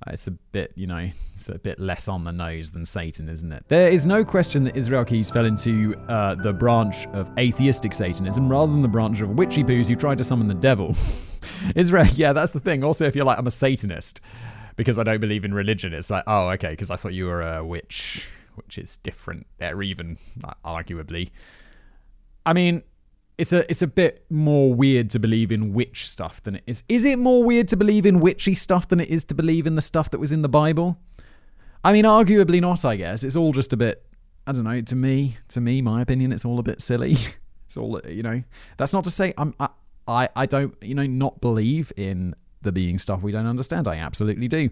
Uh, 0.07 0.11
it's 0.13 0.25
a 0.25 0.31
bit, 0.31 0.71
you 0.73 0.87
know, 0.87 1.09
it's 1.35 1.47
a 1.47 1.59
bit 1.59 1.79
less 1.79 2.07
on 2.07 2.23
the 2.23 2.31
nose 2.31 2.71
than 2.71 2.87
Satan, 2.87 3.29
isn't 3.29 3.51
it? 3.51 3.65
There 3.67 3.91
is 3.91 4.07
no 4.07 4.25
question 4.25 4.63
that 4.63 4.75
Israel 4.75 5.05
Keyes 5.05 5.29
fell 5.29 5.45
into 5.45 5.95
uh, 6.07 6.33
the 6.33 6.51
branch 6.51 7.05
of 7.07 7.29
atheistic 7.37 7.93
Satanism 7.93 8.49
rather 8.49 8.71
than 8.71 8.81
the 8.81 8.87
branch 8.87 9.21
of 9.21 9.29
witchy 9.29 9.63
poos 9.63 9.87
who 9.87 9.95
tried 9.95 10.17
to 10.17 10.23
summon 10.23 10.47
the 10.47 10.55
devil. 10.55 10.95
Israel, 11.75 12.07
yeah, 12.15 12.33
that's 12.33 12.49
the 12.49 12.59
thing. 12.59 12.83
Also, 12.83 13.05
if 13.05 13.15
you're 13.15 13.25
like, 13.25 13.37
I'm 13.37 13.45
a 13.45 13.51
Satanist 13.51 14.21
because 14.75 14.97
I 14.97 15.03
don't 15.03 15.19
believe 15.19 15.45
in 15.45 15.53
religion, 15.53 15.93
it's 15.93 16.09
like, 16.09 16.23
oh, 16.25 16.49
okay, 16.49 16.71
because 16.71 16.89
I 16.89 16.95
thought 16.95 17.13
you 17.13 17.27
were 17.27 17.43
a 17.43 17.63
witch, 17.63 18.27
which 18.55 18.79
is 18.79 18.97
different 18.97 19.45
there, 19.59 19.83
even 19.83 20.17
arguably. 20.65 21.29
I 22.45 22.53
mean, 22.53 22.83
it's 23.37 23.53
a 23.53 23.69
it's 23.69 23.81
a 23.81 23.87
bit 23.87 24.25
more 24.29 24.73
weird 24.73 25.09
to 25.11 25.19
believe 25.19 25.51
in 25.51 25.73
witch 25.73 26.07
stuff 26.07 26.43
than 26.43 26.55
it 26.55 26.63
is. 26.67 26.83
Is 26.87 27.05
it 27.05 27.17
more 27.17 27.43
weird 27.43 27.67
to 27.69 27.77
believe 27.77 28.05
in 28.05 28.19
witchy 28.19 28.55
stuff 28.55 28.87
than 28.87 28.99
it 28.99 29.09
is 29.09 29.23
to 29.25 29.33
believe 29.33 29.65
in 29.65 29.75
the 29.75 29.81
stuff 29.81 30.09
that 30.11 30.19
was 30.19 30.31
in 30.31 30.41
the 30.41 30.49
Bible? 30.49 30.99
I 31.83 31.93
mean, 31.93 32.05
arguably 32.05 32.61
not. 32.61 32.85
I 32.85 32.95
guess 32.95 33.23
it's 33.23 33.35
all 33.35 33.51
just 33.51 33.73
a 33.73 33.77
bit. 33.77 34.05
I 34.45 34.51
don't 34.51 34.63
know. 34.63 34.81
To 34.81 34.95
me, 34.95 35.37
to 35.49 35.61
me, 35.61 35.81
my 35.81 36.01
opinion, 36.01 36.31
it's 36.31 36.45
all 36.45 36.59
a 36.59 36.63
bit 36.63 36.81
silly. 36.81 37.17
it's 37.65 37.77
all 37.77 37.99
you 38.07 38.23
know. 38.23 38.43
That's 38.77 38.93
not 38.93 39.03
to 39.05 39.11
say 39.11 39.33
I'm. 39.37 39.55
I, 39.59 39.69
I 40.07 40.29
I 40.35 40.45
don't 40.45 40.75
you 40.81 40.95
know 40.95 41.05
not 41.05 41.41
believe 41.41 41.91
in 41.97 42.35
the 42.61 42.71
being 42.71 42.99
stuff 42.99 43.21
we 43.21 43.31
don't 43.31 43.47
understand. 43.47 43.87
I 43.87 43.95
absolutely 43.95 44.47
do. 44.47 44.69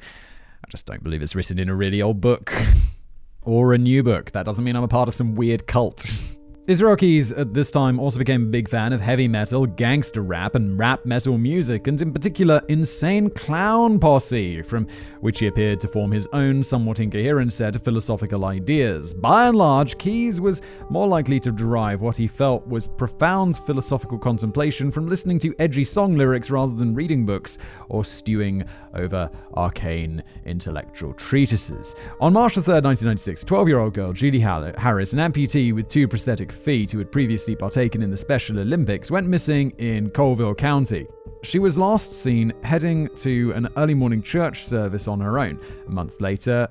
I 0.64 0.68
just 0.70 0.86
don't 0.86 1.04
believe 1.04 1.22
it's 1.22 1.36
written 1.36 1.58
in 1.58 1.70
a 1.70 1.76
really 1.76 2.02
old 2.02 2.22
book 2.22 2.54
or 3.42 3.74
a 3.74 3.78
new 3.78 4.04
book. 4.04 4.32
That 4.32 4.46
doesn't 4.46 4.64
mean 4.64 4.76
I'm 4.76 4.84
a 4.84 4.88
part 4.88 5.08
of 5.08 5.16
some 5.16 5.36
weird 5.36 5.66
cult. 5.66 6.06
Israel 6.70 6.96
Keyes 6.96 7.32
at 7.34 7.52
this 7.52 7.72
time 7.72 8.00
also 8.00 8.20
became 8.20 8.44
a 8.44 8.46
big 8.46 8.70
fan 8.70 8.94
of 8.94 9.02
heavy 9.02 9.28
metal, 9.28 9.66
gangster 9.66 10.22
rap, 10.22 10.54
and 10.54 10.78
rap 10.78 11.04
metal 11.04 11.36
music, 11.36 11.88
and 11.88 12.00
in 12.00 12.14
particular, 12.14 12.62
Insane 12.70 13.32
Clown 13.32 13.98
Posse, 13.98 14.62
from 14.62 14.86
which 15.22 15.40
he 15.40 15.48
appeared 15.48 15.80
to 15.80 15.88
form 15.88 16.12
his 16.12 16.28
own 16.32 16.64
somewhat 16.64 17.00
incoherent 17.00 17.54
set 17.54 17.76
of 17.76 17.84
philosophical 17.84 18.46
ideas. 18.46 19.16
By 19.16 19.48
and 19.48 19.58
large, 19.58 19.98
Keyes 19.98 20.40
was 20.40 20.62
more 20.92 21.08
likely 21.08 21.40
to 21.40 21.52
derive 21.52 22.02
what 22.02 22.18
he 22.18 22.28
felt 22.28 22.68
was 22.68 22.86
profound 22.86 23.58
philosophical 23.66 24.20
contemplation 24.20 24.92
from 24.92 25.10
listening 25.10 25.40
to 25.40 25.56
edgy 25.58 25.84
song 25.84 26.18
lyrics 26.18 26.52
rather 26.52 26.76
than 26.76 26.94
reading 26.94 27.26
books 27.26 27.58
or 27.88 28.06
stewing 28.06 28.64
over 28.94 29.32
arcane 29.56 30.22
intellectual 30.46 31.14
treatises. 31.14 31.96
On 32.22 32.32
March 32.32 32.54
3, 32.54 32.62
1996, 32.62 33.44
12 33.44 33.68
year 33.68 33.80
old 33.80 33.96
girl 33.96 34.14
Julie 34.14 34.40
Harris, 34.40 35.14
an 35.14 35.20
amputee 35.20 35.74
with 35.74 35.88
two 35.88 36.08
prosthetic 36.08 36.59
feet 36.60 36.92
who 36.92 36.98
had 36.98 37.12
previously 37.12 37.56
partaken 37.56 38.02
in 38.02 38.12
the 38.12 38.18
Special 38.18 38.60
Olympics, 38.60 39.10
went 39.10 39.28
missing 39.28 39.72
in 39.78 40.10
Colville 40.12 40.56
County. 40.56 41.08
She 41.44 41.60
was 41.60 41.78
last 41.78 42.14
seen 42.14 42.54
heading 42.64 43.10
to 43.18 43.52
an 43.54 43.70
early 43.78 43.94
morning 43.94 44.22
church 44.22 44.66
service 44.66 45.08
on 45.08 45.20
her 45.22 45.40
own. 45.40 45.60
A 45.88 45.92
month 45.92 46.20
later, 46.20 46.68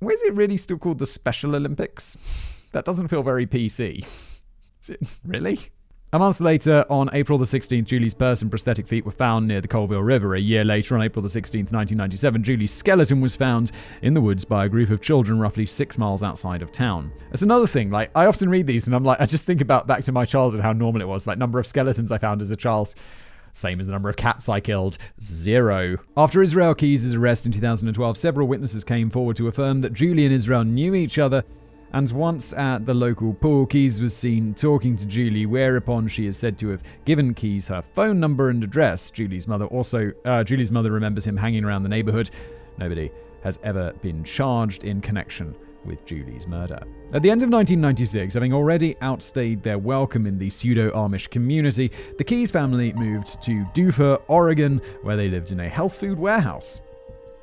is 0.00 0.22
it 0.22 0.34
really 0.34 0.56
still 0.56 0.78
called 0.78 0.98
the 0.98 1.06
Special 1.06 1.54
Olympics? 1.54 2.68
That 2.72 2.84
doesn't 2.84 3.08
feel 3.08 3.22
very 3.22 3.46
PC. 3.46 3.98
Is 4.82 4.90
it 4.90 5.18
really? 5.24 5.58
A 6.14 6.18
month 6.18 6.42
later, 6.42 6.84
on 6.90 7.08
April 7.14 7.38
the 7.38 7.46
16th, 7.46 7.86
Julie's 7.86 8.12
purse 8.12 8.42
and 8.42 8.50
prosthetic 8.50 8.86
feet 8.86 9.06
were 9.06 9.12
found 9.12 9.48
near 9.48 9.62
the 9.62 9.68
Colville 9.68 10.02
River. 10.02 10.34
A 10.34 10.40
year 10.40 10.62
later, 10.62 10.94
on 10.94 11.02
April 11.02 11.22
the 11.22 11.30
16th, 11.30 11.72
1997, 11.72 12.44
Julie's 12.44 12.70
skeleton 12.70 13.22
was 13.22 13.34
found 13.34 13.72
in 14.02 14.12
the 14.12 14.20
woods 14.20 14.44
by 14.44 14.66
a 14.66 14.68
group 14.68 14.90
of 14.90 15.00
children 15.00 15.38
roughly 15.38 15.64
six 15.64 15.96
miles 15.96 16.22
outside 16.22 16.60
of 16.60 16.70
town. 16.70 17.10
That's 17.30 17.40
another 17.40 17.66
thing. 17.66 17.90
Like, 17.90 18.10
I 18.14 18.26
often 18.26 18.50
read 18.50 18.66
these 18.66 18.86
and 18.86 18.94
I'm 18.94 19.04
like, 19.04 19.22
I 19.22 19.24
just 19.24 19.46
think 19.46 19.62
about 19.62 19.86
back 19.86 20.02
to 20.02 20.12
my 20.12 20.26
childhood, 20.26 20.60
how 20.60 20.74
normal 20.74 21.00
it 21.00 21.08
was. 21.08 21.26
Like, 21.26 21.38
number 21.38 21.58
of 21.58 21.66
skeletons 21.66 22.12
I 22.12 22.18
found 22.18 22.42
as 22.42 22.50
a 22.50 22.56
child. 22.56 22.94
Same 23.52 23.80
as 23.80 23.86
the 23.86 23.92
number 23.92 24.10
of 24.10 24.16
cats 24.16 24.50
I 24.50 24.60
killed. 24.60 24.98
Zero. 25.18 25.96
After 26.14 26.42
Israel 26.42 26.74
Keyes' 26.74 27.14
arrest 27.14 27.46
in 27.46 27.52
2012, 27.52 28.18
several 28.18 28.46
witnesses 28.46 28.84
came 28.84 29.08
forward 29.08 29.36
to 29.36 29.48
affirm 29.48 29.80
that 29.80 29.94
Julie 29.94 30.26
and 30.26 30.34
Israel 30.34 30.62
knew 30.62 30.94
each 30.94 31.18
other 31.18 31.42
and 31.92 32.10
once 32.10 32.52
at 32.54 32.86
the 32.86 32.94
local 32.94 33.34
pool, 33.34 33.66
Keyes 33.66 34.00
was 34.00 34.14
seen 34.16 34.54
talking 34.54 34.96
to 34.96 35.06
Julie, 35.06 35.46
whereupon 35.46 36.08
she 36.08 36.26
is 36.26 36.38
said 36.38 36.56
to 36.58 36.68
have 36.68 36.82
given 37.04 37.34
Keyes 37.34 37.68
her 37.68 37.82
phone 37.94 38.18
number 38.18 38.48
and 38.48 38.64
address. 38.64 39.10
Julie's 39.10 39.46
mother 39.46 39.66
also, 39.66 40.12
uh, 40.24 40.42
Julie's 40.42 40.72
mother 40.72 40.90
remembers 40.90 41.26
him 41.26 41.36
hanging 41.36 41.64
around 41.64 41.82
the 41.82 41.90
neighborhood. 41.90 42.30
Nobody 42.78 43.10
has 43.42 43.58
ever 43.62 43.92
been 44.00 44.24
charged 44.24 44.84
in 44.84 45.00
connection 45.00 45.54
with 45.84 46.04
Julie's 46.06 46.46
murder. 46.46 46.80
At 47.12 47.22
the 47.22 47.30
end 47.30 47.42
of 47.42 47.50
1996, 47.50 48.34
having 48.34 48.54
already 48.54 48.96
outstayed 49.02 49.62
their 49.62 49.78
welcome 49.78 50.26
in 50.26 50.38
the 50.38 50.48
pseudo 50.48 50.90
Amish 50.92 51.28
community, 51.28 51.90
the 52.16 52.24
Keyes 52.24 52.50
family 52.50 52.92
moved 52.94 53.42
to 53.42 53.64
Dufur, 53.74 54.22
Oregon, 54.28 54.80
where 55.02 55.16
they 55.16 55.28
lived 55.28 55.52
in 55.52 55.60
a 55.60 55.68
health 55.68 55.96
food 55.96 56.18
warehouse. 56.18 56.80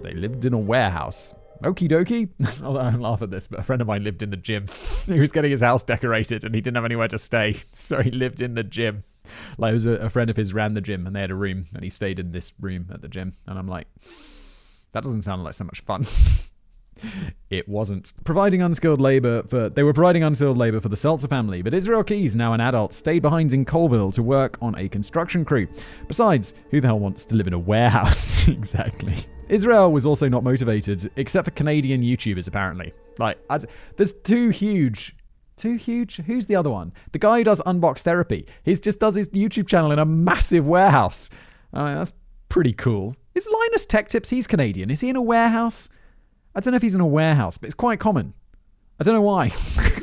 They 0.01 0.13
lived 0.13 0.45
in 0.45 0.53
a 0.53 0.57
warehouse. 0.57 1.35
Okie 1.63 1.89
dokie. 1.89 2.29
I 2.63 2.95
laugh 2.95 3.21
at 3.21 3.31
this, 3.31 3.47
but 3.47 3.59
a 3.59 3.63
friend 3.63 3.81
of 3.81 3.87
mine 3.87 4.03
lived 4.03 4.23
in 4.23 4.29
the 4.29 4.37
gym. 4.37 4.65
he 5.05 5.19
was 5.19 5.31
getting 5.31 5.51
his 5.51 5.61
house 5.61 5.83
decorated 5.83 6.43
and 6.43 6.55
he 6.55 6.61
didn't 6.61 6.75
have 6.75 6.85
anywhere 6.85 7.07
to 7.09 7.17
stay, 7.17 7.53
so 7.73 8.01
he 8.01 8.11
lived 8.11 8.41
in 8.41 8.55
the 8.55 8.63
gym. 8.63 9.03
Like, 9.57 9.71
it 9.71 9.73
was 9.73 9.85
a, 9.85 9.93
a 9.93 10.09
friend 10.09 10.29
of 10.29 10.37
his 10.37 10.53
ran 10.53 10.73
the 10.73 10.81
gym 10.81 11.05
and 11.05 11.15
they 11.15 11.21
had 11.21 11.31
a 11.31 11.35
room 11.35 11.65
and 11.73 11.83
he 11.83 11.89
stayed 11.89 12.19
in 12.19 12.31
this 12.31 12.53
room 12.59 12.87
at 12.91 13.01
the 13.01 13.07
gym. 13.07 13.33
And 13.45 13.59
I'm 13.59 13.67
like, 13.67 13.87
that 14.93 15.03
doesn't 15.03 15.23
sound 15.23 15.43
like 15.43 15.53
so 15.53 15.65
much 15.65 15.81
fun. 15.81 16.03
it 17.49 17.67
wasn't. 17.67 18.13
Providing 18.23 18.61
unskilled 18.61 19.01
labor 19.01 19.43
for 19.43 19.69
they 19.69 19.83
were 19.83 19.93
providing 19.93 20.23
unskilled 20.23 20.57
labor 20.57 20.79
for 20.79 20.89
the 20.89 20.97
Seltzer 20.97 21.27
family, 21.27 21.61
but 21.61 21.73
Israel 21.73 22.03
Keyes, 22.03 22.35
now 22.35 22.53
an 22.53 22.61
adult, 22.61 22.93
stayed 22.93 23.21
behind 23.21 23.53
in 23.53 23.65
Colville 23.65 24.11
to 24.13 24.23
work 24.23 24.57
on 24.61 24.75
a 24.77 24.87
construction 24.89 25.45
crew. 25.45 25.67
Besides, 26.07 26.53
who 26.71 26.81
the 26.81 26.87
hell 26.87 26.99
wants 26.99 27.25
to 27.25 27.35
live 27.35 27.47
in 27.47 27.53
a 27.53 27.59
warehouse? 27.59 28.47
exactly. 28.47 29.15
Israel 29.49 29.91
was 29.91 30.05
also 30.05 30.29
not 30.29 30.43
motivated, 30.43 31.11
except 31.15 31.45
for 31.45 31.51
Canadian 31.51 32.01
YouTubers, 32.01 32.47
apparently. 32.47 32.93
Like, 33.17 33.37
there's 33.97 34.13
two 34.13 34.49
huge 34.49 35.15
too 35.57 35.75
huge. 35.75 36.17
Who's 36.17 36.45
the 36.45 36.55
other 36.55 36.69
one? 36.69 36.93
The 37.11 37.19
guy 37.19 37.39
who 37.39 37.43
does 37.43 37.61
unbox 37.63 37.99
therapy. 37.99 38.47
He 38.63 38.73
just 38.75 38.99
does 38.99 39.15
his 39.15 39.27
YouTube 39.29 39.67
channel 39.67 39.91
in 39.91 39.99
a 39.99 40.05
massive 40.05 40.65
warehouse. 40.65 41.29
That's 41.73 42.13
pretty 42.47 42.71
cool. 42.73 43.15
Is 43.35 43.47
Linus 43.51 43.85
Tech 43.85 44.07
Tips? 44.07 44.29
He's 44.29 44.47
Canadian. 44.47 44.89
Is 44.89 45.01
he 45.01 45.09
in 45.09 45.17
a 45.17 45.21
warehouse? 45.21 45.89
I 46.55 46.61
don't 46.61 46.71
know 46.71 46.77
if 46.77 46.81
he's 46.81 46.95
in 46.95 47.01
a 47.01 47.05
warehouse, 47.05 47.57
but 47.57 47.67
it's 47.67 47.75
quite 47.75 47.99
common. 47.99 48.33
I 48.99 49.05
don't 49.05 49.13
know 49.13 49.21
why. 49.21 49.45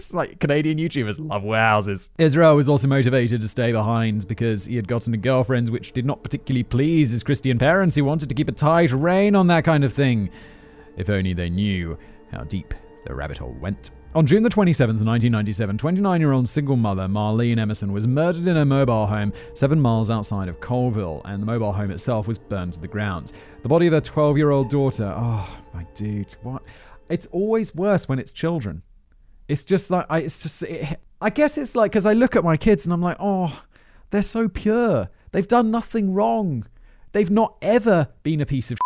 it's 0.06 0.14
like 0.14 0.40
Canadian 0.40 0.78
YouTubers 0.78 1.18
love 1.20 1.44
warehouses. 1.44 2.09
Israel 2.16 2.56
was 2.56 2.66
also 2.66 2.89
motivated 2.89 3.43
to 3.43 3.48
stay 3.48 3.70
behind 3.70 4.27
because 4.27 4.64
he 4.64 4.77
had 4.77 4.89
gotten 4.89 5.12
a 5.12 5.18
girlfriend 5.18 5.68
which 5.68 5.93
did 5.93 6.06
not 6.06 6.23
particularly 6.23 6.62
please 6.62 7.10
his 7.10 7.23
Christian 7.23 7.59
parents 7.59 7.97
who 7.97 8.05
wanted 8.05 8.31
to 8.31 8.35
keep 8.35 8.48
a 8.48 8.52
tight 8.52 8.93
rein 8.93 9.35
on 9.35 9.48
that 9.48 9.64
kind 9.64 9.85
of 9.85 9.93
thing. 9.93 10.31
If 10.97 11.10
only 11.10 11.35
they 11.35 11.51
knew 11.51 11.98
how 12.32 12.44
deep 12.44 12.73
the 13.05 13.14
rabbit 13.14 13.36
hole 13.36 13.55
went. 13.60 13.90
On 14.14 14.24
June 14.24 14.43
the 14.43 14.48
27th, 14.48 15.05
1997, 15.05 15.77
29 15.77 16.20
year 16.23 16.32
old 16.32 16.48
single 16.48 16.77
mother 16.77 17.02
Marlene 17.02 17.59
Emerson 17.59 17.93
was 17.93 18.06
murdered 18.06 18.48
in 18.48 18.56
her 18.56 18.64
mobile 18.64 19.06
home 19.06 19.31
seven 19.52 19.78
miles 19.78 20.09
outside 20.09 20.48
of 20.48 20.59
Colville, 20.60 21.20
and 21.27 21.43
the 21.43 21.47
mobile 21.47 21.70
home 21.70 21.90
itself 21.90 22.27
was 22.27 22.39
burned 22.39 22.73
to 22.73 22.81
the 22.81 22.89
ground. 22.89 23.32
The 23.60 23.68
body 23.68 23.89
of 23.89 23.93
her 23.93 24.01
12 24.01 24.39
year 24.39 24.52
old 24.52 24.70
daughter, 24.70 25.12
oh 25.14 25.59
my 25.74 25.85
dude, 25.94 26.35
what? 26.43 26.62
It's 27.10 27.27
always 27.27 27.74
worse 27.74 28.09
when 28.09 28.18
it's 28.18 28.32
children. 28.32 28.82
It's 29.48 29.64
just 29.64 29.90
like, 29.90 30.06
I, 30.09 30.18
it's 30.18 30.43
just, 30.43 30.62
it, 30.62 31.01
I 31.20 31.31
guess 31.31 31.56
it's 31.59 31.74
like, 31.77 31.93
because 31.93 32.06
I 32.06 32.12
look 32.12 32.36
at 32.36 32.44
my 32.44 32.56
kids 32.56 32.85
and 32.86 32.93
I'm 32.93 33.02
like, 33.02 33.16
oh, 33.20 33.64
they're 34.10 34.23
so 34.23 34.48
pure. 34.48 35.09
They've 35.32 35.47
done 35.47 35.70
nothing 35.70 36.12
wrong. 36.12 36.66
They've 37.12 37.31
not 37.31 37.56
ever 37.62 38.09
been 38.23 38.40
a 38.40 38.47
piece 38.47 38.70
of 38.70 38.78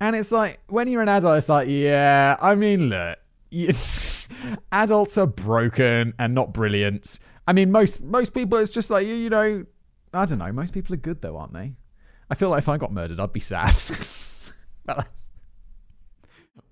And 0.00 0.16
it's 0.16 0.32
like, 0.32 0.60
when 0.68 0.88
you're 0.88 1.02
an 1.02 1.08
adult, 1.08 1.36
it's 1.36 1.48
like, 1.48 1.68
yeah, 1.68 2.36
I 2.40 2.54
mean, 2.54 2.88
look, 2.88 3.18
adults 4.72 5.18
are 5.18 5.26
broken 5.26 6.14
and 6.18 6.34
not 6.34 6.52
brilliant. 6.52 7.18
I 7.46 7.52
mean, 7.52 7.70
most 7.70 8.02
most 8.02 8.34
people, 8.34 8.58
it's 8.58 8.72
just 8.72 8.90
like 8.90 9.06
you, 9.06 9.14
you 9.14 9.30
know. 9.30 9.64
I 10.12 10.24
don't 10.24 10.38
know. 10.38 10.50
Most 10.52 10.72
people 10.72 10.94
are 10.94 10.98
good 10.98 11.22
though, 11.22 11.36
aren't 11.36 11.52
they? 11.52 11.74
I 12.30 12.34
feel 12.34 12.48
like 12.48 12.58
if 12.58 12.68
I 12.68 12.76
got 12.76 12.92
murdered, 12.92 13.20
I'd 13.20 13.32
be 13.32 13.40
sad. 13.40 13.74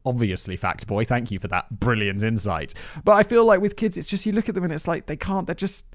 Obviously, 0.04 0.56
fact 0.56 0.86
boy. 0.86 1.04
Thank 1.04 1.30
you 1.30 1.38
for 1.38 1.48
that 1.48 1.80
brilliant 1.80 2.22
insight. 2.22 2.74
But 3.04 3.12
I 3.12 3.22
feel 3.22 3.44
like 3.44 3.60
with 3.60 3.76
kids, 3.76 3.96
it's 3.96 4.08
just 4.08 4.26
you 4.26 4.32
look 4.32 4.48
at 4.48 4.54
them 4.54 4.64
and 4.64 4.72
it's 4.72 4.86
like 4.86 5.06
they 5.06 5.16
can't. 5.16 5.46
They're 5.46 5.54
just 5.54 5.86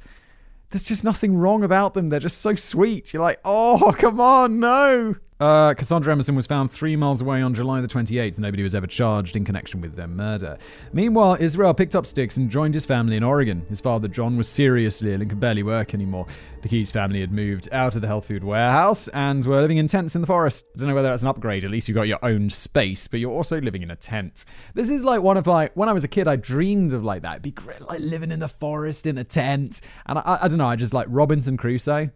there's 0.72 0.84
just 0.84 1.04
nothing 1.04 1.38
wrong 1.38 1.64
about 1.64 1.94
them. 1.94 2.10
They're 2.10 2.20
just 2.20 2.42
so 2.42 2.56
sweet. 2.56 3.14
You're 3.14 3.24
like, 3.24 3.40
oh, 3.44 3.94
come 3.98 4.20
on, 4.20 4.60
no. 4.60 5.16
Uh, 5.40 5.74
Cassandra 5.74 6.12
Emerson 6.12 6.36
was 6.36 6.48
found 6.48 6.70
three 6.70 6.98
miles 6.98 7.22
away 7.22 7.42
on 7.42 7.54
July 7.54 7.80
the 7.80 7.88
28th. 7.88 8.38
Nobody 8.38 8.62
was 8.62 8.76
ever 8.76 8.88
charged 8.88 9.38
in 9.38 9.46
connection 9.46 9.80
with 9.80 9.96
their 9.96 10.08
murder. 10.08 10.58
Meanwhile, 10.92 11.38
Israel 11.40 11.74
picked 11.74 11.96
up 11.96 12.06
sticks 12.06 12.36
and 12.36 12.50
joined 12.50 12.74
his 12.74 12.86
family 12.86 13.16
in 13.16 13.24
Oregon. 13.24 13.66
His 13.70 13.80
father, 13.80 14.10
John, 14.10 14.36
was 14.36 14.50
seriously 14.50 15.14
ill 15.14 15.22
and 15.22 15.30
could 15.30 15.40
barely 15.40 15.64
work 15.64 15.94
anymore. 15.94 16.28
The 16.62 16.68
Keyes 16.68 16.92
family 16.92 17.22
had 17.22 17.32
moved 17.32 17.70
out 17.72 17.96
of 17.96 18.02
the 18.02 18.08
health 18.08 18.26
food 18.26 18.44
warehouse 18.44 19.08
and 19.10 19.46
were 19.46 19.62
living 19.62 19.78
in 19.78 19.88
tents 19.88 20.14
in 20.14 20.20
the 20.20 20.28
forest. 20.28 20.66
I 20.76 20.80
don't 20.80 20.90
know 20.90 20.96
whether 20.96 21.08
that's 21.08 21.24
an 21.24 21.30
upgrade. 21.30 21.64
At 21.64 21.72
least 21.72 21.88
you've 21.88 21.96
got 21.96 22.10
your 22.10 22.20
own 22.22 22.50
space, 22.50 23.08
but 23.08 23.22
you're 23.22 23.32
also 23.32 23.62
living 23.62 23.82
in 23.82 23.92
a 23.92 23.96
tent. 23.96 24.44
This 24.74 24.90
is 24.90 25.06
like 25.06 25.22
one 25.22 25.38
of 25.38 25.48
like 25.48 25.72
when 25.74 25.88
I 25.88 25.94
was 25.94 26.04
a 26.04 26.10
kid, 26.10 26.28
I 26.28 26.36
dreamed 26.36 26.92
of 26.92 27.06
like 27.06 27.22
that. 27.22 27.32
It'd 27.32 27.44
be 27.44 27.52
great, 27.52 27.80
like 27.80 28.02
living 28.02 28.34
in 28.34 28.40
the 28.40 28.50
forest 28.50 29.06
in 29.06 29.18
a 29.18 29.24
tent. 29.24 29.80
And 30.06 30.20
I, 30.20 30.22
I, 30.22 30.40
I 30.44 30.48
don't 30.50 30.58
know, 30.58 30.68
I 30.68 30.76
just 30.76 30.94
like 30.94 31.08
Robinson 31.10 31.56
Crusoe 31.56 32.10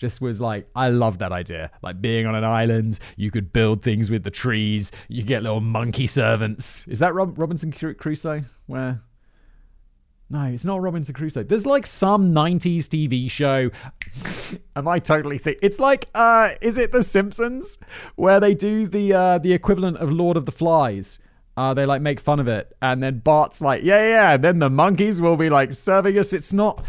just 0.00 0.22
was 0.22 0.40
like 0.40 0.66
I 0.74 0.88
love 0.88 1.18
that 1.18 1.30
idea. 1.30 1.70
Like 1.82 2.00
being 2.00 2.26
on 2.26 2.34
an 2.34 2.42
island, 2.42 2.98
you 3.16 3.30
could 3.30 3.52
build 3.52 3.82
things 3.82 4.10
with 4.10 4.24
the 4.24 4.30
trees. 4.30 4.90
You 5.08 5.22
get 5.22 5.42
little 5.42 5.60
monkey 5.60 6.06
servants. 6.06 6.88
Is 6.88 6.98
that 7.00 7.14
Rob- 7.14 7.38
Robinson 7.38 7.70
Crusoe? 7.70 8.42
Where? 8.66 9.02
No, 10.30 10.44
it's 10.44 10.64
not 10.64 10.80
Robinson 10.80 11.12
Crusoe. 11.12 11.42
There's 11.42 11.66
like 11.66 11.84
some 11.84 12.32
90s 12.32 12.84
TV 12.84 13.30
show. 13.30 13.70
Am 14.76 14.88
I 14.88 15.00
totally 15.00 15.36
think 15.36 15.58
it's 15.60 15.78
like 15.78 16.08
uh 16.14 16.48
is 16.62 16.78
it 16.78 16.92
The 16.92 17.02
Simpsons 17.02 17.78
where 18.16 18.40
they 18.40 18.54
do 18.54 18.86
the 18.86 19.12
uh 19.12 19.38
the 19.38 19.52
equivalent 19.52 19.98
of 19.98 20.10
Lord 20.10 20.38
of 20.38 20.46
the 20.46 20.52
Flies? 20.52 21.20
Uh, 21.56 21.74
they 21.74 21.84
like 21.84 22.00
make 22.00 22.20
fun 22.20 22.40
of 22.40 22.48
it, 22.48 22.74
and 22.80 23.02
then 23.02 23.18
Bart's 23.18 23.60
like, 23.60 23.82
yeah, 23.82 24.00
yeah. 24.00 24.36
Then 24.38 24.60
the 24.60 24.70
monkeys 24.70 25.20
will 25.20 25.36
be 25.36 25.50
like 25.50 25.74
serving 25.74 26.18
us. 26.18 26.32
It's 26.32 26.54
not. 26.54 26.82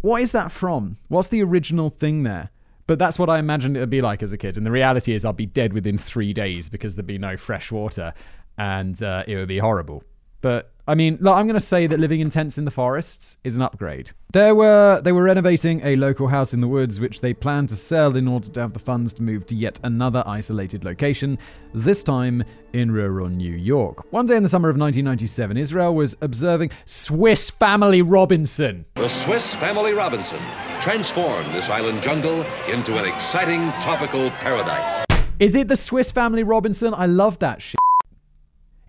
What 0.00 0.22
is 0.22 0.32
that 0.32 0.50
from? 0.50 0.96
What's 1.08 1.28
the 1.28 1.42
original 1.42 1.90
thing 1.90 2.22
there? 2.22 2.50
But 2.86 2.98
that's 2.98 3.18
what 3.18 3.30
I 3.30 3.38
imagined 3.38 3.76
it 3.76 3.80
would 3.80 3.90
be 3.90 4.02
like 4.02 4.22
as 4.22 4.32
a 4.32 4.38
kid. 4.38 4.56
And 4.56 4.66
the 4.66 4.70
reality 4.70 5.12
is, 5.12 5.24
I'll 5.24 5.32
be 5.32 5.46
dead 5.46 5.72
within 5.72 5.96
three 5.96 6.32
days 6.32 6.68
because 6.68 6.94
there'd 6.94 7.06
be 7.06 7.18
no 7.18 7.36
fresh 7.36 7.70
water 7.70 8.12
and 8.58 9.00
uh, 9.02 9.24
it 9.26 9.36
would 9.36 9.48
be 9.48 9.58
horrible. 9.58 10.02
But 10.40 10.72
I 10.90 10.94
mean, 10.96 11.18
look, 11.20 11.36
I'm 11.36 11.46
going 11.46 11.54
to 11.54 11.64
say 11.64 11.86
that 11.86 12.00
living 12.00 12.20
in 12.20 12.30
tents 12.30 12.58
in 12.58 12.64
the 12.64 12.70
forests 12.70 13.36
is 13.44 13.54
an 13.56 13.62
upgrade. 13.62 14.10
There 14.32 14.54
were 14.54 15.00
they 15.00 15.12
were 15.12 15.22
renovating 15.22 15.80
a 15.82 15.96
local 15.96 16.28
house 16.28 16.52
in 16.54 16.60
the 16.60 16.68
woods, 16.68 16.98
which 17.00 17.20
they 17.20 17.34
planned 17.34 17.68
to 17.70 17.76
sell 17.76 18.16
in 18.16 18.26
order 18.26 18.48
to 18.48 18.60
have 18.60 18.72
the 18.72 18.78
funds 18.78 19.12
to 19.14 19.22
move 19.22 19.46
to 19.46 19.54
yet 19.54 19.78
another 19.82 20.22
isolated 20.26 20.84
location. 20.84 21.38
This 21.74 22.02
time 22.02 22.44
in 22.72 22.90
rural 22.90 23.28
New 23.28 23.54
York. 23.54 24.12
One 24.12 24.26
day 24.26 24.36
in 24.36 24.42
the 24.42 24.48
summer 24.48 24.68
of 24.68 24.76
1997, 24.76 25.56
Israel 25.56 25.94
was 25.94 26.16
observing 26.20 26.70
Swiss 26.84 27.50
Family 27.50 28.02
Robinson. 28.02 28.86
The 28.94 29.08
Swiss 29.08 29.54
Family 29.56 29.92
Robinson 29.92 30.40
transformed 30.80 31.52
this 31.54 31.68
island 31.68 32.02
jungle 32.02 32.44
into 32.68 32.98
an 32.98 33.04
exciting 33.04 33.72
tropical 33.80 34.30
paradise. 34.30 35.04
Is 35.38 35.56
it 35.56 35.68
the 35.68 35.76
Swiss 35.76 36.12
Family 36.12 36.42
Robinson? 36.42 36.94
I 36.94 37.06
love 37.06 37.38
that 37.38 37.62
shit. 37.62 37.80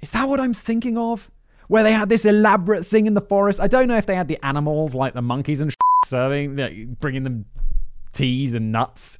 Is 0.01 0.11
that 0.11 0.27
what 0.27 0.39
I'm 0.39 0.53
thinking 0.53 0.97
of? 0.97 1.30
Where 1.71 1.83
they 1.83 1.93
had 1.93 2.09
this 2.09 2.25
elaborate 2.25 2.85
thing 2.85 3.05
in 3.05 3.13
the 3.13 3.21
forest. 3.21 3.61
I 3.61 3.67
don't 3.67 3.87
know 3.87 3.95
if 3.95 4.05
they 4.05 4.15
had 4.15 4.27
the 4.27 4.37
animals 4.45 4.93
like 4.93 5.13
the 5.13 5.21
monkeys 5.21 5.61
and 5.61 5.73
serving, 6.03 6.97
bringing 6.99 7.23
them 7.23 7.45
teas 8.11 8.53
and 8.53 8.73
nuts, 8.73 9.17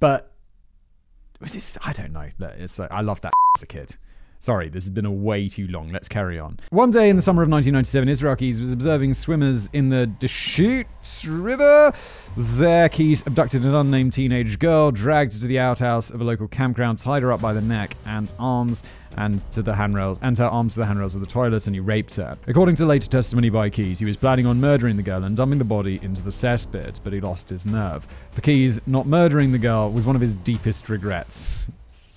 but 0.00 0.32
was 1.40 1.52
this? 1.52 1.78
I 1.86 1.92
don't 1.92 2.12
know. 2.12 2.28
It's 2.58 2.80
I 2.80 3.00
loved 3.00 3.22
that 3.22 3.32
as 3.56 3.62
a 3.62 3.66
kid. 3.66 3.96
Sorry, 4.44 4.68
this 4.68 4.84
has 4.84 4.90
been 4.90 5.06
a 5.06 5.10
way 5.10 5.48
too 5.48 5.66
long. 5.68 5.90
Let's 5.90 6.06
carry 6.06 6.38
on. 6.38 6.58
One 6.68 6.90
day 6.90 7.08
in 7.08 7.16
the 7.16 7.22
summer 7.22 7.42
of 7.42 7.48
1997, 7.48 8.10
Israel 8.10 8.36
was 8.38 8.72
observing 8.74 9.14
swimmers 9.14 9.70
in 9.72 9.88
the 9.88 10.06
Deschutes 10.06 11.24
River. 11.24 11.94
There, 12.36 12.90
Keyes 12.90 13.26
abducted 13.26 13.64
an 13.64 13.74
unnamed 13.74 14.12
teenage 14.12 14.58
girl, 14.58 14.90
dragged 14.90 15.32
her 15.32 15.40
to 15.40 15.46
the 15.46 15.58
outhouse 15.58 16.10
of 16.10 16.20
a 16.20 16.24
local 16.24 16.46
campground, 16.46 16.98
tied 16.98 17.22
her 17.22 17.32
up 17.32 17.40
by 17.40 17.54
the 17.54 17.62
neck 17.62 17.96
and 18.04 18.34
arms 18.38 18.82
and 19.16 19.50
to 19.52 19.62
the 19.62 19.76
handrails 19.76 20.18
and 20.20 20.36
her 20.36 20.44
arms 20.44 20.74
to 20.74 20.80
the 20.80 20.86
handrails 20.86 21.14
of 21.14 21.22
the 21.22 21.26
toilet, 21.26 21.66
and 21.66 21.74
he 21.74 21.80
raped 21.80 22.14
her. 22.16 22.36
According 22.46 22.76
to 22.76 22.84
later 22.84 23.08
testimony 23.08 23.48
by 23.48 23.70
Keyes, 23.70 23.98
he 23.98 24.04
was 24.04 24.18
planning 24.18 24.44
on 24.44 24.60
murdering 24.60 24.98
the 24.98 25.02
girl 25.02 25.24
and 25.24 25.34
dumping 25.34 25.58
the 25.58 25.64
body 25.64 25.98
into 26.02 26.20
the 26.20 26.28
cesspit, 26.28 27.00
but 27.02 27.14
he 27.14 27.20
lost 27.22 27.48
his 27.48 27.64
nerve. 27.64 28.06
For 28.32 28.42
Keyes, 28.42 28.78
not 28.86 29.06
murdering 29.06 29.52
the 29.52 29.58
girl 29.58 29.90
was 29.90 30.04
one 30.04 30.16
of 30.16 30.20
his 30.20 30.34
deepest 30.34 30.90
regrets. 30.90 31.66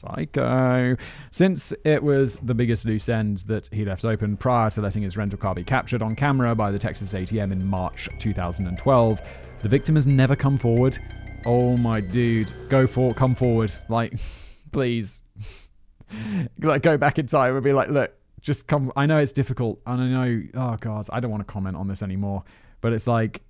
Psycho. 0.08 0.96
Since 1.32 1.74
it 1.84 2.02
was 2.02 2.36
the 2.38 2.54
biggest 2.54 2.86
loose 2.86 3.10
end 3.10 3.40
that 3.40 3.70
he 3.72 3.86
left 3.86 4.06
open 4.06 4.38
prior 4.38 4.70
to 4.72 4.82
letting 4.82 5.04
his 5.04 5.18
rental 5.18 5.40
car 5.40 5.56
be 5.56 5.64
captured 5.64 6.02
on 6.02 6.16
camera 6.16 6.56
by 6.56 6.72
the 6.72 6.80
Texas 6.80 7.14
ATM 7.14 7.52
in 7.52 7.66
March 7.66 8.10
2012, 8.20 9.22
the 9.62 9.70
victim 9.70 9.96
has 9.96 10.08
never 10.08 10.36
come 10.36 10.58
forward. 10.58 10.98
Oh 11.46 11.78
my 11.78 12.02
dude, 12.02 12.54
go 12.70 12.88
for 12.88 13.14
come 13.14 13.36
forward. 13.36 13.74
Like, 13.90 14.14
please. 14.72 15.24
like 16.62 16.82
go 16.82 16.98
back 16.98 17.20
in 17.20 17.28
time 17.28 17.56
and 17.56 17.64
be 17.64 17.74
like, 17.74 17.90
look, 17.90 18.14
just 18.40 18.68
come 18.68 18.92
I 18.96 19.06
know 19.06 19.18
it's 19.18 19.34
difficult 19.34 19.82
and 19.86 20.02
I 20.02 20.08
know 20.08 20.44
oh 20.54 20.78
god, 20.80 21.08
I 21.12 21.20
don't 21.20 21.32
want 21.32 21.46
to 21.46 21.52
comment 21.52 21.76
on 21.76 21.88
this 21.88 22.02
anymore. 22.02 22.44
But 22.82 22.94
it's 22.94 23.08
like 23.08 23.42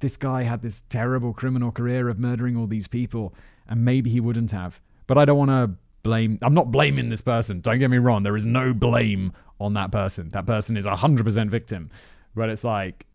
this 0.00 0.16
guy 0.16 0.42
had 0.42 0.62
this 0.62 0.82
terrible 0.88 1.34
criminal 1.34 1.70
career 1.70 2.08
of 2.08 2.18
murdering 2.18 2.56
all 2.56 2.66
these 2.66 2.88
people, 2.88 3.34
and 3.68 3.84
maybe 3.84 4.10
he 4.10 4.18
wouldn't 4.18 4.50
have 4.50 4.80
but 5.10 5.18
I 5.18 5.24
don't 5.24 5.38
want 5.38 5.50
to 5.50 5.76
blame. 6.04 6.38
I'm 6.40 6.54
not 6.54 6.70
blaming 6.70 7.08
this 7.10 7.20
person. 7.20 7.60
Don't 7.60 7.80
get 7.80 7.90
me 7.90 7.98
wrong. 7.98 8.22
There 8.22 8.36
is 8.36 8.46
no 8.46 8.72
blame 8.72 9.32
on 9.58 9.74
that 9.74 9.90
person. 9.90 10.28
That 10.28 10.46
person 10.46 10.76
is 10.76 10.86
100% 10.86 11.50
victim. 11.50 11.90
But 12.36 12.48
it's 12.48 12.62
like, 12.62 13.06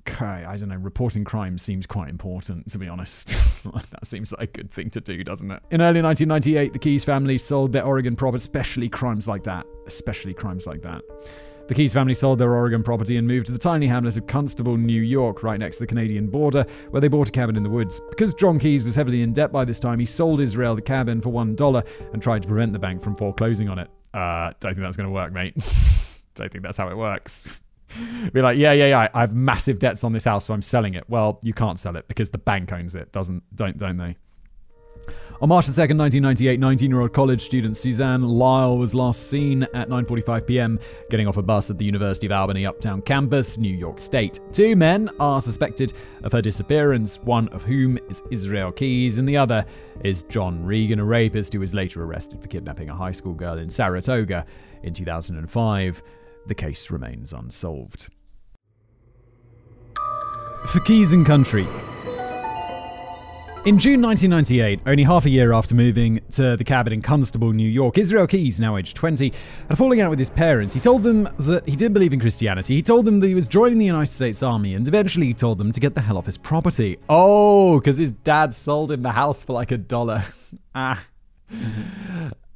okay, 0.00 0.44
I 0.44 0.58
don't 0.58 0.68
know, 0.68 0.76
reporting 0.76 1.24
crime 1.24 1.56
seems 1.56 1.86
quite 1.86 2.10
important, 2.10 2.70
to 2.72 2.78
be 2.78 2.86
honest. 2.86 3.28
that 3.64 4.04
seems 4.04 4.30
like 4.30 4.42
a 4.42 4.46
good 4.46 4.70
thing 4.70 4.90
to 4.90 5.00
do, 5.00 5.24
doesn't 5.24 5.50
it? 5.50 5.62
In 5.70 5.80
early 5.80 6.02
1998, 6.02 6.74
the 6.74 6.78
Keyes 6.78 7.02
family 7.02 7.38
sold 7.38 7.72
their 7.72 7.86
Oregon 7.86 8.14
property, 8.14 8.36
especially 8.36 8.90
crimes 8.90 9.26
like 9.26 9.44
that. 9.44 9.64
Especially 9.86 10.34
crimes 10.34 10.66
like 10.66 10.82
that. 10.82 11.00
The 11.68 11.74
Keyes 11.74 11.92
family 11.92 12.14
sold 12.14 12.38
their 12.38 12.54
Oregon 12.54 12.82
property 12.82 13.18
and 13.18 13.28
moved 13.28 13.46
to 13.46 13.52
the 13.52 13.58
tiny 13.58 13.86
hamlet 13.86 14.16
of 14.16 14.26
Constable, 14.26 14.78
New 14.78 15.02
York, 15.02 15.42
right 15.42 15.60
next 15.60 15.76
to 15.76 15.82
the 15.82 15.86
Canadian 15.86 16.28
border, 16.28 16.64
where 16.88 17.02
they 17.02 17.08
bought 17.08 17.28
a 17.28 17.30
cabin 17.30 17.56
in 17.56 17.62
the 17.62 17.68
woods. 17.68 18.00
Because 18.08 18.32
John 18.32 18.58
Keyes 18.58 18.86
was 18.86 18.94
heavily 18.94 19.20
in 19.20 19.34
debt 19.34 19.52
by 19.52 19.66
this 19.66 19.78
time, 19.78 19.98
he 19.98 20.06
sold 20.06 20.40
Israel 20.40 20.74
the 20.74 20.80
cabin 20.80 21.20
for 21.20 21.30
$1 21.30 21.86
and 22.14 22.22
tried 22.22 22.40
to 22.40 22.48
prevent 22.48 22.72
the 22.72 22.78
bank 22.78 23.02
from 23.02 23.14
foreclosing 23.16 23.68
on 23.68 23.78
it. 23.78 23.90
Uh, 24.14 24.54
don't 24.60 24.72
think 24.72 24.82
that's 24.82 24.96
going 24.96 25.08
to 25.08 25.12
work, 25.12 25.30
mate. 25.30 25.52
don't 26.34 26.50
think 26.50 26.64
that's 26.64 26.78
how 26.78 26.88
it 26.88 26.96
works. 26.96 27.60
Be 28.32 28.40
like, 28.40 28.56
yeah, 28.56 28.72
yeah, 28.72 28.86
yeah. 28.86 29.08
I 29.12 29.20
have 29.20 29.34
massive 29.34 29.78
debts 29.78 30.04
on 30.04 30.14
this 30.14 30.24
house, 30.24 30.46
so 30.46 30.54
I'm 30.54 30.62
selling 30.62 30.94
it. 30.94 31.04
Well, 31.08 31.38
you 31.42 31.52
can't 31.52 31.78
sell 31.78 31.96
it 31.96 32.08
because 32.08 32.30
the 32.30 32.38
bank 32.38 32.72
owns 32.72 32.94
it, 32.94 33.12
doesn't? 33.12 33.42
Don't 33.54 33.76
don't 33.76 33.98
they? 33.98 34.16
On 35.40 35.48
March 35.48 35.66
2nd, 35.66 35.96
1998, 35.98 36.58
19-year-old 36.58 37.12
college 37.12 37.44
student 37.44 37.76
Suzanne 37.76 38.22
Lyall 38.22 38.76
was 38.76 38.92
last 38.92 39.30
seen 39.30 39.62
at 39.72 39.88
9:45 39.88 40.44
p.m. 40.44 40.80
getting 41.10 41.28
off 41.28 41.36
a 41.36 41.42
bus 41.42 41.70
at 41.70 41.78
the 41.78 41.84
University 41.84 42.26
of 42.26 42.32
Albany 42.32 42.66
Uptown 42.66 43.00
campus, 43.02 43.56
New 43.56 43.72
York 43.72 44.00
State. 44.00 44.40
Two 44.52 44.74
men 44.74 45.08
are 45.20 45.40
suspected 45.40 45.92
of 46.24 46.32
her 46.32 46.42
disappearance, 46.42 47.20
one 47.20 47.48
of 47.50 47.62
whom 47.62 48.00
is 48.10 48.20
Israel 48.32 48.72
Keyes 48.72 49.18
and 49.18 49.28
the 49.28 49.36
other 49.36 49.64
is 50.02 50.24
John 50.24 50.64
Regan, 50.64 50.98
a 50.98 51.04
rapist 51.04 51.52
who 51.52 51.60
was 51.60 51.72
later 51.72 52.02
arrested 52.02 52.42
for 52.42 52.48
kidnapping 52.48 52.90
a 52.90 52.96
high 52.96 53.12
school 53.12 53.34
girl 53.34 53.58
in 53.58 53.70
Saratoga 53.70 54.44
in 54.82 54.92
2005. 54.92 56.02
The 56.48 56.54
case 56.56 56.90
remains 56.90 57.32
unsolved. 57.32 58.08
For 60.66 60.80
Keyes 60.80 61.12
and 61.12 61.24
Country, 61.24 61.68
in 63.68 63.78
June 63.78 64.00
1998, 64.00 64.80
only 64.86 65.02
half 65.02 65.26
a 65.26 65.28
year 65.28 65.52
after 65.52 65.74
moving 65.74 66.22
to 66.30 66.56
the 66.56 66.64
cabin 66.64 66.90
in 66.90 67.02
Constable, 67.02 67.52
New 67.52 67.68
York, 67.68 67.98
Israel 67.98 68.26
Keyes, 68.26 68.58
now 68.58 68.78
aged 68.78 68.96
20, 68.96 69.30
had 69.68 69.76
falling 69.76 70.00
out 70.00 70.08
with 70.08 70.18
his 70.18 70.30
parents. 70.30 70.72
He 70.72 70.80
told 70.80 71.02
them 71.02 71.28
that 71.40 71.68
he 71.68 71.76
didn't 71.76 71.92
believe 71.92 72.14
in 72.14 72.18
Christianity. 72.18 72.76
He 72.76 72.80
told 72.80 73.04
them 73.04 73.20
that 73.20 73.26
he 73.26 73.34
was 73.34 73.46
joining 73.46 73.76
the 73.76 73.84
United 73.84 74.10
States 74.10 74.42
Army, 74.42 74.74
and 74.74 74.88
eventually 74.88 75.26
he 75.26 75.34
told 75.34 75.58
them 75.58 75.70
to 75.70 75.80
get 75.80 75.94
the 75.94 76.00
hell 76.00 76.16
off 76.16 76.24
his 76.24 76.38
property. 76.38 76.96
Oh, 77.10 77.78
because 77.78 77.98
his 77.98 78.10
dad 78.10 78.54
sold 78.54 78.90
him 78.90 79.02
the 79.02 79.12
house 79.12 79.42
for 79.42 79.52
like 79.52 79.70
a 79.70 79.76
dollar. 79.76 80.24
ah. 80.74 81.04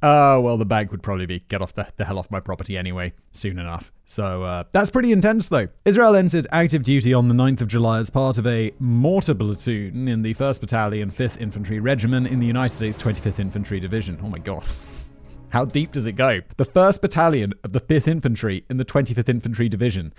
Uh, 0.03 0.37
well, 0.37 0.57
the 0.57 0.65
bank 0.65 0.91
would 0.91 1.01
probably 1.01 1.25
be 1.25 1.39
get 1.47 1.61
off 1.61 1.73
the, 1.75 1.87
the 1.95 2.03
hell 2.03 2.19
off 2.19 2.29
my 2.29 2.41
property 2.41 2.77
anyway, 2.77 3.13
soon 3.31 3.57
enough. 3.57 3.93
So 4.03 4.43
uh, 4.43 4.65
that's 4.73 4.89
pretty 4.89 5.13
intense, 5.13 5.47
though. 5.47 5.69
Israel 5.85 6.17
entered 6.17 6.45
active 6.51 6.83
duty 6.83 7.13
on 7.13 7.29
the 7.29 7.33
9th 7.33 7.61
of 7.61 7.69
July 7.69 7.99
as 7.99 8.09
part 8.09 8.37
of 8.37 8.45
a 8.45 8.73
mortar 8.79 9.33
platoon 9.33 10.09
in 10.09 10.21
the 10.21 10.33
1st 10.33 10.59
Battalion, 10.59 11.09
5th 11.09 11.39
Infantry 11.39 11.79
Regiment 11.79 12.27
in 12.27 12.41
the 12.41 12.45
United 12.45 12.75
States 12.75 12.97
25th 12.97 13.39
Infantry 13.39 13.79
Division. 13.79 14.19
Oh 14.21 14.27
my 14.27 14.39
god. 14.39 14.67
How 15.51 15.63
deep 15.63 15.93
does 15.93 16.05
it 16.05 16.13
go? 16.13 16.41
The 16.57 16.65
1st 16.65 16.99
Battalion 16.99 17.53
of 17.63 17.71
the 17.71 17.79
5th 17.79 18.09
Infantry 18.09 18.65
in 18.69 18.75
the 18.75 18.85
25th 18.85 19.29
Infantry 19.29 19.69
Division. 19.69 20.13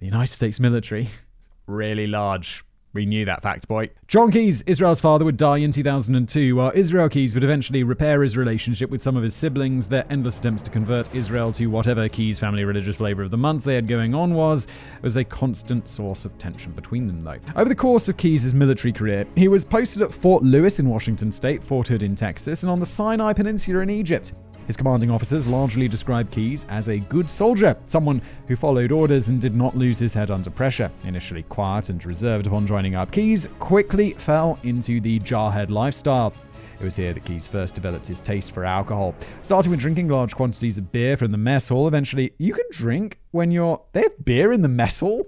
The 0.00 0.06
United 0.06 0.32
States 0.34 0.60
military. 0.60 1.08
Really 1.66 2.06
large. 2.06 2.64
We 2.94 3.04
knew 3.04 3.24
that 3.26 3.42
fact, 3.42 3.68
boy. 3.68 3.90
John 4.06 4.30
Keyes, 4.30 4.62
Israel's 4.62 5.00
father, 5.00 5.24
would 5.24 5.36
die 5.36 5.58
in 5.58 5.72
2002, 5.72 6.56
while 6.56 6.72
Israel 6.74 7.08
Keyes 7.08 7.34
would 7.34 7.44
eventually 7.44 7.82
repair 7.82 8.22
his 8.22 8.36
relationship 8.36 8.88
with 8.88 9.02
some 9.02 9.16
of 9.16 9.22
his 9.22 9.34
siblings. 9.34 9.88
Their 9.88 10.06
endless 10.10 10.38
attempts 10.38 10.62
to 10.62 10.70
convert 10.70 11.14
Israel 11.14 11.52
to 11.52 11.66
whatever 11.66 12.08
Keyes 12.08 12.38
family 12.38 12.64
religious 12.64 12.96
flavor 12.96 13.22
of 13.22 13.30
the 13.30 13.36
month 13.36 13.64
they 13.64 13.74
had 13.74 13.88
going 13.88 14.14
on 14.14 14.32
was, 14.32 14.66
was 15.02 15.16
a 15.16 15.24
constant 15.24 15.88
source 15.88 16.24
of 16.24 16.36
tension 16.38 16.72
between 16.72 17.06
them, 17.06 17.22
though. 17.22 17.38
Over 17.56 17.68
the 17.68 17.74
course 17.74 18.08
of 18.08 18.16
Keyes' 18.16 18.54
military 18.54 18.92
career, 18.92 19.26
he 19.36 19.48
was 19.48 19.64
posted 19.64 20.00
at 20.02 20.14
Fort 20.14 20.42
Lewis 20.42 20.80
in 20.80 20.88
Washington 20.88 21.30
state, 21.30 21.62
Fort 21.62 21.88
Hood 21.88 22.02
in 22.02 22.16
Texas, 22.16 22.62
and 22.62 22.70
on 22.70 22.80
the 22.80 22.86
Sinai 22.86 23.34
Peninsula 23.34 23.80
in 23.80 23.90
Egypt. 23.90 24.32
His 24.68 24.76
commanding 24.76 25.10
officers 25.10 25.48
largely 25.48 25.88
described 25.88 26.30
Keyes 26.30 26.66
as 26.68 26.88
a 26.88 26.98
good 26.98 27.30
soldier, 27.30 27.74
someone 27.86 28.20
who 28.46 28.54
followed 28.54 28.92
orders 28.92 29.30
and 29.30 29.40
did 29.40 29.56
not 29.56 29.74
lose 29.74 29.98
his 29.98 30.12
head 30.12 30.30
under 30.30 30.50
pressure. 30.50 30.90
Initially 31.04 31.42
quiet 31.44 31.88
and 31.88 32.04
reserved 32.04 32.46
upon 32.46 32.66
joining 32.66 32.94
up, 32.94 33.10
Keyes 33.10 33.48
quickly 33.60 34.12
fell 34.18 34.58
into 34.64 35.00
the 35.00 35.20
jarhead 35.20 35.70
lifestyle. 35.70 36.34
It 36.78 36.84
was 36.84 36.96
here 36.96 37.14
that 37.14 37.24
Keyes 37.24 37.48
first 37.48 37.74
developed 37.74 38.06
his 38.06 38.20
taste 38.20 38.52
for 38.52 38.66
alcohol. 38.66 39.14
Starting 39.40 39.70
with 39.70 39.80
drinking 39.80 40.08
large 40.08 40.36
quantities 40.36 40.76
of 40.76 40.92
beer 40.92 41.16
from 41.16 41.32
the 41.32 41.38
mess 41.38 41.70
hall, 41.70 41.88
eventually, 41.88 42.34
you 42.36 42.52
can 42.52 42.66
drink 42.70 43.18
when 43.30 43.50
you're. 43.50 43.80
They 43.92 44.02
have 44.02 44.22
beer 44.22 44.52
in 44.52 44.60
the 44.60 44.68
mess 44.68 45.00
hall? 45.00 45.26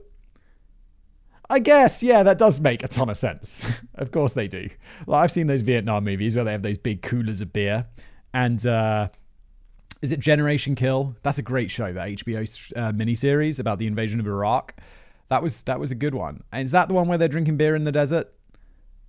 I 1.49 1.61
guess, 1.61 2.03
yeah, 2.03 2.23
that 2.25 2.37
does 2.37 2.61
make 2.61 2.85
a 2.85 2.89
ton 2.89 3.09
of 3.09 3.17
sense. 3.17 3.69
of 3.95 4.13
course 4.13 4.35
they 4.35 4.49
do. 4.49 4.69
Like, 5.07 5.25
I've 5.25 5.33
seen 5.33 5.47
those 5.47 5.63
Vietnam 5.63 6.05
movies 6.05 6.37
where 6.37 6.45
they 6.45 6.53
have 6.53 6.63
those 6.63 6.79
big 6.79 7.01
coolers 7.01 7.41
of 7.41 7.55
beer. 7.55 7.87
And 8.33 8.65
uh, 8.65 9.09
is 10.03 10.13
it 10.13 10.21
Generation 10.21 10.75
Kill? 10.75 11.17
That's 11.23 11.39
a 11.39 11.43
great 11.43 11.71
show, 11.71 11.93
that 11.93 12.09
HBO 12.09 12.73
uh, 12.77 12.93
miniseries 12.93 13.61
about 13.61 13.79
the 13.79 13.87
invasion 13.87 14.21
of 14.21 14.27
Iraq. 14.27 14.75
That 15.29 15.43
was 15.43 15.63
that 15.63 15.79
was 15.79 15.91
a 15.91 15.95
good 15.95 16.15
one. 16.15 16.43
And 16.53 16.65
is 16.65 16.71
that 16.73 16.89
the 16.89 16.95
one 16.95 17.07
where 17.07 17.19
they're 17.19 17.29
drinking 17.29 17.57
beer 17.57 17.77
in 17.77 17.85
the 17.85 17.93
desert? 17.93 18.33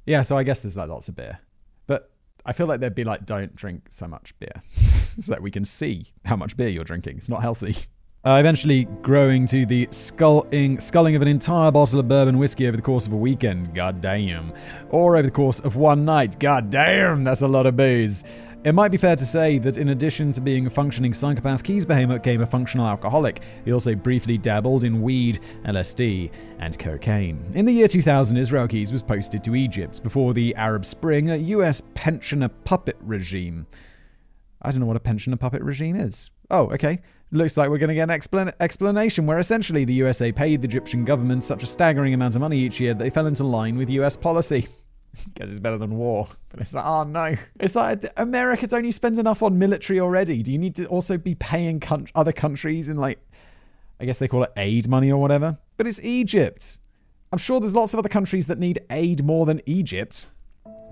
Yeah, 0.05 0.21
so 0.21 0.37
I 0.37 0.43
guess 0.43 0.61
there's 0.61 0.77
like 0.77 0.89
lots 0.89 1.09
of 1.09 1.15
beer. 1.15 1.39
But 1.87 2.11
I 2.45 2.53
feel 2.53 2.67
like 2.67 2.79
they'd 2.79 2.93
be 2.93 3.03
like, 3.03 3.25
don't 3.25 3.55
drink 3.55 3.85
so 3.89 4.07
much 4.07 4.37
beer. 4.39 4.61
so 4.71 5.31
that 5.31 5.41
we 5.41 5.51
can 5.51 5.65
see 5.65 6.07
how 6.25 6.35
much 6.35 6.57
beer 6.57 6.69
you're 6.69 6.83
drinking. 6.83 7.17
It's 7.17 7.29
not 7.29 7.41
healthy. 7.41 7.75
Uh, 8.23 8.37
eventually 8.39 8.85
growing 9.01 9.47
to 9.47 9.65
the 9.65 9.87
sculling, 9.89 10.79
sculling 10.79 11.15
of 11.15 11.23
an 11.23 11.27
entire 11.27 11.71
bottle 11.71 11.99
of 11.99 12.07
bourbon 12.07 12.37
whiskey 12.37 12.67
over 12.67 12.77
the 12.77 12.83
course 12.83 13.07
of 13.07 13.13
a 13.13 13.17
weekend, 13.17 13.73
god 13.73 13.99
damn. 13.99 14.53
Or 14.91 15.15
over 15.15 15.23
the 15.23 15.31
course 15.31 15.59
of 15.61 15.75
one 15.75 16.05
night, 16.05 16.39
god 16.39 16.69
damn, 16.69 17.23
that's 17.23 17.41
a 17.41 17.47
lot 17.47 17.65
of 17.65 17.75
booze. 17.75 18.23
It 18.63 18.75
might 18.75 18.91
be 18.91 18.97
fair 18.97 19.15
to 19.15 19.25
say 19.25 19.57
that 19.57 19.77
in 19.77 19.89
addition 19.89 20.31
to 20.33 20.39
being 20.39 20.67
a 20.67 20.69
functioning 20.69 21.15
psychopath, 21.15 21.63
Behemoth 21.63 22.21
became 22.21 22.41
a 22.41 22.45
functional 22.45 22.85
alcoholic. 22.85 23.41
He 23.65 23.73
also 23.73 23.95
briefly 23.95 24.37
dabbled 24.37 24.83
in 24.83 25.01
weed, 25.01 25.39
LSD, 25.65 26.29
and 26.59 26.77
cocaine. 26.77 27.43
In 27.55 27.65
the 27.65 27.71
year 27.71 27.87
2000, 27.87 28.37
Israel 28.37 28.67
Keyes 28.67 28.91
was 28.91 29.01
posted 29.01 29.43
to 29.45 29.55
Egypt 29.55 30.03
before 30.03 30.35
the 30.35 30.53
Arab 30.53 30.85
Spring, 30.85 31.31
a 31.31 31.37
US 31.37 31.81
pensioner 31.95 32.49
puppet 32.49 32.97
regime. 33.01 33.65
I 34.61 34.69
don't 34.69 34.79
know 34.79 34.85
what 34.85 34.95
a 34.95 34.99
pensioner 34.99 35.37
puppet 35.37 35.63
regime 35.63 35.95
is. 35.95 36.29
Oh, 36.51 36.65
okay. 36.65 37.01
Looks 37.31 37.57
like 37.57 37.71
we're 37.71 37.79
going 37.79 37.87
to 37.87 37.95
get 37.95 38.11
an 38.11 38.15
explan- 38.15 38.53
explanation 38.59 39.25
where 39.25 39.39
essentially 39.39 39.85
the 39.85 39.93
USA 39.93 40.31
paid 40.31 40.61
the 40.61 40.67
Egyptian 40.67 41.03
government 41.03 41.43
such 41.43 41.63
a 41.63 41.67
staggering 41.67 42.13
amount 42.13 42.35
of 42.35 42.41
money 42.41 42.59
each 42.59 42.79
year 42.79 42.93
that 42.93 43.03
they 43.03 43.09
fell 43.09 43.25
into 43.25 43.43
line 43.43 43.75
with 43.75 43.89
US 43.89 44.15
policy. 44.15 44.67
Guess 45.35 45.49
it's 45.49 45.59
better 45.59 45.77
than 45.77 45.97
war. 45.97 46.27
But 46.51 46.59
it's 46.61 46.73
like, 46.73 46.85
oh 46.85 47.03
no. 47.03 47.35
It's 47.59 47.75
like 47.75 48.05
America 48.17 48.67
don't 48.67 48.85
you 48.85 48.91
spend 48.91 49.19
enough 49.19 49.43
on 49.43 49.57
military 49.59 49.99
already? 49.99 50.43
Do 50.43 50.51
you 50.51 50.57
need 50.57 50.75
to 50.75 50.85
also 50.87 51.17
be 51.17 51.35
paying 51.35 51.79
con- 51.79 52.07
other 52.15 52.31
countries 52.31 52.89
in 52.89 52.97
like, 52.97 53.19
I 53.99 54.05
guess 54.05 54.17
they 54.19 54.27
call 54.27 54.43
it 54.43 54.51
aid 54.57 54.87
money 54.87 55.11
or 55.11 55.19
whatever? 55.21 55.57
But 55.77 55.87
it's 55.87 56.03
Egypt. 56.03 56.79
I'm 57.31 57.37
sure 57.37 57.59
there's 57.59 57.75
lots 57.75 57.93
of 57.93 57.99
other 57.99 58.09
countries 58.09 58.47
that 58.47 58.59
need 58.59 58.81
aid 58.89 59.23
more 59.23 59.45
than 59.45 59.61
Egypt. 59.65 60.27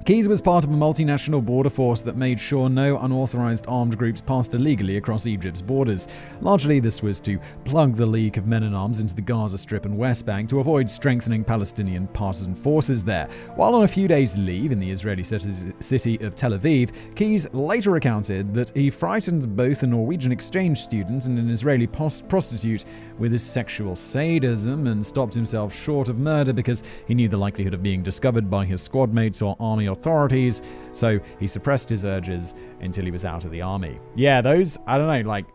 Keyes 0.06 0.28
was 0.28 0.42
part 0.42 0.64
of 0.64 0.72
a 0.72 0.74
multinational 0.74 1.46
border 1.46 1.70
force 1.70 2.02
that 2.02 2.16
made 2.16 2.40
sure 2.40 2.68
no 2.68 2.98
unauthorized 2.98 3.66
armed 3.68 3.96
groups 3.96 4.22
passed 4.22 4.56
illegally 4.56 4.98
across 4.98 5.28
Egypt's 5.28 5.62
borders. 5.62 6.08
Largely, 6.42 6.80
this 6.80 7.04
was 7.04 7.20
to 7.20 7.38
plug 7.64 7.94
the 7.94 8.08
leak 8.08 8.38
of 8.38 8.48
men 8.48 8.64
in 8.64 8.74
arms 8.74 9.02
into 9.02 9.14
the 9.14 9.22
Gaza 9.22 9.60
Strip 9.60 9.86
and 9.86 9.96
West 9.96 10.26
Bank 10.26 10.50
to 10.50 10.62
avoid 10.62 10.90
strengthening 10.90 11.44
Palestinian 11.44 12.08
partisan 12.08 12.56
forces 12.56 13.04
there. 13.04 13.28
While 13.56 13.76
on 13.76 13.84
a 13.84 13.88
few 13.88 14.08
days' 14.08 14.36
leave 14.36 14.72
in 14.72 14.80
the 14.80 14.90
Israeli 14.90 15.24
city 15.24 16.18
of 16.22 16.34
Tel 16.34 16.58
Aviv, 16.58 16.92
Keyes 17.16 17.54
later 17.54 17.92
recounted 17.92 18.52
that 18.56 18.76
he 18.76 18.90
frightened 18.90 19.56
both 19.56 19.84
a 19.84 19.88
Norwegian 19.88 20.32
exchange 20.32 20.82
student 20.82 21.26
and 21.26 21.38
an 21.38 21.52
Israeli 21.52 21.86
post- 21.86 22.28
prostitute 22.28 22.86
with 23.20 23.32
his 23.32 23.44
sexual 23.44 23.96
sadism 23.96 24.88
and 24.88 25.06
stopped 25.06 25.36
himself 25.36 25.76
short 25.76 26.10
of 26.10 26.20
murder 26.20 26.54
because 26.54 26.84
he 27.06 27.14
knew 27.14 27.28
the 27.28 27.38
likelihood 27.38 27.76
of 27.76 27.84
being 27.84 28.02
discovered 28.02 28.50
by 28.50 28.66
his 28.66 28.82
squad 28.82 29.14
mates 29.14 29.42
or 29.44 29.56
army 29.60 29.89
authorities, 29.90 30.62
so 30.94 31.20
he 31.40 31.48
suppressed 31.48 31.90
his 31.90 32.06
urges 32.06 32.56
until 32.82 33.06
he 33.06 33.12
was 33.12 33.26
out 33.26 33.46
of 33.46 33.52
the 33.52 33.62
army. 33.62 34.00
Yeah, 34.16 34.42
those, 34.42 34.78
I 34.88 34.98
don't 34.98 35.08
know, 35.08 35.30
like, 35.30 35.46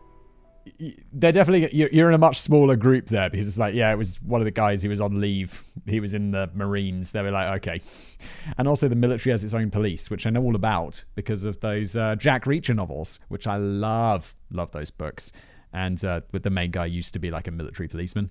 they're 1.13 1.31
definitely 1.31 1.69
you're 1.73 2.09
in 2.09 2.15
a 2.15 2.17
much 2.17 2.39
smaller 2.39 2.75
group 2.75 3.05
there 3.05 3.29
because 3.29 3.47
it's 3.47 3.59
like 3.59 3.75
yeah 3.75 3.91
it 3.91 3.97
was 3.97 4.19
one 4.23 4.41
of 4.41 4.45
the 4.45 4.51
guys 4.51 4.81
who 4.81 4.89
was 4.89 4.99
on 4.99 5.21
leave 5.21 5.63
he 5.85 5.99
was 5.99 6.15
in 6.15 6.31
the 6.31 6.49
marines 6.55 7.11
they 7.11 7.21
were 7.21 7.29
like 7.29 7.57
okay. 7.57 7.79
And 8.57 8.67
also 8.67 8.87
the 8.87 8.95
military 8.95 9.31
has 9.31 9.43
its 9.43 9.53
own 9.53 9.69
police 9.69 10.09
which 10.09 10.25
i 10.25 10.31
know 10.31 10.41
all 10.41 10.55
about 10.55 11.05
because 11.13 11.45
of 11.45 11.59
those 11.59 11.95
uh, 11.95 12.15
jack 12.15 12.45
reacher 12.45 12.75
novels 12.75 13.19
which 13.27 13.45
i 13.45 13.57
love 13.57 14.35
love 14.51 14.71
those 14.71 14.91
books. 14.91 15.31
And 15.73 16.03
uh, 16.05 16.21
with 16.31 16.43
the 16.43 16.49
main 16.49 16.71
guy 16.71 16.85
used 16.85 17.13
to 17.13 17.19
be 17.19 17.29
like 17.29 17.47
a 17.47 17.51
military 17.51 17.87
policeman 17.89 18.29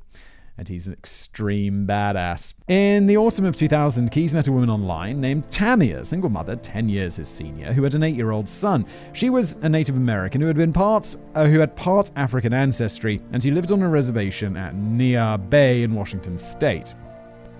and 0.56 0.68
he's 0.68 0.86
an 0.86 0.92
extreme 0.92 1.86
badass. 1.86 2.54
In 2.68 3.06
the 3.06 3.16
autumn 3.16 3.44
of 3.44 3.56
2000, 3.56 4.10
Keyes 4.10 4.34
met 4.34 4.46
a 4.46 4.52
woman 4.52 4.70
online 4.70 5.20
named 5.20 5.50
Tammy, 5.50 5.92
a 5.92 6.04
single 6.04 6.30
mother, 6.30 6.56
10 6.56 6.88
years 6.88 7.16
his 7.16 7.28
senior, 7.28 7.72
who 7.72 7.82
had 7.82 7.94
an 7.94 8.02
8-year-old 8.02 8.48
son. 8.48 8.86
She 9.12 9.30
was 9.30 9.52
a 9.62 9.68
Native 9.68 9.96
American 9.96 10.40
who 10.40 10.46
had 10.46 10.56
been 10.56 10.72
part 10.72 11.16
uh, 11.34 11.46
who 11.46 11.58
had 11.58 11.74
part 11.76 12.10
African 12.16 12.52
ancestry, 12.52 13.20
and 13.32 13.42
she 13.42 13.50
lived 13.50 13.72
on 13.72 13.82
a 13.82 13.88
reservation 13.88 14.56
at 14.56 14.74
Neah 14.74 15.38
Bay 15.50 15.82
in 15.82 15.94
Washington 15.94 16.38
state. 16.38 16.94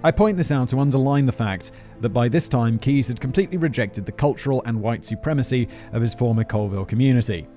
I 0.05 0.11
point 0.11 0.37
this 0.37 0.53
out 0.53 0.69
to 0.69 0.81
underline 0.81 1.25
the 1.25 1.33
fact 1.33 1.73
that 2.01 2.11
by 2.11 2.29
this 2.29 2.49
time 2.49 2.79
Keyes 2.79 3.09
had 3.09 3.21
completely 3.21 3.57
rejected 3.57 4.05
the 4.05 4.13
cultural 4.13 4.63
and 4.67 4.81
white 4.81 5.05
supremacy 5.05 5.67
of 5.93 6.03
his 6.03 6.13
former 6.13 6.45
Colville 6.45 6.85
community. 6.85 7.49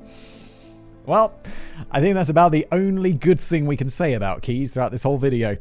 Well, 1.07 1.39
I 1.89 2.01
think 2.01 2.15
that's 2.15 2.27
about 2.27 2.51
the 2.51 2.67
only 2.69 3.13
good 3.13 3.39
thing 3.39 3.65
we 3.65 3.77
can 3.77 3.87
say 3.87 4.13
about 4.13 4.41
Keyes 4.41 4.71
throughout 4.71 4.91
this 4.91 5.03
whole 5.03 5.17
video. 5.17 5.55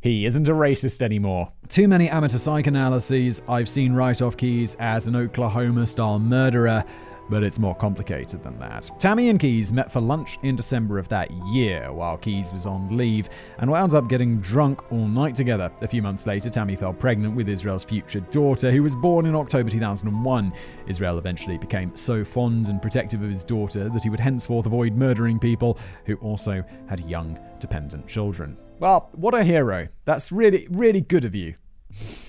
He 0.00 0.24
isn't 0.24 0.48
a 0.48 0.52
racist 0.52 1.02
anymore. 1.02 1.52
Too 1.68 1.86
many 1.86 2.08
amateur 2.08 2.38
psychoanalyses. 2.38 3.42
I've 3.46 3.68
seen 3.68 3.92
write 3.92 4.22
off 4.22 4.38
Keyes 4.38 4.74
as 4.80 5.06
an 5.06 5.14
Oklahoma 5.14 5.86
style 5.86 6.18
murderer, 6.18 6.82
but 7.28 7.42
it's 7.42 7.58
more 7.58 7.74
complicated 7.74 8.42
than 8.42 8.58
that. 8.58 8.90
Tammy 8.98 9.28
and 9.28 9.40
Keyes 9.40 9.72
met 9.72 9.90
for 9.90 10.00
lunch 10.00 10.38
in 10.42 10.56
December 10.56 10.98
of 10.98 11.08
that 11.08 11.30
year 11.48 11.92
while 11.92 12.16
Keyes 12.16 12.52
was 12.52 12.66
on 12.66 12.96
leave 12.96 13.28
and 13.58 13.70
wound 13.70 13.94
up 13.94 14.08
getting 14.08 14.40
drunk 14.40 14.90
all 14.92 15.06
night 15.06 15.34
together. 15.34 15.70
A 15.80 15.88
few 15.88 16.02
months 16.02 16.26
later, 16.26 16.50
Tammy 16.50 16.76
fell 16.76 16.92
pregnant 16.92 17.34
with 17.34 17.48
Israel's 17.48 17.84
future 17.84 18.20
daughter, 18.20 18.70
who 18.70 18.82
was 18.82 18.96
born 18.96 19.26
in 19.26 19.34
October 19.34 19.70
2001. 19.70 20.52
Israel 20.86 21.18
eventually 21.18 21.58
became 21.58 21.94
so 21.94 22.24
fond 22.24 22.68
and 22.68 22.80
protective 22.82 23.22
of 23.22 23.30
his 23.30 23.44
daughter 23.44 23.88
that 23.88 24.02
he 24.02 24.10
would 24.10 24.20
henceforth 24.20 24.66
avoid 24.66 24.94
murdering 24.94 25.38
people 25.38 25.78
who 26.04 26.16
also 26.16 26.64
had 26.88 27.00
young, 27.00 27.38
dependent 27.58 28.06
children. 28.06 28.56
Well, 28.78 29.08
what 29.12 29.34
a 29.34 29.42
hero. 29.42 29.88
That's 30.04 30.30
really, 30.30 30.66
really 30.70 31.00
good 31.00 31.24
of 31.24 31.34
you. 31.34 31.54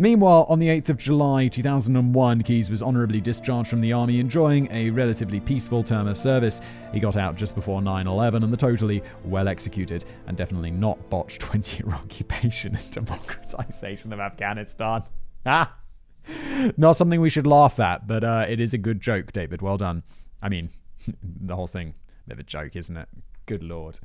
Meanwhile, 0.00 0.46
on 0.48 0.58
the 0.58 0.68
8th 0.68 0.88
of 0.88 0.96
July 0.96 1.48
2001, 1.48 2.42
Keyes 2.44 2.70
was 2.70 2.80
honorably 2.80 3.20
discharged 3.20 3.68
from 3.68 3.82
the 3.82 3.92
army, 3.92 4.18
enjoying 4.18 4.66
a 4.72 4.88
relatively 4.88 5.40
peaceful 5.40 5.82
term 5.82 6.08
of 6.08 6.16
service. 6.16 6.62
He 6.94 7.00
got 7.00 7.18
out 7.18 7.36
just 7.36 7.54
before 7.54 7.82
9 7.82 8.06
11 8.06 8.42
and 8.42 8.50
the 8.50 8.56
totally 8.56 9.02
well 9.26 9.46
executed 9.46 10.06
and 10.26 10.38
definitely 10.38 10.70
not 10.70 11.10
botched 11.10 11.40
20 11.42 11.84
year 11.84 11.94
occupation 11.94 12.76
and 12.76 12.90
democratization 12.90 14.14
of 14.14 14.20
Afghanistan. 14.20 15.02
Ah! 15.46 15.72
Not 16.76 16.96
something 16.96 17.20
we 17.20 17.30
should 17.30 17.46
laugh 17.46 17.78
at, 17.80 18.06
but 18.06 18.24
uh, 18.24 18.46
it 18.48 18.60
is 18.60 18.74
a 18.74 18.78
good 18.78 19.00
joke, 19.00 19.32
David. 19.32 19.60
Well 19.60 19.76
done. 19.76 20.02
I 20.42 20.48
mean, 20.48 20.70
the 21.22 21.56
whole 21.56 21.66
thing, 21.66 21.94
bit 22.26 22.34
of 22.34 22.38
a 22.40 22.42
joke, 22.42 22.74
isn't 22.74 22.96
it? 22.96 23.08
Good 23.44 23.62
lord. 23.62 24.00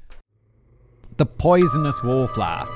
The 1.15 1.26
poisonous 1.26 2.03
wallflower. 2.03 2.67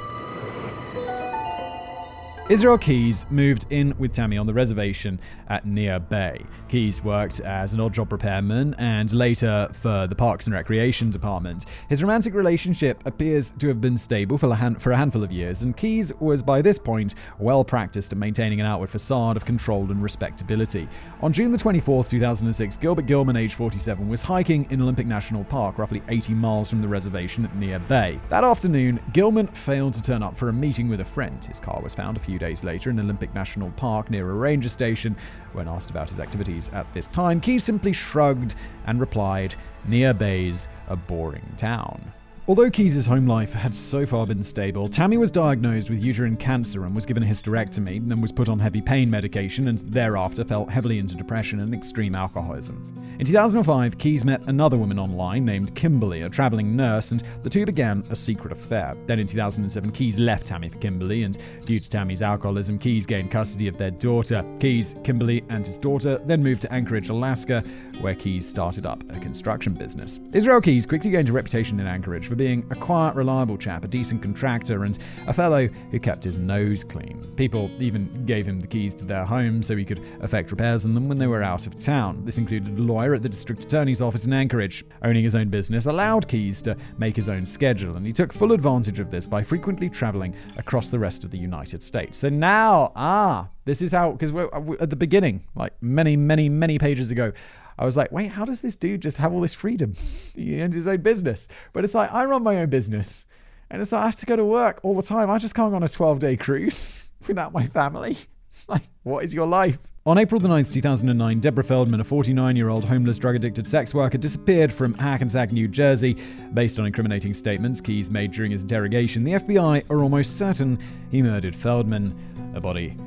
Israel 2.49 2.80
Keyes 2.80 3.27
moved 3.30 3.67
in 3.69 3.93
with 3.99 4.11
Tammy 4.11 4.35
on 4.35 4.47
the 4.47 4.53
reservation 4.55 5.19
at 5.49 5.67
Neah 5.67 5.99
Bay. 5.99 6.43
Keyes 6.67 7.03
worked 7.03 7.39
as 7.41 7.73
an 7.73 7.80
odd 7.80 7.93
job 7.93 8.11
repairman 8.11 8.73
and 8.80 9.13
later 9.13 9.69
for 9.71 10.07
the 10.07 10.15
Parks 10.15 10.47
and 10.47 10.55
Recreation 10.55 11.11
Department. 11.11 11.67
His 11.89 12.01
romantic 12.01 12.34
relationship 12.34 13.05
appears 13.05 13.51
to 13.59 13.67
have 13.67 13.80
been 13.80 13.95
stable 13.97 14.39
for 14.39 14.49
a, 14.49 14.55
hand- 14.55 14.81
for 14.81 14.91
a 14.91 14.97
handful 14.97 15.23
of 15.23 15.31
years, 15.31 15.61
and 15.61 15.77
Keyes 15.77 16.11
was 16.19 16.41
by 16.41 16.59
this 16.59 16.80
point 16.80 17.13
well 17.38 17.63
practiced 17.63 18.13
at 18.13 18.17
maintaining 18.17 18.59
an 18.59 18.65
outward 18.65 18.89
facade 18.89 19.38
of 19.38 19.45
control 19.45 19.91
and 19.91 20.01
respectability. 20.01 20.88
On 21.21 21.31
June 21.31 21.51
the 21.51 21.57
24th, 21.57 22.09
2006, 22.09 22.77
Gilbert 22.77 23.05
Gilman, 23.05 23.35
age 23.35 23.53
47, 23.53 24.09
was 24.09 24.23
hiking 24.23 24.65
in 24.71 24.81
Olympic 24.81 25.05
National 25.05 25.43
Park, 25.43 25.77
roughly 25.77 26.01
80 26.09 26.34
miles 26.34 26.67
from 26.71 26.81
the 26.81 26.88
reservation 26.88 27.45
at 27.45 27.55
Neah 27.59 27.88
Bay. 27.88 28.19
That 28.30 28.43
afternoon, 28.43 28.99
Gilman 29.13 29.49
failed 29.49 29.93
to 29.93 30.01
turn 30.01 30.23
up 30.23 30.35
for 30.35 30.49
a 30.49 30.53
meeting 30.53 30.89
with 30.89 31.01
a 31.01 31.05
friend. 31.05 31.45
His 31.45 31.59
car 31.59 31.80
was 31.84 31.93
found 31.93 32.17
a 32.17 32.19
few 32.19 32.39
days 32.40 32.64
later 32.64 32.90
in 32.90 32.99
Olympic 32.99 33.34
National 33.36 33.70
Park 33.72 34.10
near 34.10 34.30
a 34.30 34.34
ranger 34.34 34.70
station. 34.70 35.16
When 35.53 35.68
asked 35.68 35.91
about 35.91 36.10
his 36.10 36.20
activities 36.20 36.70
at 36.70 36.91
this 36.94 37.07
time, 37.07 37.40
Key 37.40 37.60
simply 37.60 37.94
shrugged 37.94 38.56
and 38.88 38.99
replied, 38.99 39.56
Neah 39.88 40.18
Bay's 40.18 40.68
a 40.88 40.95
boring 40.95 41.53
town. 41.57 42.14
Although 42.49 42.71
Keyes' 42.71 43.05
home 43.05 43.27
life 43.27 43.53
had 43.53 43.76
so 43.76 44.07
far 44.07 44.26
been 44.26 44.41
stable, 44.41 44.89
Tammy 44.89 45.17
was 45.17 45.30
diagnosed 45.30 45.88
with 45.88 46.03
uterine 46.03 46.35
cancer 46.35 46.84
and 46.84 46.95
was 46.95 47.05
given 47.05 47.21
a 47.21 47.26
hysterectomy, 47.27 47.97
and 47.97 48.19
was 48.19 48.31
put 48.31 48.49
on 48.49 48.57
heavy 48.57 48.81
pain 48.81 49.07
medication, 49.07 49.67
and 49.67 49.77
thereafter 49.81 50.43
fell 50.43 50.65
heavily 50.65 50.97
into 50.97 51.13
depression 51.13 51.59
and 51.59 51.76
extreme 51.76 52.15
alcoholism. 52.15 52.95
In 53.19 53.26
2005, 53.27 53.99
Keyes 53.99 54.26
met 54.26 54.41
another 54.47 54.77
woman 54.77 54.97
online 54.97 55.45
named 55.45 55.76
Kimberly, 55.76 56.21
a 56.23 56.30
traveling 56.30 56.76
nurse, 56.76 57.11
and 57.11 57.21
the 57.43 57.51
two 57.51 57.67
began 57.67 58.03
a 58.09 58.15
secret 58.15 58.51
affair. 58.51 58.95
Then 59.05 59.19
in 59.19 59.27
2007, 59.27 59.91
Keyes 59.91 60.19
left 60.19 60.47
Tammy 60.47 60.69
for 60.69 60.80
Kimberly, 60.80 61.23
and 61.23 61.38
due 61.65 61.80
to 61.80 61.89
Tammy's 61.89 62.23
alcoholism, 62.23 62.80
Keyes 62.80 63.05
gained 63.05 63.30
custody 63.30 63.67
of 63.67 63.77
their 63.77 63.91
daughter. 63.91 64.43
Keyes, 64.59 64.95
Kimberly, 65.03 65.43
and 65.49 65.67
his 65.67 65.77
daughter 65.77 66.17
then 66.26 66.41
moved 66.41 66.63
to 66.63 66.73
Anchorage, 66.73 67.09
Alaska, 67.09 67.61
where 68.01 68.15
Keyes 68.15 68.47
started 68.47 68.88
up 68.88 69.03
a 69.11 69.19
construction 69.19 69.73
business. 69.73 70.19
Israel 70.34 70.61
Keyes 70.61 70.88
quickly 70.88 71.11
gained 71.11 71.30
a 71.30 71.34
reputation 71.34 71.80
in 71.80 71.85
Anchorage 71.85 72.26
for 72.26 72.39
being 72.40 72.66
a 72.72 72.76
quiet, 72.76 73.16
reliable 73.16 73.57
chap, 73.57 73.84
a 73.84 73.88
decent 73.88 74.22
contractor, 74.22 74.86
and 74.86 74.98
a 75.28 75.34
fellow 75.34 75.68
who 75.68 75.99
kept 75.99 76.24
his 76.24 76.40
nose 76.40 76.86
clean. 76.86 77.22
People 77.36 77.70
even 77.80 78.26
gave 78.26 78.45
him 78.45 78.61
the 78.61 78.66
keys 78.66 78.94
to 78.95 79.03
their 79.03 79.26
home 79.26 79.61
so 79.61 79.76
he 79.76 79.84
could 79.84 80.02
effect 80.22 80.49
repairs 80.49 80.86
on 80.86 80.94
them 80.94 81.10
when 81.10 81.18
they 81.18 81.28
were 81.28 81.44
out 81.44 81.68
of 81.68 81.78
town. 81.78 82.24
This 82.24 82.38
included 82.38 82.80
a 82.80 82.82
lawyer 82.82 83.14
at 83.14 83.24
the 83.24 83.30
district 83.30 83.66
attorney's 83.66 84.02
office 84.02 84.26
in 84.26 84.32
Anchorage. 84.32 84.86
Owning 85.03 85.26
his 85.26 85.36
own 85.36 85.49
business 85.49 85.86
allowed 85.86 86.30
Keyes 86.30 86.61
to 86.61 86.78
make 86.98 87.18
his 87.18 87.28
own 87.28 87.45
schedule, 87.45 87.98
and 87.98 88.07
he 88.07 88.14
took 88.14 88.32
full 88.32 88.53
advantage 88.53 88.99
of 88.99 89.11
this 89.11 89.26
by 89.26 89.44
frequently 89.44 89.90
traveling 89.90 90.34
across 90.57 90.90
the 90.90 90.98
rest 90.98 91.26
of 91.26 91.32
the 91.32 91.38
United 91.38 91.84
States. 91.84 92.18
So 92.18 92.30
now, 92.30 92.94
ah, 92.95 93.49
this 93.66 93.82
is 93.82 93.91
how, 93.91 94.14
because 94.14 94.32
we're 94.32 94.49
at 94.80 94.90
the 94.90 94.95
beginning, 94.95 95.44
like 95.56 95.74
many, 95.82 96.16
many, 96.16 96.48
many 96.48 96.80
pages 96.80 97.11
ago, 97.11 97.34
I 97.80 97.85
was 97.85 97.95
like, 97.95 98.11
wait, 98.11 98.31
how 98.31 98.43
does 98.43 98.60
this 98.60 98.76
dude 98.76 99.01
just 99.01 99.18
have 99.18 99.31
all 99.31 99.39
this 99.39 99.53
freedom? 99.53 99.93
he 100.35 100.61
owns 100.61 100.76
his 100.76 100.88
own 100.88 101.01
business. 101.01 101.47
But 101.72 101.85
it's 101.85 101.95
like, 101.95 102.14
I 102.14 102.26
run 102.26 102.43
my 102.43 102.57
own 102.57 102.69
business. 102.69 103.26
And 103.72 103.81
it's 103.81 103.93
like, 103.93 104.01
I 104.01 104.06
have 104.06 104.15
to 104.15 104.26
go 104.26 104.35
to 104.35 104.43
work 104.43 104.81
all 104.84 104.95
the 104.95 105.01
time. 105.01 105.30
I 105.30 105.38
just 105.38 105.56
can't 105.56 105.72
go 105.72 105.77
on 105.77 105.84
a 105.84 105.88
12 105.88 106.19
day 106.19 106.35
cruise 106.35 107.10
without 107.27 107.53
my 107.53 107.65
family. 107.65 108.18
It's 108.49 108.68
like, 108.68 108.84
what 109.03 109.23
is 109.23 109.34
your 109.34 109.47
life? 109.47 109.80
On 110.06 110.18
April 110.18 110.41
the 110.41 110.47
9th, 110.47 110.73
2009, 110.73 111.39
Deborah 111.39 111.64
Feldman, 111.64 112.01
a 112.01 112.03
49 112.03 112.56
year 112.56 112.68
old 112.68 112.84
homeless 112.84 113.18
drug 113.18 113.35
addicted 113.35 113.69
sex 113.69 113.93
worker, 113.93 114.18
disappeared 114.18 114.73
from 114.73 114.93
Hackensack, 114.95 115.51
New 115.51 115.68
Jersey. 115.68 116.18
Based 116.53 116.80
on 116.80 116.85
incriminating 116.85 117.34
statements 117.34 117.80
Keyes 117.80 118.10
made 118.10 118.31
during 118.31 118.51
his 118.51 118.64
interrogation, 118.64 119.23
the 119.23 119.34
FBI 119.34 119.89
are 119.89 120.01
almost 120.01 120.38
certain 120.38 120.80
he 121.11 121.22
murdered 121.22 121.56
Feldman. 121.56 122.18
A 122.56 122.60
body 122.60 122.97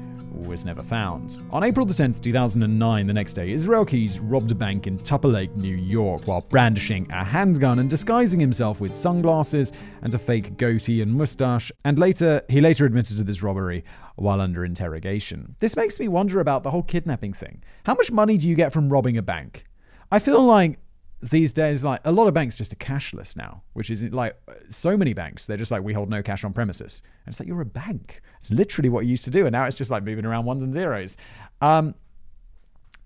was 0.42 0.64
never 0.64 0.82
found. 0.82 1.40
On 1.50 1.64
April 1.64 1.86
the 1.86 1.94
10th, 1.94 2.20
2009, 2.20 3.06
the 3.06 3.12
next 3.12 3.32
day, 3.32 3.52
Israel 3.52 3.84
Keyes 3.84 4.18
robbed 4.18 4.50
a 4.50 4.54
bank 4.54 4.86
in 4.86 4.98
Tupper 4.98 5.28
Lake, 5.28 5.54
New 5.56 5.76
York, 5.76 6.26
while 6.26 6.42
brandishing 6.42 7.10
a 7.10 7.24
handgun 7.24 7.78
and 7.78 7.88
disguising 7.88 8.40
himself 8.40 8.80
with 8.80 8.94
sunglasses 8.94 9.72
and 10.02 10.14
a 10.14 10.18
fake 10.18 10.56
goatee 10.56 11.02
and 11.02 11.14
mustache. 11.14 11.72
And 11.84 11.98
later, 11.98 12.42
he 12.48 12.60
later 12.60 12.84
admitted 12.84 13.16
to 13.18 13.24
this 13.24 13.42
robbery 13.42 13.84
while 14.16 14.40
under 14.40 14.64
interrogation. 14.64 15.56
This 15.60 15.76
makes 15.76 15.98
me 15.98 16.08
wonder 16.08 16.40
about 16.40 16.62
the 16.62 16.70
whole 16.70 16.82
kidnapping 16.82 17.32
thing. 17.32 17.62
How 17.84 17.94
much 17.94 18.10
money 18.10 18.36
do 18.36 18.48
you 18.48 18.54
get 18.54 18.72
from 18.72 18.90
robbing 18.90 19.16
a 19.16 19.22
bank? 19.22 19.64
I 20.10 20.18
feel 20.18 20.42
like 20.44 20.78
these 21.22 21.52
days, 21.52 21.84
like 21.84 22.00
a 22.04 22.10
lot 22.10 22.26
of 22.26 22.34
banks 22.34 22.56
just 22.56 22.72
are 22.72 22.76
cashless 22.76 23.36
now, 23.36 23.62
which 23.74 23.90
is 23.90 24.02
like 24.04 24.36
so 24.68 24.96
many 24.96 25.12
banks, 25.12 25.46
they're 25.46 25.56
just 25.56 25.70
like, 25.70 25.82
we 25.82 25.92
hold 25.92 26.10
no 26.10 26.20
cash 26.22 26.42
on 26.42 26.52
premises. 26.52 27.02
And 27.24 27.32
it's 27.32 27.38
like, 27.38 27.46
you're 27.46 27.60
a 27.60 27.66
bank. 27.66 28.20
It's 28.38 28.50
literally 28.50 28.88
what 28.88 29.04
you 29.04 29.10
used 29.10 29.24
to 29.24 29.30
do. 29.30 29.46
And 29.46 29.52
now 29.52 29.64
it's 29.64 29.76
just 29.76 29.90
like 29.90 30.02
moving 30.02 30.26
around 30.26 30.46
ones 30.46 30.64
and 30.64 30.74
zeros. 30.74 31.16
Um, 31.60 31.94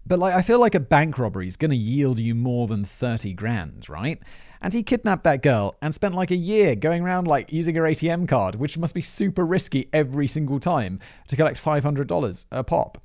but 0.07 0.19
like, 0.19 0.35
I 0.35 0.41
feel 0.41 0.59
like 0.59 0.75
a 0.75 0.81
bank 0.81 1.19
robbery 1.19 1.47
is 1.47 1.59
going 1.59 1.73
to 1.73 1.77
yield 1.77 2.19
you 2.19 2.35
more 2.35 2.67
than 2.67 2.85
30 2.85 3.35
grand, 3.35 3.89
right? 3.91 4.19
And 4.63 4.73
he 4.73 4.83
kidnapped 4.83 5.25
that 5.25 5.43
girl 5.43 5.77
and 5.83 5.95
spent 5.95 6.15
like 6.15 6.31
a 6.31 6.37
year 6.37 6.75
going 6.75 7.03
around 7.03 7.27
like 7.27 7.53
using 7.53 7.75
her 7.75 7.83
ATM 7.83 8.27
card, 8.27 8.55
which 8.55 8.79
must 8.79 8.95
be 8.95 9.03
super 9.03 9.45
risky 9.45 9.91
every 9.93 10.27
single 10.27 10.59
time 10.59 11.01
to 11.29 11.37
collect 11.37 11.63
$500 11.63 12.47
a 12.51 12.65
pop. 12.65 13.03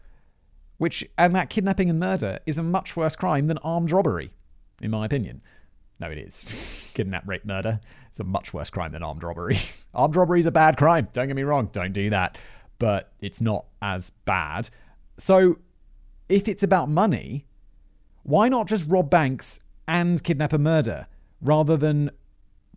Which, 0.77 1.05
and 1.17 1.35
that 1.35 1.49
kidnapping 1.49 1.89
and 1.89 1.99
murder 1.99 2.39
is 2.45 2.57
a 2.57 2.63
much 2.63 2.95
worse 2.95 3.17
crime 3.17 3.47
than 3.47 3.57
armed 3.59 3.91
robbery 3.91 4.31
in 4.81 4.91
my 4.91 5.05
opinion. 5.05 5.41
No, 5.99 6.09
it 6.09 6.17
is. 6.17 6.91
Kidnap, 6.95 7.27
rape, 7.27 7.45
murder. 7.45 7.79
It's 8.09 8.19
a 8.19 8.23
much 8.23 8.53
worse 8.53 8.69
crime 8.69 8.91
than 8.91 9.03
armed 9.03 9.23
robbery. 9.23 9.59
armed 9.93 10.15
robbery 10.15 10.39
is 10.39 10.47
a 10.47 10.51
bad 10.51 10.77
crime. 10.77 11.07
Don't 11.13 11.27
get 11.27 11.35
me 11.35 11.43
wrong. 11.43 11.69
Don't 11.71 11.93
do 11.93 12.09
that. 12.09 12.37
But 12.79 13.11
it's 13.19 13.39
not 13.39 13.65
as 13.81 14.09
bad. 14.25 14.69
So, 15.19 15.59
if 16.27 16.47
it's 16.47 16.63
about 16.63 16.89
money, 16.89 17.45
why 18.23 18.49
not 18.49 18.67
just 18.67 18.89
rob 18.89 19.09
banks 19.09 19.59
and 19.87 20.23
kidnap 20.23 20.53
and 20.53 20.63
murder 20.63 21.07
rather 21.41 21.77
than 21.77 22.09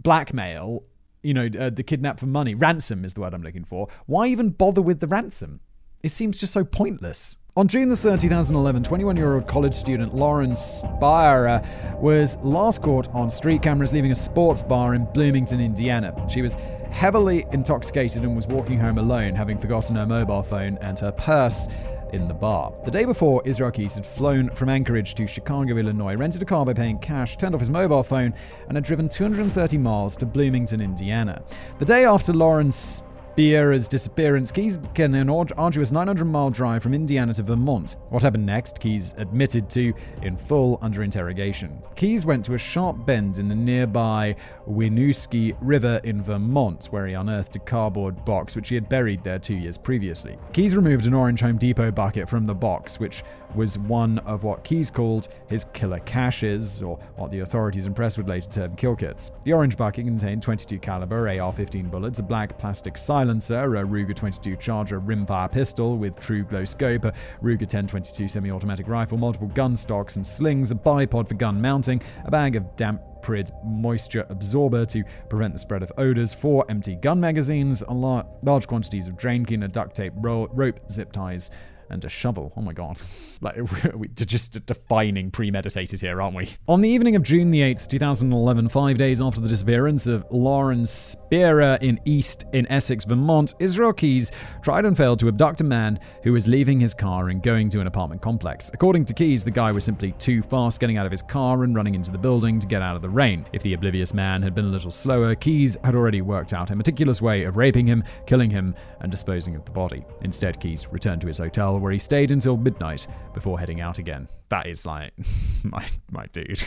blackmail? 0.02 0.85
You 1.22 1.32
know, 1.32 1.48
uh, 1.59 1.70
the 1.70 1.82
kidnap 1.82 2.20
for 2.20 2.26
money. 2.26 2.55
Ransom 2.55 3.05
is 3.05 3.14
the 3.14 3.22
word 3.22 3.32
I'm 3.32 3.43
looking 3.43 3.64
for. 3.64 3.89
Why 4.05 4.26
even 4.26 4.51
bother 4.51 4.82
with 4.82 5.01
the 5.01 5.06
ransom? 5.06 5.60
It 6.05 6.10
seems 6.10 6.36
just 6.36 6.52
so 6.52 6.64
pointless. 6.64 7.39
On 7.56 7.66
June 7.66 7.89
the 7.89 7.94
3rd, 7.94 8.20
2011, 8.20 8.82
21 8.82 9.16
year 9.16 9.36
old 9.36 9.48
college 9.48 9.74
student 9.74 10.14
Lauren 10.14 10.55
Spierer 10.55 11.64
was 11.98 12.36
last 12.43 12.82
caught 12.82 13.09
on 13.14 13.31
street 13.31 13.62
cameras 13.62 13.90
leaving 13.90 14.10
a 14.10 14.14
sports 14.14 14.62
bar 14.62 14.94
in 14.94 15.06
Bloomington, 15.14 15.60
Indiana. 15.60 16.14
She 16.28 16.43
was 16.43 16.59
heavily 16.90 17.47
intoxicated 17.52 18.22
and 18.22 18.36
was 18.36 18.47
walking 18.47 18.78
home 18.78 18.98
alone, 18.98 19.35
having 19.35 19.56
forgotten 19.56 19.97
her 19.97 20.05
mobile 20.05 20.43
phone 20.43 20.76
and 20.82 21.01
her 21.01 21.10
purse 21.10 21.68
in 22.12 22.28
the 22.28 22.35
bar. 22.35 22.74
The 22.85 22.90
day 22.90 23.06
before, 23.06 23.40
Israel 23.47 23.70
Keyes 23.70 23.94
had 23.94 24.05
flown 24.05 24.51
from 24.51 24.68
Anchorage 24.68 25.14
to 25.14 25.26
Chicago, 25.26 25.78
Illinois, 25.78 26.16
rented 26.16 26.43
a 26.43 26.44
car 26.44 26.66
by 26.66 26.74
paying 26.74 26.98
cash, 26.98 27.39
turned 27.39 27.55
off 27.55 27.62
his 27.62 27.70
mobile 27.70 28.02
phone, 28.02 28.35
and 28.68 28.76
had 28.76 28.85
driven 28.85 29.09
230 29.09 29.78
miles 29.78 30.16
to 30.16 30.26
Bloomington, 30.26 30.82
Indiana. 30.82 31.43
The 31.78 31.86
day 31.86 32.05
after 32.05 32.35
Lawrence 32.35 33.02
Spierer's 33.35 33.89
disappearance, 33.89 34.52
Keyes 34.52 34.78
began 34.78 35.12
an 35.16 35.28
arduous 35.28 35.90
900 35.90 36.24
mile 36.24 36.51
drive 36.51 36.85
from 36.85 36.94
Indiana 36.94 37.35
to 37.35 37.43
Vermont. 37.43 37.97
What 38.11 38.23
happened 38.23 38.47
next, 38.47 38.78
Keyes 38.78 39.12
admitted 39.19 39.69
to 39.70 39.93
in 40.23 40.36
full 40.36 40.78
under 40.81 41.02
interrogation. 41.02 41.82
Keyes 41.97 42.24
went 42.24 42.44
to 42.44 42.55
a 42.55 42.59
sharp 42.59 43.05
bend 43.05 43.40
in 43.40 43.48
the 43.48 43.55
nearby 43.56 44.36
Winooski 44.69 45.56
River 45.61 46.01
in 46.05 46.23
Vermont, 46.23 46.86
where 46.93 47.09
he 47.09 47.15
unearthed 47.15 47.56
a 47.56 47.59
cardboard 47.59 48.24
box 48.24 48.55
which 48.55 48.69
he 48.69 48.77
had 48.77 48.89
buried 48.89 49.24
there 49.24 49.40
two 49.40 49.56
years 49.56 49.77
previously. 49.77 50.39
Keyes 50.52 50.77
removed 50.77 51.06
an 51.06 51.15
orange 51.15 51.40
Home 51.40 51.59
Depot 51.59 51.90
bucket 51.90 52.28
from 52.28 52.47
the 52.47 52.55
box, 52.55 53.01
which 53.01 53.24
was 53.55 53.78
one 53.78 54.18
of 54.20 54.44
what 54.44 54.64
Keyes 54.64 54.90
called 54.90 55.28
his 55.47 55.66
killer 55.72 56.01
caches, 56.01 56.82
or 56.82 56.98
what 57.16 57.31
the 57.31 57.40
authorities 57.40 57.86
and 57.86 57.94
press 57.94 58.16
would 58.16 58.28
later 58.28 58.51
term 58.51 58.76
kill 58.76 58.97
kits. 58.97 59.32
The 59.44 59.52
orange 59.52 59.76
bucket 59.76 60.05
contained 60.05 60.43
22 60.43 60.78
caliber 60.78 61.28
AR-15 61.28 61.90
bullets, 61.90 62.18
a 62.18 62.22
black 62.22 62.59
plastic 62.59 62.97
silencer, 62.97 63.76
a 63.76 63.85
Ruger 63.85 64.14
22 64.14 64.56
Charger 64.56 65.01
rimfire 65.01 65.51
pistol 65.51 65.97
with 65.97 66.16
TruGlo 66.16 66.66
scope, 66.66 67.05
a 67.05 67.12
Ruger 67.43 67.62
1022 67.62 68.28
semi-automatic 68.28 68.89
rifle, 68.89 69.18
multiple 69.18 69.48
gun 69.48 69.76
stocks 69.76 70.16
and 70.16 70.26
slings, 70.26 70.70
a 70.70 70.74
bipod 70.74 71.28
for 71.28 71.35
gun 71.35 71.60
mounting, 71.60 72.02
a 72.24 72.31
bag 72.31 72.56
of 72.56 72.76
damp 72.76 73.01
Prid 73.24 73.51
moisture 73.64 74.26
absorber 74.28 74.85
to 74.85 75.02
prevent 75.31 75.55
the 75.55 75.59
spread 75.59 75.82
of 75.82 75.90
odors, 75.97 76.35
four 76.35 76.66
empty 76.68 76.94
gun 76.94 77.18
magazines, 77.18 77.81
a 77.81 77.94
large 77.94 78.66
quantities 78.66 79.09
of 79.09 79.16
drain 79.16 79.47
cleaner, 79.47 79.66
duct 79.66 79.97
tape, 79.97 80.12
ro- 80.16 80.51
rope, 80.52 80.78
zip 80.90 81.10
ties, 81.10 81.51
and 81.95 82.05
a 82.05 82.09
shovel. 82.09 82.53
Oh 82.57 82.61
my 82.61 82.75
god. 82.75 83.01
Like, 83.41 83.57
we're 83.95 84.09
just 84.15 84.65
defining 84.65 85.31
premeditated 85.31 86.01
here, 86.01 86.23
aren't 86.23 86.35
we? 86.35 86.49
On 86.66 86.81
the 86.81 86.89
evening 86.89 87.15
of 87.15 87.23
June 87.23 87.51
the 87.51 87.61
8th, 87.61 87.89
2011, 87.89 88.71
five 88.71 88.97
days 88.97 89.21
after 89.21 89.39
the 89.39 89.49
disappearance 89.49 90.07
of 90.07 90.25
Lauren 90.31 90.87
Spierer 90.87 91.77
in 91.83 92.01
East 92.07 92.47
in 92.55 92.66
Essex, 92.71 93.05
Vermont, 93.05 93.55
Israel 93.59 93.93
Keyes 93.93 94.33
tried 94.62 94.87
and 94.87 94.97
failed 94.97 95.19
to 95.19 95.29
abduct 95.29 95.61
a 95.61 95.65
man 95.65 96.01
who 96.23 96.33
was 96.33 96.49
leaving 96.49 96.81
his 96.81 96.95
car 96.95 97.29
and 97.29 97.43
going 97.43 97.69
to 97.69 97.81
an 97.81 97.87
apartment 97.87 98.23
complex. 98.23 98.71
According 98.73 99.05
to 99.07 99.15
Keyes, 99.15 99.45
the 99.45 99.51
guy 99.51 99.71
was 99.73 99.85
simply 99.85 100.12
too 100.12 100.41
fast 100.41 100.81
getting 100.81 100.97
out 100.97 101.05
of 101.05 101.12
his 101.12 101.23
car 101.23 101.65
and 101.65 101.75
running 101.75 101.95
into 101.95 102.12
the 102.12 102.19
building 102.19 102.61
to 102.61 102.66
get 102.66 102.81
out 102.81 102.97
of 102.97 103.03
the 103.03 103.11
rain. 103.11 103.45
If 103.53 103.62
the 103.62 103.75
oblivious 103.75 104.15
man 104.15 104.41
had 104.41 104.55
been 104.55 104.66
a 104.66 104.69
little 104.69 104.93
slower, 104.93 105.35
Keyes 105.35 105.77
had 105.85 105.95
already 105.95 106.23
worked 106.23 106.55
out 106.55 106.71
a 106.71 106.77
meticulous 106.77 107.21
way 107.21 107.45
of 107.45 107.59
raping 107.59 107.87
him, 107.87 108.05
killing 108.27 108.49
him, 108.49 108.75
and 109.01 109.11
disposing 109.11 109.55
of 109.55 109.66
the 109.66 109.71
body. 109.71 110.03
Instead, 110.23 110.59
Keyes 110.61 110.91
returned 110.91 111.21
to 111.21 111.27
his 111.27 111.39
hotel 111.39 111.77
where 111.85 111.93
he 111.93 111.98
stayed 111.98 112.31
until 112.31 112.56
midnight 112.56 113.06
before 113.35 113.61
heading 113.61 113.82
out 113.82 113.98
again. 113.98 114.27
That 114.48 114.66
is 114.66 114.86
like 114.86 115.12
my 115.65 115.86
my 116.11 116.27
dude. 116.32 116.65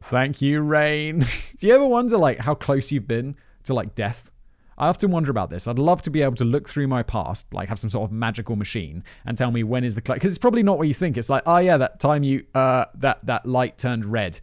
Thank 0.00 0.40
you, 0.40 0.62
Rain. 0.62 1.18
Do 1.58 1.66
you 1.66 1.74
ever 1.74 1.86
wonder 1.86 2.16
like 2.16 2.38
how 2.38 2.54
close 2.54 2.90
you've 2.90 3.06
been 3.06 3.36
to 3.64 3.74
like 3.74 3.94
death? 3.94 4.30
I 4.78 4.88
often 4.88 5.10
wonder 5.10 5.30
about 5.30 5.50
this. 5.50 5.68
I'd 5.68 5.78
love 5.78 6.00
to 6.02 6.10
be 6.10 6.22
able 6.22 6.34
to 6.36 6.46
look 6.46 6.66
through 6.66 6.88
my 6.88 7.02
past, 7.02 7.52
like 7.52 7.68
have 7.68 7.78
some 7.78 7.90
sort 7.90 8.08
of 8.08 8.12
magical 8.12 8.56
machine, 8.56 9.04
and 9.26 9.36
tell 9.36 9.50
me 9.50 9.62
when 9.62 9.84
is 9.84 9.94
the 9.94 10.00
because 10.00 10.32
it's 10.32 10.38
probably 10.38 10.62
not 10.62 10.78
what 10.78 10.88
you 10.88 10.94
think. 10.94 11.18
It's 11.18 11.28
like, 11.28 11.42
oh 11.44 11.58
yeah, 11.58 11.76
that 11.76 12.00
time 12.00 12.22
you 12.22 12.46
uh 12.54 12.86
that 12.94 13.24
that 13.26 13.44
light 13.44 13.76
turned 13.76 14.06
red, 14.06 14.40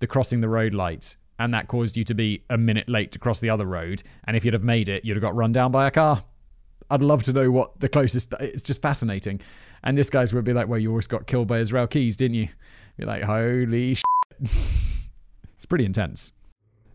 the 0.00 0.06
crossing 0.06 0.40
the 0.40 0.48
road 0.48 0.72
light, 0.72 1.16
and 1.38 1.52
that 1.52 1.68
caused 1.68 1.98
you 1.98 2.04
to 2.04 2.14
be 2.14 2.44
a 2.48 2.56
minute 2.56 2.88
late 2.88 3.12
to 3.12 3.18
cross 3.18 3.40
the 3.40 3.50
other 3.50 3.66
road. 3.66 4.02
And 4.24 4.38
if 4.38 4.44
you'd 4.46 4.54
have 4.54 4.64
made 4.64 4.88
it, 4.88 5.04
you'd 5.04 5.18
have 5.18 5.22
got 5.22 5.36
run 5.36 5.52
down 5.52 5.70
by 5.70 5.86
a 5.86 5.90
car. 5.90 6.24
I'd 6.90 7.02
love 7.02 7.22
to 7.24 7.32
know 7.32 7.50
what 7.50 7.80
the 7.80 7.88
closest. 7.88 8.34
It's 8.40 8.62
just 8.62 8.82
fascinating. 8.82 9.40
And 9.82 9.96
this 9.96 10.10
guy's 10.10 10.32
would 10.32 10.44
be 10.44 10.52
like, 10.52 10.68
well, 10.68 10.78
you 10.78 10.90
always 10.90 11.06
got 11.06 11.26
killed 11.26 11.48
by 11.48 11.58
Israel 11.58 11.86
Keyes, 11.86 12.16
didn't 12.16 12.36
you? 12.36 12.48
Be 12.96 13.04
like, 13.04 13.22
holy 13.22 13.94
shit. 13.94 14.04
it's 14.40 15.66
pretty 15.68 15.84
intense. 15.84 16.32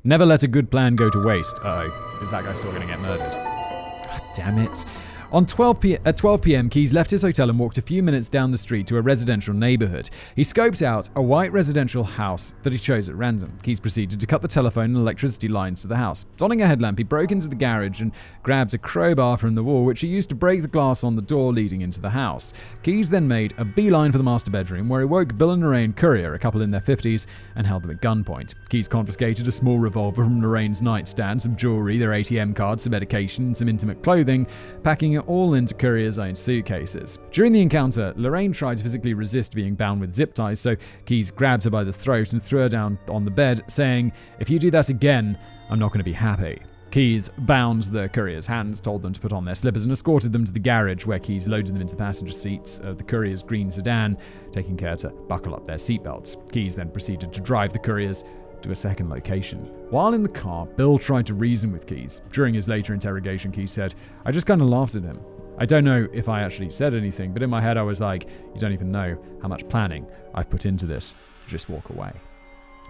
Never 0.03 0.25
let 0.25 0.43
a 0.43 0.47
good 0.47 0.69
plan 0.69 0.95
go 0.95 1.09
to 1.09 1.23
waste. 1.23 1.57
Oh. 1.63 2.19
Is 2.21 2.31
that 2.31 2.43
guy 2.43 2.53
still 2.55 2.71
going 2.71 2.81
to 2.81 2.87
get 2.87 2.99
murdered? 2.99 3.31
God 3.31 4.21
damn 4.35 4.57
it. 4.57 4.85
On 5.33 5.47
12 5.47 5.79
p- 5.79 5.97
at 6.05 6.15
12 6.15 6.43
p.m., 6.43 6.69
Keyes 6.69 6.93
left 6.93 7.09
his 7.09 7.23
hotel 7.23 7.49
and 7.49 7.57
walked 7.57 7.79
a 7.79 7.81
few 7.81 8.03
minutes 8.03 8.29
down 8.29 8.51
the 8.51 8.57
street 8.57 8.85
to 8.85 8.97
a 8.97 9.01
residential 9.01 9.51
neighborhood. 9.51 10.11
He 10.35 10.43
scoped 10.43 10.83
out 10.83 11.09
a 11.15 11.23
white 11.23 11.51
residential 11.51 12.03
house 12.03 12.53
that 12.61 12.71
he 12.71 12.77
chose 12.77 13.09
at 13.09 13.15
random. 13.15 13.57
Keyes 13.63 13.79
proceeded 13.79 14.21
to 14.21 14.27
cut 14.27 14.43
the 14.43 14.47
telephone 14.47 14.91
and 14.91 14.97
electricity 14.97 15.47
lines 15.47 15.81
to 15.81 15.87
the 15.87 15.97
house. 15.97 16.27
Donning 16.37 16.61
a 16.61 16.67
headlamp, 16.67 16.99
he 16.99 17.03
broke 17.03 17.31
into 17.31 17.47
the 17.47 17.55
garage 17.55 17.99
and 17.99 18.11
grabbed 18.43 18.75
a 18.75 18.77
crowbar 18.77 19.37
from 19.37 19.55
the 19.55 19.63
wall, 19.63 19.85
which 19.85 20.01
he 20.01 20.07
used 20.07 20.29
to 20.29 20.35
break 20.35 20.61
the 20.61 20.67
glass 20.67 21.03
on 21.03 21.15
the 21.15 21.21
door 21.23 21.51
leading 21.51 21.81
into 21.81 21.99
the 21.99 22.11
house. 22.11 22.53
Keyes 22.83 23.09
then 23.09 23.27
made 23.27 23.55
a 23.57 23.65
beeline 23.65 24.11
for 24.11 24.19
the 24.19 24.23
master 24.23 24.51
bedroom, 24.51 24.87
where 24.87 25.01
he 25.01 25.07
woke 25.07 25.35
Bill 25.35 25.49
and 25.49 25.63
Lorraine 25.63 25.93
Currier, 25.93 26.35
a 26.35 26.39
couple 26.39 26.61
in 26.61 26.69
their 26.69 26.79
50s, 26.79 27.25
and 27.55 27.65
held 27.65 27.81
them 27.81 27.89
at 27.89 28.03
gunpoint. 28.03 28.53
Keyes 28.69 28.87
confiscated 28.87 29.47
a 29.47 29.51
small 29.51 29.79
revolver 29.79 30.23
from 30.23 30.43
Lorraine's 30.43 30.83
nightstand, 30.83 31.41
some 31.41 31.55
jewelry, 31.55 31.97
their 31.97 32.11
ATM 32.11 32.55
cards, 32.55 32.83
some 32.83 32.91
medication, 32.91 33.55
some 33.55 33.67
intimate 33.67 34.03
clothing, 34.03 34.45
packing 34.83 35.22
all 35.27 35.53
into 35.53 35.73
Currier's 35.73 36.19
own 36.19 36.35
suitcases. 36.35 37.19
During 37.31 37.51
the 37.51 37.61
encounter, 37.61 38.13
Lorraine 38.15 38.51
tried 38.51 38.77
to 38.77 38.83
physically 38.83 39.13
resist 39.13 39.53
being 39.55 39.75
bound 39.75 40.01
with 40.01 40.13
zip 40.13 40.33
ties, 40.33 40.59
so 40.59 40.75
Keyes 41.05 41.31
grabbed 41.31 41.63
her 41.63 41.69
by 41.69 41.83
the 41.83 41.93
throat 41.93 42.33
and 42.33 42.41
threw 42.41 42.59
her 42.59 42.69
down 42.69 42.97
on 43.07 43.25
the 43.25 43.31
bed, 43.31 43.63
saying, 43.67 44.11
If 44.39 44.49
you 44.49 44.59
do 44.59 44.71
that 44.71 44.89
again, 44.89 45.37
I'm 45.69 45.79
not 45.79 45.89
going 45.89 45.99
to 45.99 46.03
be 46.03 46.13
happy. 46.13 46.61
Keyes 46.93 47.31
bound 47.39 47.83
the 47.85 48.07
Currier's 48.09 48.45
hands, 48.45 48.79
told 48.79 49.01
them 49.01 49.13
to 49.13 49.19
put 49.19 49.31
on 49.31 49.45
their 49.45 49.55
slippers, 49.55 49.83
and 49.83 49.91
escorted 49.91 50.31
them 50.31 50.45
to 50.45 50.51
the 50.51 50.59
garage 50.59 51.07
where 51.07 51.17
Keyes 51.17 51.47
loaded 51.47 51.73
them 51.73 51.81
into 51.81 51.95
passenger 51.95 52.33
seats 52.33 52.77
of 52.77 52.99
the 52.99 53.03
Currier's 53.03 53.41
green 53.41 53.71
sedan, 53.71 54.15
taking 54.51 54.77
care 54.77 54.95
to 54.97 55.09
buckle 55.09 55.55
up 55.55 55.65
their 55.65 55.77
seatbelts. 55.77 56.51
Keyes 56.51 56.75
then 56.75 56.91
proceeded 56.91 57.33
to 57.33 57.41
drive 57.41 57.73
the 57.73 57.79
Curriers 57.79 58.23
to 58.63 58.71
a 58.71 58.75
second 58.75 59.09
location. 59.09 59.59
While 59.89 60.13
in 60.13 60.23
the 60.23 60.29
car, 60.29 60.65
Bill 60.65 60.97
tried 60.97 61.25
to 61.27 61.33
reason 61.33 61.71
with 61.71 61.85
Keyes. 61.85 62.21
During 62.31 62.53
his 62.53 62.67
later 62.67 62.93
interrogation, 62.93 63.51
Keyes 63.51 63.71
said, 63.71 63.95
I 64.25 64.31
just 64.31 64.47
kind 64.47 64.61
of 64.61 64.69
laughed 64.69 64.95
at 64.95 65.03
him. 65.03 65.21
I 65.57 65.65
don't 65.65 65.83
know 65.83 66.07
if 66.11 66.27
I 66.27 66.41
actually 66.41 66.71
said 66.71 66.93
anything, 66.93 67.31
but 67.31 67.43
in 67.43 67.49
my 67.49 67.61
head 67.61 67.77
I 67.77 67.83
was 67.83 68.01
like, 68.01 68.27
you 68.53 68.59
don't 68.59 68.73
even 68.73 68.91
know 68.91 69.17
how 69.41 69.47
much 69.47 69.69
planning 69.69 70.07
I've 70.33 70.49
put 70.49 70.65
into 70.65 70.87
this. 70.87 71.13
Just 71.47 71.69
walk 71.69 71.89
away. 71.89 72.11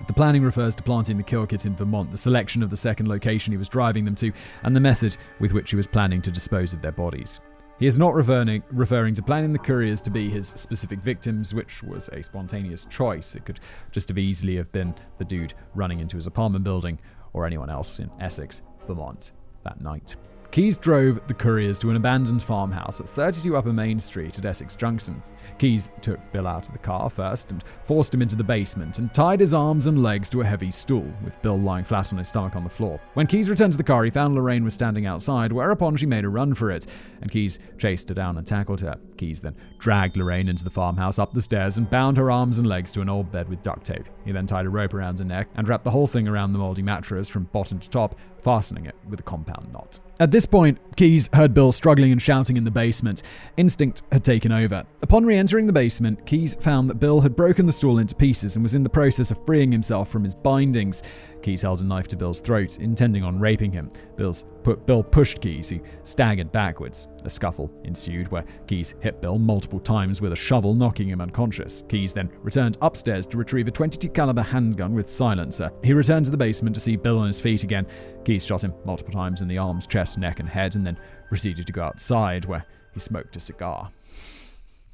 The 0.07 0.13
planning 0.13 0.43
refers 0.43 0.75
to 0.75 0.83
planting 0.83 1.17
the 1.17 1.23
kill 1.23 1.45
kit 1.45 1.65
in 1.65 1.75
Vermont, 1.75 2.11
the 2.11 2.17
selection 2.17 2.63
of 2.63 2.69
the 2.69 2.77
second 2.77 3.07
location 3.07 3.51
he 3.51 3.57
was 3.57 3.69
driving 3.69 4.05
them 4.05 4.15
to, 4.15 4.31
and 4.63 4.75
the 4.75 4.79
method 4.79 5.17
with 5.39 5.53
which 5.53 5.69
he 5.69 5.75
was 5.75 5.87
planning 5.87 6.21
to 6.21 6.31
dispose 6.31 6.73
of 6.73 6.81
their 6.81 6.91
bodies. 6.91 7.39
He 7.79 7.87
is 7.87 7.97
not 7.97 8.13
referring, 8.13 8.63
referring 8.71 9.15
to 9.15 9.23
planning 9.23 9.51
the 9.51 9.59
Curriers 9.59 9.99
to 10.01 10.11
be 10.11 10.29
his 10.29 10.49
specific 10.49 10.99
victims, 10.99 11.53
which 11.53 11.81
was 11.81 12.07
a 12.09 12.21
spontaneous 12.21 12.85
choice. 12.85 13.35
It 13.35 13.45
could 13.45 13.59
just 13.91 14.07
have 14.09 14.17
easily 14.17 14.55
have 14.57 14.71
been 14.71 14.93
the 15.17 15.25
dude 15.25 15.53
running 15.73 15.99
into 15.99 16.15
his 16.15 16.27
apartment 16.27 16.63
building 16.63 16.99
or 17.33 17.45
anyone 17.45 17.69
else 17.69 17.99
in 17.99 18.11
Essex, 18.19 18.61
Vermont 18.87 19.31
that 19.63 19.81
night. 19.81 20.15
Keyes 20.53 20.77
drove 20.77 21.19
the 21.27 21.33
Curriers 21.33 21.79
to 21.79 21.89
an 21.89 21.95
abandoned 21.95 22.43
farmhouse 22.43 22.99
at 22.99 23.09
32 23.09 23.57
Upper 23.57 23.73
Main 23.73 23.99
Street 23.99 24.37
at 24.37 24.45
Essex 24.45 24.75
Junction. 24.75 25.19
Keyes 25.57 25.91
took 25.99 26.19
Bill 26.31 26.45
out 26.45 26.67
of 26.67 26.73
the 26.73 26.77
car 26.77 27.09
first 27.09 27.49
and 27.49 27.63
forced 27.85 28.13
him 28.13 28.21
into 28.21 28.35
the 28.35 28.43
basement 28.43 28.99
and 28.99 29.11
tied 29.15 29.39
his 29.39 29.55
arms 29.55 29.87
and 29.87 30.03
legs 30.03 30.29
to 30.29 30.41
a 30.41 30.45
heavy 30.45 30.69
stool, 30.69 31.11
with 31.25 31.41
Bill 31.41 31.59
lying 31.59 31.83
flat 31.83 32.13
on 32.13 32.19
his 32.19 32.27
stomach 32.27 32.55
on 32.55 32.63
the 32.63 32.69
floor. 32.69 33.01
When 33.15 33.25
Keyes 33.25 33.49
returned 33.49 33.73
to 33.73 33.77
the 33.77 33.83
car, 33.83 34.03
he 34.03 34.11
found 34.11 34.35
Lorraine 34.35 34.63
was 34.63 34.75
standing 34.75 35.07
outside, 35.07 35.51
whereupon 35.51 35.97
she 35.97 36.05
made 36.05 36.23
a 36.23 36.29
run 36.29 36.53
for 36.53 36.69
it, 36.69 36.85
and 37.21 37.31
Keyes 37.31 37.57
chased 37.79 38.09
her 38.09 38.13
down 38.15 38.37
and 38.37 38.45
tackled 38.45 38.81
her. 38.81 38.99
Keyes 39.17 39.41
then 39.41 39.55
dragged 39.79 40.17
Lorraine 40.17 40.49
into 40.49 40.63
the 40.63 40.69
farmhouse 40.69 41.17
up 41.17 41.33
the 41.33 41.41
stairs 41.41 41.77
and 41.77 41.89
bound 41.89 42.15
her 42.17 42.29
arms 42.29 42.59
and 42.59 42.67
legs 42.67 42.91
to 42.91 43.01
an 43.01 43.09
old 43.09 43.31
bed 43.31 43.49
with 43.49 43.63
duct 43.63 43.87
tape. 43.87 44.05
He 44.23 44.31
then 44.31 44.45
tied 44.45 44.67
a 44.67 44.69
rope 44.69 44.93
around 44.93 45.17
her 45.17 45.25
neck 45.25 45.47
and 45.55 45.67
wrapped 45.67 45.83
the 45.83 45.89
whole 45.89 46.05
thing 46.05 46.27
around 46.27 46.53
the 46.53 46.59
moldy 46.59 46.83
mattress 46.83 47.27
from 47.27 47.45
bottom 47.45 47.79
to 47.79 47.89
top, 47.89 48.19
fastening 48.43 48.85
it 48.85 48.95
with 49.09 49.19
a 49.19 49.23
compound 49.23 49.71
knot. 49.71 49.99
At 50.19 50.31
this 50.31 50.45
point, 50.45 50.77
Keyes 50.95 51.29
heard 51.33 51.53
Bill 51.53 51.71
struggling 51.71 52.11
and 52.11 52.21
shouting 52.21 52.57
in 52.57 52.63
the 52.63 52.71
basement. 52.71 53.23
Instinct 53.57 54.03
had 54.11 54.23
taken 54.23 54.51
over. 54.51 54.85
Upon 55.01 55.25
re 55.25 55.37
entering 55.37 55.65
the 55.65 55.73
basement, 55.73 56.25
Keyes 56.25 56.55
found 56.55 56.89
that 56.89 56.95
Bill 56.95 57.21
had 57.21 57.35
broken 57.35 57.65
the 57.65 57.73
stool 57.73 57.97
into 57.97 58.15
pieces 58.15 58.55
and 58.55 58.63
was 58.63 58.75
in 58.75 58.83
the 58.83 58.89
process 58.89 59.31
of 59.31 59.43
freeing 59.45 59.71
himself 59.71 60.09
from 60.09 60.23
his 60.23 60.35
bindings. 60.35 61.03
Keyes 61.43 61.61
held 61.61 61.81
a 61.81 61.83
knife 61.83 62.07
to 62.07 62.15
Bill's 62.15 62.39
throat, 62.39 62.79
intending 62.79 63.23
on 63.23 63.37
raping 63.37 63.71
him. 63.71 63.91
Bill's 64.15 64.45
put, 64.63 64.85
Bill 64.85 65.03
pushed 65.03 65.41
Keyes, 65.41 65.69
who 65.69 65.81
staggered 66.03 66.51
backwards. 66.51 67.09
A 67.25 67.29
scuffle 67.29 67.69
ensued 67.83 68.29
where 68.29 68.45
Keyes 68.65 68.95
hit 69.01 69.21
Bill 69.21 69.37
multiple 69.37 69.79
times 69.79 70.21
with 70.21 70.31
a 70.31 70.37
shovel, 70.37 70.73
knocking 70.73 71.09
him 71.09 71.21
unconscious. 71.21 71.83
Keyes 71.89 72.13
then 72.13 72.31
returned 72.41 72.77
upstairs 72.81 73.27
to 73.27 73.37
retrieve 73.37 73.67
a 73.67 73.71
22 73.71 74.09
caliber 74.09 74.41
handgun 74.41 74.93
with 74.93 75.09
silencer. 75.09 75.69
He 75.83 75.93
returned 75.93 76.25
to 76.25 76.31
the 76.31 76.37
basement 76.37 76.73
to 76.75 76.79
see 76.79 76.95
Bill 76.95 77.19
on 77.19 77.27
his 77.27 77.41
feet 77.41 77.63
again. 77.63 77.85
Keyes 78.23 78.45
shot 78.45 78.63
him 78.63 78.73
multiple 78.85 79.13
times 79.13 79.41
in 79.41 79.49
the 79.49 79.57
arms, 79.57 79.85
chest, 79.85 80.17
neck, 80.17 80.39
and 80.39 80.47
head, 80.47 80.75
and 80.75 80.87
then 80.87 80.97
proceeded 81.27 81.67
to 81.67 81.73
go 81.73 81.83
outside, 81.83 82.45
where 82.45 82.65
he 82.93 83.01
smoked 83.01 83.35
a 83.35 83.39
cigar. 83.41 83.91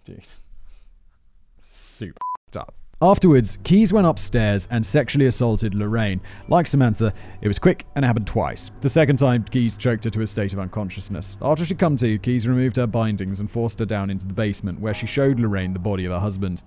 Dude. 0.03 0.25
Super 1.61 2.17
up. 2.55 2.73
Afterwards, 3.01 3.57
Keyes 3.63 3.93
went 3.93 4.07
upstairs 4.07 4.67
and 4.71 4.85
sexually 4.85 5.27
assaulted 5.27 5.73
Lorraine. 5.73 6.19
Like 6.49 6.67
Samantha, 6.67 7.13
it 7.39 7.47
was 7.47 7.57
quick 7.57 7.85
and 7.95 8.03
it 8.03 8.07
happened 8.07 8.27
twice. 8.27 8.71
The 8.81 8.89
second 8.89 9.15
time, 9.17 9.45
Keyes 9.45 9.77
choked 9.77 10.03
her 10.03 10.09
to 10.09 10.21
a 10.21 10.27
state 10.27 10.51
of 10.51 10.59
unconsciousness. 10.59 11.37
After 11.41 11.65
she 11.65 11.75
come 11.75 11.95
to, 11.95 12.19
Keyes 12.19 12.45
removed 12.45 12.75
her 12.75 12.87
bindings 12.87 13.39
and 13.39 13.49
forced 13.49 13.79
her 13.79 13.85
down 13.85 14.09
into 14.09 14.27
the 14.27 14.33
basement, 14.33 14.81
where 14.81 14.93
she 14.93 15.07
showed 15.07 15.39
Lorraine 15.39 15.71
the 15.71 15.79
body 15.79 16.03
of 16.03 16.11
her 16.11 16.19
husband. 16.19 16.61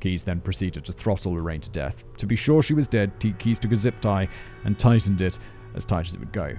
Keyes 0.00 0.24
then 0.24 0.40
proceeded 0.40 0.84
to 0.86 0.92
throttle 0.92 1.34
Lorraine 1.34 1.60
to 1.60 1.70
death. 1.70 2.02
To 2.16 2.26
be 2.26 2.34
sure 2.34 2.62
she 2.62 2.74
was 2.74 2.88
dead, 2.88 3.12
Keyes 3.38 3.60
took 3.60 3.70
a 3.70 3.76
zip 3.76 4.00
tie 4.00 4.28
and 4.64 4.76
tightened 4.76 5.20
it 5.20 5.38
as 5.76 5.84
tight 5.84 6.08
as 6.08 6.14
it 6.14 6.18
would 6.18 6.32
go 6.32 6.52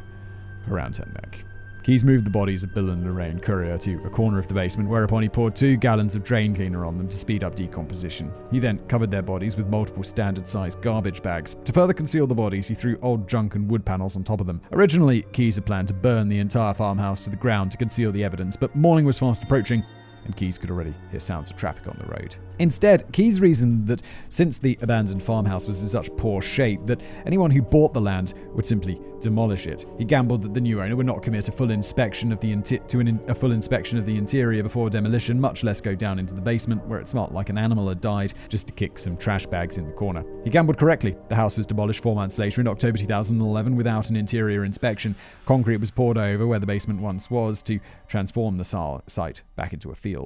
around 0.69 0.95
her 0.95 1.05
neck. 1.05 1.43
Keyes 1.87 2.03
moved 2.03 2.25
the 2.25 2.29
bodies 2.29 2.65
of 2.65 2.73
Bill 2.73 2.89
and 2.89 3.01
Lorraine 3.05 3.39
Currier 3.39 3.77
to 3.77 4.03
a 4.03 4.09
corner 4.09 4.37
of 4.37 4.47
the 4.49 4.53
basement, 4.53 4.89
whereupon 4.89 5.23
he 5.23 5.29
poured 5.29 5.55
two 5.55 5.77
gallons 5.77 6.15
of 6.15 6.23
drain 6.25 6.53
cleaner 6.53 6.85
on 6.85 6.97
them 6.97 7.07
to 7.07 7.17
speed 7.17 7.45
up 7.45 7.55
decomposition. 7.55 8.29
He 8.51 8.59
then 8.59 8.79
covered 8.89 9.09
their 9.09 9.21
bodies 9.21 9.55
with 9.55 9.67
multiple 9.67 10.03
standard 10.03 10.45
sized 10.45 10.81
garbage 10.81 11.23
bags. 11.23 11.55
To 11.63 11.71
further 11.71 11.93
conceal 11.93 12.27
the 12.27 12.35
bodies, 12.35 12.67
he 12.67 12.75
threw 12.75 12.99
old 13.01 13.29
junk 13.29 13.55
and 13.55 13.71
wood 13.71 13.85
panels 13.85 14.17
on 14.17 14.25
top 14.25 14.41
of 14.41 14.47
them. 14.47 14.59
Originally, 14.73 15.21
Keyes 15.31 15.55
had 15.55 15.65
planned 15.65 15.87
to 15.87 15.93
burn 15.93 16.27
the 16.27 16.39
entire 16.39 16.73
farmhouse 16.73 17.23
to 17.23 17.29
the 17.29 17.37
ground 17.37 17.71
to 17.71 17.77
conceal 17.77 18.11
the 18.11 18.21
evidence, 18.21 18.57
but 18.57 18.75
morning 18.75 19.05
was 19.05 19.17
fast 19.17 19.43
approaching, 19.43 19.81
and 20.27 20.35
Keyes 20.35 20.59
could 20.59 20.69
already 20.69 20.93
hear 21.09 21.19
sounds 21.19 21.49
of 21.49 21.57
traffic 21.57 21.87
on 21.87 21.97
the 21.99 22.05
road. 22.11 22.35
Instead, 22.59 23.11
Keyes 23.11 23.41
reasoned 23.41 23.87
that 23.87 24.03
since 24.29 24.57
the 24.57 24.77
abandoned 24.81 25.23
farmhouse 25.23 25.65
was 25.65 25.81
in 25.81 25.89
such 25.89 26.15
poor 26.17 26.41
shape 26.41 26.85
that 26.85 27.01
anyone 27.25 27.49
who 27.49 27.61
bought 27.61 27.93
the 27.93 28.01
land 28.01 28.33
would 28.53 28.65
simply 28.65 29.01
demolish 29.19 29.65
it. 29.65 29.85
He 29.97 30.05
gambled 30.05 30.43
that 30.43 30.53
the 30.53 30.61
new 30.61 30.81
owner 30.81 30.95
would 30.95 31.05
not 31.05 31.23
commit 31.23 31.47
a 31.49 31.51
full 31.51 31.71
inspection 31.71 32.31
of 32.31 32.39
the 32.39 32.53
inti- 32.53 32.87
to 32.87 32.99
in- 32.99 33.19
a 33.27 33.33
full 33.35 33.51
inspection 33.51 33.97
of 33.97 34.05
the 34.05 34.15
interior 34.15 34.61
before 34.61 34.89
demolition, 34.89 35.39
much 35.39 35.63
less 35.63 35.81
go 35.81 35.95
down 35.95 36.19
into 36.19 36.35
the 36.35 36.41
basement 36.41 36.85
where 36.87 36.99
it 36.99 37.07
smelt 37.07 37.31
like 37.31 37.49
an 37.49 37.57
animal 37.57 37.87
had 37.89 38.01
died, 38.01 38.33
just 38.49 38.67
to 38.67 38.73
kick 38.73 38.99
some 38.99 39.17
trash 39.17 39.45
bags 39.47 39.77
in 39.77 39.87
the 39.87 39.93
corner. 39.93 40.23
He 40.43 40.49
gambled 40.49 40.77
correctly. 40.77 41.15
The 41.29 41.35
house 41.35 41.57
was 41.57 41.65
demolished 41.65 42.01
four 42.01 42.15
months 42.15 42.37
later 42.37 42.61
in 42.61 42.67
October 42.67 42.97
2011 42.97 43.75
without 43.75 44.09
an 44.09 44.15
interior 44.15 44.63
inspection. 44.63 45.15
Concrete 45.45 45.77
was 45.77 45.91
poured 45.91 46.17
over 46.17 46.45
where 46.45 46.59
the 46.59 46.67
basement 46.67 47.01
once 47.01 47.31
was 47.31 47.61
to 47.63 47.79
transform 48.07 48.57
the 48.57 48.99
site 49.07 49.41
back 49.55 49.73
into 49.73 49.91
a 49.91 49.95
field. 49.95 50.16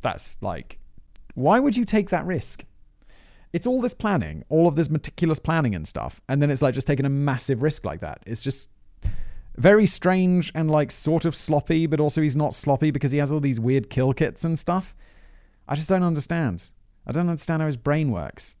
That's 0.00 0.38
like, 0.40 0.78
why 1.34 1.60
would 1.60 1.76
you 1.76 1.84
take 1.84 2.10
that 2.10 2.26
risk? 2.26 2.64
It's 3.52 3.66
all 3.66 3.80
this 3.80 3.94
planning, 3.94 4.44
all 4.48 4.66
of 4.66 4.76
this 4.76 4.90
meticulous 4.90 5.38
planning 5.38 5.74
and 5.74 5.86
stuff, 5.86 6.20
and 6.28 6.42
then 6.42 6.50
it's 6.50 6.62
like 6.62 6.74
just 6.74 6.86
taking 6.86 7.06
a 7.06 7.10
massive 7.10 7.62
risk 7.62 7.84
like 7.84 8.00
that. 8.00 8.22
It's 8.26 8.42
just 8.42 8.68
very 9.56 9.86
strange 9.86 10.50
and 10.54 10.70
like 10.70 10.90
sort 10.90 11.24
of 11.24 11.36
sloppy, 11.36 11.86
but 11.86 12.00
also 12.00 12.20
he's 12.20 12.36
not 12.36 12.54
sloppy 12.54 12.90
because 12.90 13.12
he 13.12 13.18
has 13.18 13.30
all 13.30 13.40
these 13.40 13.60
weird 13.60 13.90
kill 13.90 14.12
kits 14.12 14.44
and 14.44 14.58
stuff. 14.58 14.94
I 15.68 15.76
just 15.76 15.88
don't 15.88 16.02
understand. 16.02 16.70
I 17.06 17.12
don't 17.12 17.28
understand 17.28 17.62
how 17.62 17.66
his 17.66 17.76
brain 17.76 18.10
works. 18.10 18.56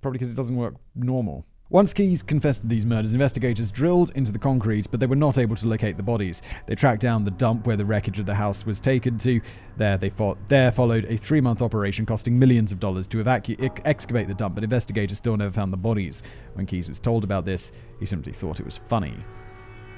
Probably 0.00 0.18
because 0.18 0.30
it 0.30 0.36
doesn't 0.36 0.56
work 0.56 0.74
normal. 0.94 1.44
Once 1.68 1.92
Keyes 1.92 2.22
confessed 2.22 2.60
to 2.60 2.68
these 2.68 2.86
murders, 2.86 3.12
investigators 3.12 3.70
drilled 3.70 4.12
into 4.14 4.30
the 4.30 4.38
concrete, 4.38 4.86
but 4.88 5.00
they 5.00 5.06
were 5.06 5.16
not 5.16 5.36
able 5.36 5.56
to 5.56 5.66
locate 5.66 5.96
the 5.96 6.02
bodies. 6.02 6.40
They 6.66 6.76
tracked 6.76 7.00
down 7.00 7.24
the 7.24 7.32
dump 7.32 7.66
where 7.66 7.76
the 7.76 7.84
wreckage 7.84 8.20
of 8.20 8.26
the 8.26 8.36
house 8.36 8.64
was 8.64 8.78
taken 8.78 9.18
to. 9.18 9.40
There, 9.76 9.98
they 9.98 10.10
fought, 10.10 10.38
there 10.46 10.70
followed 10.70 11.06
a 11.06 11.16
three-month 11.16 11.62
operation 11.62 12.06
costing 12.06 12.38
millions 12.38 12.70
of 12.70 12.78
dollars 12.78 13.08
to 13.08 13.16
evacu- 13.16 13.80
excavate 13.84 14.28
the 14.28 14.34
dump, 14.34 14.54
but 14.54 14.62
investigators 14.62 15.18
still 15.18 15.36
never 15.36 15.50
found 15.50 15.72
the 15.72 15.76
bodies. 15.76 16.22
When 16.54 16.66
Keyes 16.66 16.88
was 16.88 17.00
told 17.00 17.24
about 17.24 17.44
this, 17.44 17.72
he 17.98 18.06
simply 18.06 18.32
thought 18.32 18.60
it 18.60 18.64
was 18.64 18.76
funny. 18.76 19.16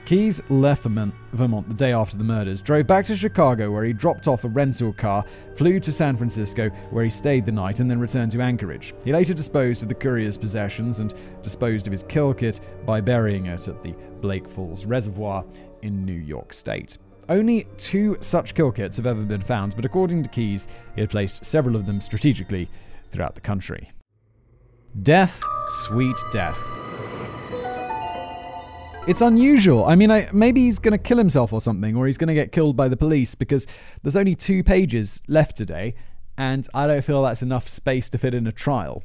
Keyes 0.08 0.42
left 0.48 0.84
Vermont 0.84 1.68
the 1.68 1.74
day 1.74 1.92
after 1.92 2.16
the 2.16 2.24
murders, 2.24 2.62
drove 2.62 2.86
back 2.86 3.04
to 3.04 3.14
Chicago 3.14 3.70
where 3.70 3.84
he 3.84 3.92
dropped 3.92 4.26
off 4.26 4.44
a 4.44 4.48
rental 4.48 4.90
car, 4.94 5.22
flew 5.54 5.78
to 5.80 5.92
San 5.92 6.16
Francisco 6.16 6.70
where 6.88 7.04
he 7.04 7.10
stayed 7.10 7.44
the 7.44 7.52
night, 7.52 7.80
and 7.80 7.90
then 7.90 8.00
returned 8.00 8.32
to 8.32 8.40
Anchorage. 8.40 8.94
He 9.04 9.12
later 9.12 9.34
disposed 9.34 9.82
of 9.82 9.90
the 9.90 9.94
Currier's 9.94 10.38
possessions 10.38 11.00
and 11.00 11.12
disposed 11.42 11.86
of 11.86 11.90
his 11.90 12.04
kill 12.04 12.32
kit 12.32 12.58
by 12.86 13.02
burying 13.02 13.44
it 13.44 13.68
at 13.68 13.82
the 13.82 13.94
Blake 14.22 14.48
Falls 14.48 14.86
Reservoir 14.86 15.44
in 15.82 16.06
New 16.06 16.12
York 16.12 16.54
State. 16.54 16.96
Only 17.28 17.66
two 17.76 18.16
such 18.22 18.54
kill 18.54 18.72
kits 18.72 18.96
have 18.96 19.06
ever 19.06 19.20
been 19.24 19.42
found, 19.42 19.76
but 19.76 19.84
according 19.84 20.22
to 20.22 20.30
Keyes, 20.30 20.68
he 20.94 21.02
had 21.02 21.10
placed 21.10 21.44
several 21.44 21.76
of 21.76 21.84
them 21.84 22.00
strategically 22.00 22.70
throughout 23.10 23.34
the 23.34 23.42
country. 23.42 23.90
Death, 25.02 25.42
sweet 25.66 26.16
death. 26.32 26.87
It's 29.08 29.22
unusual. 29.22 29.86
I 29.86 29.94
mean, 29.94 30.10
I, 30.10 30.28
maybe 30.34 30.60
he's 30.60 30.78
going 30.78 30.92
to 30.92 30.98
kill 30.98 31.16
himself 31.16 31.50
or 31.50 31.62
something, 31.62 31.96
or 31.96 32.04
he's 32.04 32.18
going 32.18 32.28
to 32.28 32.34
get 32.34 32.52
killed 32.52 32.76
by 32.76 32.88
the 32.88 32.96
police 32.96 33.34
because 33.34 33.66
there's 34.02 34.16
only 34.16 34.34
two 34.34 34.62
pages 34.62 35.22
left 35.26 35.56
today, 35.56 35.94
and 36.36 36.68
I 36.74 36.86
don't 36.86 37.02
feel 37.02 37.22
that's 37.22 37.40
enough 37.40 37.70
space 37.70 38.10
to 38.10 38.18
fit 38.18 38.34
in 38.34 38.46
a 38.46 38.52
trial. 38.52 39.02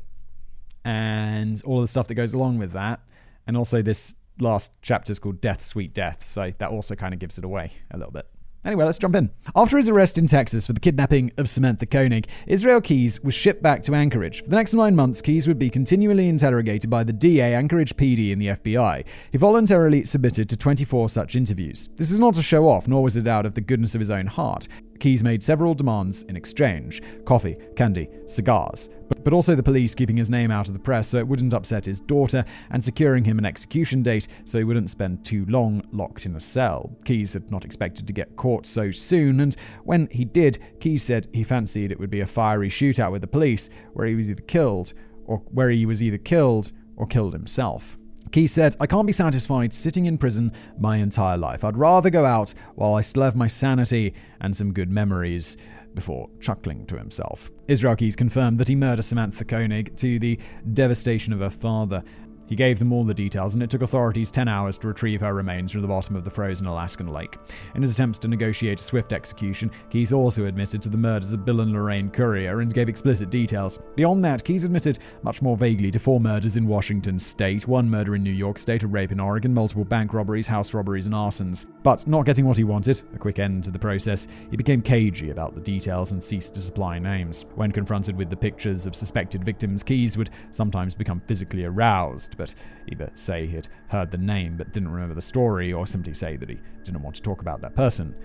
And 0.84 1.62
all 1.64 1.80
the 1.80 1.88
stuff 1.88 2.10
that 2.10 2.16
goes 2.16 2.34
along 2.34 2.58
with 2.58 2.74
that. 2.74 3.00
And 3.48 3.56
also, 3.56 3.82
this 3.82 4.16
last 4.42 4.74
chapter 4.82 5.10
is 5.10 5.20
called 5.20 5.40
Death, 5.40 5.64
Sweet 5.64 5.94
Death, 5.94 6.26
so 6.26 6.52
that 6.58 6.70
also 6.70 6.96
kind 6.96 7.14
of 7.14 7.22
gives 7.22 7.38
it 7.38 7.46
away 7.46 7.72
a 7.90 7.98
little 7.98 8.12
bit. 8.12 8.28
Anyway, 8.66 8.86
let's 8.86 8.98
jump 8.98 9.16
in. 9.16 9.30
After 9.56 9.78
his 9.78 9.90
arrest 9.90 10.18
in 10.18 10.28
Texas 10.28 10.66
for 10.66 10.74
the 10.74 10.80
kidnapping 10.80 11.32
of 11.38 11.50
Samantha 11.50 11.86
Koenig, 11.86 12.28
Israel 12.48 12.80
Keyes 12.80 13.22
was 13.22 13.34
shipped 13.34 13.62
back 13.62 13.84
to 13.84 13.94
Anchorage. 13.94 14.42
For 14.44 14.50
the 14.50 14.56
next 14.56 14.74
nine 14.74 14.96
months, 14.96 15.22
Keyes 15.22 15.48
would 15.48 15.60
be 15.60 15.70
continually 15.70 16.30
interrogated 16.30 16.90
by 16.90 17.04
the 17.04 17.12
DA, 17.12 17.56
Anchorage 17.56 17.96
PD, 17.98 18.32
and 18.32 18.42
the 18.42 18.48
FBI. 18.48 19.06
He 19.32 19.38
voluntarily 19.38 20.06
submitted 20.06 20.50
to 20.50 20.58
24 20.58 21.10
such 21.10 21.36
interviews. 21.36 21.90
This 21.98 22.10
was 22.10 22.20
not 22.20 22.36
to 22.36 22.42
show 22.42 22.70
off, 22.70 22.88
nor 22.88 23.04
was 23.04 23.18
it 23.18 23.28
out 23.28 23.46
of 23.46 23.54
the 23.54 23.62
goodness 23.62 23.96
of 23.96 24.00
his 24.00 24.12
own 24.12 24.28
heart. 24.28 24.68
Keyes 25.00 25.24
made 25.24 25.44
several 25.44 25.74
demands 25.74 26.24
in 26.24 26.36
exchange 26.36 27.02
coffee, 27.26 27.58
candy, 27.76 28.10
cigars, 28.26 28.90
but, 29.24 29.34
also 29.34 29.56
the 29.56 29.64
police 29.64 29.96
keeping 29.96 30.18
his 30.18 30.30
name 30.30 30.52
out 30.52 30.68
of 30.68 30.74
the 30.74 30.80
press 30.80 31.08
so 31.08 31.18
it 31.18 31.28
wouldn't 31.28 31.54
upset 31.54 31.86
his 31.86 32.00
daughter, 32.00 32.46
and 32.72 32.84
securing 32.84 33.24
him 33.24 33.40
an 33.40 33.46
execution 33.46 34.04
date 34.04 34.28
so 34.46 34.58
he 34.58 34.64
wouldn't 34.64 34.90
spend 34.90 35.26
too 35.26 35.46
long 35.48 35.82
locked 35.92 36.26
in 36.26 36.36
a 36.36 36.40
cell. 36.40 36.96
Keyes 37.06 37.34
had 37.34 37.50
not 37.50 37.66
expected 37.66 38.06
to 38.08 38.14
get 38.14 38.36
caught 38.36 38.66
so 38.66 38.92
soon, 38.92 39.40
and 39.40 39.56
when 39.84 40.08
he 40.12 40.26
did, 40.26 40.60
Keyes 40.80 41.04
said 41.04 41.28
he 41.34 41.44
fancied 41.44 41.92
it 41.92 42.00
would 42.00 42.10
be 42.10 42.22
a 42.22 42.28
fiery 42.28 42.70
shootout 42.70 43.12
with 43.12 43.22
the 43.22 43.28
police, 43.28 43.70
where 43.94 44.08
he 44.08 44.16
was 44.16 44.30
either 44.30 44.44
killed, 44.44 44.94
or 45.26 45.38
where 45.52 45.70
he 45.70 45.86
was 45.86 46.04
either 46.04 46.18
killed 46.18 46.72
or 46.96 47.08
killed 47.08 47.34
himself. 47.34 47.98
Keyes 48.34 48.52
said, 48.52 48.76
I 48.80 48.88
can't 48.88 49.06
be 49.06 49.14
satisfied 49.14 49.76
sitting 49.76 50.08
in 50.08 50.18
prison 50.18 50.54
my 50.80 50.98
entire 50.98 51.38
life. 51.38 51.64
I'd 51.64 51.78
rather 51.78 52.10
go 52.10 52.26
out 52.26 52.56
while 52.74 52.96
I 52.96 53.02
still 53.02 53.22
have 53.22 53.36
my 53.36 53.46
sanity 53.46 54.16
and 54.42 54.56
some 54.56 54.74
good 54.74 54.92
memories 54.92 55.56
before 55.94 56.32
chuckling 56.42 56.88
to 56.88 56.98
himself. 56.98 57.52
Israel 57.68 57.96
Keyes 57.96 58.16
confirmed 58.16 58.58
that 58.58 58.70
he 58.70 58.76
murdered 58.76 59.04
Samantha 59.04 59.46
Koenig 59.46 59.96
to 59.98 60.18
the 60.18 60.40
devastation 60.74 61.32
of 61.32 61.42
her 61.42 61.52
father 61.52 62.04
he 62.48 62.56
gave 62.56 62.80
them 62.80 62.92
all 62.92 63.04
the 63.04 63.14
details, 63.14 63.54
and 63.54 63.64
it 63.64 63.70
took 63.70 63.82
authorities 63.82 64.32
10 64.32 64.48
hours 64.48 64.78
to 64.80 64.88
retrieve 64.88 65.22
her 65.22 65.34
remains 65.34 65.72
from 65.72 65.82
the 65.82 65.88
bottom 65.88 66.16
of 66.16 66.24
the 66.24 66.30
frozen 66.30 66.68
Alaskan 66.68 67.08
lake. 67.08 67.38
In 67.76 67.82
his 67.82 67.94
attempts 67.94 68.20
to 68.20 68.28
negotiate 68.28 68.80
a 68.80 68.84
swift 68.84 69.14
execution, 69.14 69.72
Keyes 69.90 70.14
also 70.14 70.46
admitted 70.46 70.82
to 70.82 70.90
the 70.90 70.98
murders 70.98 71.34
of 71.34 71.46
Bill 71.46 71.62
and 71.62 71.74
Lorraine 71.74 72.10
Currier 72.10 72.62
and 72.62 72.74
gave 72.74 72.90
explicit 72.90 73.30
details. 73.30 73.80
Beyond 73.96 74.24
that, 74.26 74.44
Keyes 74.44 74.64
admitted 74.64 75.00
much 75.24 75.42
more 75.42 75.58
vaguely 75.58 75.92
to 75.92 76.00
four 76.00 76.20
murders 76.20 76.58
in 76.58 76.68
Washington 76.68 77.18
state, 77.18 77.68
one 77.68 77.90
murder 77.90 78.16
in 78.16 78.24
New 78.24 78.32
York 78.32 78.58
state, 78.58 78.84
a 78.84 78.88
rape 78.88 79.12
in 79.12 79.20
Oregon, 79.20 79.54
multiple 79.54 79.86
bank 79.86 80.14
robberies, 80.14 80.48
house 80.48 80.74
robberies, 80.74 81.06
and 81.06 81.16
arsons. 81.16 81.66
But 81.84 82.06
not 82.08 82.26
getting 82.26 82.46
what 82.46 82.58
he 82.58 82.64
wanted, 82.64 83.02
a 83.14 83.18
quick 83.18 83.40
end 83.40 83.64
to 83.64 83.72
the 83.72 83.80
process, 83.80 84.28
he 84.52 84.58
became 84.58 84.82
cagey 84.82 85.30
about 85.30 85.56
the 85.56 85.62
details 85.62 86.12
and 86.12 86.24
ceased 86.24 86.54
to 86.56 86.62
supply 86.62 87.00
names. 87.00 87.46
When 87.56 87.72
confronted 87.72 88.18
with 88.18 88.30
the 88.30 88.36
pictures 88.36 88.86
of 88.86 88.96
suspected 88.96 89.44
victims, 89.44 89.84
Keyes 89.84 90.18
would 90.18 90.30
sometimes 90.52 90.96
become 90.96 91.22
physically 91.22 91.66
aroused 91.66 92.33
but 92.38 92.54
either 92.92 93.10
say 93.14 93.48
he 93.48 93.56
had 93.56 93.68
heard 93.88 94.12
the 94.12 94.18
name 94.18 94.58
but 94.58 94.72
didn't 94.74 94.92
remember 94.92 95.16
the 95.16 95.22
story, 95.22 95.74
or 95.74 95.88
simply 95.88 96.14
say 96.14 96.36
that 96.38 96.50
he 96.50 96.60
didn't 96.84 97.02
want 97.02 97.16
to 97.16 97.22
talk 97.22 97.42
about 97.42 97.62
that 97.62 97.76
person. 97.76 98.16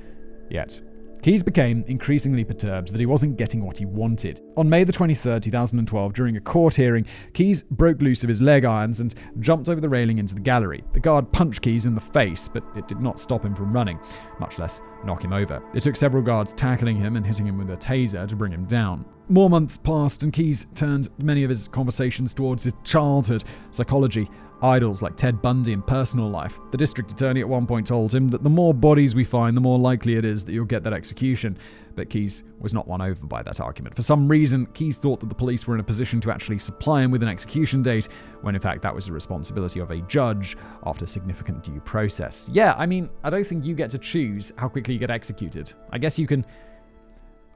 Yet, 0.50 0.80
Keyes 1.22 1.42
became 1.42 1.84
increasingly 1.88 2.44
perturbed 2.44 2.92
that 2.92 3.00
he 3.00 3.06
wasn't 3.06 3.36
getting 3.36 3.64
what 3.64 3.78
he 3.78 3.84
wanted. 3.84 4.40
On 4.56 4.68
May 4.68 4.84
the 4.84 4.92
23rd, 4.92 5.42
2012, 5.42 6.12
during 6.12 6.36
a 6.36 6.40
court 6.40 6.76
hearing, 6.76 7.04
Keyes 7.32 7.64
broke 7.64 8.00
loose 8.00 8.22
of 8.22 8.28
his 8.28 8.40
leg 8.40 8.64
irons 8.64 9.00
and 9.00 9.14
jumped 9.40 9.68
over 9.68 9.80
the 9.80 9.88
railing 9.88 10.18
into 10.18 10.34
the 10.34 10.40
gallery. 10.40 10.84
The 10.92 11.00
guard 11.00 11.32
punched 11.32 11.62
Keyes 11.62 11.86
in 11.86 11.94
the 11.94 12.00
face, 12.00 12.46
but 12.46 12.62
it 12.76 12.86
did 12.86 13.00
not 13.00 13.18
stop 13.18 13.44
him 13.44 13.54
from 13.54 13.72
running, 13.72 13.98
much 14.38 14.58
less 14.58 14.80
knock 15.04 15.24
him 15.24 15.32
over. 15.32 15.60
It 15.74 15.82
took 15.82 15.96
several 15.96 16.22
guards 16.22 16.52
tackling 16.52 16.96
him 16.96 17.16
and 17.16 17.26
hitting 17.26 17.46
him 17.46 17.58
with 17.58 17.70
a 17.70 17.76
taser 17.76 18.26
to 18.28 18.36
bring 18.36 18.52
him 18.52 18.66
down. 18.66 19.04
More 19.30 19.50
months 19.50 19.76
passed, 19.76 20.22
and 20.22 20.32
Keyes 20.32 20.66
turned 20.74 21.10
many 21.18 21.44
of 21.44 21.50
his 21.50 21.68
conversations 21.68 22.32
towards 22.32 22.64
his 22.64 22.72
childhood, 22.82 23.44
psychology, 23.70 24.30
idols 24.62 25.02
like 25.02 25.16
Ted 25.16 25.42
Bundy 25.42 25.74
and 25.74 25.86
personal 25.86 26.30
life. 26.30 26.58
The 26.70 26.78
district 26.78 27.12
attorney 27.12 27.40
at 27.40 27.48
one 27.48 27.66
point 27.66 27.86
told 27.86 28.14
him 28.14 28.28
that 28.28 28.42
the 28.42 28.48
more 28.48 28.72
bodies 28.72 29.14
we 29.14 29.24
find, 29.24 29.54
the 29.54 29.60
more 29.60 29.78
likely 29.78 30.16
it 30.16 30.24
is 30.24 30.46
that 30.46 30.52
you'll 30.52 30.64
get 30.64 30.82
that 30.84 30.94
execution. 30.94 31.58
But 31.94 32.08
Keyes 32.08 32.44
was 32.58 32.72
not 32.72 32.88
won 32.88 33.02
over 33.02 33.26
by 33.26 33.42
that 33.42 33.60
argument. 33.60 33.94
For 33.94 34.02
some 34.02 34.28
reason, 34.28 34.66
Keyes 34.72 34.96
thought 34.96 35.20
that 35.20 35.28
the 35.28 35.34
police 35.34 35.66
were 35.66 35.74
in 35.74 35.80
a 35.80 35.84
position 35.84 36.20
to 36.22 36.30
actually 36.30 36.58
supply 36.58 37.02
him 37.02 37.10
with 37.10 37.22
an 37.22 37.28
execution 37.28 37.82
date, 37.82 38.08
when 38.40 38.54
in 38.54 38.60
fact 38.60 38.80
that 38.82 38.94
was 38.94 39.06
the 39.06 39.12
responsibility 39.12 39.80
of 39.80 39.90
a 39.90 40.00
judge 40.02 40.56
after 40.86 41.06
significant 41.06 41.62
due 41.62 41.80
process. 41.80 42.48
Yeah, 42.52 42.74
I 42.78 42.86
mean, 42.86 43.10
I 43.24 43.30
don't 43.30 43.46
think 43.46 43.66
you 43.66 43.74
get 43.74 43.90
to 43.90 43.98
choose 43.98 44.52
how 44.56 44.68
quickly 44.68 44.94
you 44.94 45.00
get 45.00 45.10
executed. 45.10 45.72
I 45.92 45.98
guess 45.98 46.18
you 46.18 46.26
can. 46.26 46.46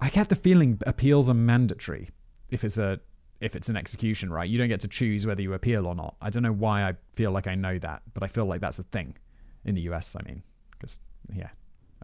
I 0.02 0.08
get 0.08 0.28
the 0.28 0.34
feeling 0.34 0.80
appeals 0.84 1.30
are 1.30 1.34
mandatory 1.34 2.10
if 2.50 2.64
it's 2.64 2.76
a 2.76 2.98
if 3.40 3.54
it's 3.54 3.68
an 3.68 3.76
execution, 3.76 4.32
right? 4.32 4.50
You 4.50 4.58
don't 4.58 4.68
get 4.68 4.80
to 4.80 4.88
choose 4.88 5.26
whether 5.26 5.40
you 5.40 5.52
appeal 5.54 5.86
or 5.86 5.94
not. 5.94 6.16
I 6.20 6.28
don't 6.28 6.42
know 6.42 6.52
why 6.52 6.82
I 6.88 6.94
feel 7.14 7.30
like 7.30 7.46
I 7.46 7.54
know 7.54 7.78
that, 7.78 8.02
but 8.12 8.24
I 8.24 8.26
feel 8.26 8.44
like 8.44 8.60
that's 8.60 8.80
a 8.80 8.84
thing 8.84 9.16
in 9.64 9.76
the 9.76 9.82
US, 9.82 10.16
I 10.18 10.22
mean. 10.24 10.42
Because, 10.72 10.98
yeah. 11.32 11.50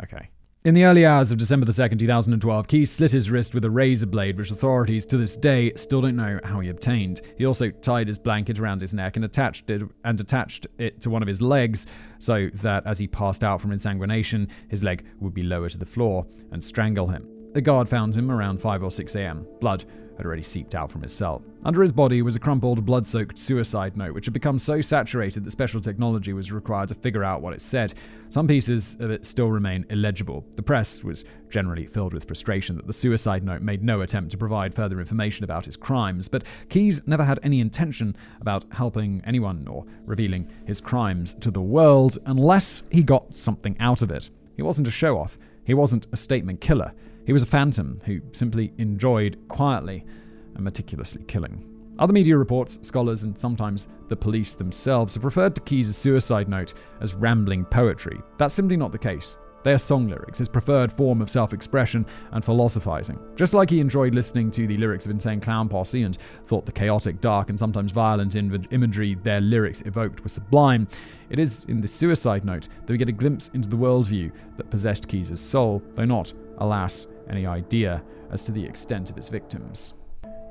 Okay. 0.02 0.30
In 0.64 0.74
the 0.74 0.84
early 0.84 1.06
hours 1.06 1.32
of 1.32 1.38
December 1.38 1.66
the 1.66 1.72
2nd, 1.72 1.98
2012, 1.98 2.68
Keyes 2.68 2.90
slit 2.90 3.12
his 3.12 3.30
wrist 3.30 3.52
with 3.52 3.64
a 3.64 3.70
razor 3.70 4.06
blade, 4.06 4.36
which 4.36 4.50
authorities 4.50 5.04
to 5.06 5.16
this 5.16 5.36
day 5.36 5.72
still 5.74 6.00
don't 6.00 6.16
know 6.16 6.38
how 6.44 6.60
he 6.60 6.68
obtained. 6.68 7.20
He 7.36 7.46
also 7.46 7.70
tied 7.70 8.06
his 8.06 8.18
blanket 8.18 8.60
around 8.60 8.80
his 8.80 8.94
neck 8.94 9.16
and 9.16 9.24
attached 9.24 9.70
it 9.70 9.82
and 10.04 10.20
attached 10.20 10.68
it 10.78 11.00
to 11.00 11.10
one 11.10 11.22
of 11.22 11.28
his 11.28 11.42
legs 11.42 11.86
so 12.20 12.48
that 12.54 12.86
as 12.86 12.98
he 12.98 13.08
passed 13.08 13.42
out 13.42 13.60
from 13.60 13.70
insanguination, 13.70 14.48
his 14.68 14.84
leg 14.84 15.04
would 15.18 15.34
be 15.34 15.42
lower 15.42 15.68
to 15.68 15.78
the 15.78 15.86
floor 15.86 16.26
and 16.52 16.64
strangle 16.64 17.08
him. 17.08 17.37
The 17.54 17.62
guard 17.62 17.88
found 17.88 18.14
him 18.14 18.30
around 18.30 18.60
5 18.60 18.82
or 18.82 18.90
6 18.90 19.14
a.m. 19.14 19.46
Blood 19.60 19.84
had 20.18 20.26
already 20.26 20.42
seeped 20.42 20.74
out 20.74 20.90
from 20.90 21.02
his 21.02 21.12
cell. 21.12 21.42
Under 21.64 21.80
his 21.80 21.92
body 21.92 22.22
was 22.22 22.36
a 22.36 22.40
crumpled, 22.40 22.84
blood 22.84 23.06
soaked 23.06 23.38
suicide 23.38 23.96
note, 23.96 24.14
which 24.14 24.26
had 24.26 24.34
become 24.34 24.58
so 24.58 24.80
saturated 24.80 25.44
that 25.44 25.50
special 25.52 25.80
technology 25.80 26.32
was 26.32 26.52
required 26.52 26.88
to 26.90 26.94
figure 26.96 27.24
out 27.24 27.40
what 27.40 27.52
it 27.52 27.60
said. 27.60 27.94
Some 28.28 28.48
pieces 28.48 28.96
of 29.00 29.10
it 29.10 29.24
still 29.24 29.48
remain 29.48 29.86
illegible. 29.90 30.44
The 30.56 30.62
press 30.62 31.02
was 31.04 31.24
generally 31.50 31.86
filled 31.86 32.14
with 32.14 32.26
frustration 32.26 32.76
that 32.76 32.86
the 32.86 32.92
suicide 32.92 33.44
note 33.44 33.62
made 33.62 33.82
no 33.82 34.00
attempt 34.00 34.32
to 34.32 34.38
provide 34.38 34.74
further 34.74 35.00
information 35.00 35.44
about 35.44 35.64
his 35.64 35.76
crimes, 35.76 36.28
but 36.28 36.44
Keyes 36.68 37.06
never 37.06 37.24
had 37.24 37.40
any 37.42 37.60
intention 37.60 38.16
about 38.40 38.64
helping 38.72 39.22
anyone 39.24 39.66
or 39.68 39.86
revealing 40.04 40.48
his 40.66 40.80
crimes 40.80 41.32
to 41.34 41.50
the 41.50 41.62
world 41.62 42.18
unless 42.26 42.82
he 42.90 43.02
got 43.02 43.34
something 43.34 43.76
out 43.78 44.02
of 44.02 44.10
it. 44.10 44.30
He 44.56 44.62
wasn't 44.62 44.88
a 44.88 44.92
show 44.92 45.16
off, 45.16 45.38
he 45.64 45.74
wasn't 45.74 46.08
a 46.12 46.16
statement 46.16 46.60
killer. 46.60 46.92
He 47.28 47.34
was 47.34 47.42
a 47.42 47.46
phantom 47.46 48.00
who 48.06 48.22
simply 48.32 48.72
enjoyed 48.78 49.36
quietly 49.48 50.06
and 50.54 50.64
meticulously 50.64 51.24
killing. 51.24 51.62
Other 51.98 52.14
media 52.14 52.38
reports, 52.38 52.78
scholars, 52.80 53.22
and 53.22 53.38
sometimes 53.38 53.90
the 54.08 54.16
police 54.16 54.54
themselves 54.54 55.12
have 55.12 55.26
referred 55.26 55.54
to 55.56 55.60
Keyes' 55.60 55.94
suicide 55.94 56.48
note 56.48 56.72
as 57.02 57.14
rambling 57.14 57.66
poetry. 57.66 58.18
That's 58.38 58.54
simply 58.54 58.78
not 58.78 58.92
the 58.92 58.98
case. 58.98 59.36
They 59.62 59.74
are 59.74 59.78
song 59.78 60.08
lyrics, 60.08 60.38
his 60.38 60.48
preferred 60.48 60.90
form 60.90 61.20
of 61.20 61.28
self 61.28 61.52
expression 61.52 62.06
and 62.32 62.42
philosophizing. 62.42 63.18
Just 63.36 63.52
like 63.52 63.68
he 63.68 63.80
enjoyed 63.80 64.14
listening 64.14 64.50
to 64.52 64.66
the 64.66 64.78
lyrics 64.78 65.04
of 65.04 65.10
Insane 65.10 65.42
Clown 65.42 65.68
Posse 65.68 66.04
and 66.04 66.16
thought 66.46 66.64
the 66.64 66.72
chaotic, 66.72 67.20
dark, 67.20 67.50
and 67.50 67.58
sometimes 67.58 67.92
violent 67.92 68.36
imagery 68.36 69.16
their 69.16 69.42
lyrics 69.42 69.82
evoked 69.82 70.22
was 70.22 70.32
sublime, 70.32 70.88
it 71.28 71.38
is 71.38 71.66
in 71.66 71.82
the 71.82 71.88
suicide 71.88 72.46
note 72.46 72.68
that 72.86 72.90
we 72.90 72.96
get 72.96 73.10
a 73.10 73.12
glimpse 73.12 73.48
into 73.48 73.68
the 73.68 73.76
worldview 73.76 74.32
that 74.56 74.70
possessed 74.70 75.08
Keyes' 75.08 75.38
soul, 75.38 75.82
though 75.94 76.06
not, 76.06 76.32
alas, 76.56 77.06
any 77.30 77.46
idea 77.46 78.02
as 78.30 78.42
to 78.44 78.52
the 78.52 78.64
extent 78.64 79.10
of 79.10 79.16
its 79.16 79.28
victims. 79.28 79.94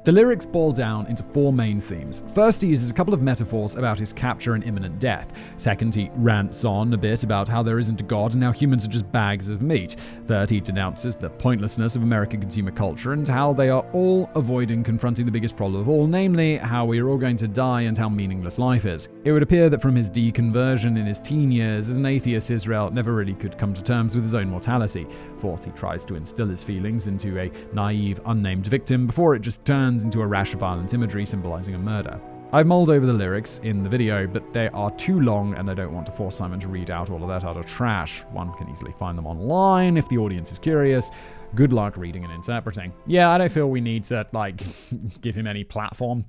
The 0.03 0.13
lyrics 0.13 0.45
boil 0.45 0.71
down 0.71 1.05
into 1.07 1.21
four 1.21 1.51
main 1.51 1.81
themes. 1.81 2.23
First, 2.33 2.61
he 2.61 2.69
uses 2.69 2.89
a 2.89 2.93
couple 2.93 3.13
of 3.13 3.21
metaphors 3.21 3.75
about 3.75 3.99
his 3.99 4.13
capture 4.13 4.53
and 4.53 4.63
imminent 4.63 4.99
death. 4.99 5.33
Second, 5.57 5.93
he 5.93 6.09
rants 6.15 6.63
on 6.63 6.93
a 6.93 6.97
bit 6.97 7.25
about 7.25 7.49
how 7.49 7.61
there 7.61 7.77
isn't 7.77 7.99
a 7.99 8.05
god 8.05 8.33
and 8.33 8.41
how 8.41 8.53
humans 8.53 8.85
are 8.85 8.89
just 8.89 9.11
bags 9.11 9.49
of 9.49 9.61
meat. 9.61 9.97
Third, 10.25 10.49
he 10.49 10.61
denounces 10.61 11.17
the 11.17 11.29
pointlessness 11.29 11.97
of 11.97 12.03
American 12.03 12.39
consumer 12.39 12.71
culture 12.71 13.11
and 13.11 13.27
how 13.27 13.51
they 13.51 13.69
are 13.69 13.85
all 13.91 14.29
avoiding 14.35 14.81
confronting 14.81 15.25
the 15.25 15.31
biggest 15.31 15.57
problem 15.57 15.81
of 15.81 15.89
all, 15.89 16.07
namely 16.07 16.55
how 16.55 16.85
we 16.85 16.99
are 16.99 17.09
all 17.09 17.17
going 17.17 17.35
to 17.37 17.47
die 17.47 17.81
and 17.81 17.97
how 17.97 18.07
meaningless 18.07 18.57
life 18.57 18.85
is. 18.85 19.09
It 19.25 19.33
would 19.33 19.43
appear 19.43 19.69
that 19.69 19.81
from 19.81 19.95
his 19.95 20.09
deconversion 20.09 20.97
in 20.97 21.05
his 21.05 21.19
teen 21.19 21.51
years, 21.51 21.89
as 21.89 21.97
an 21.97 22.05
atheist, 22.05 22.49
Israel 22.49 22.89
never 22.91 23.13
really 23.13 23.33
could 23.33 23.57
come 23.57 23.73
to 23.73 23.83
terms 23.83 24.15
with 24.15 24.23
his 24.23 24.35
own 24.35 24.49
mortality. 24.49 25.05
Fourth, 25.39 25.65
he 25.65 25.71
tries 25.71 26.05
to 26.05 26.15
instill 26.15 26.47
his 26.47 26.63
feelings 26.63 27.07
into 27.07 27.37
a 27.39 27.51
naive, 27.73 28.21
unnamed 28.25 28.67
victim 28.67 29.05
before 29.05 29.35
it 29.35 29.41
just 29.41 29.65
turns 29.65 29.96
turns 29.97 30.03
into 30.03 30.21
a 30.21 30.27
rash 30.27 30.53
of 30.53 30.59
violent 30.59 30.93
imagery 30.93 31.25
symbolizing 31.25 31.73
a 31.73 31.77
murder. 31.79 32.19
I've 32.53 32.67
mulled 32.67 32.91
over 32.91 33.07
the 33.07 33.13
lyrics 33.13 33.57
in 33.63 33.81
the 33.81 33.89
video, 33.89 34.27
but 34.27 34.53
they 34.53 34.67
are 34.67 34.91
too 34.91 35.21
long 35.21 35.55
and 35.55 35.71
I 35.71 35.73
don't 35.73 35.91
want 35.91 36.05
to 36.05 36.11
force 36.11 36.37
Simon 36.37 36.59
to 36.59 36.67
read 36.67 36.91
out 36.91 37.09
all 37.09 37.23
of 37.23 37.27
that 37.29 37.43
utter 37.43 37.63
trash. 37.63 38.21
One 38.31 38.53
can 38.53 38.69
easily 38.69 38.91
find 38.91 39.17
them 39.17 39.25
online 39.25 39.97
if 39.97 40.07
the 40.07 40.19
audience 40.19 40.51
is 40.51 40.59
curious. 40.59 41.09
Good 41.55 41.73
luck 41.73 41.97
reading 41.97 42.23
and 42.23 42.31
interpreting. 42.31 42.93
Yeah, 43.07 43.31
I 43.31 43.39
don't 43.39 43.51
feel 43.51 43.71
we 43.71 43.81
need 43.81 44.03
to, 44.05 44.27
like, 44.33 44.61
give 45.21 45.33
him 45.33 45.47
any 45.47 45.63
platform 45.63 46.25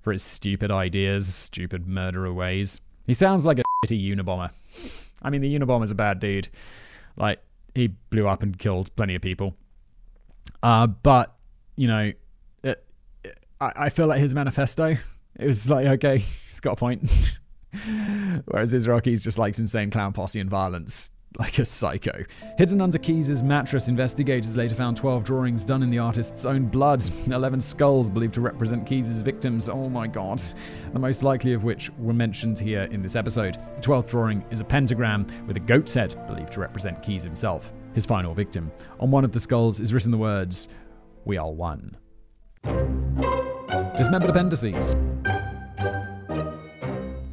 for 0.00 0.12
his 0.12 0.22
stupid 0.22 0.70
ideas, 0.70 1.26
stupid 1.34 1.86
murderer 1.86 2.32
ways. 2.32 2.80
He 3.06 3.12
sounds 3.12 3.44
like 3.44 3.58
a 3.58 3.62
shitty 3.86 4.16
Unabomber. 4.16 5.12
I 5.20 5.28
mean, 5.28 5.42
the 5.42 5.58
Unabomber's 5.58 5.90
a 5.90 5.94
bad 5.94 6.20
dude. 6.20 6.48
Like, 7.18 7.42
he 7.74 7.88
blew 7.88 8.26
up 8.26 8.42
and 8.42 8.58
killed 8.58 8.96
plenty 8.96 9.14
of 9.14 9.20
people. 9.20 9.56
Uh, 10.62 10.86
but, 10.86 11.36
you 11.76 11.86
know, 11.86 12.12
I, 13.60 13.72
I 13.76 13.88
feel 13.90 14.06
like 14.06 14.20
his 14.20 14.34
manifesto, 14.34 14.96
it 15.38 15.46
was 15.46 15.68
like, 15.70 15.86
okay, 15.86 16.18
he's 16.18 16.60
got 16.60 16.72
a 16.72 16.76
point. 16.76 17.38
Whereas 18.46 18.74
Israel 18.74 19.00
Keyes 19.00 19.22
just 19.22 19.38
likes 19.38 19.58
insane 19.58 19.90
clown 19.90 20.12
posse 20.12 20.40
and 20.40 20.50
violence 20.50 21.12
like 21.38 21.58
a 21.58 21.64
psycho. 21.64 22.24
Hidden 22.58 22.80
under 22.80 22.98
Keyes' 22.98 23.42
mattress, 23.42 23.88
investigators 23.88 24.56
later 24.56 24.74
found 24.74 24.96
12 24.96 25.24
drawings 25.24 25.64
done 25.64 25.82
in 25.82 25.90
the 25.90 25.98
artist's 25.98 26.44
own 26.44 26.66
blood, 26.66 27.02
11 27.26 27.60
skulls 27.60 28.10
believed 28.10 28.34
to 28.34 28.40
represent 28.40 28.86
Keyes' 28.86 29.22
victims. 29.22 29.68
Oh 29.68 29.88
my 29.88 30.06
god. 30.06 30.42
The 30.92 30.98
most 30.98 31.22
likely 31.22 31.52
of 31.52 31.64
which 31.64 31.90
were 31.98 32.12
mentioned 32.12 32.58
here 32.58 32.82
in 32.90 33.02
this 33.02 33.16
episode. 33.16 33.54
The 33.76 33.82
12th 33.82 34.08
drawing 34.08 34.44
is 34.50 34.60
a 34.60 34.64
pentagram 34.64 35.26
with 35.46 35.56
a 35.56 35.60
goat's 35.60 35.94
head 35.94 36.16
believed 36.26 36.52
to 36.52 36.60
represent 36.60 37.02
Keyes 37.02 37.22
himself, 37.22 37.72
his 37.94 38.06
final 38.06 38.34
victim. 38.34 38.72
On 38.98 39.10
one 39.10 39.24
of 39.24 39.32
the 39.32 39.40
skulls 39.40 39.80
is 39.80 39.94
written 39.94 40.10
the 40.10 40.18
words, 40.18 40.68
We 41.24 41.36
are 41.36 41.50
one. 41.50 41.96
Dismembered 43.96 44.30
appendices. 44.30 44.94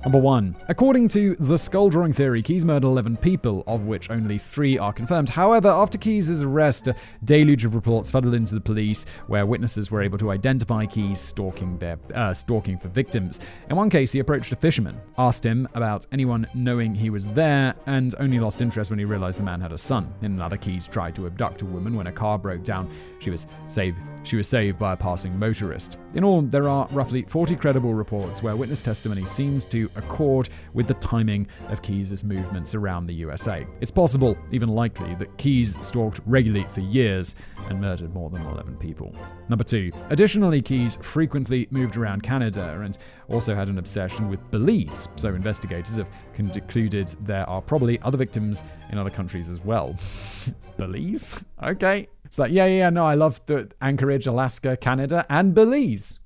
Number 0.07 0.19
1. 0.19 0.55
According 0.69 1.09
to 1.09 1.35
the 1.37 1.57
skull 1.57 1.89
drawing 1.89 2.13
theory, 2.13 2.41
Keyes 2.41 2.63
murdered 2.63 2.87
11 2.87 3.17
people, 3.17 3.65
of 3.67 3.87
which 3.87 4.09
only 4.09 4.37
3 4.37 4.77
are 4.77 4.93
confirmed. 4.93 5.27
However, 5.27 5.67
after 5.67 5.97
Keyes' 5.97 6.41
arrest, 6.41 6.87
a 6.87 6.95
deluge 7.25 7.65
of 7.65 7.75
reports 7.75 8.09
flooded 8.09 8.33
into 8.33 8.55
the 8.55 8.61
police, 8.61 9.05
where 9.27 9.45
witnesses 9.45 9.91
were 9.91 10.01
able 10.01 10.17
to 10.19 10.31
identify 10.31 10.85
Keyes 10.85 11.19
stalking, 11.19 11.77
their, 11.79 11.99
uh, 12.15 12.33
stalking 12.33 12.77
for 12.77 12.87
victims. 12.87 13.41
In 13.69 13.75
one 13.75 13.89
case, 13.89 14.13
he 14.13 14.19
approached 14.19 14.53
a 14.53 14.55
fisherman, 14.55 14.97
asked 15.17 15.45
him 15.45 15.67
about 15.73 16.07
anyone 16.13 16.47
knowing 16.53 16.95
he 16.95 17.09
was 17.09 17.27
there, 17.31 17.75
and 17.85 18.15
only 18.17 18.39
lost 18.39 18.61
interest 18.61 18.89
when 18.89 18.99
he 18.99 19.03
realized 19.03 19.37
the 19.37 19.43
man 19.43 19.59
had 19.59 19.73
a 19.73 19.77
son. 19.77 20.13
In 20.21 20.31
another, 20.31 20.55
Keyes 20.55 20.87
tried 20.87 21.15
to 21.15 21.27
abduct 21.27 21.63
a 21.63 21.65
woman 21.65 21.97
when 21.97 22.07
a 22.07 22.13
car 22.13 22.39
broke 22.39 22.63
down. 22.63 22.89
She 23.19 23.29
was 23.29 23.45
saved 23.67 23.97
she 24.27 24.35
was 24.35 24.47
saved 24.47 24.77
by 24.77 24.91
a 24.91 24.97
passing 24.97 25.39
motorist. 25.39 25.97
In 26.13 26.23
all, 26.25 26.41
there 26.41 26.67
are 26.67 26.87
roughly 26.91 27.23
40 27.23 27.55
credible 27.55 27.93
reports 27.93 28.43
where 28.43 28.57
witness 28.57 28.81
testimony 28.81 29.25
seems 29.25 29.63
to 29.65 29.89
accord 29.97 30.49
with 30.73 30.87
the 30.87 30.93
timing 30.95 31.47
of 31.69 31.81
Keyes' 31.81 32.23
movements 32.23 32.75
around 32.75 33.07
the 33.07 33.13
USA. 33.13 33.65
It's 33.81 33.91
possible, 33.91 34.37
even 34.51 34.69
likely, 34.69 35.15
that 35.15 35.37
Keyes 35.37 35.77
stalked 35.85 36.19
regularly 36.25 36.65
for 36.73 36.81
years 36.81 37.35
and 37.69 37.81
murdered 37.81 38.13
more 38.13 38.29
than 38.29 38.41
11 38.43 38.77
people. 38.77 39.15
Number 39.49 39.63
two, 39.63 39.91
additionally, 40.09 40.61
Keyes 40.61 40.97
frequently 41.01 41.67
moved 41.71 41.97
around 41.97 42.23
Canada 42.23 42.79
and 42.81 42.97
also 43.29 43.55
had 43.55 43.67
an 43.69 43.77
obsession 43.77 44.29
with 44.29 44.39
Belize, 44.51 45.09
so 45.15 45.29
investigators 45.33 45.97
have 45.97 46.07
concluded 46.33 47.15
there 47.21 47.47
are 47.49 47.61
probably 47.61 47.99
other 48.01 48.17
victims 48.17 48.63
in 48.91 48.97
other 48.97 49.09
countries 49.09 49.49
as 49.49 49.59
well. 49.63 49.95
Belize? 50.77 51.43
Okay, 51.61 52.07
it's 52.23 52.39
like, 52.39 52.51
yeah, 52.51 52.65
yeah, 52.65 52.89
no, 52.89 53.05
I 53.05 53.15
love 53.15 53.41
the 53.47 53.69
Anchorage, 53.81 54.27
Alaska, 54.27 54.77
Canada, 54.77 55.25
and 55.29 55.53
Belize. 55.53 56.19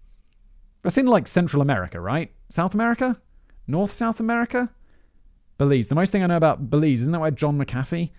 That's 0.81 0.97
in 0.97 1.05
like 1.05 1.27
Central 1.27 1.61
America, 1.61 1.99
right? 1.99 2.31
South 2.49 2.73
America? 2.73 3.19
North 3.71 3.93
South 3.93 4.19
America? 4.19 4.69
Belize. 5.57 5.87
The 5.87 5.95
most 5.95 6.11
thing 6.11 6.23
I 6.23 6.27
know 6.27 6.37
about 6.37 6.69
Belize, 6.69 7.01
isn't 7.01 7.11
that 7.13 7.21
where 7.21 7.31
John 7.31 7.57
McAfee 7.57 8.11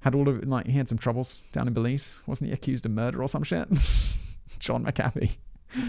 had 0.00 0.14
all 0.14 0.28
of 0.28 0.44
like 0.46 0.66
he 0.66 0.72
had 0.72 0.88
some 0.88 0.98
troubles 0.98 1.42
down 1.52 1.66
in 1.66 1.74
Belize? 1.74 2.20
Wasn't 2.26 2.48
he 2.48 2.54
accused 2.54 2.86
of 2.86 2.92
murder 2.92 3.22
or 3.22 3.28
some 3.28 3.42
shit? 3.42 3.68
John 4.58 4.84
McAfee. 4.84 5.36
he 5.72 5.80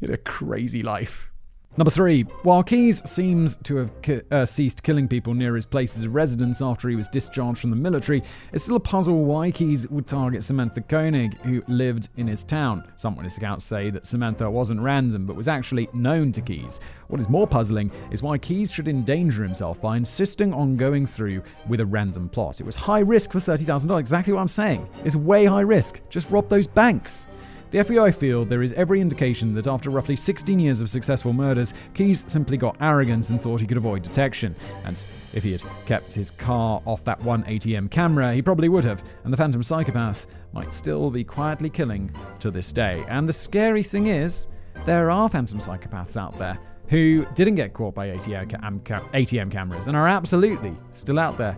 had 0.00 0.10
a 0.10 0.18
crazy 0.18 0.82
life. 0.82 1.30
Number 1.78 1.90
three, 1.90 2.22
while 2.42 2.62
Keyes 2.62 3.02
seems 3.08 3.56
to 3.58 3.76
have 3.76 4.00
ki- 4.00 4.22
uh, 4.30 4.46
ceased 4.46 4.82
killing 4.82 5.06
people 5.06 5.34
near 5.34 5.54
his 5.54 5.66
places 5.66 6.04
of 6.04 6.14
residence 6.14 6.62
after 6.62 6.88
he 6.88 6.96
was 6.96 7.06
discharged 7.06 7.60
from 7.60 7.68
the 7.68 7.76
military, 7.76 8.22
it's 8.54 8.64
still 8.64 8.76
a 8.76 8.80
puzzle 8.80 9.26
why 9.26 9.50
Keyes 9.50 9.86
would 9.90 10.06
target 10.06 10.42
Samantha 10.42 10.80
Koenig, 10.80 11.34
who 11.40 11.62
lived 11.68 12.08
in 12.16 12.28
his 12.28 12.44
town. 12.44 12.90
Some 12.96 13.14
witness 13.14 13.36
accounts 13.36 13.66
say 13.66 13.90
that 13.90 14.06
Samantha 14.06 14.50
wasn't 14.50 14.80
random, 14.80 15.26
but 15.26 15.36
was 15.36 15.48
actually 15.48 15.90
known 15.92 16.32
to 16.32 16.40
Keyes. 16.40 16.80
What 17.08 17.20
is 17.20 17.28
more 17.28 17.46
puzzling 17.46 17.92
is 18.10 18.22
why 18.22 18.38
Keyes 18.38 18.72
should 18.72 18.88
endanger 18.88 19.42
himself 19.42 19.78
by 19.78 19.98
insisting 19.98 20.54
on 20.54 20.78
going 20.78 21.04
through 21.04 21.42
with 21.68 21.80
a 21.80 21.86
random 21.86 22.30
plot. 22.30 22.58
It 22.58 22.64
was 22.64 22.74
high 22.76 23.00
risk 23.00 23.32
for 23.32 23.38
$30,000. 23.38 24.00
Exactly 24.00 24.32
what 24.32 24.40
I'm 24.40 24.48
saying. 24.48 24.88
It's 25.04 25.14
way 25.14 25.44
high 25.44 25.60
risk. 25.60 26.00
Just 26.08 26.30
rob 26.30 26.48
those 26.48 26.66
banks. 26.66 27.26
The 27.72 27.78
FBI 27.78 28.14
feel 28.14 28.44
there 28.44 28.62
is 28.62 28.72
every 28.74 29.00
indication 29.00 29.52
that 29.54 29.66
after 29.66 29.90
roughly 29.90 30.14
16 30.14 30.58
years 30.58 30.80
of 30.80 30.88
successful 30.88 31.32
murders, 31.32 31.74
Keyes 31.94 32.24
simply 32.28 32.56
got 32.56 32.76
arrogant 32.80 33.30
and 33.30 33.42
thought 33.42 33.60
he 33.60 33.66
could 33.66 33.76
avoid 33.76 34.02
detection. 34.02 34.54
And 34.84 35.04
if 35.32 35.42
he 35.42 35.50
had 35.50 35.62
kept 35.84 36.14
his 36.14 36.30
car 36.30 36.80
off 36.84 37.02
that 37.04 37.20
one 37.22 37.42
ATM 37.44 37.90
camera, 37.90 38.32
he 38.32 38.40
probably 38.40 38.68
would 38.68 38.84
have, 38.84 39.02
and 39.24 39.32
the 39.32 39.36
Phantom 39.36 39.62
Psychopath 39.62 40.26
might 40.52 40.72
still 40.72 41.10
be 41.10 41.24
quietly 41.24 41.68
killing 41.68 42.14
to 42.38 42.52
this 42.52 42.70
day. 42.70 43.04
And 43.08 43.28
the 43.28 43.32
scary 43.32 43.82
thing 43.82 44.06
is, 44.06 44.48
there 44.84 45.10
are 45.10 45.28
Phantom 45.28 45.58
Psychopaths 45.58 46.16
out 46.16 46.38
there 46.38 46.58
who 46.88 47.26
didn't 47.34 47.56
get 47.56 47.72
caught 47.72 47.94
by 47.96 48.08
ATM, 48.08 48.82
ATM 48.84 49.50
cameras 49.50 49.88
and 49.88 49.96
are 49.96 50.06
absolutely 50.06 50.76
still 50.92 51.18
out 51.18 51.36
there 51.36 51.56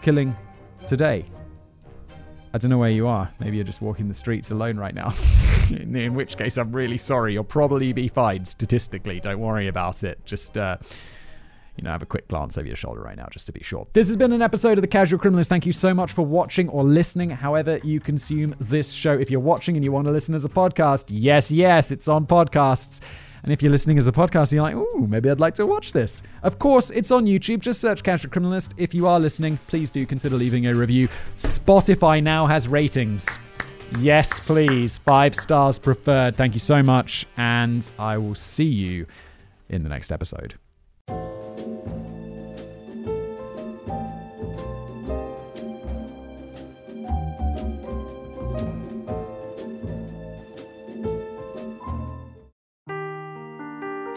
killing 0.00 0.34
today. 0.86 1.26
I 2.52 2.58
don't 2.58 2.70
know 2.70 2.78
where 2.78 2.90
you 2.90 3.06
are. 3.06 3.30
Maybe 3.38 3.56
you're 3.56 3.64
just 3.64 3.80
walking 3.80 4.08
the 4.08 4.14
streets 4.14 4.50
alone 4.50 4.76
right 4.76 4.94
now. 4.94 5.12
in, 5.70 5.94
in, 5.94 6.14
which 6.14 6.36
case, 6.36 6.58
I'm 6.58 6.72
really 6.72 6.98
sorry. 6.98 7.32
You'll 7.32 7.44
probably 7.44 7.92
be 7.92 8.08
fine 8.08 8.44
statistically. 8.44 9.20
Don't 9.20 9.38
worry 9.38 9.68
about 9.68 10.02
it. 10.02 10.24
Just, 10.24 10.58
uh, 10.58 10.78
you 11.76 11.84
know, 11.84 11.90
have 11.90 12.02
a 12.02 12.06
quick 12.06 12.26
glance 12.26 12.58
over 12.58 12.66
your 12.66 12.76
shoulder 12.76 13.00
right 13.00 13.16
now 13.16 13.28
just 13.30 13.46
to 13.46 13.52
be 13.52 13.62
sure. 13.62 13.86
This 13.92 14.08
has 14.08 14.16
been 14.16 14.32
an 14.32 14.42
episode 14.42 14.78
of 14.78 14.82
The 14.82 14.88
Casual 14.88 15.20
Criminalist. 15.20 15.46
Thank 15.46 15.64
you 15.64 15.72
so 15.72 15.94
much 15.94 16.10
for 16.10 16.22
watching 16.22 16.68
or 16.68 16.82
listening, 16.82 17.30
however 17.30 17.78
you 17.84 18.00
consume 18.00 18.56
this 18.58 18.90
show. 18.90 19.12
If 19.12 19.30
you're 19.30 19.38
watching 19.38 19.76
and 19.76 19.84
you 19.84 19.92
want 19.92 20.06
to 20.06 20.12
listen 20.12 20.34
as 20.34 20.44
a 20.44 20.48
podcast, 20.48 21.04
yes, 21.08 21.52
yes, 21.52 21.92
it's 21.92 22.08
on 22.08 22.26
podcasts. 22.26 23.00
And 23.42 23.52
if 23.52 23.62
you're 23.62 23.72
listening 23.72 23.98
as 23.98 24.06
a 24.06 24.12
podcast, 24.12 24.52
you're 24.52 24.62
like, 24.62 24.74
ooh, 24.74 25.06
maybe 25.06 25.30
I'd 25.30 25.40
like 25.40 25.54
to 25.54 25.66
watch 25.66 25.92
this. 25.92 26.22
Of 26.42 26.58
course, 26.58 26.90
it's 26.90 27.10
on 27.10 27.26
YouTube. 27.26 27.60
Just 27.60 27.80
search 27.80 28.02
Casual 28.02 28.30
Criminalist. 28.30 28.72
If 28.76 28.94
you 28.94 29.06
are 29.06 29.18
listening, 29.18 29.58
please 29.68 29.90
do 29.90 30.04
consider 30.06 30.36
leaving 30.36 30.66
a 30.66 30.74
review. 30.74 31.08
Spotify 31.36 32.22
now 32.22 32.46
has 32.46 32.68
ratings. 32.68 33.38
Yes, 33.98 34.38
please. 34.40 34.98
Five 34.98 35.34
stars 35.34 35.78
preferred. 35.78 36.36
Thank 36.36 36.54
you 36.54 36.60
so 36.60 36.82
much. 36.82 37.26
And 37.36 37.88
I 37.98 38.18
will 38.18 38.34
see 38.34 38.64
you 38.64 39.06
in 39.68 39.82
the 39.82 39.88
next 39.88 40.12
episode. 40.12 40.54